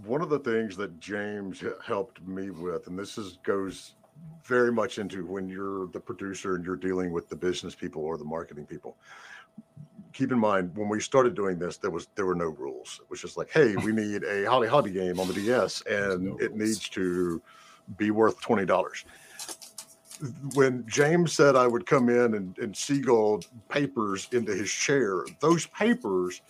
One 0.05 0.21
of 0.21 0.29
the 0.29 0.39
things 0.39 0.77
that 0.77 0.99
James 0.99 1.63
helped 1.85 2.25
me 2.25 2.49
with, 2.49 2.87
and 2.87 2.97
this 2.97 3.17
is 3.17 3.39
goes 3.43 3.93
very 4.43 4.71
much 4.71 4.97
into 4.97 5.25
when 5.25 5.49
you're 5.49 5.87
the 5.87 5.99
producer 5.99 6.55
and 6.55 6.65
you're 6.65 6.75
dealing 6.75 7.11
with 7.11 7.29
the 7.29 7.35
business 7.35 7.75
people 7.75 8.03
or 8.03 8.17
the 8.17 8.25
marketing 8.25 8.65
people. 8.65 8.95
Keep 10.13 10.31
in 10.31 10.39
mind 10.39 10.71
when 10.75 10.87
we 10.87 10.99
started 10.99 11.35
doing 11.35 11.59
this, 11.59 11.77
there 11.77 11.91
was 11.91 12.07
there 12.15 12.25
were 12.25 12.35
no 12.35 12.45
rules. 12.45 12.99
It 13.03 13.09
was 13.09 13.21
just 13.21 13.37
like, 13.37 13.49
hey, 13.51 13.75
we 13.75 13.91
need 14.03 14.23
a 14.23 14.45
Holly 14.45 14.67
Hobbie 14.67 14.91
game 14.91 15.19
on 15.19 15.27
the 15.27 15.33
DS, 15.33 15.81
and 15.81 16.23
no 16.23 16.37
it 16.37 16.55
needs 16.55 16.87
to 16.89 17.41
be 17.97 18.11
worth 18.11 18.39
twenty 18.39 18.65
dollars. 18.65 19.03
When 20.55 20.85
James 20.87 21.33
said 21.33 21.55
I 21.55 21.67
would 21.67 21.85
come 21.85 22.09
in 22.09 22.33
and, 22.35 22.57
and 22.57 22.75
seagull 22.75 23.43
papers 23.69 24.27
into 24.31 24.53
his 24.53 24.71
chair, 24.71 25.23
those 25.39 25.67
papers 25.67 26.41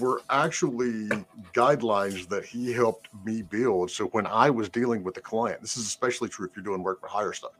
were 0.00 0.22
actually 0.30 1.08
guidelines 1.52 2.28
that 2.28 2.44
he 2.44 2.72
helped 2.72 3.08
me 3.24 3.42
build. 3.42 3.90
So 3.90 4.06
when 4.06 4.26
I 4.26 4.48
was 4.50 4.68
dealing 4.68 5.02
with 5.02 5.14
the 5.14 5.20
client, 5.20 5.60
this 5.60 5.76
is 5.76 5.86
especially 5.86 6.28
true 6.28 6.46
if 6.46 6.56
you're 6.56 6.64
doing 6.64 6.82
work 6.82 7.00
for 7.00 7.08
hire 7.08 7.32
stuff. 7.32 7.52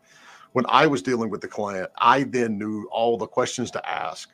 When 0.53 0.65
I 0.69 0.87
was 0.87 1.03
dealing 1.03 1.31
with 1.31 1.41
the 1.41 1.49
client, 1.49 1.91
I 1.99 2.25
then 2.25 2.59
knew 2.59 2.89
all 2.91 3.17
the 3.17 3.27
questions 3.27 3.71
to 3.73 3.89
ask 3.89 4.31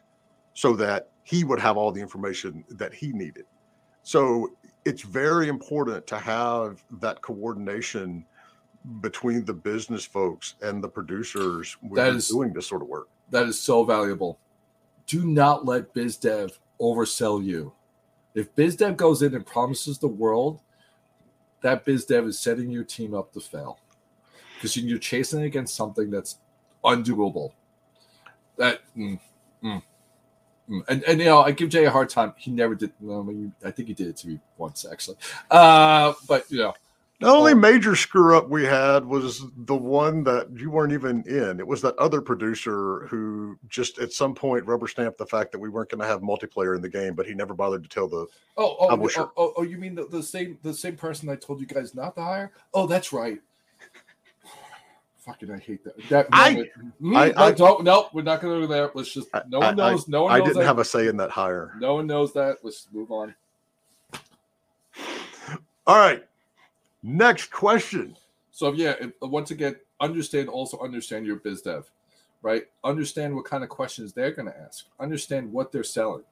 so 0.55 0.75
that 0.77 1.11
he 1.25 1.45
would 1.45 1.61
have 1.61 1.77
all 1.77 1.91
the 1.91 2.01
information 2.01 2.65
that 2.71 2.95
he 2.95 3.13
needed. 3.13 3.45
So 4.03 4.53
it's 4.85 5.03
very 5.03 5.49
important 5.49 6.07
to 6.07 6.19
have 6.19 6.83
that 7.01 7.21
coordination 7.21 8.25
between 9.01 9.45
the 9.45 9.53
business 9.53 10.05
folks 10.05 10.55
and 10.63 10.83
the 10.83 10.89
producers 10.89 11.77
that 11.93 12.15
is, 12.15 12.29
doing 12.29 12.53
this 12.53 12.69
sort 12.69 12.83
of 12.83 12.89
work. 12.89 13.09
That 13.31 13.47
is 13.47 13.61
so 13.61 13.85
valuable. 13.85 14.39
Do 15.07 15.25
not 15.25 15.65
let 15.65 15.93
biz 15.93 16.17
dev 16.17 16.59
oversell 16.81 17.45
you. 17.45 17.73
If 18.35 18.55
biz 18.55 18.77
dev 18.77 18.97
goes 18.97 19.23
in 19.23 19.35
and 19.35 19.45
promises 19.45 19.99
the 19.99 20.09
world, 20.09 20.61
that 21.63 21.85
biz 21.85 22.05
dev 22.05 22.27
is 22.27 22.39
setting 22.39 22.71
your 22.71 22.85
team 22.85 23.15
up 23.15 23.33
to 23.33 23.41
fail 23.41 23.79
because 24.55 24.77
you're 24.77 24.99
chasing 24.99 25.43
against 25.43 25.75
something 25.75 26.11
that's 26.11 26.39
undoable. 26.85 27.53
That 28.57 28.81
mm, 28.97 29.19
mm, 29.63 29.83
mm. 30.71 30.83
and 30.89 31.03
and 31.05 31.19
you 31.19 31.27
know 31.27 31.43
I 31.43 31.51
give 31.51 31.71
Jay 31.71 31.87
a 31.87 31.91
hard 31.91 32.09
time. 32.09 32.35
He 32.37 32.51
never 32.51 32.75
did. 32.75 32.93
Well, 33.01 33.29
I 33.65 33.71
think 33.71 33.89
he 33.89 33.95
did 33.95 34.09
it 34.09 34.17
to 34.19 34.29
me 34.29 34.41
once 34.57 34.87
actually. 34.91 35.17
Uh, 35.51 36.15
but 36.29 36.51
you 36.51 36.59
know 36.59 36.75
the 37.21 37.29
only 37.29 37.55
major 37.55 37.97
screw 37.97 38.37
up 38.37 38.49
we 38.51 38.65
had 38.65 39.05
was 39.05 39.45
the 39.57 39.75
one 39.75 40.23
that 40.25 40.49
you 40.55 40.71
weren't 40.71 40.93
even 40.93 41.23
in. 41.27 41.59
It 41.59 41.67
was 41.67 41.81
that 41.83 41.97
other 41.97 42.21
producer 42.21 43.07
who 43.09 43.59
just 43.69 43.99
at 43.99 44.13
some 44.13 44.35
point 44.35 44.67
rubber 44.67 44.87
stamped 44.87 45.17
the 45.17 45.27
fact 45.27 45.53
that 45.53 45.59
we 45.59 45.71
weren't 45.71 45.89
going 45.89 46.01
to 46.01 46.07
have 46.07 46.21
multiplayer 46.21 46.77
in 46.77 46.83
the 46.83 46.89
game, 46.91 47.15
but 47.15 47.27
he 47.27 47.33
never 47.33 47.55
bothered 47.55 47.83
to 47.83 47.89
tell 47.89 48.07
the. 48.07 48.27
Oh, 48.59 48.77
oh, 48.79 48.89
oh, 48.91 49.33
oh, 49.37 49.53
oh, 49.57 49.63
you 49.63 49.79
mean 49.79 49.95
the, 49.95 50.05
the 50.07 50.23
same 50.23 50.59
the 50.63 50.75
same 50.75 50.97
person 50.97 51.29
I 51.31 51.37
told 51.37 51.61
you 51.61 51.67
guys 51.67 51.95
not 51.95 52.15
to 52.17 52.23
hire? 52.23 52.53
Oh, 52.75 52.87
that's 52.87 53.13
right. 53.13 53.41
Fucking, 55.27 55.51
I 55.51 55.59
hate 55.59 55.83
that. 55.85 55.97
That 56.09 56.31
moment. 56.31 56.71
I, 57.17 57.31
I, 57.33 57.47
I, 57.47 57.53
don't. 57.53 57.83
No, 57.83 58.09
we're 58.13 58.23
not 58.23 58.41
going 58.41 58.61
to 58.61 58.67
go 58.67 58.73
there. 58.73 58.91
Let's 58.95 59.13
just. 59.13 59.29
No 59.49 59.59
one 59.59 59.75
knows. 59.75 60.07
no 60.07 60.25
one. 60.25 60.33
I 60.33 60.39
knows 60.39 60.49
didn't 60.49 60.61
that. 60.61 60.67
have 60.67 60.79
a 60.79 60.85
say 60.85 61.09
in 61.09 61.17
that 61.17 61.31
hire. 61.31 61.73
No 61.81 61.95
one 61.97 62.07
knows 62.07 62.33
that. 62.35 62.59
Let's 62.63 62.87
move 62.93 63.11
on. 63.11 63.35
All 65.87 65.99
right. 65.99 66.25
Next 67.03 67.51
question. 67.51 68.17
So 68.51 68.73
yeah, 68.73 68.95
uh, 69.23 69.27
once 69.27 69.51
again, 69.51 69.77
understand 70.01 70.49
also 70.49 70.79
understand 70.81 71.27
your 71.27 71.37
biz 71.37 71.63
dev, 71.63 71.91
right? 72.43 72.65
Understand 72.85 73.35
what 73.35 73.45
kind 73.45 73.63
of 73.63 73.69
questions 73.69 74.13
they're 74.13 74.33
going 74.33 74.47
to 74.47 74.59
ask. 74.59 74.87
Understand 74.99 75.53
what 75.53 75.73
they're 75.73 75.85
selling, 75.85 76.25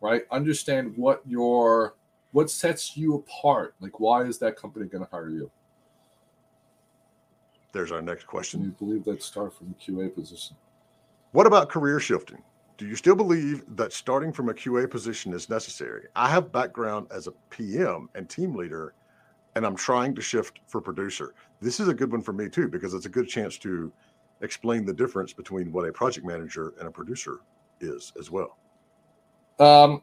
right? 0.00 0.24
Understand 0.30 0.92
what 0.96 1.22
your 1.26 1.94
what 2.32 2.50
sets 2.50 2.96
you 2.96 3.14
apart. 3.14 3.74
Like, 3.80 3.98
why 3.98 4.22
is 4.22 4.38
that 4.38 4.56
company 4.56 4.86
going 4.86 5.04
to 5.04 5.10
hire 5.10 5.30
you? 5.30 5.50
There's 7.72 7.92
our 7.92 8.02
next 8.02 8.26
question. 8.26 8.60
Can 8.60 8.68
you 8.70 8.76
believe 8.78 9.04
that 9.04 9.22
start 9.22 9.54
from 9.54 9.74
QA 9.80 10.14
position? 10.14 10.56
What 11.32 11.46
about 11.46 11.68
career 11.68 12.00
shifting? 12.00 12.42
Do 12.76 12.86
you 12.86 12.96
still 12.96 13.14
believe 13.14 13.64
that 13.76 13.92
starting 13.92 14.32
from 14.32 14.48
a 14.48 14.54
QA 14.54 14.90
position 14.90 15.32
is 15.32 15.48
necessary? 15.48 16.06
I 16.16 16.28
have 16.28 16.50
background 16.50 17.06
as 17.10 17.26
a 17.26 17.32
PM 17.50 18.08
and 18.14 18.28
team 18.28 18.54
leader 18.54 18.94
and 19.54 19.66
I'm 19.66 19.76
trying 19.76 20.14
to 20.14 20.22
shift 20.22 20.60
for 20.66 20.80
producer. 20.80 21.34
This 21.60 21.80
is 21.80 21.88
a 21.88 21.94
good 21.94 22.12
one 22.12 22.22
for 22.22 22.32
me 22.32 22.48
too 22.48 22.68
because 22.68 22.94
it's 22.94 23.06
a 23.06 23.10
good 23.10 23.28
chance 23.28 23.58
to 23.58 23.92
explain 24.40 24.84
the 24.84 24.92
difference 24.92 25.32
between 25.32 25.72
what 25.72 25.86
a 25.88 25.92
project 25.92 26.26
manager 26.26 26.74
and 26.78 26.88
a 26.88 26.90
producer 26.90 27.40
is 27.80 28.12
as 28.18 28.30
well. 28.30 28.56
Um, 29.58 30.02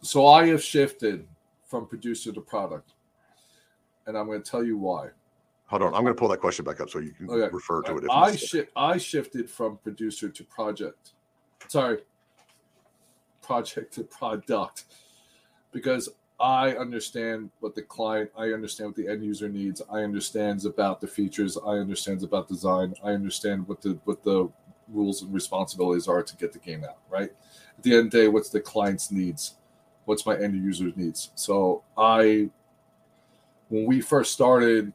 so 0.00 0.26
I 0.26 0.46
have 0.46 0.62
shifted 0.62 1.26
from 1.64 1.86
producer 1.86 2.32
to 2.32 2.40
product, 2.40 2.92
and 4.06 4.16
I'm 4.16 4.26
going 4.26 4.42
to 4.42 4.48
tell 4.48 4.64
you 4.64 4.78
why. 4.78 5.08
Hold 5.66 5.82
on, 5.82 5.94
I'm 5.94 6.02
going 6.02 6.14
to 6.14 6.18
pull 6.18 6.28
that 6.28 6.40
question 6.40 6.64
back 6.64 6.80
up 6.80 6.88
so 6.88 7.00
you 7.00 7.10
can 7.10 7.28
okay. 7.28 7.52
refer 7.52 7.82
to 7.82 7.96
it. 7.96 8.04
I 8.08 8.36
shi- 8.36 8.68
I 8.76 8.98
shifted 8.98 9.50
from 9.50 9.78
producer 9.78 10.28
to 10.28 10.44
project. 10.44 11.14
Sorry, 11.66 11.98
project 13.42 13.94
to 13.94 14.04
product 14.04 14.84
because 15.72 16.08
I 16.38 16.72
understand 16.72 17.50
what 17.60 17.74
the 17.74 17.82
client, 17.82 18.30
I 18.36 18.48
understand 18.48 18.90
what 18.90 18.96
the 18.96 19.08
end 19.08 19.24
user 19.24 19.48
needs. 19.48 19.80
I 19.90 20.00
understands 20.00 20.66
about 20.66 21.00
the 21.00 21.06
features. 21.06 21.56
I 21.56 21.78
understands 21.78 22.22
about 22.24 22.48
design. 22.48 22.94
I 23.02 23.10
understand 23.10 23.66
what 23.66 23.80
the 23.80 23.98
what 24.04 24.22
the 24.22 24.50
rules 24.88 25.22
and 25.22 25.32
responsibilities 25.32 26.08
are 26.08 26.22
to 26.22 26.36
get 26.36 26.52
the 26.52 26.58
game 26.58 26.84
out. 26.84 26.98
Right. 27.08 27.30
At 27.78 27.82
the 27.82 27.94
end 27.96 28.06
of 28.06 28.10
the 28.12 28.18
day, 28.18 28.28
what's 28.28 28.50
the 28.50 28.60
client's 28.60 29.10
needs? 29.10 29.54
What's 30.04 30.26
my 30.26 30.38
end 30.38 30.54
user's 30.54 30.96
needs? 30.96 31.30
So 31.34 31.82
I, 31.96 32.50
when 33.68 33.86
we 33.86 34.00
first 34.00 34.32
started, 34.32 34.92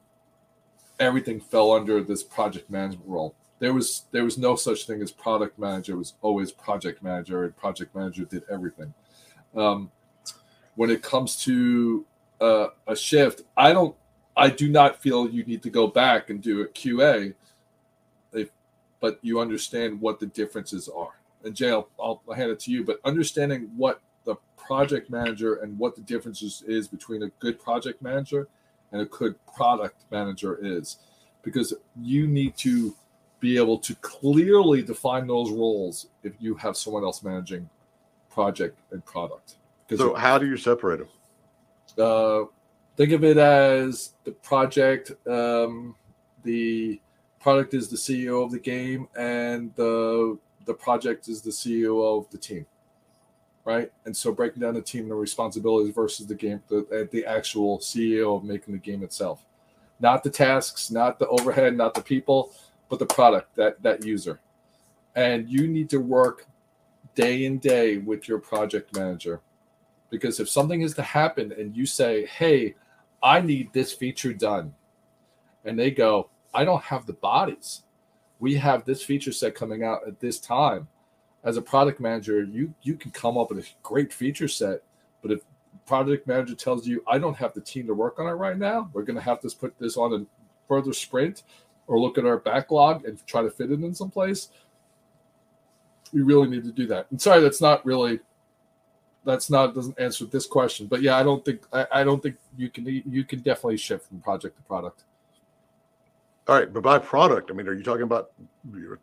everything 1.00 1.40
fell 1.40 1.72
under 1.72 2.02
this 2.04 2.24
project 2.24 2.70
management 2.70 3.10
role. 3.10 3.36
There 3.60 3.74
was 3.74 4.04
there 4.12 4.24
was 4.24 4.38
no 4.38 4.56
such 4.56 4.86
thing 4.86 5.02
as 5.02 5.12
product 5.12 5.60
manager. 5.60 5.94
It 5.94 5.98
was 5.98 6.14
always 6.22 6.52
project 6.52 7.04
manager, 7.04 7.44
and 7.44 7.56
project 7.58 7.96
manager 7.96 8.26
did 8.26 8.44
everything. 8.50 8.94
Um, 9.56 9.92
when 10.76 10.90
it 10.90 11.02
comes 11.02 11.36
to 11.44 12.06
uh, 12.40 12.68
a 12.88 12.96
shift, 12.96 13.42
I 13.58 13.74
don't, 13.74 13.96
I 14.36 14.50
do 14.50 14.70
not 14.70 15.02
feel 15.02 15.30
you 15.30 15.44
need 15.44 15.62
to 15.64 15.70
go 15.70 15.88
back 15.88 16.30
and 16.30 16.42
do 16.42 16.62
a 16.62 16.68
QA, 16.68 17.34
if, 18.34 18.50
but 19.00 19.20
you 19.22 19.40
understand 19.40 20.00
what 20.00 20.20
the 20.20 20.28
differences 20.28 20.90
are. 20.90 21.20
and 21.44 21.56
Jay, 21.56 21.72
I'll, 21.72 21.90
I'll 22.02 22.22
hand 22.34 22.52
it 22.52 22.60
to 22.62 22.72
you. 22.72 22.84
But 22.84 23.00
understanding 23.04 23.70
what 23.76 24.02
the 24.24 24.36
project 24.58 25.10
manager 25.10 25.56
and 25.56 25.78
what 25.78 25.96
the 25.96 26.02
differences 26.02 26.64
is 26.68 26.88
between 26.88 27.24
a 27.24 27.30
good 27.40 27.60
project 27.60 28.02
manager 28.02 28.48
and 28.92 29.02
a 29.02 29.06
good 29.06 29.36
product 29.54 30.04
manager 30.12 30.58
is, 30.62 30.98
because 31.44 31.74
you 32.02 32.28
need 32.28 32.56
to 32.58 32.96
be 33.40 33.58
able 33.58 33.78
to 33.80 33.96
clearly 33.96 34.84
define 34.84 35.28
those 35.28 35.52
roles 35.52 36.08
if 36.24 36.34
you 36.40 36.56
have 36.56 36.78
someone 36.78 37.04
else 37.04 37.24
managing 37.24 37.68
project 38.30 38.80
and 38.92 39.04
product. 39.04 39.56
So, 39.98 40.14
how 40.14 40.38
do 40.38 40.48
you 40.48 40.58
separate 40.58 41.00
them? 41.00 41.10
Uh, 41.98 42.46
think 42.96 43.12
of 43.12 43.24
it 43.24 43.38
as 43.38 44.14
the 44.24 44.32
project. 44.32 45.12
Um, 45.28 45.96
the 46.44 47.02
product 47.40 47.74
is 47.74 47.90
the 47.90 47.98
CEO 47.98 48.44
of 48.44 48.52
the 48.52 48.60
game, 48.60 49.08
and 49.18 49.74
the 49.76 50.38
the 50.66 50.74
project 50.74 51.28
is 51.28 51.42
the 51.42 51.50
CEO 51.50 52.18
of 52.18 52.30
the 52.30 52.38
team, 52.38 52.66
right? 53.66 53.92
And 54.06 54.16
so 54.16 54.32
breaking 54.32 54.62
down 54.62 54.76
the 54.76 54.82
team 54.82 55.04
and 55.04 55.12
the 55.12 55.16
responsibilities 55.16 55.94
versus 55.94 56.28
the 56.28 56.36
game, 56.36 56.62
the 56.68 57.10
the 57.12 57.26
actual 57.26 57.80
CEO 57.80 58.38
of 58.38 58.44
making 58.44 58.74
the 58.74 58.80
game 58.80 59.04
itself, 59.04 59.44
not 60.00 60.24
the 60.24 60.30
tasks, 60.30 60.92
not 60.92 61.20
the 61.20 61.28
overhead, 61.28 61.76
not 61.76 61.94
the 61.94 62.02
people, 62.02 62.54
but 62.90 63.00
the 63.00 63.06
product 63.06 63.56
that 63.56 63.82
that 63.84 64.06
user, 64.06 64.40
and 65.16 65.50
you 65.50 65.68
need 65.68 65.90
to 65.90 66.00
work 66.00 66.48
day 67.14 67.44
in 67.46 67.58
day 67.58 67.98
with 67.98 68.28
your 68.28 68.40
project 68.40 68.96
manager 68.96 69.42
because 70.12 70.40
if 70.40 70.48
something 70.48 70.82
is 70.82 70.94
to 70.94 71.02
happen 71.02 71.52
and 71.58 71.76
you 71.76 71.88
say 71.88 72.28
hey 72.28 72.76
i 73.24 73.42
need 73.42 73.74
this 73.74 73.92
feature 73.92 74.34
done 74.34 74.72
and 75.66 75.80
they 75.80 75.90
go 75.90 76.30
i 76.54 76.64
don't 76.64 76.84
have 76.84 77.06
the 77.08 77.14
bodies. 77.14 77.84
We 78.40 78.56
have 78.56 78.86
this 78.86 79.04
feature 79.04 79.32
set 79.32 79.54
coming 79.54 79.84
out 79.84 80.00
at 80.08 80.20
this 80.20 80.40
time. 80.40 80.88
As 81.44 81.58
a 81.58 81.62
product 81.62 82.00
manager 82.00 82.44
you 82.44 82.74
you 82.84 82.96
can 82.96 83.12
come 83.12 83.38
up 83.38 83.50
with 83.50 83.66
a 83.66 83.70
great 83.82 84.14
feature 84.14 84.48
set 84.48 84.84
but 85.24 85.32
if 85.32 85.42
product 85.88 86.28
manager 86.28 86.54
tells 86.54 86.86
you 86.86 87.04
i 87.08 87.18
don't 87.18 87.36
have 87.36 87.54
the 87.54 87.62
team 87.62 87.88
to 87.88 87.94
work 87.94 88.20
on 88.20 88.28
it 88.28 88.32
right 88.34 88.58
now 88.58 88.90
we're 88.94 89.04
going 89.04 89.16
to 89.16 89.24
have 89.24 89.40
to 89.42 89.50
put 89.50 89.74
this 89.80 89.98
on 89.98 90.14
a 90.14 90.26
further 90.68 90.94
sprint 90.94 91.44
or 91.88 92.00
look 92.00 92.20
at 92.20 92.26
our 92.26 92.38
backlog 92.38 93.06
and 93.06 93.26
try 93.26 93.42
to 93.42 93.50
fit 93.50 93.72
it 93.72 93.82
in 93.82 93.96
someplace 93.96 94.50
we 96.14 96.22
really 96.22 96.48
need 96.48 96.64
to 96.64 96.72
do 96.72 96.88
that. 96.88 97.08
And 97.12 97.22
sorry 97.22 97.42
that's 97.42 97.62
not 97.62 97.86
really 97.86 98.20
that's 99.24 99.50
not 99.50 99.76
doesn't 99.76 100.00
answer 100.00 100.26
this 100.26 100.46
question 100.46 100.88
but 100.88 101.02
yeah 101.02 101.18
i 101.18 101.24
don't 101.24 101.44
think 101.46 101.62
i, 101.74 101.86
I 101.92 102.04
don't 102.04 102.22
think 102.22 102.36
you 102.58 102.70
can 102.70 102.86
you 102.86 103.24
can 103.24 103.40
definitely 103.40 103.78
shift 103.78 104.08
from 104.08 104.20
project 104.20 104.58
to 104.58 104.64
product. 104.64 105.04
All 106.48 106.56
right 106.56 106.72
but 106.72 106.84
by 106.84 107.00
product 107.00 107.52
i 107.52 107.54
mean 107.54 107.68
are 107.68 107.74
you 107.74 107.84
talking 107.84 108.04
about 108.04 108.32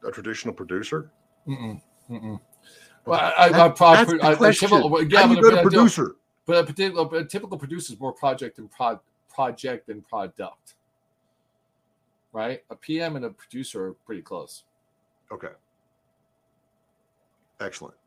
a 0.06 0.10
traditional 0.10 0.54
producer? 0.54 1.10
Mm-mm, 1.46 1.80
mm-mm. 2.10 2.40
well 3.04 3.20
i, 3.20 3.48
I, 3.48 3.66
I, 3.66 3.68
pro- 3.68 3.86
I, 3.88 4.48
I 4.48 4.52
typical, 4.52 5.02
yeah, 5.04 5.22
How 5.22 5.32
you 5.32 5.42
go 5.42 5.50
to 5.50 5.62
producer? 5.62 6.16
But 6.46 6.64
a, 6.64 6.64
particular, 6.64 7.14
a 7.14 7.24
typical 7.26 7.58
producer 7.58 7.92
is 7.92 8.00
more 8.00 8.12
project 8.12 8.56
and 8.58 8.70
prod, 8.70 9.00
project 9.28 9.90
and 9.90 10.06
product. 10.08 10.74
Right? 12.32 12.62
A 12.70 12.76
pm 12.76 13.16
and 13.16 13.24
a 13.26 13.30
producer 13.30 13.88
are 13.88 13.92
pretty 13.92 14.22
close. 14.22 14.64
Okay. 15.30 15.48
Excellent 17.60 17.97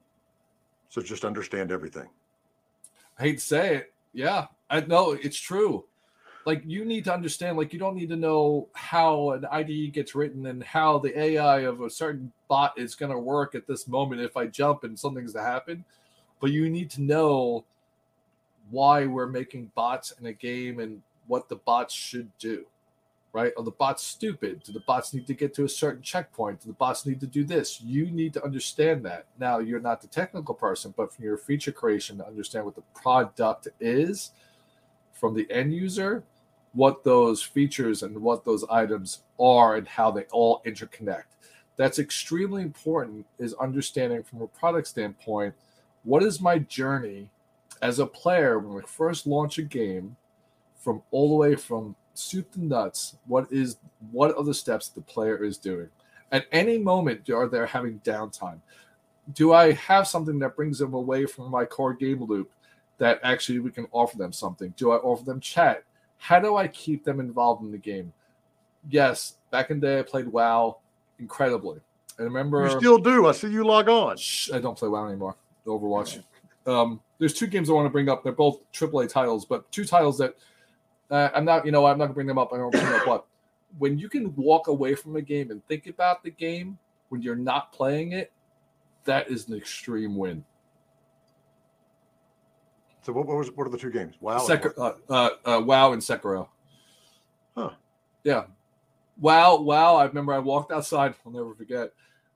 so 0.91 1.01
just 1.01 1.23
understand 1.23 1.71
everything. 1.71 2.09
I 3.17 3.23
hate 3.23 3.39
to 3.39 3.45
say 3.45 3.75
it. 3.77 3.93
Yeah, 4.13 4.47
I 4.69 4.81
know 4.81 5.13
it's 5.13 5.39
true. 5.39 5.85
Like 6.45 6.63
you 6.65 6.83
need 6.83 7.05
to 7.05 7.13
understand, 7.13 7.57
like 7.57 7.71
you 7.71 7.79
don't 7.79 7.95
need 7.95 8.09
to 8.09 8.17
know 8.17 8.67
how 8.73 9.31
an 9.31 9.45
IDE 9.45 9.93
gets 9.93 10.15
written 10.15 10.47
and 10.47 10.61
how 10.61 10.99
the 10.99 11.17
AI 11.17 11.59
of 11.61 11.79
a 11.79 11.89
certain 11.89 12.29
bot 12.49 12.77
is 12.77 12.93
going 12.93 13.11
to 13.11 13.17
work 13.17 13.55
at 13.55 13.67
this 13.67 13.87
moment 13.87 14.19
if 14.19 14.35
I 14.35 14.47
jump 14.47 14.83
and 14.83 14.99
something's 14.99 15.31
to 15.33 15.41
happen. 15.41 15.85
But 16.41 16.51
you 16.51 16.69
need 16.69 16.89
to 16.91 17.01
know 17.01 17.63
why 18.69 19.05
we're 19.05 19.27
making 19.27 19.71
bots 19.75 20.11
in 20.19 20.25
a 20.25 20.33
game 20.33 20.79
and 20.79 21.01
what 21.27 21.47
the 21.47 21.55
bots 21.55 21.93
should 21.93 22.29
do 22.37 22.65
right? 23.33 23.53
Are 23.57 23.63
the 23.63 23.71
bots 23.71 24.03
stupid? 24.03 24.63
Do 24.63 24.73
the 24.73 24.81
bots 24.81 25.13
need 25.13 25.25
to 25.27 25.33
get 25.33 25.53
to 25.55 25.63
a 25.63 25.69
certain 25.69 26.01
checkpoint? 26.01 26.61
Do 26.61 26.67
the 26.67 26.73
bots 26.73 27.05
need 27.05 27.19
to 27.21 27.27
do 27.27 27.43
this? 27.43 27.81
You 27.81 28.11
need 28.11 28.33
to 28.33 28.43
understand 28.43 29.05
that. 29.05 29.25
Now, 29.39 29.59
you're 29.59 29.79
not 29.79 30.01
the 30.01 30.07
technical 30.07 30.53
person, 30.53 30.93
but 30.97 31.13
from 31.13 31.25
your 31.25 31.37
feature 31.37 31.71
creation 31.71 32.17
to 32.17 32.27
understand 32.27 32.65
what 32.65 32.75
the 32.75 32.83
product 32.93 33.67
is 33.79 34.31
from 35.13 35.33
the 35.33 35.49
end 35.51 35.73
user, 35.73 36.23
what 36.73 37.03
those 37.03 37.41
features 37.41 38.03
and 38.03 38.17
what 38.17 38.43
those 38.43 38.65
items 38.69 39.19
are 39.39 39.75
and 39.75 39.87
how 39.87 40.11
they 40.11 40.23
all 40.31 40.61
interconnect. 40.65 41.23
That's 41.77 41.99
extremely 41.99 42.63
important 42.63 43.25
is 43.39 43.53
understanding 43.55 44.23
from 44.23 44.41
a 44.41 44.47
product 44.47 44.87
standpoint, 44.87 45.53
what 46.03 46.23
is 46.23 46.41
my 46.41 46.59
journey 46.59 47.29
as 47.81 47.99
a 47.99 48.05
player 48.05 48.59
when 48.59 48.75
we 48.75 48.81
first 48.81 49.25
launch 49.25 49.57
a 49.57 49.63
game 49.63 50.15
from 50.75 51.01
all 51.11 51.29
the 51.29 51.35
way 51.35 51.55
from 51.55 51.95
soup 52.13 52.51
to 52.53 52.63
nuts 52.63 53.15
what 53.27 53.47
is 53.51 53.77
what 54.11 54.35
are 54.37 54.43
the 54.43 54.53
steps 54.53 54.89
the 54.89 55.01
player 55.01 55.43
is 55.43 55.57
doing? 55.57 55.89
At 56.31 56.45
any 56.51 56.77
moment 56.77 57.29
are 57.29 57.47
they 57.47 57.65
having 57.65 57.99
downtime. 57.99 58.59
Do 59.33 59.53
i 59.53 59.73
have 59.73 60.07
something 60.07 60.39
that 60.39 60.55
brings 60.55 60.79
them 60.79 60.93
away 60.93 61.25
from 61.25 61.51
my 61.51 61.65
core 61.65 61.93
game 61.93 62.23
loop 62.23 62.51
that 62.97 63.19
actually 63.23 63.59
we 63.59 63.71
can 63.71 63.87
offer 63.91 64.17
them 64.17 64.33
something? 64.33 64.73
Do 64.77 64.91
i 64.91 64.97
offer 64.97 65.23
them 65.23 65.39
chat? 65.39 65.83
How 66.17 66.39
do 66.39 66.55
i 66.55 66.67
keep 66.67 67.03
them 67.03 67.19
involved 67.19 67.63
in 67.63 67.71
the 67.71 67.77
game? 67.77 68.13
Yes 68.89 69.35
back 69.51 69.69
in 69.69 69.79
the 69.79 69.87
day 69.87 69.99
i 69.99 70.01
played 70.01 70.27
wow 70.27 70.77
incredibly. 71.19 71.79
I 72.19 72.23
remember 72.23 72.63
you 72.63 72.77
still 72.77 72.97
do. 72.97 73.27
I 73.27 73.31
see 73.31 73.49
you 73.49 73.63
log 73.63 73.87
on. 73.89 74.17
I 74.53 74.59
don't 74.59 74.77
play 74.77 74.89
wow 74.89 75.07
anymore. 75.07 75.35
Overwatch. 75.65 76.21
Um, 76.65 76.99
there's 77.17 77.33
two 77.33 77.47
games 77.47 77.69
i 77.69 77.73
want 77.73 77.85
to 77.85 77.89
bring 77.89 78.09
up. 78.09 78.23
They're 78.23 78.33
both 78.33 78.59
aaa 78.73 79.07
titles 79.07 79.45
but 79.45 79.71
two 79.71 79.85
titles 79.85 80.17
that 80.17 80.35
uh, 81.11 81.29
I'm 81.35 81.45
not, 81.45 81.65
you 81.65 81.71
know, 81.71 81.85
I'm 81.85 81.97
not 81.97 82.05
gonna 82.05 82.13
bring 82.13 82.27
them 82.27 82.37
up. 82.37 82.53
I 82.53 82.57
don't 82.57 82.71
bring 82.71 82.85
them 82.85 82.95
up, 82.95 83.05
but 83.05 83.25
when 83.77 83.99
you 83.99 84.09
can 84.09 84.33
walk 84.35 84.67
away 84.67 84.95
from 84.95 85.17
a 85.17 85.21
game 85.21 85.51
and 85.51 85.65
think 85.67 85.87
about 85.87 86.23
the 86.23 86.31
game 86.31 86.77
when 87.09 87.21
you're 87.21 87.35
not 87.35 87.71
playing 87.73 88.13
it, 88.13 88.31
that 89.03 89.29
is 89.29 89.47
an 89.49 89.55
extreme 89.55 90.15
win. 90.15 90.43
So 93.03 93.11
what, 93.11 93.27
what 93.27 93.37
was 93.37 93.51
what 93.51 93.67
are 93.67 93.69
the 93.69 93.77
two 93.77 93.91
games? 93.91 94.15
Wow, 94.21 94.39
Sek- 94.39 94.77
uh, 94.77 94.93
uh, 95.09 95.29
uh, 95.45 95.61
Wow 95.63 95.93
and 95.93 96.01
Sekiro. 96.01 96.47
Huh. 97.57 97.71
Yeah. 98.23 98.45
Wow, 99.19 99.57
wow. 99.57 99.95
I 99.95 100.05
remember 100.05 100.33
I 100.33 100.39
walked 100.39 100.71
outside. 100.71 101.13
I'll 101.25 101.31
never 101.31 101.53
forget. 101.53 101.91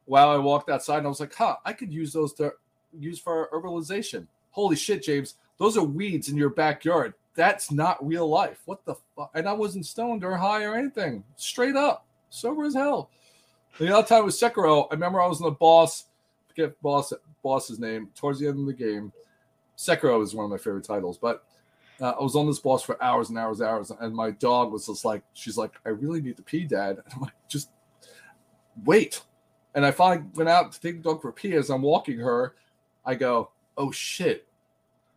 Wow, 0.06 0.34
I 0.34 0.38
walked 0.38 0.70
outside 0.70 0.98
and 0.98 1.08
I 1.08 1.10
was 1.10 1.20
like, 1.20 1.34
huh, 1.34 1.56
I 1.66 1.74
could 1.74 1.94
use 1.94 2.14
those 2.14 2.34
to 2.34 2.54
use 3.00 3.20
for 3.20 3.50
herbalization. 3.54 4.28
Holy 4.52 4.76
shit, 4.76 5.04
James. 5.04 5.36
Those 5.58 5.78
are 5.78 5.84
weeds 5.84 6.30
in 6.30 6.38
your 6.38 6.50
backyard 6.50 7.14
that's 7.36 7.72
not 7.72 8.06
real 8.06 8.28
life. 8.28 8.62
What 8.66 8.86
the 8.86 8.96
fuck? 9.16 9.32
And 9.36 9.48
I 9.48 9.54
wasn't 9.54 9.86
stoned 9.86 10.24
or 10.24 10.36
high 10.36 10.64
or 10.64 10.76
anything. 10.76 11.24
Straight 11.36 11.76
up, 11.76 12.06
sober 12.30 12.64
as 12.64 12.74
hell. 12.74 13.12
The 13.78 13.96
other 13.96 14.08
time 14.08 14.26
was 14.26 14.40
Sekiro. 14.40 14.88
I 14.90 14.94
remember 14.94 15.22
I 15.22 15.28
was 15.28 15.40
in 15.42 15.46
the 15.46 15.52
boss. 15.52 16.06
Forget 16.48 16.82
boss 16.82 17.12
boss's 17.44 17.80
name. 17.80 18.10
Towards 18.16 18.40
the 18.40 18.48
end 18.48 18.60
of 18.60 18.66
the 18.66 18.74
game, 18.74 19.12
Sekiro 19.78 20.24
is 20.24 20.34
one 20.34 20.46
of 20.46 20.52
my 20.52 20.58
favorite 20.58 20.86
titles. 20.86 21.18
But 21.18 21.44
uh, 22.00 22.14
I 22.20 22.24
was 22.24 22.36
on 22.36 22.48
this 22.48 22.60
boss 22.60 22.84
for 22.84 23.02
hours 23.04 23.30
and 23.30 23.38
hours 23.38 23.60
and 23.60 23.70
hours, 23.70 23.92
and 24.00 24.16
my 24.16 24.32
dog 24.32 24.72
was 24.72 24.88
just 24.88 25.04
like, 25.04 25.24
she's 25.34 25.58
like, 25.58 25.74
I 25.86 25.90
really 25.90 26.22
need 26.22 26.38
to 26.38 26.44
pee, 26.44 26.66
Dad. 26.66 26.98
And 27.06 27.14
I'm 27.14 27.22
like, 27.22 27.34
just 27.50 27.70
wait. 28.86 29.22
And 29.74 29.86
I 29.86 29.92
finally 29.92 30.26
went 30.36 30.50
out 30.50 30.72
to 30.72 30.80
take 30.80 31.04
the 31.04 31.10
dog 31.10 31.22
for 31.22 31.30
a 31.30 31.34
pee. 31.34 31.54
As 31.54 31.70
I'm 31.70 31.82
walking 31.82 32.20
her, 32.20 32.56
I 33.06 33.16
go, 33.16 33.52
oh 33.78 33.92
shit, 33.92 34.48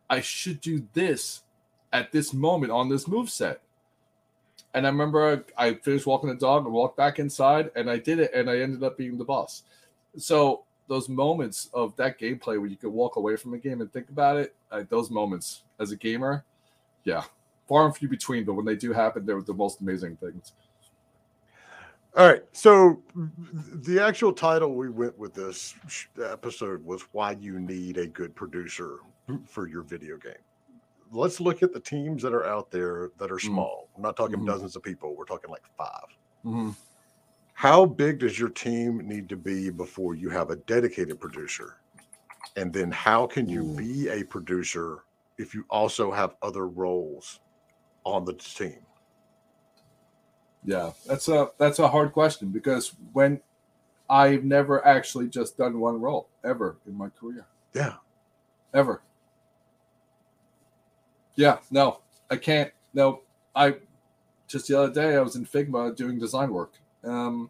I 0.09 0.19
should 0.19 0.59
do 0.59 0.85
this 0.91 1.43
at 1.91 2.11
this 2.11 2.33
moment 2.33 2.71
on 2.71 2.89
this 2.89 3.07
move 3.07 3.29
set. 3.29 3.61
And 4.73 4.85
I 4.85 4.89
remember 4.89 5.43
I 5.57 5.73
finished 5.73 6.05
walking 6.05 6.29
the 6.29 6.35
dog 6.35 6.65
and 6.65 6.73
walked 6.73 6.97
back 6.97 7.17
inside, 7.17 7.71
and 7.75 7.89
I 7.89 7.97
did 7.97 8.19
it, 8.19 8.31
and 8.33 8.49
I 8.49 8.59
ended 8.59 8.83
up 8.83 8.97
being 8.97 9.17
the 9.17 9.25
boss. 9.25 9.63
So 10.17 10.63
those 10.87 11.09
moments 11.09 11.69
of 11.73 11.95
that 11.95 12.19
gameplay 12.19 12.59
where 12.59 12.67
you 12.67 12.75
could 12.75 12.91
walk 12.91 13.15
away 13.15 13.35
from 13.35 13.53
a 13.53 13.57
game 13.57 13.81
and 13.81 13.91
think 13.91 14.09
about 14.09 14.37
it, 14.37 14.55
uh, 14.71 14.83
those 14.89 15.09
moments 15.09 15.63
as 15.79 15.91
a 15.91 15.95
gamer, 15.95 16.43
yeah, 17.03 17.23
far 17.67 17.85
and 17.85 17.95
few 17.95 18.07
between. 18.07 18.43
But 18.43 18.53
when 18.53 18.65
they 18.65 18.75
do 18.75 18.91
happen, 18.93 19.25
they're 19.25 19.41
the 19.41 19.53
most 19.53 19.81
amazing 19.81 20.17
things. 20.17 20.53
All 22.17 22.27
right. 22.27 22.43
So 22.51 23.01
the 23.15 23.99
actual 23.99 24.33
title 24.33 24.73
we 24.75 24.89
went 24.89 25.17
with 25.17 25.33
this 25.33 25.75
episode 26.23 26.83
was 26.83 27.03
"Why 27.11 27.31
You 27.31 27.59
Need 27.59 27.97
a 27.97 28.07
Good 28.07 28.35
Producer 28.35 28.97
for 29.45 29.67
Your 29.67 29.83
Video 29.83 30.17
Game." 30.17 30.33
Let's 31.11 31.39
look 31.39 31.63
at 31.63 31.73
the 31.73 31.79
teams 31.79 32.21
that 32.23 32.33
are 32.33 32.45
out 32.45 32.71
there 32.71 33.11
that 33.17 33.31
are 33.31 33.35
mm-hmm. 33.35 33.47
small. 33.47 33.89
We're 33.95 34.03
not 34.03 34.15
talking 34.15 34.37
mm-hmm. 34.37 34.47
dozens 34.47 34.75
of 34.75 34.83
people. 34.83 35.15
We're 35.15 35.25
talking 35.25 35.49
like 35.49 35.63
5 35.77 35.87
mm-hmm. 36.45 36.69
How 37.53 37.85
big 37.85 38.19
does 38.19 38.39
your 38.39 38.49
team 38.49 39.05
need 39.05 39.27
to 39.29 39.35
be 39.35 39.69
before 39.69 40.15
you 40.15 40.29
have 40.29 40.49
a 40.49 40.55
dedicated 40.55 41.19
producer? 41.19 41.75
And 42.55 42.71
then 42.71 42.89
how 42.89 43.27
can 43.27 43.49
you 43.49 43.63
be 43.75 44.07
a 44.07 44.23
producer 44.23 45.03
if 45.37 45.53
you 45.53 45.65
also 45.69 46.09
have 46.09 46.35
other 46.41 46.67
roles 46.67 47.41
on 48.05 48.23
the 48.23 48.33
team? 48.33 48.79
Yeah, 50.63 50.91
that's 51.05 51.27
a 51.27 51.51
that's 51.57 51.79
a 51.79 51.87
hard 51.87 52.13
question 52.13 52.49
because 52.49 52.93
when 53.13 53.41
I've 54.09 54.43
never 54.43 54.85
actually 54.85 55.27
just 55.27 55.57
done 55.57 55.79
one 55.79 56.01
role 56.01 56.29
ever 56.43 56.77
in 56.87 56.97
my 56.97 57.09
career. 57.09 57.45
Yeah. 57.73 57.95
Ever. 58.73 59.01
Yeah, 61.39 61.59
no, 61.71 62.01
I 62.29 62.35
can't. 62.35 62.69
No, 62.93 63.21
I 63.55 63.75
just 64.49 64.67
the 64.67 64.77
other 64.77 64.93
day 64.93 65.15
I 65.15 65.21
was 65.21 65.37
in 65.37 65.45
Figma 65.45 65.95
doing 65.95 66.19
design 66.19 66.51
work. 66.51 66.73
Um, 67.05 67.49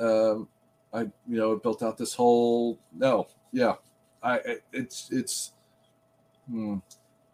um, 0.00 0.48
I 0.92 1.02
you 1.02 1.36
know 1.38 1.54
built 1.54 1.84
out 1.84 1.96
this 1.96 2.12
whole 2.12 2.76
no, 2.92 3.28
yeah, 3.52 3.74
I 4.20 4.58
it's 4.72 5.10
it's. 5.12 5.52
Hmm, 6.50 6.78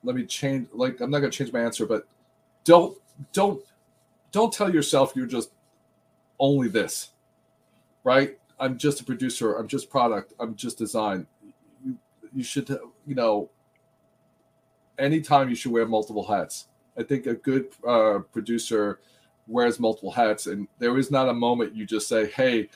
let 0.04 0.16
me 0.16 0.26
change. 0.26 0.68
Like 0.74 1.00
I'm 1.00 1.10
not 1.10 1.20
gonna 1.20 1.32
change 1.32 1.50
my 1.50 1.60
answer, 1.60 1.86
but 1.86 2.06
don't 2.64 2.98
don't 3.32 3.64
don't 4.32 4.52
tell 4.52 4.70
yourself 4.70 5.14
you're 5.16 5.24
just 5.24 5.52
only 6.38 6.68
this, 6.68 7.12
right? 8.04 8.38
I'm 8.58 8.76
just 8.76 9.00
a 9.00 9.04
producer. 9.04 9.54
I'm 9.54 9.66
just 9.66 9.88
product. 9.88 10.34
I'm 10.38 10.54
just 10.56 10.76
design. 10.76 11.26
You, 11.82 11.96
you 12.34 12.44
should, 12.44 12.68
you 13.06 13.14
know, 13.14 13.48
anytime 15.00 15.48
you 15.48 15.54
should 15.54 15.72
wear 15.72 15.86
multiple 15.86 16.26
hats. 16.26 16.68
I 16.96 17.02
think 17.02 17.26
a 17.26 17.34
good 17.34 17.68
uh, 17.86 18.20
producer 18.32 19.00
wears 19.46 19.80
multiple 19.80 20.10
hats, 20.10 20.46
and 20.46 20.68
there 20.78 20.96
is 20.98 21.10
not 21.10 21.28
a 21.28 21.34
moment 21.34 21.74
you 21.74 21.86
just 21.86 22.08
say, 22.08 22.30
"Hey, 22.30 22.68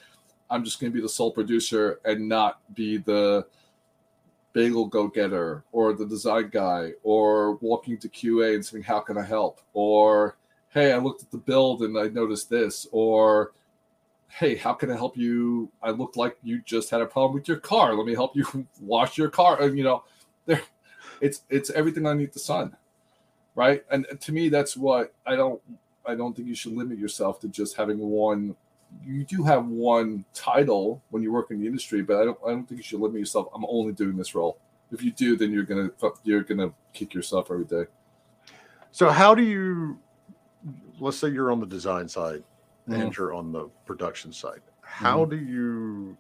I'm 0.51 0.65
just 0.65 0.81
going 0.81 0.93
to 0.93 0.95
be 0.95 1.03
the 1.03 1.09
sole 1.09 1.31
producer 1.31 2.01
and 2.05 2.29
not 2.29 2.61
be 2.75 2.99
the 2.99 3.47
bagel 4.53 4.87
go 4.87 5.09
getter 5.09 5.65
or 5.73 5.93
the 5.93 6.07
design 6.07 6.49
guy 6.53 6.93
or 7.03 7.57
walking 7.57 7.99
to 7.99 8.09
QA 8.09 8.55
and 8.55 8.65
saying, 8.65 8.85
"How 8.85 9.01
can 9.01 9.19
I 9.19 9.25
help?" 9.25 9.61
or 9.73 10.37
"Hey, 10.71 10.93
I 10.93 10.99
looked 10.99 11.23
at 11.23 11.31
the 11.31 11.39
build 11.39 11.83
and 11.83 11.99
I 11.99 12.09
noticed 12.09 12.51
this," 12.51 12.87
or 12.93 13.53
"Hey, 14.29 14.57
how 14.57 14.73
can 14.75 14.91
I 14.91 14.97
help 14.97 15.17
you? 15.17 15.71
I 15.83 15.91
looked 15.91 16.17
like 16.17 16.37
you 16.43 16.63
just 16.63 16.91
had 16.91 17.01
a 17.03 17.07
problem 17.07 17.35
with 17.35 17.49
your 17.49 17.59
car. 17.59 17.95
Let 17.95 18.07
me 18.07 18.15
help 18.15 18.37
you 18.37 18.67
wash 18.81 19.19
your 19.19 19.31
car." 19.31 19.61
And 19.63 19.77
you 19.79 19.85
know, 19.85 20.05
there, 20.47 20.63
it's 21.21 21.43
it's 21.51 21.71
everything 21.71 22.07
underneath 22.07 22.33
the 22.33 22.39
sun, 22.41 22.77
right? 23.55 23.85
And 23.91 24.07
to 24.21 24.33
me, 24.33 24.49
that's 24.49 24.77
what 24.77 25.15
I 25.27 25.37
don't 25.37 25.61
I 26.07 26.15
don't 26.15 26.35
think 26.37 26.49
you 26.49 26.55
should 26.55 26.75
limit 26.75 26.99
yourself 26.99 27.41
to 27.41 27.49
just 27.49 27.77
having 27.77 27.99
one. 27.99 28.57
You 29.05 29.25
do 29.25 29.43
have 29.45 29.67
one 29.67 30.25
title 30.35 31.03
when 31.11 31.23
you 31.23 31.33
work 31.33 31.51
in 31.51 31.61
the 31.61 31.67
industry, 31.67 32.03
but 32.03 32.17
I 32.21 32.25
don't. 32.27 32.39
I 32.47 32.51
don't 32.51 32.69
think 32.69 32.79
you 32.79 32.83
should 32.85 33.01
limit 33.01 33.19
yourself. 33.19 33.49
I'm 33.55 33.65
only 33.67 33.93
doing 33.93 34.17
this 34.17 34.35
role. 34.35 34.59
If 34.93 35.03
you 35.03 35.11
do, 35.13 35.37
then 35.37 35.51
you're 35.51 35.65
gonna 35.65 35.91
you're 36.23 36.43
gonna 36.43 36.73
kick 36.93 37.13
yourself 37.15 37.51
every 37.51 37.65
day. 37.65 37.85
So 38.93 39.09
how 39.11 39.35
do 39.35 39.43
you 39.43 39.99
let's 41.01 41.17
say 41.19 41.29
you're 41.29 41.51
on 41.51 41.61
the 41.61 41.67
design 41.67 42.09
side 42.09 42.45
Mhm. 42.89 43.03
and 43.03 43.17
you're 43.17 43.35
on 43.35 43.51
the 43.51 43.69
production 43.87 44.33
side. 44.33 44.61
How 44.83 45.25
do 45.25 45.37
you 45.37 46.17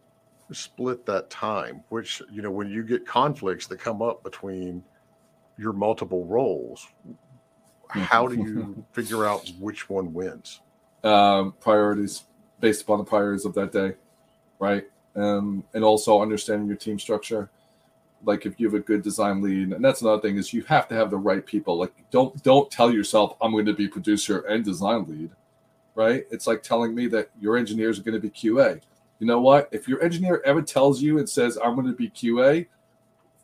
split 0.52 1.06
that 1.06 1.30
time? 1.30 1.82
Which, 1.88 2.22
you 2.30 2.42
know, 2.42 2.50
when 2.50 2.68
you 2.68 2.82
get 2.82 3.06
conflicts 3.06 3.66
that 3.68 3.78
come 3.78 4.02
up 4.02 4.22
between 4.22 4.82
your 5.56 5.72
multiple 5.72 6.26
roles, 6.26 6.86
how 7.88 8.26
do 8.26 8.34
you 8.36 8.84
figure 8.92 9.24
out 9.24 9.48
which 9.58 9.88
one 9.88 10.12
wins? 10.12 10.60
um, 11.04 11.54
priorities 11.60 12.24
based 12.58 12.82
upon 12.82 12.98
the 12.98 13.04
priorities 13.04 13.44
of 13.44 13.54
that 13.54 13.70
day, 13.70 13.94
right? 14.58 14.84
Um, 15.14 15.62
and 15.74 15.84
also 15.84 16.20
understanding 16.20 16.66
your 16.66 16.76
team 16.76 16.98
structure. 16.98 17.50
Like 18.24 18.46
if 18.46 18.58
you 18.58 18.66
have 18.66 18.74
a 18.74 18.80
good 18.80 19.02
design 19.02 19.42
lead, 19.42 19.72
and 19.72 19.84
that's 19.84 20.00
another 20.00 20.22
thing 20.22 20.38
is 20.38 20.52
you 20.52 20.62
have 20.62 20.88
to 20.88 20.94
have 20.94 21.10
the 21.10 21.18
right 21.18 21.44
people. 21.44 21.76
Like 21.76 21.92
don't 22.10 22.42
don't 22.42 22.70
tell 22.70 22.90
yourself 22.90 23.36
I'm 23.40 23.52
going 23.52 23.66
to 23.66 23.74
be 23.74 23.86
producer 23.86 24.40
and 24.40 24.64
design 24.64 25.04
lead, 25.06 25.30
right? 25.94 26.24
It's 26.30 26.46
like 26.46 26.62
telling 26.62 26.94
me 26.94 27.06
that 27.08 27.28
your 27.38 27.58
engineers 27.58 27.98
are 27.98 28.02
going 28.02 28.14
to 28.14 28.20
be 28.20 28.30
QA. 28.30 28.80
You 29.18 29.26
know 29.26 29.40
what? 29.40 29.68
If 29.72 29.88
your 29.88 30.02
engineer 30.02 30.42
ever 30.44 30.60
tells 30.62 31.00
you 31.00 31.18
and 31.18 31.28
says 31.28 31.56
I'm 31.62 31.74
going 31.74 31.86
to 31.86 31.92
be 31.92 32.10
QA, 32.10 32.66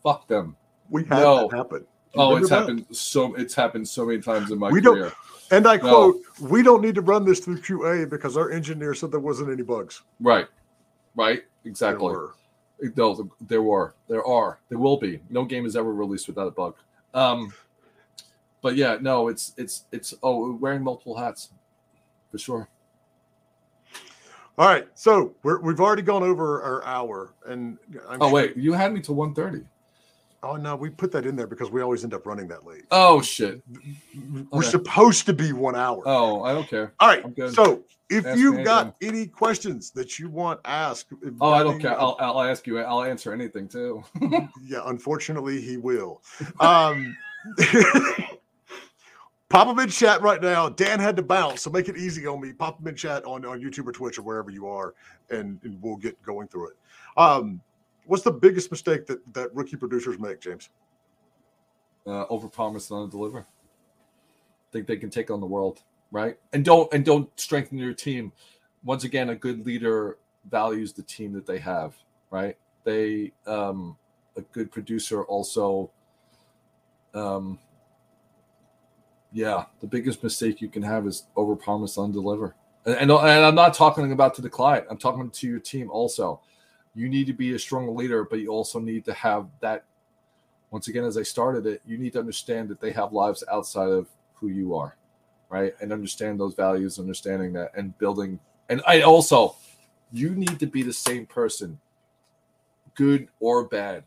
fuck 0.02 0.26
them. 0.28 0.56
We 0.88 1.04
had 1.04 1.20
No. 1.20 1.48
that 1.48 1.56
happen. 1.56 1.86
Oh, 2.16 2.36
it's 2.36 2.48
that? 2.48 2.60
happened 2.60 2.86
so 2.90 3.34
it's 3.36 3.54
happened 3.54 3.88
so 3.88 4.04
many 4.04 4.20
times 4.20 4.50
in 4.50 4.58
my 4.58 4.70
We 4.70 4.80
don't- 4.80 4.96
career. 4.96 5.12
And 5.52 5.66
I 5.66 5.76
No. 5.76 5.80
quote, 5.80 6.22
we 6.50 6.62
don't 6.62 6.80
need 6.80 6.94
to 6.94 7.00
run 7.00 7.24
this 7.24 7.40
through 7.40 7.58
QA 7.58 8.04
because 8.08 8.36
our 8.36 8.50
engineer 8.50 8.94
said 8.94 9.10
there 9.10 9.18
wasn't 9.18 9.50
any 9.50 9.62
bugs. 9.62 10.02
Right, 10.20 10.46
right, 11.16 11.42
There 11.64 11.70
exactly. 11.70 12.04
were. 12.12 12.34
No, 12.96 13.28
there 13.40 13.60
were, 13.62 13.94
there 14.08 14.24
are, 14.24 14.60
there 14.68 14.78
will 14.78 14.96
be. 14.96 15.20
No 15.28 15.44
game 15.44 15.66
is 15.66 15.76
ever 15.76 15.92
released 15.92 16.28
without 16.28 16.46
a 16.46 16.50
bug. 16.52 16.76
Um, 17.14 17.52
but 18.62 18.76
yeah, 18.76 18.98
no, 19.00 19.28
it's 19.28 19.52
it's 19.56 19.84
it's 19.90 20.14
oh, 20.22 20.52
wearing 20.54 20.82
multiple 20.82 21.16
hats, 21.16 21.50
for 22.30 22.38
sure. 22.38 22.68
All 24.60 24.66
right. 24.66 24.86
So 24.94 25.34
we're, 25.42 25.58
we've 25.60 25.80
already 25.80 26.02
gone 26.02 26.22
over 26.22 26.60
our 26.60 26.84
hour. 26.84 27.32
And 27.46 27.78
I'm 28.10 28.20
Oh 28.20 28.26
sure- 28.26 28.34
wait, 28.34 28.56
you 28.58 28.74
had 28.74 28.92
me 28.92 29.00
to 29.00 29.12
one 29.14 29.32
thirty. 29.34 29.62
Oh, 30.42 30.56
no, 30.56 30.74
we 30.76 30.88
put 30.90 31.12
that 31.12 31.24
in 31.26 31.34
there 31.36 31.46
because 31.46 31.70
we 31.70 31.80
always 31.82 32.02
end 32.04 32.12
up 32.14 32.26
running 32.26 32.46
that 32.48 32.66
late. 32.66 32.82
Oh 32.90 33.22
shit. 33.22 33.62
We're 34.30 34.58
Okay. 34.60 34.68
supposed 34.68 35.24
to 35.26 35.32
be 35.32 35.52
one 35.54 35.76
hour. 35.76 36.02
Oh, 36.04 36.42
I 36.44 36.52
don't 36.52 36.68
care. 36.68 36.92
All 37.00 37.08
right. 37.08 37.24
So 37.54 37.84
if 38.10 38.26
Ask 38.26 38.38
you've 38.38 38.62
got 38.64 38.96
anything. 39.00 39.18
any 39.20 39.26
questions 39.28 39.90
that 39.92 40.18
you 40.18 40.28
want 40.28 40.60
asked, 40.66 41.06
Oh, 41.40 41.52
I 41.52 41.62
don't 41.62 41.74
any- 41.76 41.82
care. 41.82 41.98
I'll 41.98 42.16
I'll 42.20 42.42
ask 42.42 42.66
you. 42.66 42.78
I'll 42.80 43.02
answer 43.04 43.32
anything 43.32 43.66
too. 43.66 44.02
yeah, 44.62 44.80
unfortunately, 44.84 45.60
he 45.62 45.78
will. 45.78 46.20
Um, 46.60 47.16
pop 49.50 49.68
them 49.68 49.78
in 49.78 49.90
chat 49.90 50.22
right 50.22 50.40
now. 50.40 50.70
Dan 50.70 50.98
had 50.98 51.16
to 51.16 51.22
bounce, 51.22 51.62
so 51.62 51.70
make 51.70 51.88
it 51.90 51.98
easy 51.98 52.26
on 52.26 52.40
me. 52.40 52.54
Pop 52.54 52.78
them 52.78 52.88
in 52.88 52.96
chat 52.96 53.24
on, 53.26 53.44
on 53.44 53.60
YouTube 53.60 53.86
or 53.86 53.92
Twitch 53.92 54.18
or 54.18 54.22
wherever 54.22 54.50
you 54.50 54.66
are, 54.66 54.94
and, 55.28 55.60
and 55.64 55.78
we'll 55.82 55.96
get 55.96 56.20
going 56.22 56.48
through 56.48 56.70
it. 56.70 56.76
Um, 57.18 57.60
what's 58.06 58.22
the 58.22 58.32
biggest 58.32 58.70
mistake 58.70 59.06
that, 59.06 59.20
that 59.34 59.54
rookie 59.54 59.76
producers 59.76 60.18
make, 60.18 60.40
James? 60.40 60.70
uh, 62.06 62.26
overpromise 62.26 62.90
and 62.90 63.10
underdeliver. 63.10 63.44
Think 64.72 64.86
they 64.86 64.96
can 64.96 65.10
take 65.10 65.30
on 65.30 65.40
the 65.40 65.46
world, 65.46 65.82
right? 66.10 66.38
And 66.52 66.64
don't 66.64 66.92
and 66.92 67.04
don't 67.04 67.28
strengthen 67.38 67.78
your 67.78 67.92
team. 67.94 68.32
Once 68.84 69.04
again, 69.04 69.30
a 69.30 69.34
good 69.34 69.66
leader 69.66 70.18
values 70.50 70.92
the 70.92 71.02
team 71.02 71.32
that 71.32 71.46
they 71.46 71.58
have, 71.58 71.94
right? 72.30 72.56
They 72.84 73.32
um, 73.46 73.96
a 74.36 74.42
good 74.42 74.70
producer 74.70 75.24
also. 75.24 75.90
Um, 77.14 77.58
yeah, 79.32 79.64
the 79.80 79.86
biggest 79.86 80.22
mistake 80.22 80.60
you 80.60 80.68
can 80.68 80.82
have 80.82 81.06
is 81.06 81.24
overpromise, 81.36 81.96
underdeliver. 81.96 82.54
And, 82.84 82.96
and 82.96 83.10
and 83.10 83.44
I'm 83.44 83.54
not 83.54 83.74
talking 83.74 84.10
about 84.12 84.34
to 84.34 84.42
the 84.42 84.50
client. 84.50 84.86
I'm 84.90 84.98
talking 84.98 85.30
to 85.30 85.46
your 85.46 85.60
team 85.60 85.90
also. 85.90 86.40
You 86.94 87.08
need 87.08 87.26
to 87.26 87.32
be 87.32 87.54
a 87.54 87.58
strong 87.58 87.94
leader, 87.94 88.24
but 88.24 88.40
you 88.40 88.48
also 88.48 88.80
need 88.80 89.04
to 89.04 89.12
have 89.12 89.46
that 89.60 89.84
once 90.70 90.86
again, 90.88 91.04
as 91.04 91.16
I 91.16 91.22
started 91.22 91.66
it, 91.66 91.82
you 91.84 91.98
need 91.98 92.12
to 92.12 92.20
understand 92.20 92.68
that 92.68 92.80
they 92.80 92.92
have 92.92 93.12
lives 93.12 93.42
outside 93.50 93.90
of 93.90 94.08
who 94.34 94.48
you 94.48 94.76
are, 94.76 94.96
right? 95.48 95.74
And 95.80 95.92
understand 95.92 96.38
those 96.38 96.54
values, 96.54 96.98
understanding 96.98 97.52
that, 97.54 97.72
and 97.76 97.96
building. 97.98 98.38
And 98.68 98.80
I 98.86 99.02
also, 99.02 99.56
you 100.12 100.30
need 100.30 100.60
to 100.60 100.66
be 100.66 100.82
the 100.82 100.92
same 100.92 101.26
person, 101.26 101.78
good 102.94 103.28
or 103.40 103.64
bad. 103.64 104.04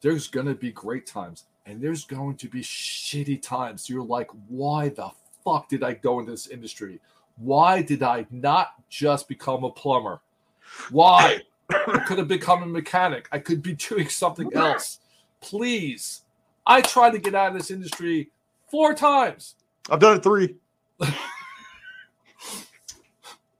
There's 0.00 0.28
going 0.28 0.46
to 0.46 0.54
be 0.54 0.72
great 0.72 1.06
times, 1.06 1.44
and 1.68 1.80
there's 1.80 2.04
going 2.04 2.36
to 2.36 2.48
be 2.48 2.62
shitty 2.62 3.40
times. 3.42 3.88
You're 3.88 4.02
like, 4.02 4.30
why 4.48 4.88
the 4.88 5.10
fuck 5.44 5.68
did 5.68 5.84
I 5.84 5.94
go 5.94 6.20
into 6.20 6.32
this 6.32 6.48
industry? 6.48 7.00
Why 7.36 7.82
did 7.82 8.02
I 8.02 8.26
not 8.30 8.72
just 8.88 9.28
become 9.28 9.62
a 9.64 9.70
plumber? 9.70 10.20
Why? 10.90 11.42
I 11.70 12.02
could 12.06 12.18
have 12.18 12.28
become 12.28 12.62
a 12.62 12.66
mechanic. 12.66 13.28
I 13.30 13.38
could 13.38 13.62
be 13.62 13.74
doing 13.88 14.08
something 14.08 14.50
else 14.54 14.98
please. 15.40 16.22
I 16.66 16.80
tried 16.80 17.12
to 17.12 17.18
get 17.18 17.34
out 17.34 17.52
of 17.52 17.54
this 17.54 17.70
industry 17.70 18.30
four 18.70 18.94
times, 18.94 19.54
I've 19.90 20.00
done 20.00 20.18
it 20.18 20.22
three. 20.22 20.56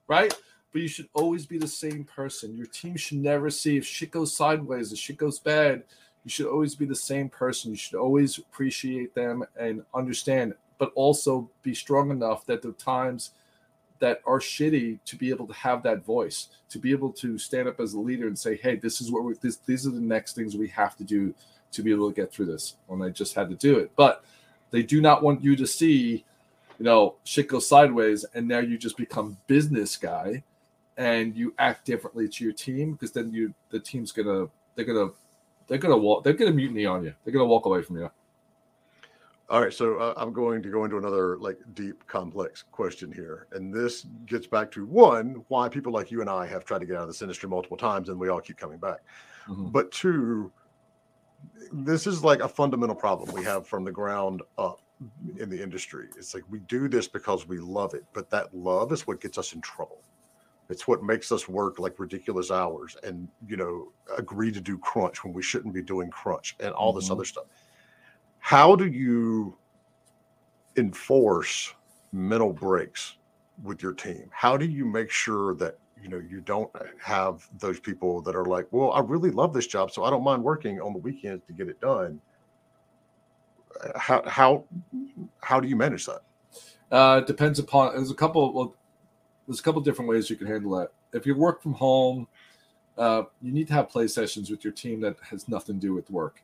right? 0.09 0.35
But 0.73 0.83
you 0.83 0.89
should 0.89 1.09
always 1.15 1.47
be 1.47 1.57
the 1.57 1.67
same 1.67 2.05
person. 2.05 2.55
Your 2.55 2.67
team 2.67 2.97
should 2.97 3.19
never 3.19 3.49
see 3.49 3.79
if 3.79 3.87
shit 3.87 4.11
goes 4.11 4.37
sideways, 4.37 4.93
if 4.93 4.99
shit 4.99 5.17
goes 5.17 5.39
bad. 5.39 5.85
You 6.29 6.31
should 6.31 6.47
always 6.49 6.75
be 6.75 6.85
the 6.85 6.95
same 6.95 7.31
person. 7.31 7.71
You 7.71 7.79
should 7.79 7.99
always 7.99 8.37
appreciate 8.37 9.15
them 9.15 9.45
and 9.59 9.83
understand, 9.95 10.53
but 10.77 10.93
also 10.95 11.49
be 11.63 11.75
strong 11.75 12.11
enough 12.11 12.45
that 12.45 12.61
the 12.61 12.73
times 12.73 13.31
that 13.99 14.21
are 14.27 14.39
shitty 14.39 14.99
to 15.07 15.17
be 15.17 15.31
able 15.31 15.47
to 15.47 15.55
have 15.55 15.83
that 15.85 16.05
voice, 16.05 16.49
to 16.69 16.79
be 16.79 16.91
able 16.93 17.15
to 17.15 17.39
stand 17.39 17.67
up 17.67 17.81
as 17.81 17.95
a 17.95 17.99
leader 17.99 18.27
and 18.27 18.39
say, 18.39 18.57
"Hey, 18.57 18.77
this 18.77 19.01
is 19.01 19.11
what 19.11 19.25
we 19.25 19.33
this 19.41 19.57
these 19.65 19.87
are 19.87 19.91
the 19.91 20.03
next 20.03 20.35
things 20.35 20.55
we 20.55 20.69
have 20.69 20.99
to 20.99 21.03
do 21.03 21.35
to 21.73 21.83
be 21.83 21.91
able 21.93 22.11
to 22.11 22.15
get 22.15 22.31
through 22.31 22.45
this." 22.45 22.77
When 22.89 23.01
I 23.01 23.09
just 23.09 23.35
had 23.35 23.49
to 23.49 23.57
do 23.57 23.79
it, 23.79 23.93
but 23.97 24.23
they 24.71 24.83
do 24.83 25.01
not 25.01 25.23
want 25.23 25.43
you 25.43 25.57
to 25.57 25.67
see, 25.67 26.27
you 26.79 26.85
know, 26.85 27.15
shit 27.25 27.49
go 27.49 27.59
sideways, 27.59 28.27
and 28.35 28.47
now 28.47 28.59
you 28.59 28.77
just 28.77 28.99
become 28.99 29.39
business 29.47 29.97
guy, 29.97 30.43
and 30.99 31.35
you 31.35 31.55
act 31.59 31.87
differently 31.87 32.29
to 32.29 32.45
your 32.45 32.53
team 32.53 32.93
because 32.93 33.13
then 33.13 33.33
you 33.33 33.55
the 33.71 33.81
team's 33.81 34.13
gonna 34.13 34.47
they're 34.75 34.85
gonna 34.85 35.13
they're 35.69 35.79
gonna 35.79 35.97
walk 35.97 36.25
they're 36.25 36.33
gonna 36.33 36.51
mutiny 36.51 36.87
on 36.87 37.05
you. 37.05 37.15
They're 37.25 37.33
gonna 37.33 37.47
walk 37.47 37.67
away 37.67 37.83
from 37.83 37.97
you. 37.99 38.11
All 39.51 39.63
right, 39.63 39.73
so 39.73 39.97
uh, 39.97 40.13
I'm 40.19 40.35
going 40.35 40.63
to 40.63 40.69
go 40.69 40.85
into 40.85 40.99
another 40.99 41.39
like 41.39 41.59
deep, 41.73 42.07
complex 42.07 42.65
question 42.71 43.11
here, 43.11 43.47
and 43.53 43.73
this 43.73 44.07
gets 44.27 44.47
back 44.47 44.71
to 44.73 44.85
one 44.85 45.43
why 45.49 45.71
people 45.71 45.91
like 45.91 46.11
you 46.11 46.21
and 46.21 46.29
I 46.29 46.47
have 46.47 46.67
tried 46.67 46.81
to 46.81 46.87
get 46.87 46.97
out 46.97 47.03
of 47.03 47.09
this 47.09 47.23
industry 47.23 47.49
multiple 47.49 47.79
times, 47.79 48.11
and 48.11 48.19
we 48.19 48.29
all 48.29 48.43
keep 48.43 48.59
coming 48.59 48.77
back. 48.77 48.99
Mhm. 49.47 49.73
But 49.73 49.91
two, 49.91 50.53
this 51.73 52.07
is 52.07 52.23
like 52.23 52.41
a 52.41 52.49
fundamental 52.49 52.95
problem 52.95 53.35
we 53.35 53.43
have 53.45 53.67
from 53.67 53.85
the 53.85 53.93
ground 53.93 54.43
up 54.59 54.83
in 55.39 55.49
the 55.49 55.63
industry. 55.63 56.09
It's 56.19 56.35
like 56.35 56.45
we 56.51 56.59
do 56.61 56.87
this 56.87 57.09
because 57.09 57.49
we 57.49 57.59
love 57.59 57.95
it, 57.95 58.05
but 58.13 58.29
that 58.29 58.55
love 58.55 58.93
is 58.93 59.07
what 59.07 59.19
gets 59.19 59.39
us 59.39 59.55
in 59.55 59.63
trouble. 59.63 60.03
It's 60.69 60.87
what 60.87 61.03
makes 61.03 61.33
us 61.33 61.49
work 61.49 61.79
like 61.79 61.99
ridiculous 61.99 62.51
hours 62.51 62.97
and 63.03 63.29
you 63.47 63.57
know 63.57 63.93
agree 64.17 64.53
to 64.53 64.61
do 64.61 64.77
crunch 64.79 65.25
when 65.25 65.33
we 65.33 65.43
shouldn't 65.43 65.73
be 65.75 65.83
doing 65.83 66.11
crunch 66.11 66.57
and 66.61 66.73
all 66.75 66.93
this 66.93 67.09
Mhm. 67.09 67.13
other 67.13 67.25
stuff. 67.25 67.47
How 68.39 68.77
do 68.77 68.87
you 68.87 69.57
enforce 70.77 71.75
mental 72.13 72.53
breaks 72.53 73.17
with 73.63 73.83
your 73.83 73.93
team? 73.95 74.29
How 74.31 74.57
do 74.57 74.67
you 74.67 74.85
make 74.85 75.11
sure 75.11 75.55
that 75.55 75.79
you 76.01 76.09
know 76.09 76.19
you 76.19 76.41
don't 76.41 76.71
have 77.01 77.49
those 77.59 77.81
people 77.81 78.21
that 78.23 78.37
are 78.37 78.45
like, 78.45 78.69
well, 78.71 78.93
I 78.93 79.01
really 79.01 79.31
love 79.31 79.53
this 79.53 79.67
job, 79.67 79.91
so 79.91 80.05
I 80.05 80.11
don't 80.11 80.23
mind 80.23 80.45
working 80.45 80.81
on 80.81 80.93
the 80.93 80.99
weekends 80.99 81.45
to 81.47 81.53
get 81.53 81.69
it 81.69 81.81
done. 81.81 82.21
How 83.97 84.23
how 84.29 84.65
how 85.43 85.61
do 85.61 85.69
you 85.69 85.77
manage 85.77 86.07
that? 86.07 86.23
Uh, 86.91 87.21
it 87.23 87.27
depends 87.27 87.59
upon. 87.59 87.95
There's 87.95 88.11
a 88.11 88.15
couple. 88.15 88.53
Well, 88.53 88.75
there's 89.49 89.61
a 89.61 89.63
couple 89.63 89.81
different 89.81 90.09
ways 90.11 90.29
you 90.29 90.37
can 90.37 90.47
handle 90.47 90.77
that. 90.79 90.91
If 91.13 91.27
you 91.27 91.35
work 91.35 91.63
from 91.63 91.73
home, 91.73 92.29
uh, 92.99 93.23
you 93.41 93.51
need 93.51 93.67
to 93.69 93.73
have 93.73 93.89
play 93.89 94.07
sessions 94.07 94.51
with 94.51 94.63
your 94.63 94.75
team 94.75 95.01
that 95.01 95.17
has 95.23 95.49
nothing 95.49 95.81
to 95.81 95.87
do 95.87 95.95
with 95.95 96.11
work. 96.11 96.43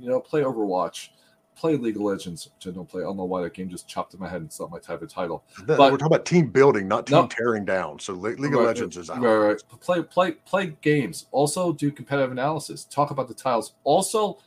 You 0.00 0.08
know, 0.10 0.18
play 0.20 0.42
Overwatch, 0.42 1.10
play 1.54 1.76
League 1.76 1.94
of 1.94 2.02
Legends, 2.02 2.50
which 2.56 2.66
I 2.66 2.74
don't 2.74 2.88
play. 2.88 3.02
I 3.02 3.04
don't 3.04 3.16
know 3.16 3.24
why 3.24 3.42
that 3.42 3.54
game 3.54 3.68
just 3.68 3.86
chopped 3.86 4.14
in 4.14 4.20
my 4.20 4.28
head. 4.28 4.42
It's 4.42 4.58
not 4.58 4.70
my 4.70 4.80
type 4.80 5.00
of 5.00 5.08
title. 5.08 5.44
But- 5.64 5.78
We're 5.78 5.90
talking 5.90 6.06
about 6.06 6.26
team 6.26 6.48
building, 6.48 6.88
not 6.88 7.06
team 7.06 7.18
No. 7.18 7.26
tearing 7.28 7.64
down. 7.64 8.00
So 8.00 8.14
Le- 8.14 8.30
League 8.30 8.54
of 8.54 8.62
Legends 8.62 8.96
is 8.96 9.10
out. 9.10 9.20
Right, 9.20 9.36
right. 9.36 9.62
Play, 9.80 10.02
play, 10.02 10.32
play 10.32 10.76
games. 10.80 11.26
Also, 11.30 11.72
do 11.72 11.92
competitive 11.92 12.32
analysis. 12.32 12.84
Talk 12.84 13.12
about 13.12 13.28
the 13.28 13.34
tiles. 13.34 13.74
Also, 13.84 14.38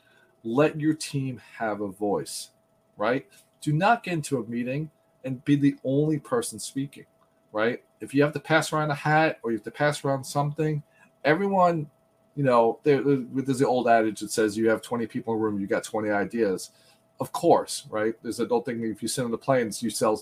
let 0.43 0.77
your 0.79 0.93
team 0.93 1.39
have 1.57 1.79
a 1.79 1.87
voice. 1.87 2.49
Right. 2.97 3.27
Do 3.61 3.71
not 3.71 4.03
get 4.03 4.13
into 4.13 4.39
a 4.41 4.45
meeting 4.47 4.89
and 5.23 5.43
be 5.45 5.55
the 5.55 5.75
only 5.85 6.19
person 6.19 6.59
speaking. 6.59 7.05
Right. 7.51 7.83
If 7.99 8.13
you 8.13 8.23
have 8.23 8.33
to 8.33 8.39
pass 8.39 8.71
around 8.71 8.91
a 8.91 8.95
hat 8.95 9.39
or 9.43 9.51
you 9.51 9.57
have 9.57 9.65
to 9.65 9.71
pass 9.71 10.03
around 10.05 10.23
something, 10.23 10.81
everyone, 11.23 11.89
you 12.35 12.43
know, 12.43 12.79
there, 12.83 13.01
there- 13.03 13.17
there's 13.43 13.59
the 13.59 13.67
old 13.67 13.87
adage 13.87 14.21
that 14.21 14.31
says 14.31 14.57
you 14.57 14.69
have 14.69 14.81
20 14.81 15.05
people 15.07 15.33
in 15.33 15.39
a 15.39 15.43
room, 15.43 15.59
you 15.59 15.67
got 15.67 15.83
20 15.83 16.09
ideas. 16.09 16.71
Of 17.19 17.31
course, 17.31 17.85
right? 17.89 18.15
There's 18.23 18.39
an 18.39 18.47
old 18.51 18.65
thing 18.65 18.83
if 18.83 19.01
you 19.01 19.07
sit 19.07 19.23
on 19.23 19.31
the 19.31 19.37
planes, 19.37 19.83
you 19.83 19.89
sell. 19.91 20.19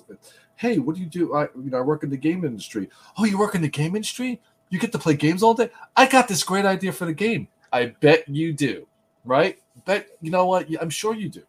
Hey, 0.57 0.79
what 0.79 0.95
do 0.95 1.01
you 1.01 1.07
do? 1.07 1.33
I, 1.33 1.43
you 1.55 1.69
know, 1.69 1.77
I 1.77 1.81
work 1.81 2.03
in 2.03 2.09
the 2.09 2.17
game 2.17 2.43
industry. 2.43 2.89
Oh, 3.17 3.23
you 3.23 3.37
work 3.39 3.55
in 3.55 3.61
the 3.61 3.69
game 3.69 3.95
industry? 3.95 4.41
You 4.69 4.79
get 4.79 4.91
to 4.91 4.99
play 4.99 5.15
games 5.15 5.41
all 5.41 5.53
day? 5.53 5.69
I 5.95 6.07
got 6.07 6.27
this 6.27 6.43
great 6.43 6.65
idea 6.65 6.91
for 6.91 7.05
the 7.05 7.13
game. 7.13 7.47
I 7.71 7.85
bet 8.01 8.27
you 8.27 8.51
do, 8.51 8.85
right? 9.23 9.57
Bet 9.85 10.07
you 10.21 10.29
know 10.31 10.45
what? 10.47 10.67
I'm 10.81 10.89
sure 10.89 11.15
you 11.15 11.29
do, 11.29 11.43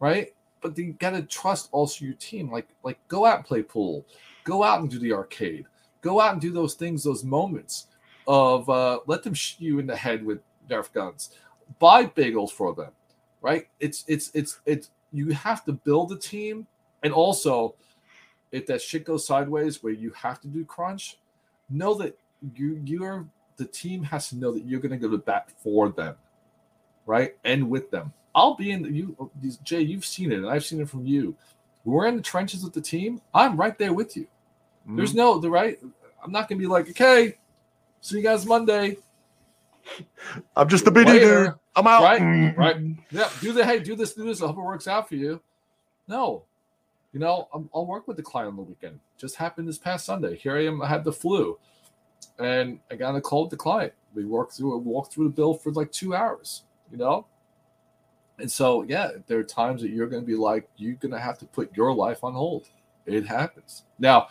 right? 0.00 0.32
But 0.60 0.76
you 0.78 0.92
got 0.94 1.10
to 1.10 1.22
trust 1.22 1.68
also 1.72 2.04
your 2.04 2.14
team. 2.14 2.50
Like, 2.50 2.68
like 2.82 2.98
go 3.08 3.24
out 3.24 3.36
and 3.36 3.44
play 3.44 3.62
pool, 3.62 4.04
go 4.46 4.62
out 4.62 4.80
and 4.80 4.88
do 4.88 4.98
the 4.98 5.12
arcade, 5.12 5.66
go 6.00 6.20
out 6.20 6.32
and 6.32 6.40
do 6.40 6.52
those 6.52 6.74
things, 6.74 7.04
those 7.04 7.24
moments 7.24 7.88
of 8.26 8.70
uh, 8.70 9.00
let 9.06 9.22
them 9.22 9.34
shoot 9.34 9.60
you 9.60 9.78
in 9.78 9.86
the 9.86 9.96
head 9.96 10.24
with 10.24 10.38
Nerf 10.70 10.92
guns, 10.92 11.30
buy 11.78 12.06
bagels 12.06 12.50
for 12.50 12.74
them, 12.74 12.92
right? 13.42 13.68
It's 13.80 14.04
it's 14.08 14.30
it's 14.32 14.60
it's 14.64 14.90
you 15.12 15.30
have 15.32 15.64
to 15.66 15.72
build 15.72 16.12
a 16.12 16.16
team, 16.16 16.66
and 17.02 17.12
also 17.12 17.74
if 18.52 18.66
that 18.66 18.80
shit 18.80 19.04
goes 19.04 19.26
sideways 19.26 19.82
where 19.82 19.92
you 19.92 20.10
have 20.12 20.40
to 20.40 20.48
do 20.48 20.64
crunch, 20.64 21.18
know 21.68 21.94
that 21.94 22.18
you 22.54 22.80
you're 22.84 23.26
the 23.56 23.66
team 23.66 24.02
has 24.04 24.28
to 24.30 24.36
know 24.36 24.52
that 24.52 24.64
you're 24.64 24.80
going 24.80 24.92
to 24.92 24.98
go 24.98 25.10
to 25.10 25.18
bat 25.18 25.50
for 25.62 25.88
them, 25.90 26.14
right, 27.04 27.36
and 27.44 27.68
with 27.68 27.90
them. 27.90 28.12
I'll 28.34 28.54
be 28.54 28.70
in 28.70 28.82
the, 28.82 28.90
you, 28.90 29.30
Jay. 29.64 29.80
You've 29.80 30.04
seen 30.04 30.30
it, 30.30 30.38
and 30.38 30.48
I've 30.48 30.64
seen 30.64 30.80
it 30.80 30.90
from 30.90 31.06
you. 31.06 31.34
We're 31.84 32.06
in 32.06 32.16
the 32.16 32.22
trenches 32.22 32.62
with 32.62 32.74
the 32.74 32.82
team. 32.82 33.22
I'm 33.32 33.56
right 33.56 33.78
there 33.78 33.94
with 33.94 34.16
you. 34.16 34.26
There's 34.88 35.14
no 35.14 35.38
the 35.38 35.50
right. 35.50 35.78
I'm 36.22 36.30
not 36.32 36.48
going 36.48 36.58
to 36.58 36.62
be 36.62 36.68
like, 36.68 36.88
okay, 36.90 37.36
see 38.00 38.16
you 38.18 38.22
guys 38.22 38.46
Monday. 38.46 38.98
I'm 40.56 40.68
just 40.68 40.84
the 40.84 40.90
BD 40.90 41.20
dude. 41.20 41.54
I'm 41.76 41.86
out. 41.86 42.02
Right, 42.02 42.20
Mm. 42.22 42.56
right. 42.56 42.76
Yeah, 43.10 43.28
do 43.40 43.52
the 43.52 43.64
hey, 43.64 43.78
do 43.80 43.94
this, 43.96 44.14
do 44.14 44.24
this. 44.24 44.42
I 44.42 44.46
hope 44.46 44.56
it 44.58 44.62
works 44.62 44.88
out 44.88 45.08
for 45.08 45.14
you. 45.16 45.40
No, 46.08 46.44
you 47.12 47.20
know, 47.20 47.48
I'm, 47.52 47.68
I'll 47.74 47.86
work 47.86 48.06
with 48.08 48.16
the 48.16 48.22
client 48.22 48.50
on 48.50 48.56
the 48.56 48.62
weekend. 48.62 48.98
Just 49.18 49.36
happened 49.36 49.68
this 49.68 49.78
past 49.78 50.06
Sunday. 50.06 50.36
Here 50.36 50.56
I 50.56 50.66
am. 50.66 50.80
I 50.82 50.86
had 50.88 51.04
the 51.04 51.12
flu, 51.12 51.58
and 52.38 52.78
I 52.90 52.96
got 52.96 53.14
a 53.14 53.20
call 53.20 53.42
with 53.42 53.50
the 53.50 53.56
client. 53.56 53.92
We 54.14 54.24
worked 54.24 54.54
through 54.54 54.74
a 54.74 54.78
walked 54.78 55.12
through 55.12 55.24
the 55.24 55.34
bill 55.34 55.54
for 55.54 55.72
like 55.72 55.92
two 55.92 56.14
hours. 56.14 56.62
You 56.90 56.98
know, 56.98 57.26
and 58.38 58.50
so 58.50 58.82
yeah, 58.82 59.10
there 59.26 59.38
are 59.38 59.44
times 59.44 59.82
that 59.82 59.90
you're 59.90 60.06
going 60.08 60.22
to 60.22 60.26
be 60.26 60.36
like, 60.36 60.68
you're 60.76 60.94
going 60.94 61.12
to 61.12 61.20
have 61.20 61.38
to 61.38 61.46
put 61.46 61.76
your 61.76 61.92
life 61.94 62.24
on 62.24 62.32
hold. 62.32 62.68
It 63.04 63.26
happens. 63.26 63.84
Now, 63.98 64.28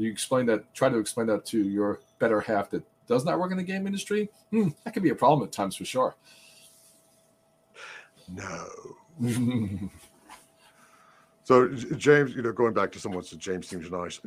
you 0.00 0.10
explain 0.10 0.46
that. 0.46 0.72
Try 0.74 0.88
to 0.88 0.98
explain 0.98 1.26
that 1.28 1.44
to 1.46 1.62
your 1.62 2.00
better 2.18 2.40
half 2.40 2.70
that 2.70 2.82
does 3.06 3.24
not 3.24 3.38
work 3.38 3.50
in 3.50 3.56
the 3.56 3.62
game 3.62 3.86
industry. 3.86 4.30
Hmm, 4.50 4.68
that 4.84 4.94
can 4.94 5.02
be 5.02 5.10
a 5.10 5.14
problem 5.14 5.46
at 5.46 5.52
times 5.52 5.76
for 5.76 5.84
sure. 5.84 6.16
No. 8.32 8.66
So 11.42 11.66
James, 11.68 12.36
you 12.36 12.42
know, 12.42 12.52
going 12.52 12.74
back 12.74 12.92
to 12.92 13.00
someone 13.00 13.24
said 13.24 13.40
James 13.40 13.66
seems 13.66 13.90
nice. 13.90 14.20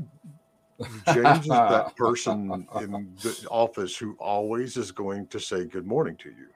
James 1.14 1.40
is 1.44 1.48
that 1.48 1.96
person 1.96 2.68
in 2.82 3.16
the 3.24 3.48
office 3.50 3.96
who 3.96 4.18
always 4.20 4.76
is 4.76 4.92
going 4.92 5.28
to 5.28 5.40
say 5.40 5.64
good 5.64 5.88
morning 5.88 6.18
to 6.18 6.30
you, 6.30 6.48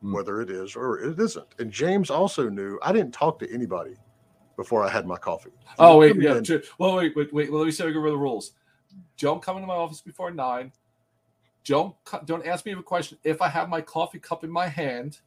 Hmm. 0.00 0.14
whether 0.14 0.40
it 0.40 0.48
is 0.48 0.76
or 0.76 0.98
it 1.00 1.18
isn't. 1.18 1.48
And 1.58 1.70
James 1.70 2.08
also 2.08 2.48
knew 2.48 2.78
I 2.82 2.90
didn't 2.90 3.12
talk 3.12 3.38
to 3.40 3.52
anybody 3.52 3.96
before 4.58 4.84
I 4.84 4.90
had 4.90 5.06
my 5.06 5.16
coffee. 5.16 5.50
Oh 5.78 5.98
wait, 5.98 6.20
yeah. 6.20 6.40
True. 6.40 6.60
Well, 6.78 6.96
wait, 6.96 7.16
wait, 7.16 7.32
wait. 7.32 7.50
Let 7.50 7.64
me 7.64 7.70
say 7.70 7.84
over 7.84 8.10
the 8.10 8.16
rules. 8.16 8.52
Don't 9.16 9.40
come 9.40 9.56
into 9.56 9.68
my 9.68 9.74
office 9.74 10.00
before 10.00 10.32
nine. 10.32 10.72
Don't 11.64 11.94
don't 12.26 12.44
ask 12.44 12.66
me 12.66 12.72
a 12.72 12.82
question 12.82 13.18
if 13.22 13.40
I 13.40 13.48
have 13.48 13.68
my 13.68 13.80
coffee 13.80 14.18
cup 14.18 14.42
in 14.42 14.50
my 14.50 14.66
hand. 14.66 15.20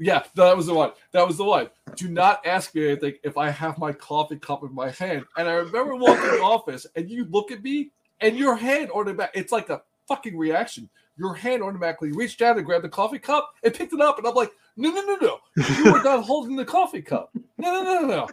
Yeah, 0.00 0.24
that 0.34 0.56
was 0.56 0.66
the 0.66 0.74
one. 0.74 0.90
That 1.12 1.26
was 1.26 1.36
the 1.36 1.44
one. 1.44 1.68
Do 1.94 2.08
not 2.08 2.44
ask 2.44 2.74
me 2.74 2.88
anything 2.88 3.14
if 3.22 3.38
I 3.38 3.50
have 3.50 3.78
my 3.78 3.92
coffee 3.92 4.38
cup 4.38 4.64
in 4.64 4.74
my 4.74 4.90
hand. 4.90 5.26
And 5.36 5.48
I 5.48 5.52
remember 5.52 5.94
walking 5.94 6.24
in 6.24 6.36
the 6.36 6.42
office, 6.42 6.86
and 6.96 7.08
you 7.08 7.26
look 7.26 7.52
at 7.52 7.62
me, 7.62 7.90
and 8.20 8.36
your 8.36 8.56
hand 8.56 8.90
automatic. 8.90 9.32
It's 9.34 9.52
like 9.52 9.68
a 9.68 9.82
fucking 10.08 10.36
reaction. 10.36 10.88
Your 11.18 11.34
hand 11.34 11.62
automatically 11.62 12.12
reached 12.12 12.38
down 12.38 12.56
and 12.56 12.64
grabbed 12.64 12.84
the 12.84 12.88
coffee 12.88 13.18
cup 13.18 13.54
and 13.62 13.74
picked 13.74 13.92
it 13.92 14.00
up, 14.00 14.16
and 14.16 14.26
I'm 14.26 14.34
like, 14.34 14.50
no, 14.76 14.90
no, 14.90 15.02
no, 15.02 15.16
no. 15.20 15.38
You 15.84 15.92
were 15.92 16.02
not 16.02 16.24
holding 16.24 16.56
the 16.56 16.64
coffee 16.64 17.02
cup. 17.02 17.30
No, 17.58 17.82
no, 17.82 18.00
no, 18.00 18.06
no, 18.06 18.28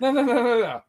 no, 0.00 0.10
no, 0.10 0.22
no, 0.22 0.34
no, 0.34 0.60
no. 0.60 0.82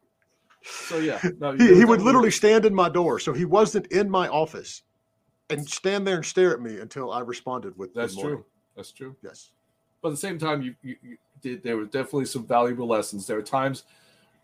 So 0.64 0.98
yeah, 0.98 1.20
no, 1.38 1.52
He, 1.52 1.74
he 1.74 1.84
would 1.84 2.00
literally 2.00 2.30
stand 2.30 2.64
in 2.64 2.74
my 2.74 2.88
door, 2.88 3.18
so 3.18 3.32
he 3.32 3.44
wasn't 3.44 3.86
in 3.88 4.08
my 4.08 4.28
office, 4.28 4.82
and 5.50 5.68
stand 5.68 6.06
there 6.06 6.16
and 6.16 6.24
stare 6.24 6.52
at 6.52 6.60
me 6.60 6.78
until 6.78 7.10
I 7.12 7.20
responded 7.20 7.76
with 7.76 7.94
That's 7.94 8.16
true. 8.16 8.44
That's 8.76 8.92
true. 8.92 9.16
Yes. 9.22 9.50
But 10.00 10.08
at 10.08 10.10
the 10.12 10.18
same 10.18 10.38
time, 10.38 10.62
you, 10.62 10.74
you, 10.82 10.96
you 11.02 11.16
did. 11.40 11.62
There 11.62 11.76
were 11.76 11.84
definitely 11.84 12.26
some 12.26 12.46
valuable 12.46 12.86
lessons. 12.86 13.26
There 13.26 13.38
are 13.38 13.42
times 13.42 13.84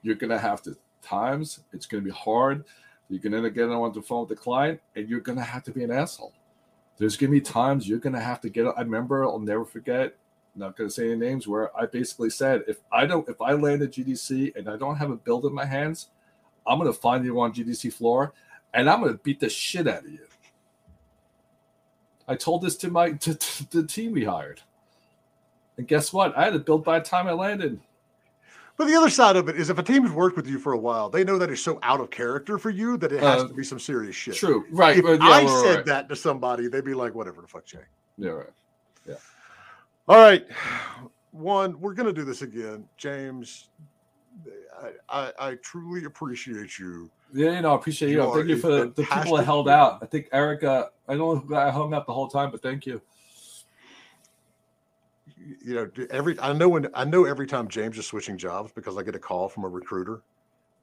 you're 0.02 0.16
gonna 0.16 0.38
have 0.38 0.62
to. 0.62 0.76
Times 1.02 1.60
it's 1.72 1.86
gonna 1.86 2.02
be 2.02 2.10
hard. 2.10 2.64
You're 3.08 3.20
gonna 3.20 3.48
get 3.50 3.70
on 3.70 3.92
the 3.92 4.02
phone 4.02 4.20
with 4.20 4.28
the 4.30 4.36
client, 4.36 4.80
and 4.96 5.08
you're 5.08 5.20
gonna 5.20 5.42
have 5.42 5.62
to 5.64 5.70
be 5.70 5.84
an 5.84 5.90
asshole. 5.90 6.32
There's 6.98 7.16
gonna 7.16 7.32
be 7.32 7.40
times 7.40 7.88
you're 7.88 7.98
gonna 7.98 8.20
have 8.20 8.40
to 8.42 8.50
get. 8.50 8.66
I 8.66 8.82
remember. 8.82 9.24
I'll 9.24 9.38
never 9.38 9.64
forget. 9.64 10.14
Not 10.58 10.76
gonna 10.76 10.90
say 10.90 11.06
any 11.10 11.16
names. 11.16 11.46
Where 11.46 11.74
I 11.76 11.86
basically 11.86 12.30
said, 12.30 12.64
if 12.66 12.78
I 12.90 13.06
don't, 13.06 13.28
if 13.28 13.40
I 13.40 13.52
land 13.52 13.82
at 13.82 13.92
GDC 13.92 14.56
and 14.56 14.68
I 14.68 14.76
don't 14.76 14.96
have 14.96 15.10
a 15.10 15.16
build 15.16 15.46
in 15.46 15.54
my 15.54 15.64
hands, 15.64 16.08
I'm 16.66 16.78
gonna 16.78 16.92
find 16.92 17.24
you 17.24 17.40
on 17.40 17.52
GDC 17.52 17.92
floor, 17.92 18.34
and 18.74 18.90
I'm 18.90 19.00
gonna 19.00 19.14
beat 19.14 19.40
the 19.40 19.48
shit 19.48 19.86
out 19.86 20.04
of 20.04 20.10
you. 20.10 20.26
I 22.26 22.34
told 22.34 22.62
this 22.62 22.76
to 22.78 22.90
my 22.90 23.12
to, 23.24 23.34
to 23.34 23.70
the 23.70 23.86
team 23.86 24.12
we 24.12 24.24
hired. 24.24 24.60
And 25.76 25.86
guess 25.86 26.12
what? 26.12 26.36
I 26.36 26.44
had 26.44 26.56
a 26.56 26.58
build 26.58 26.84
by 26.84 26.98
the 26.98 27.04
time 27.04 27.28
I 27.28 27.32
landed. 27.32 27.80
But 28.76 28.86
the 28.86 28.96
other 28.96 29.10
side 29.10 29.36
of 29.36 29.48
it 29.48 29.56
is 29.56 29.70
if 29.70 29.78
a 29.78 29.82
team 29.82 30.02
has 30.02 30.12
worked 30.12 30.36
with 30.36 30.46
you 30.46 30.58
for 30.58 30.72
a 30.72 30.78
while, 30.78 31.08
they 31.08 31.24
know 31.24 31.38
that 31.38 31.50
it's 31.50 31.60
so 31.60 31.78
out 31.82 32.00
of 32.00 32.10
character 32.10 32.58
for 32.58 32.70
you 32.70 32.96
that 32.98 33.12
it 33.12 33.20
has 33.20 33.42
Uh, 33.42 33.48
to 33.48 33.54
be 33.54 33.64
some 33.64 33.78
serious 33.78 34.14
shit. 34.14 34.34
True. 34.34 34.66
Right. 34.70 34.98
If 34.98 35.04
yeah, 35.04 35.16
I 35.20 35.42
right, 35.42 35.48
said 35.48 35.76
right. 35.76 35.84
that 35.86 36.08
to 36.08 36.16
somebody, 36.16 36.68
they'd 36.68 36.84
be 36.84 36.94
like, 36.94 37.14
whatever 37.14 37.40
the 37.40 37.48
fuck, 37.48 37.64
Jay. 37.64 37.80
Yeah, 38.16 38.30
right. 38.30 38.50
All 40.08 40.16
right. 40.16 40.46
One, 41.32 41.78
we're 41.80 41.94
going 41.94 42.06
to 42.06 42.12
do 42.12 42.24
this 42.24 42.42
again. 42.42 42.88
James, 42.96 43.68
I, 44.80 44.92
I, 45.08 45.32
I 45.50 45.54
truly 45.56 46.04
appreciate 46.04 46.78
you. 46.78 47.10
Yeah, 47.32 47.56
you 47.56 47.60
know, 47.60 47.72
I 47.72 47.76
appreciate 47.76 48.10
you. 48.10 48.22
You 48.22 48.32
Thank 48.32 48.48
you 48.48 48.56
for 48.56 48.68
the, 48.68 48.86
the 48.96 49.04
people 49.04 49.36
that 49.36 49.44
held 49.44 49.68
out. 49.68 49.98
I 50.00 50.06
think 50.06 50.28
Erica, 50.32 50.88
I 51.06 51.14
don't 51.16 51.18
know 51.18 51.36
who 51.40 51.54
I 51.54 51.70
hung 51.70 51.92
up 51.92 52.06
the 52.06 52.14
whole 52.14 52.28
time, 52.28 52.50
but 52.50 52.62
thank 52.62 52.86
you. 52.86 53.02
you 55.36 55.74
know, 55.74 55.90
every 56.10 56.40
I 56.40 56.52
know 56.54 56.68
when 56.70 56.88
I 56.94 57.04
know 57.04 57.24
every 57.26 57.46
time 57.46 57.68
James 57.68 57.98
is 57.98 58.06
switching 58.06 58.38
jobs 58.38 58.72
because 58.72 58.96
I 58.96 59.02
get 59.02 59.14
a 59.14 59.18
call 59.18 59.48
from 59.48 59.64
a 59.64 59.68
recruiter, 59.68 60.22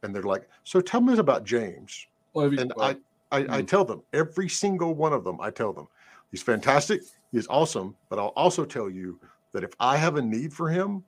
and 0.03 0.13
they're 0.13 0.23
like, 0.23 0.47
"So 0.63 0.79
tell 0.81 1.01
me 1.01 1.17
about 1.17 1.43
James." 1.45 2.05
Well, 2.33 2.53
you- 2.53 2.59
And 2.59 2.71
well, 2.75 2.95
I, 3.31 3.37
I, 3.37 3.39
I 3.57 3.61
Mm. 3.63 3.67
tell 3.67 3.83
them 3.85 4.03
every 4.13 4.47
single 4.47 4.93
one 4.93 5.13
of 5.13 5.23
them. 5.23 5.41
I 5.41 5.49
tell 5.49 5.73
them 5.73 5.87
he's 6.29 6.43
fantastic, 6.43 7.01
he's 7.31 7.47
awesome, 7.47 7.95
but 8.09 8.19
I'll 8.19 8.33
also 8.35 8.65
tell 8.65 8.89
you 8.89 9.19
that 9.51 9.63
if 9.63 9.71
I 9.79 9.97
have 9.97 10.15
a 10.17 10.21
need 10.21 10.53
for 10.53 10.69
him, 10.69 11.03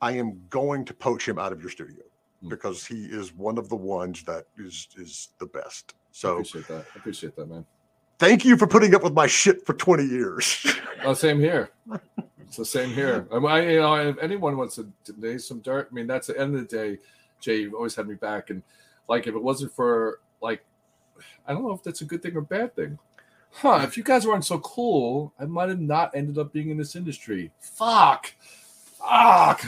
I 0.00 0.12
am 0.12 0.40
going 0.50 0.84
to 0.86 0.94
poach 0.94 1.28
him 1.28 1.38
out 1.38 1.52
of 1.52 1.60
your 1.60 1.70
studio 1.70 2.02
Mm. 2.42 2.48
because 2.48 2.86
he 2.86 3.04
is 3.04 3.34
one 3.34 3.58
of 3.58 3.68
the 3.68 3.76
ones 3.76 4.22
that 4.24 4.46
is 4.56 4.88
is 4.96 5.28
the 5.38 5.44
best. 5.44 5.94
So 6.10 6.28
I 6.28 6.32
appreciate 6.32 6.68
that. 6.68 6.86
I 6.94 6.98
appreciate 6.98 7.36
that, 7.36 7.46
man. 7.50 7.66
thank 8.18 8.46
you 8.46 8.56
for 8.56 8.66
putting 8.66 8.94
up 8.94 9.02
with 9.02 9.12
my 9.12 9.26
shit 9.26 9.66
for 9.66 9.74
20 9.74 10.04
years. 10.04 10.66
Oh, 11.02 11.14
same 11.14 11.38
here. 11.40 11.70
It's 12.40 12.58
the 12.58 12.64
same 12.64 12.90
here. 12.90 13.26
I, 13.32 13.38
mean, 13.38 13.50
I 13.50 13.70
you 13.70 13.80
know, 13.80 13.94
if 14.08 14.18
anyone 14.20 14.58
wants 14.58 14.76
to 14.76 14.90
lay 15.16 15.38
some 15.38 15.60
dirt, 15.60 15.88
I 15.90 15.94
mean, 15.94 16.06
that's 16.06 16.26
the 16.26 16.38
end 16.38 16.54
of 16.54 16.68
the 16.68 16.76
day. 16.76 16.98
Jay, 17.40 17.60
you've 17.60 17.72
always 17.72 17.94
had 17.94 18.06
me 18.06 18.16
back, 18.16 18.50
and 18.50 18.62
like, 19.08 19.26
if 19.26 19.34
it 19.34 19.42
wasn't 19.42 19.72
for 19.72 20.20
like, 20.42 20.62
I 21.46 21.54
don't 21.54 21.62
know 21.62 21.72
if 21.72 21.82
that's 21.82 22.02
a 22.02 22.04
good 22.04 22.22
thing 22.22 22.36
or 22.36 22.42
bad 22.42 22.76
thing. 22.76 22.98
Huh? 23.52 23.80
If 23.82 23.96
you 23.96 24.02
guys 24.02 24.26
weren't 24.26 24.44
so 24.44 24.58
cool, 24.60 25.32
I 25.38 25.44
might 25.44 25.68
have 25.68 25.80
not 25.80 26.14
ended 26.14 26.38
up 26.38 26.52
being 26.52 26.70
in 26.70 26.76
this 26.76 26.96
industry. 26.96 27.50
Fuck. 27.58 28.32
Fuck. 28.98 29.64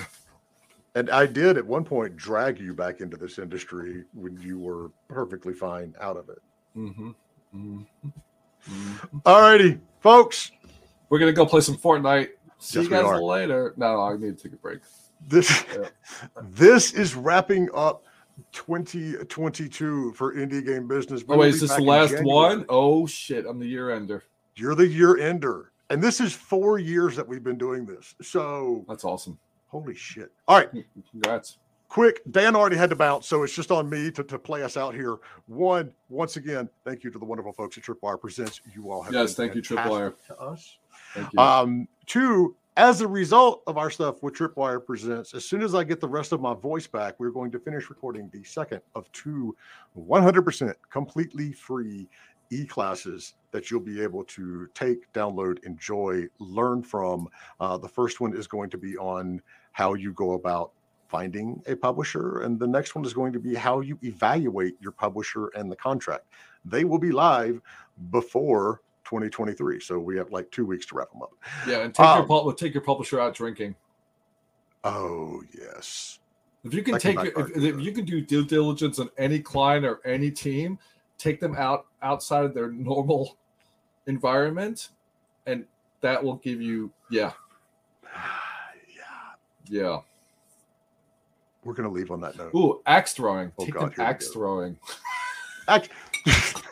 and 0.94 1.10
I 1.10 1.26
did 1.26 1.56
at 1.56 1.66
one 1.66 1.84
point 1.84 2.16
drag 2.16 2.60
you 2.60 2.74
back 2.74 3.00
into 3.00 3.16
this 3.16 3.38
industry 3.38 4.04
when 4.14 4.38
you 4.40 4.58
were 4.58 4.90
perfectly 5.08 5.54
fine 5.54 5.94
out 6.00 6.16
of 6.16 6.28
it. 6.28 6.38
Mm-hmm. 6.76 7.10
Mm-hmm. 7.54 9.18
All 9.26 9.40
righty, 9.40 9.78
folks. 10.00 10.52
We're 11.08 11.18
gonna 11.18 11.32
go 11.32 11.44
play 11.44 11.60
some 11.60 11.76
Fortnite. 11.76 12.28
See 12.58 12.78
Yes, 12.78 12.84
you 12.84 12.90
guys 12.90 13.20
later. 13.20 13.74
No, 13.76 13.96
no, 13.96 14.02
I 14.02 14.16
need 14.16 14.38
to 14.38 14.42
take 14.42 14.52
a 14.52 14.56
break. 14.56 14.80
This 15.28 15.64
Yeah. 15.74 15.88
this 16.50 16.92
is 16.92 17.14
wrapping 17.14 17.68
up 17.74 18.04
2022 18.52 20.12
for 20.12 20.34
indie 20.34 20.64
game 20.64 20.86
business. 20.88 21.22
Oh 21.22 21.24
We'll 21.28 21.38
wait, 21.40 21.54
is 21.54 21.60
this 21.60 21.74
the 21.74 21.82
last 21.82 22.10
January. 22.10 22.26
one? 22.26 22.66
Oh 22.68 23.06
shit, 23.06 23.46
I'm 23.46 23.58
the 23.58 23.66
year 23.66 23.90
ender. 23.90 24.24
You're 24.56 24.74
the 24.74 24.86
year 24.86 25.18
ender. 25.18 25.72
And 25.90 26.02
this 26.02 26.20
is 26.20 26.32
four 26.32 26.78
years 26.78 27.16
that 27.16 27.26
we've 27.26 27.44
been 27.44 27.58
doing 27.58 27.84
this. 27.84 28.14
So 28.22 28.84
That's 28.88 29.04
awesome. 29.04 29.38
holy 29.68 29.94
shit. 29.94 30.30
All 30.48 30.56
right. 30.58 30.70
Congrats. 31.10 31.58
quick 31.88 32.22
dan 32.30 32.56
already 32.56 32.76
had 32.76 32.88
to 32.88 32.96
bounce 32.96 33.26
so 33.28 33.42
it's 33.42 33.54
just 33.54 33.70
on 33.70 33.88
me 33.90 34.10
to, 34.10 34.24
to 34.24 34.38
play 34.38 34.62
us 34.62 34.78
out 34.78 34.94
here 34.94 35.18
one 35.46 35.92
once 36.08 36.36
again 36.38 36.66
thank 36.86 37.04
you 37.04 37.10
to 37.10 37.18
the 37.18 37.24
wonderful 37.24 37.52
folks 37.52 37.76
at 37.76 37.84
tripwire 37.84 38.18
presents 38.18 38.62
you 38.74 38.90
all 38.90 39.02
have 39.02 39.12
Yes, 39.12 39.34
thank 39.34 39.54
you, 39.54 39.60
Tripwire. 39.60 40.14
to 40.28 40.38
us 40.40 40.78
Thank 41.12 41.30
you. 41.34 41.38
um 41.38 41.86
two 42.06 42.56
as 42.76 43.02
a 43.02 43.06
result 43.06 43.62
of 43.66 43.76
our 43.76 43.90
stuff 43.90 44.22
with 44.22 44.34
tripwire 44.34 44.84
presents 44.84 45.34
as 45.34 45.44
soon 45.44 45.62
as 45.62 45.74
i 45.74 45.84
get 45.84 46.00
the 46.00 46.08
rest 46.08 46.32
of 46.32 46.40
my 46.40 46.54
voice 46.54 46.86
back 46.86 47.14
we're 47.18 47.30
going 47.30 47.50
to 47.50 47.58
finish 47.58 47.90
recording 47.90 48.30
the 48.32 48.42
second 48.44 48.80
of 48.94 49.10
two 49.12 49.54
100% 49.96 50.74
completely 50.90 51.52
free 51.52 52.08
e-classes 52.52 53.34
that 53.50 53.70
you'll 53.70 53.80
be 53.80 54.02
able 54.02 54.24
to 54.24 54.68
take 54.74 55.10
download 55.12 55.62
enjoy 55.64 56.26
learn 56.38 56.82
from. 56.82 57.28
Uh, 57.58 57.78
the 57.78 57.88
first 57.88 58.20
one 58.20 58.36
is 58.36 58.46
going 58.46 58.70
to 58.70 58.78
be 58.78 58.96
on 58.98 59.40
how 59.72 59.94
you 59.94 60.12
go 60.12 60.32
about 60.32 60.72
finding 61.08 61.62
a 61.66 61.74
publisher 61.74 62.40
and 62.42 62.58
the 62.58 62.66
next 62.66 62.94
one 62.94 63.04
is 63.04 63.12
going 63.12 63.32
to 63.32 63.38
be 63.38 63.54
how 63.54 63.80
you 63.80 63.98
evaluate 64.02 64.74
your 64.80 64.92
publisher 64.92 65.48
and 65.48 65.70
the 65.70 65.76
contract. 65.76 66.26
They 66.64 66.84
will 66.84 66.98
be 66.98 67.12
live 67.12 67.60
before 68.10 68.80
2023 69.12 69.78
so 69.78 69.98
we 69.98 70.16
have 70.16 70.30
like 70.32 70.50
two 70.50 70.64
weeks 70.64 70.86
to 70.86 70.94
wrap 70.94 71.10
them 71.12 71.20
up 71.20 71.32
yeah, 71.68 71.80
and 71.80 71.94
take 71.94 72.06
your 72.06 72.22
um, 72.22 72.26
pub- 72.26 72.56
take 72.56 72.72
your 72.72 72.82
publisher 72.82 73.20
out 73.20 73.34
drinking. 73.34 73.74
oh 74.84 75.42
yes 75.54 76.18
If 76.64 76.72
you 76.72 76.82
can 76.82 76.94
that 76.94 77.02
can 77.02 77.16
take 77.16 77.34
backfire 77.34 77.50
if, 77.54 77.74
if 77.76 77.80
you 77.82 77.92
can 77.92 78.06
do 78.06 78.22
due 78.22 78.42
diligence 78.42 78.98
on 78.98 79.10
any 79.18 79.38
client 79.38 79.84
or 79.84 80.00
any 80.06 80.30
team, 80.30 80.78
take 81.18 81.40
them 81.40 81.54
out 81.56 81.88
outside 82.00 82.46
of 82.46 82.54
their 82.54 82.70
normal 82.72 83.36
environment, 84.06 84.88
and 85.44 85.66
that 86.00 86.24
will 86.24 86.36
give 86.36 86.62
you 86.62 86.90
yeah 87.10 87.32
yeah 88.96 89.34
yeah. 89.66 89.98
we're 91.64 91.74
to 91.74 91.88
leave 91.90 92.10
on 92.10 92.22
that 92.22 92.38
note 92.38 92.54
Ooh, 92.54 92.80
axe 92.86 93.12
throwing. 93.12 93.52
Oh, 93.58 93.66
Take 93.66 93.74
God, 93.74 93.94
them 93.94 94.06
axe 94.06 94.28
throwing. 94.28 94.78
Ac- 95.68 95.90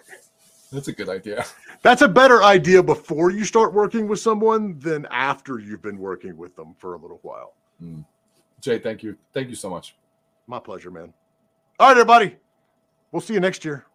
That's 0.73 0.89
a 0.89 0.93
good 0.93 1.09
idea. 1.09 1.45
that's 1.83 2.03
a 2.03 2.09
better 2.09 2.43
idea 2.43 2.83
before 2.83 3.31
you 3.31 3.45
start 3.45 3.73
working 3.73 4.07
with 4.07 4.21
someone 4.21 4.79
than 4.79 5.07
after 5.11 5.59
you've 5.59 5.83
been 5.83 5.99
working 5.99 6.37
with 6.37 6.55
them 6.57 6.75
for 6.79 6.95
a 6.95 6.99
little 6.99 7.19
while 7.23 7.55
hmm. 7.79 8.01
Jay, 8.61 8.79
thank 8.79 9.03
you. 9.03 9.17
Thank 9.33 9.49
you 9.49 9.55
so 9.55 9.71
much. 9.71 9.95
my 10.47 10.59
pleasure 10.59 10.91
man 10.91 11.13
all 11.79 11.89
right 11.89 11.93
everybody 11.93 12.37
we'll 13.11 13.21
see 13.21 13.35
you 13.35 13.41
next 13.41 13.65
year 13.65 13.87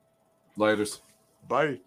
Laters. 0.58 1.02
bye 1.48 1.80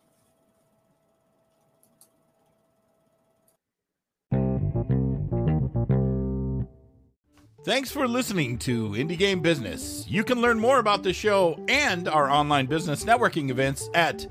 Thanks 7.65 7.91
for 7.91 8.09
listening 8.09 8.57
to 8.61 8.93
Indie 8.93 9.19
Game 9.19 9.41
Business. 9.41 10.07
You 10.09 10.25
can 10.25 10.41
learn 10.41 10.59
more 10.59 10.79
about 10.79 11.03
the 11.03 11.13
show 11.13 11.63
and 11.69 12.09
our 12.09 12.31
online 12.31 12.65
business 12.65 13.05
networking 13.05 13.51
events 13.51 13.91
at 13.93 14.27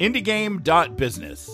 indiegame.business. 0.00 1.50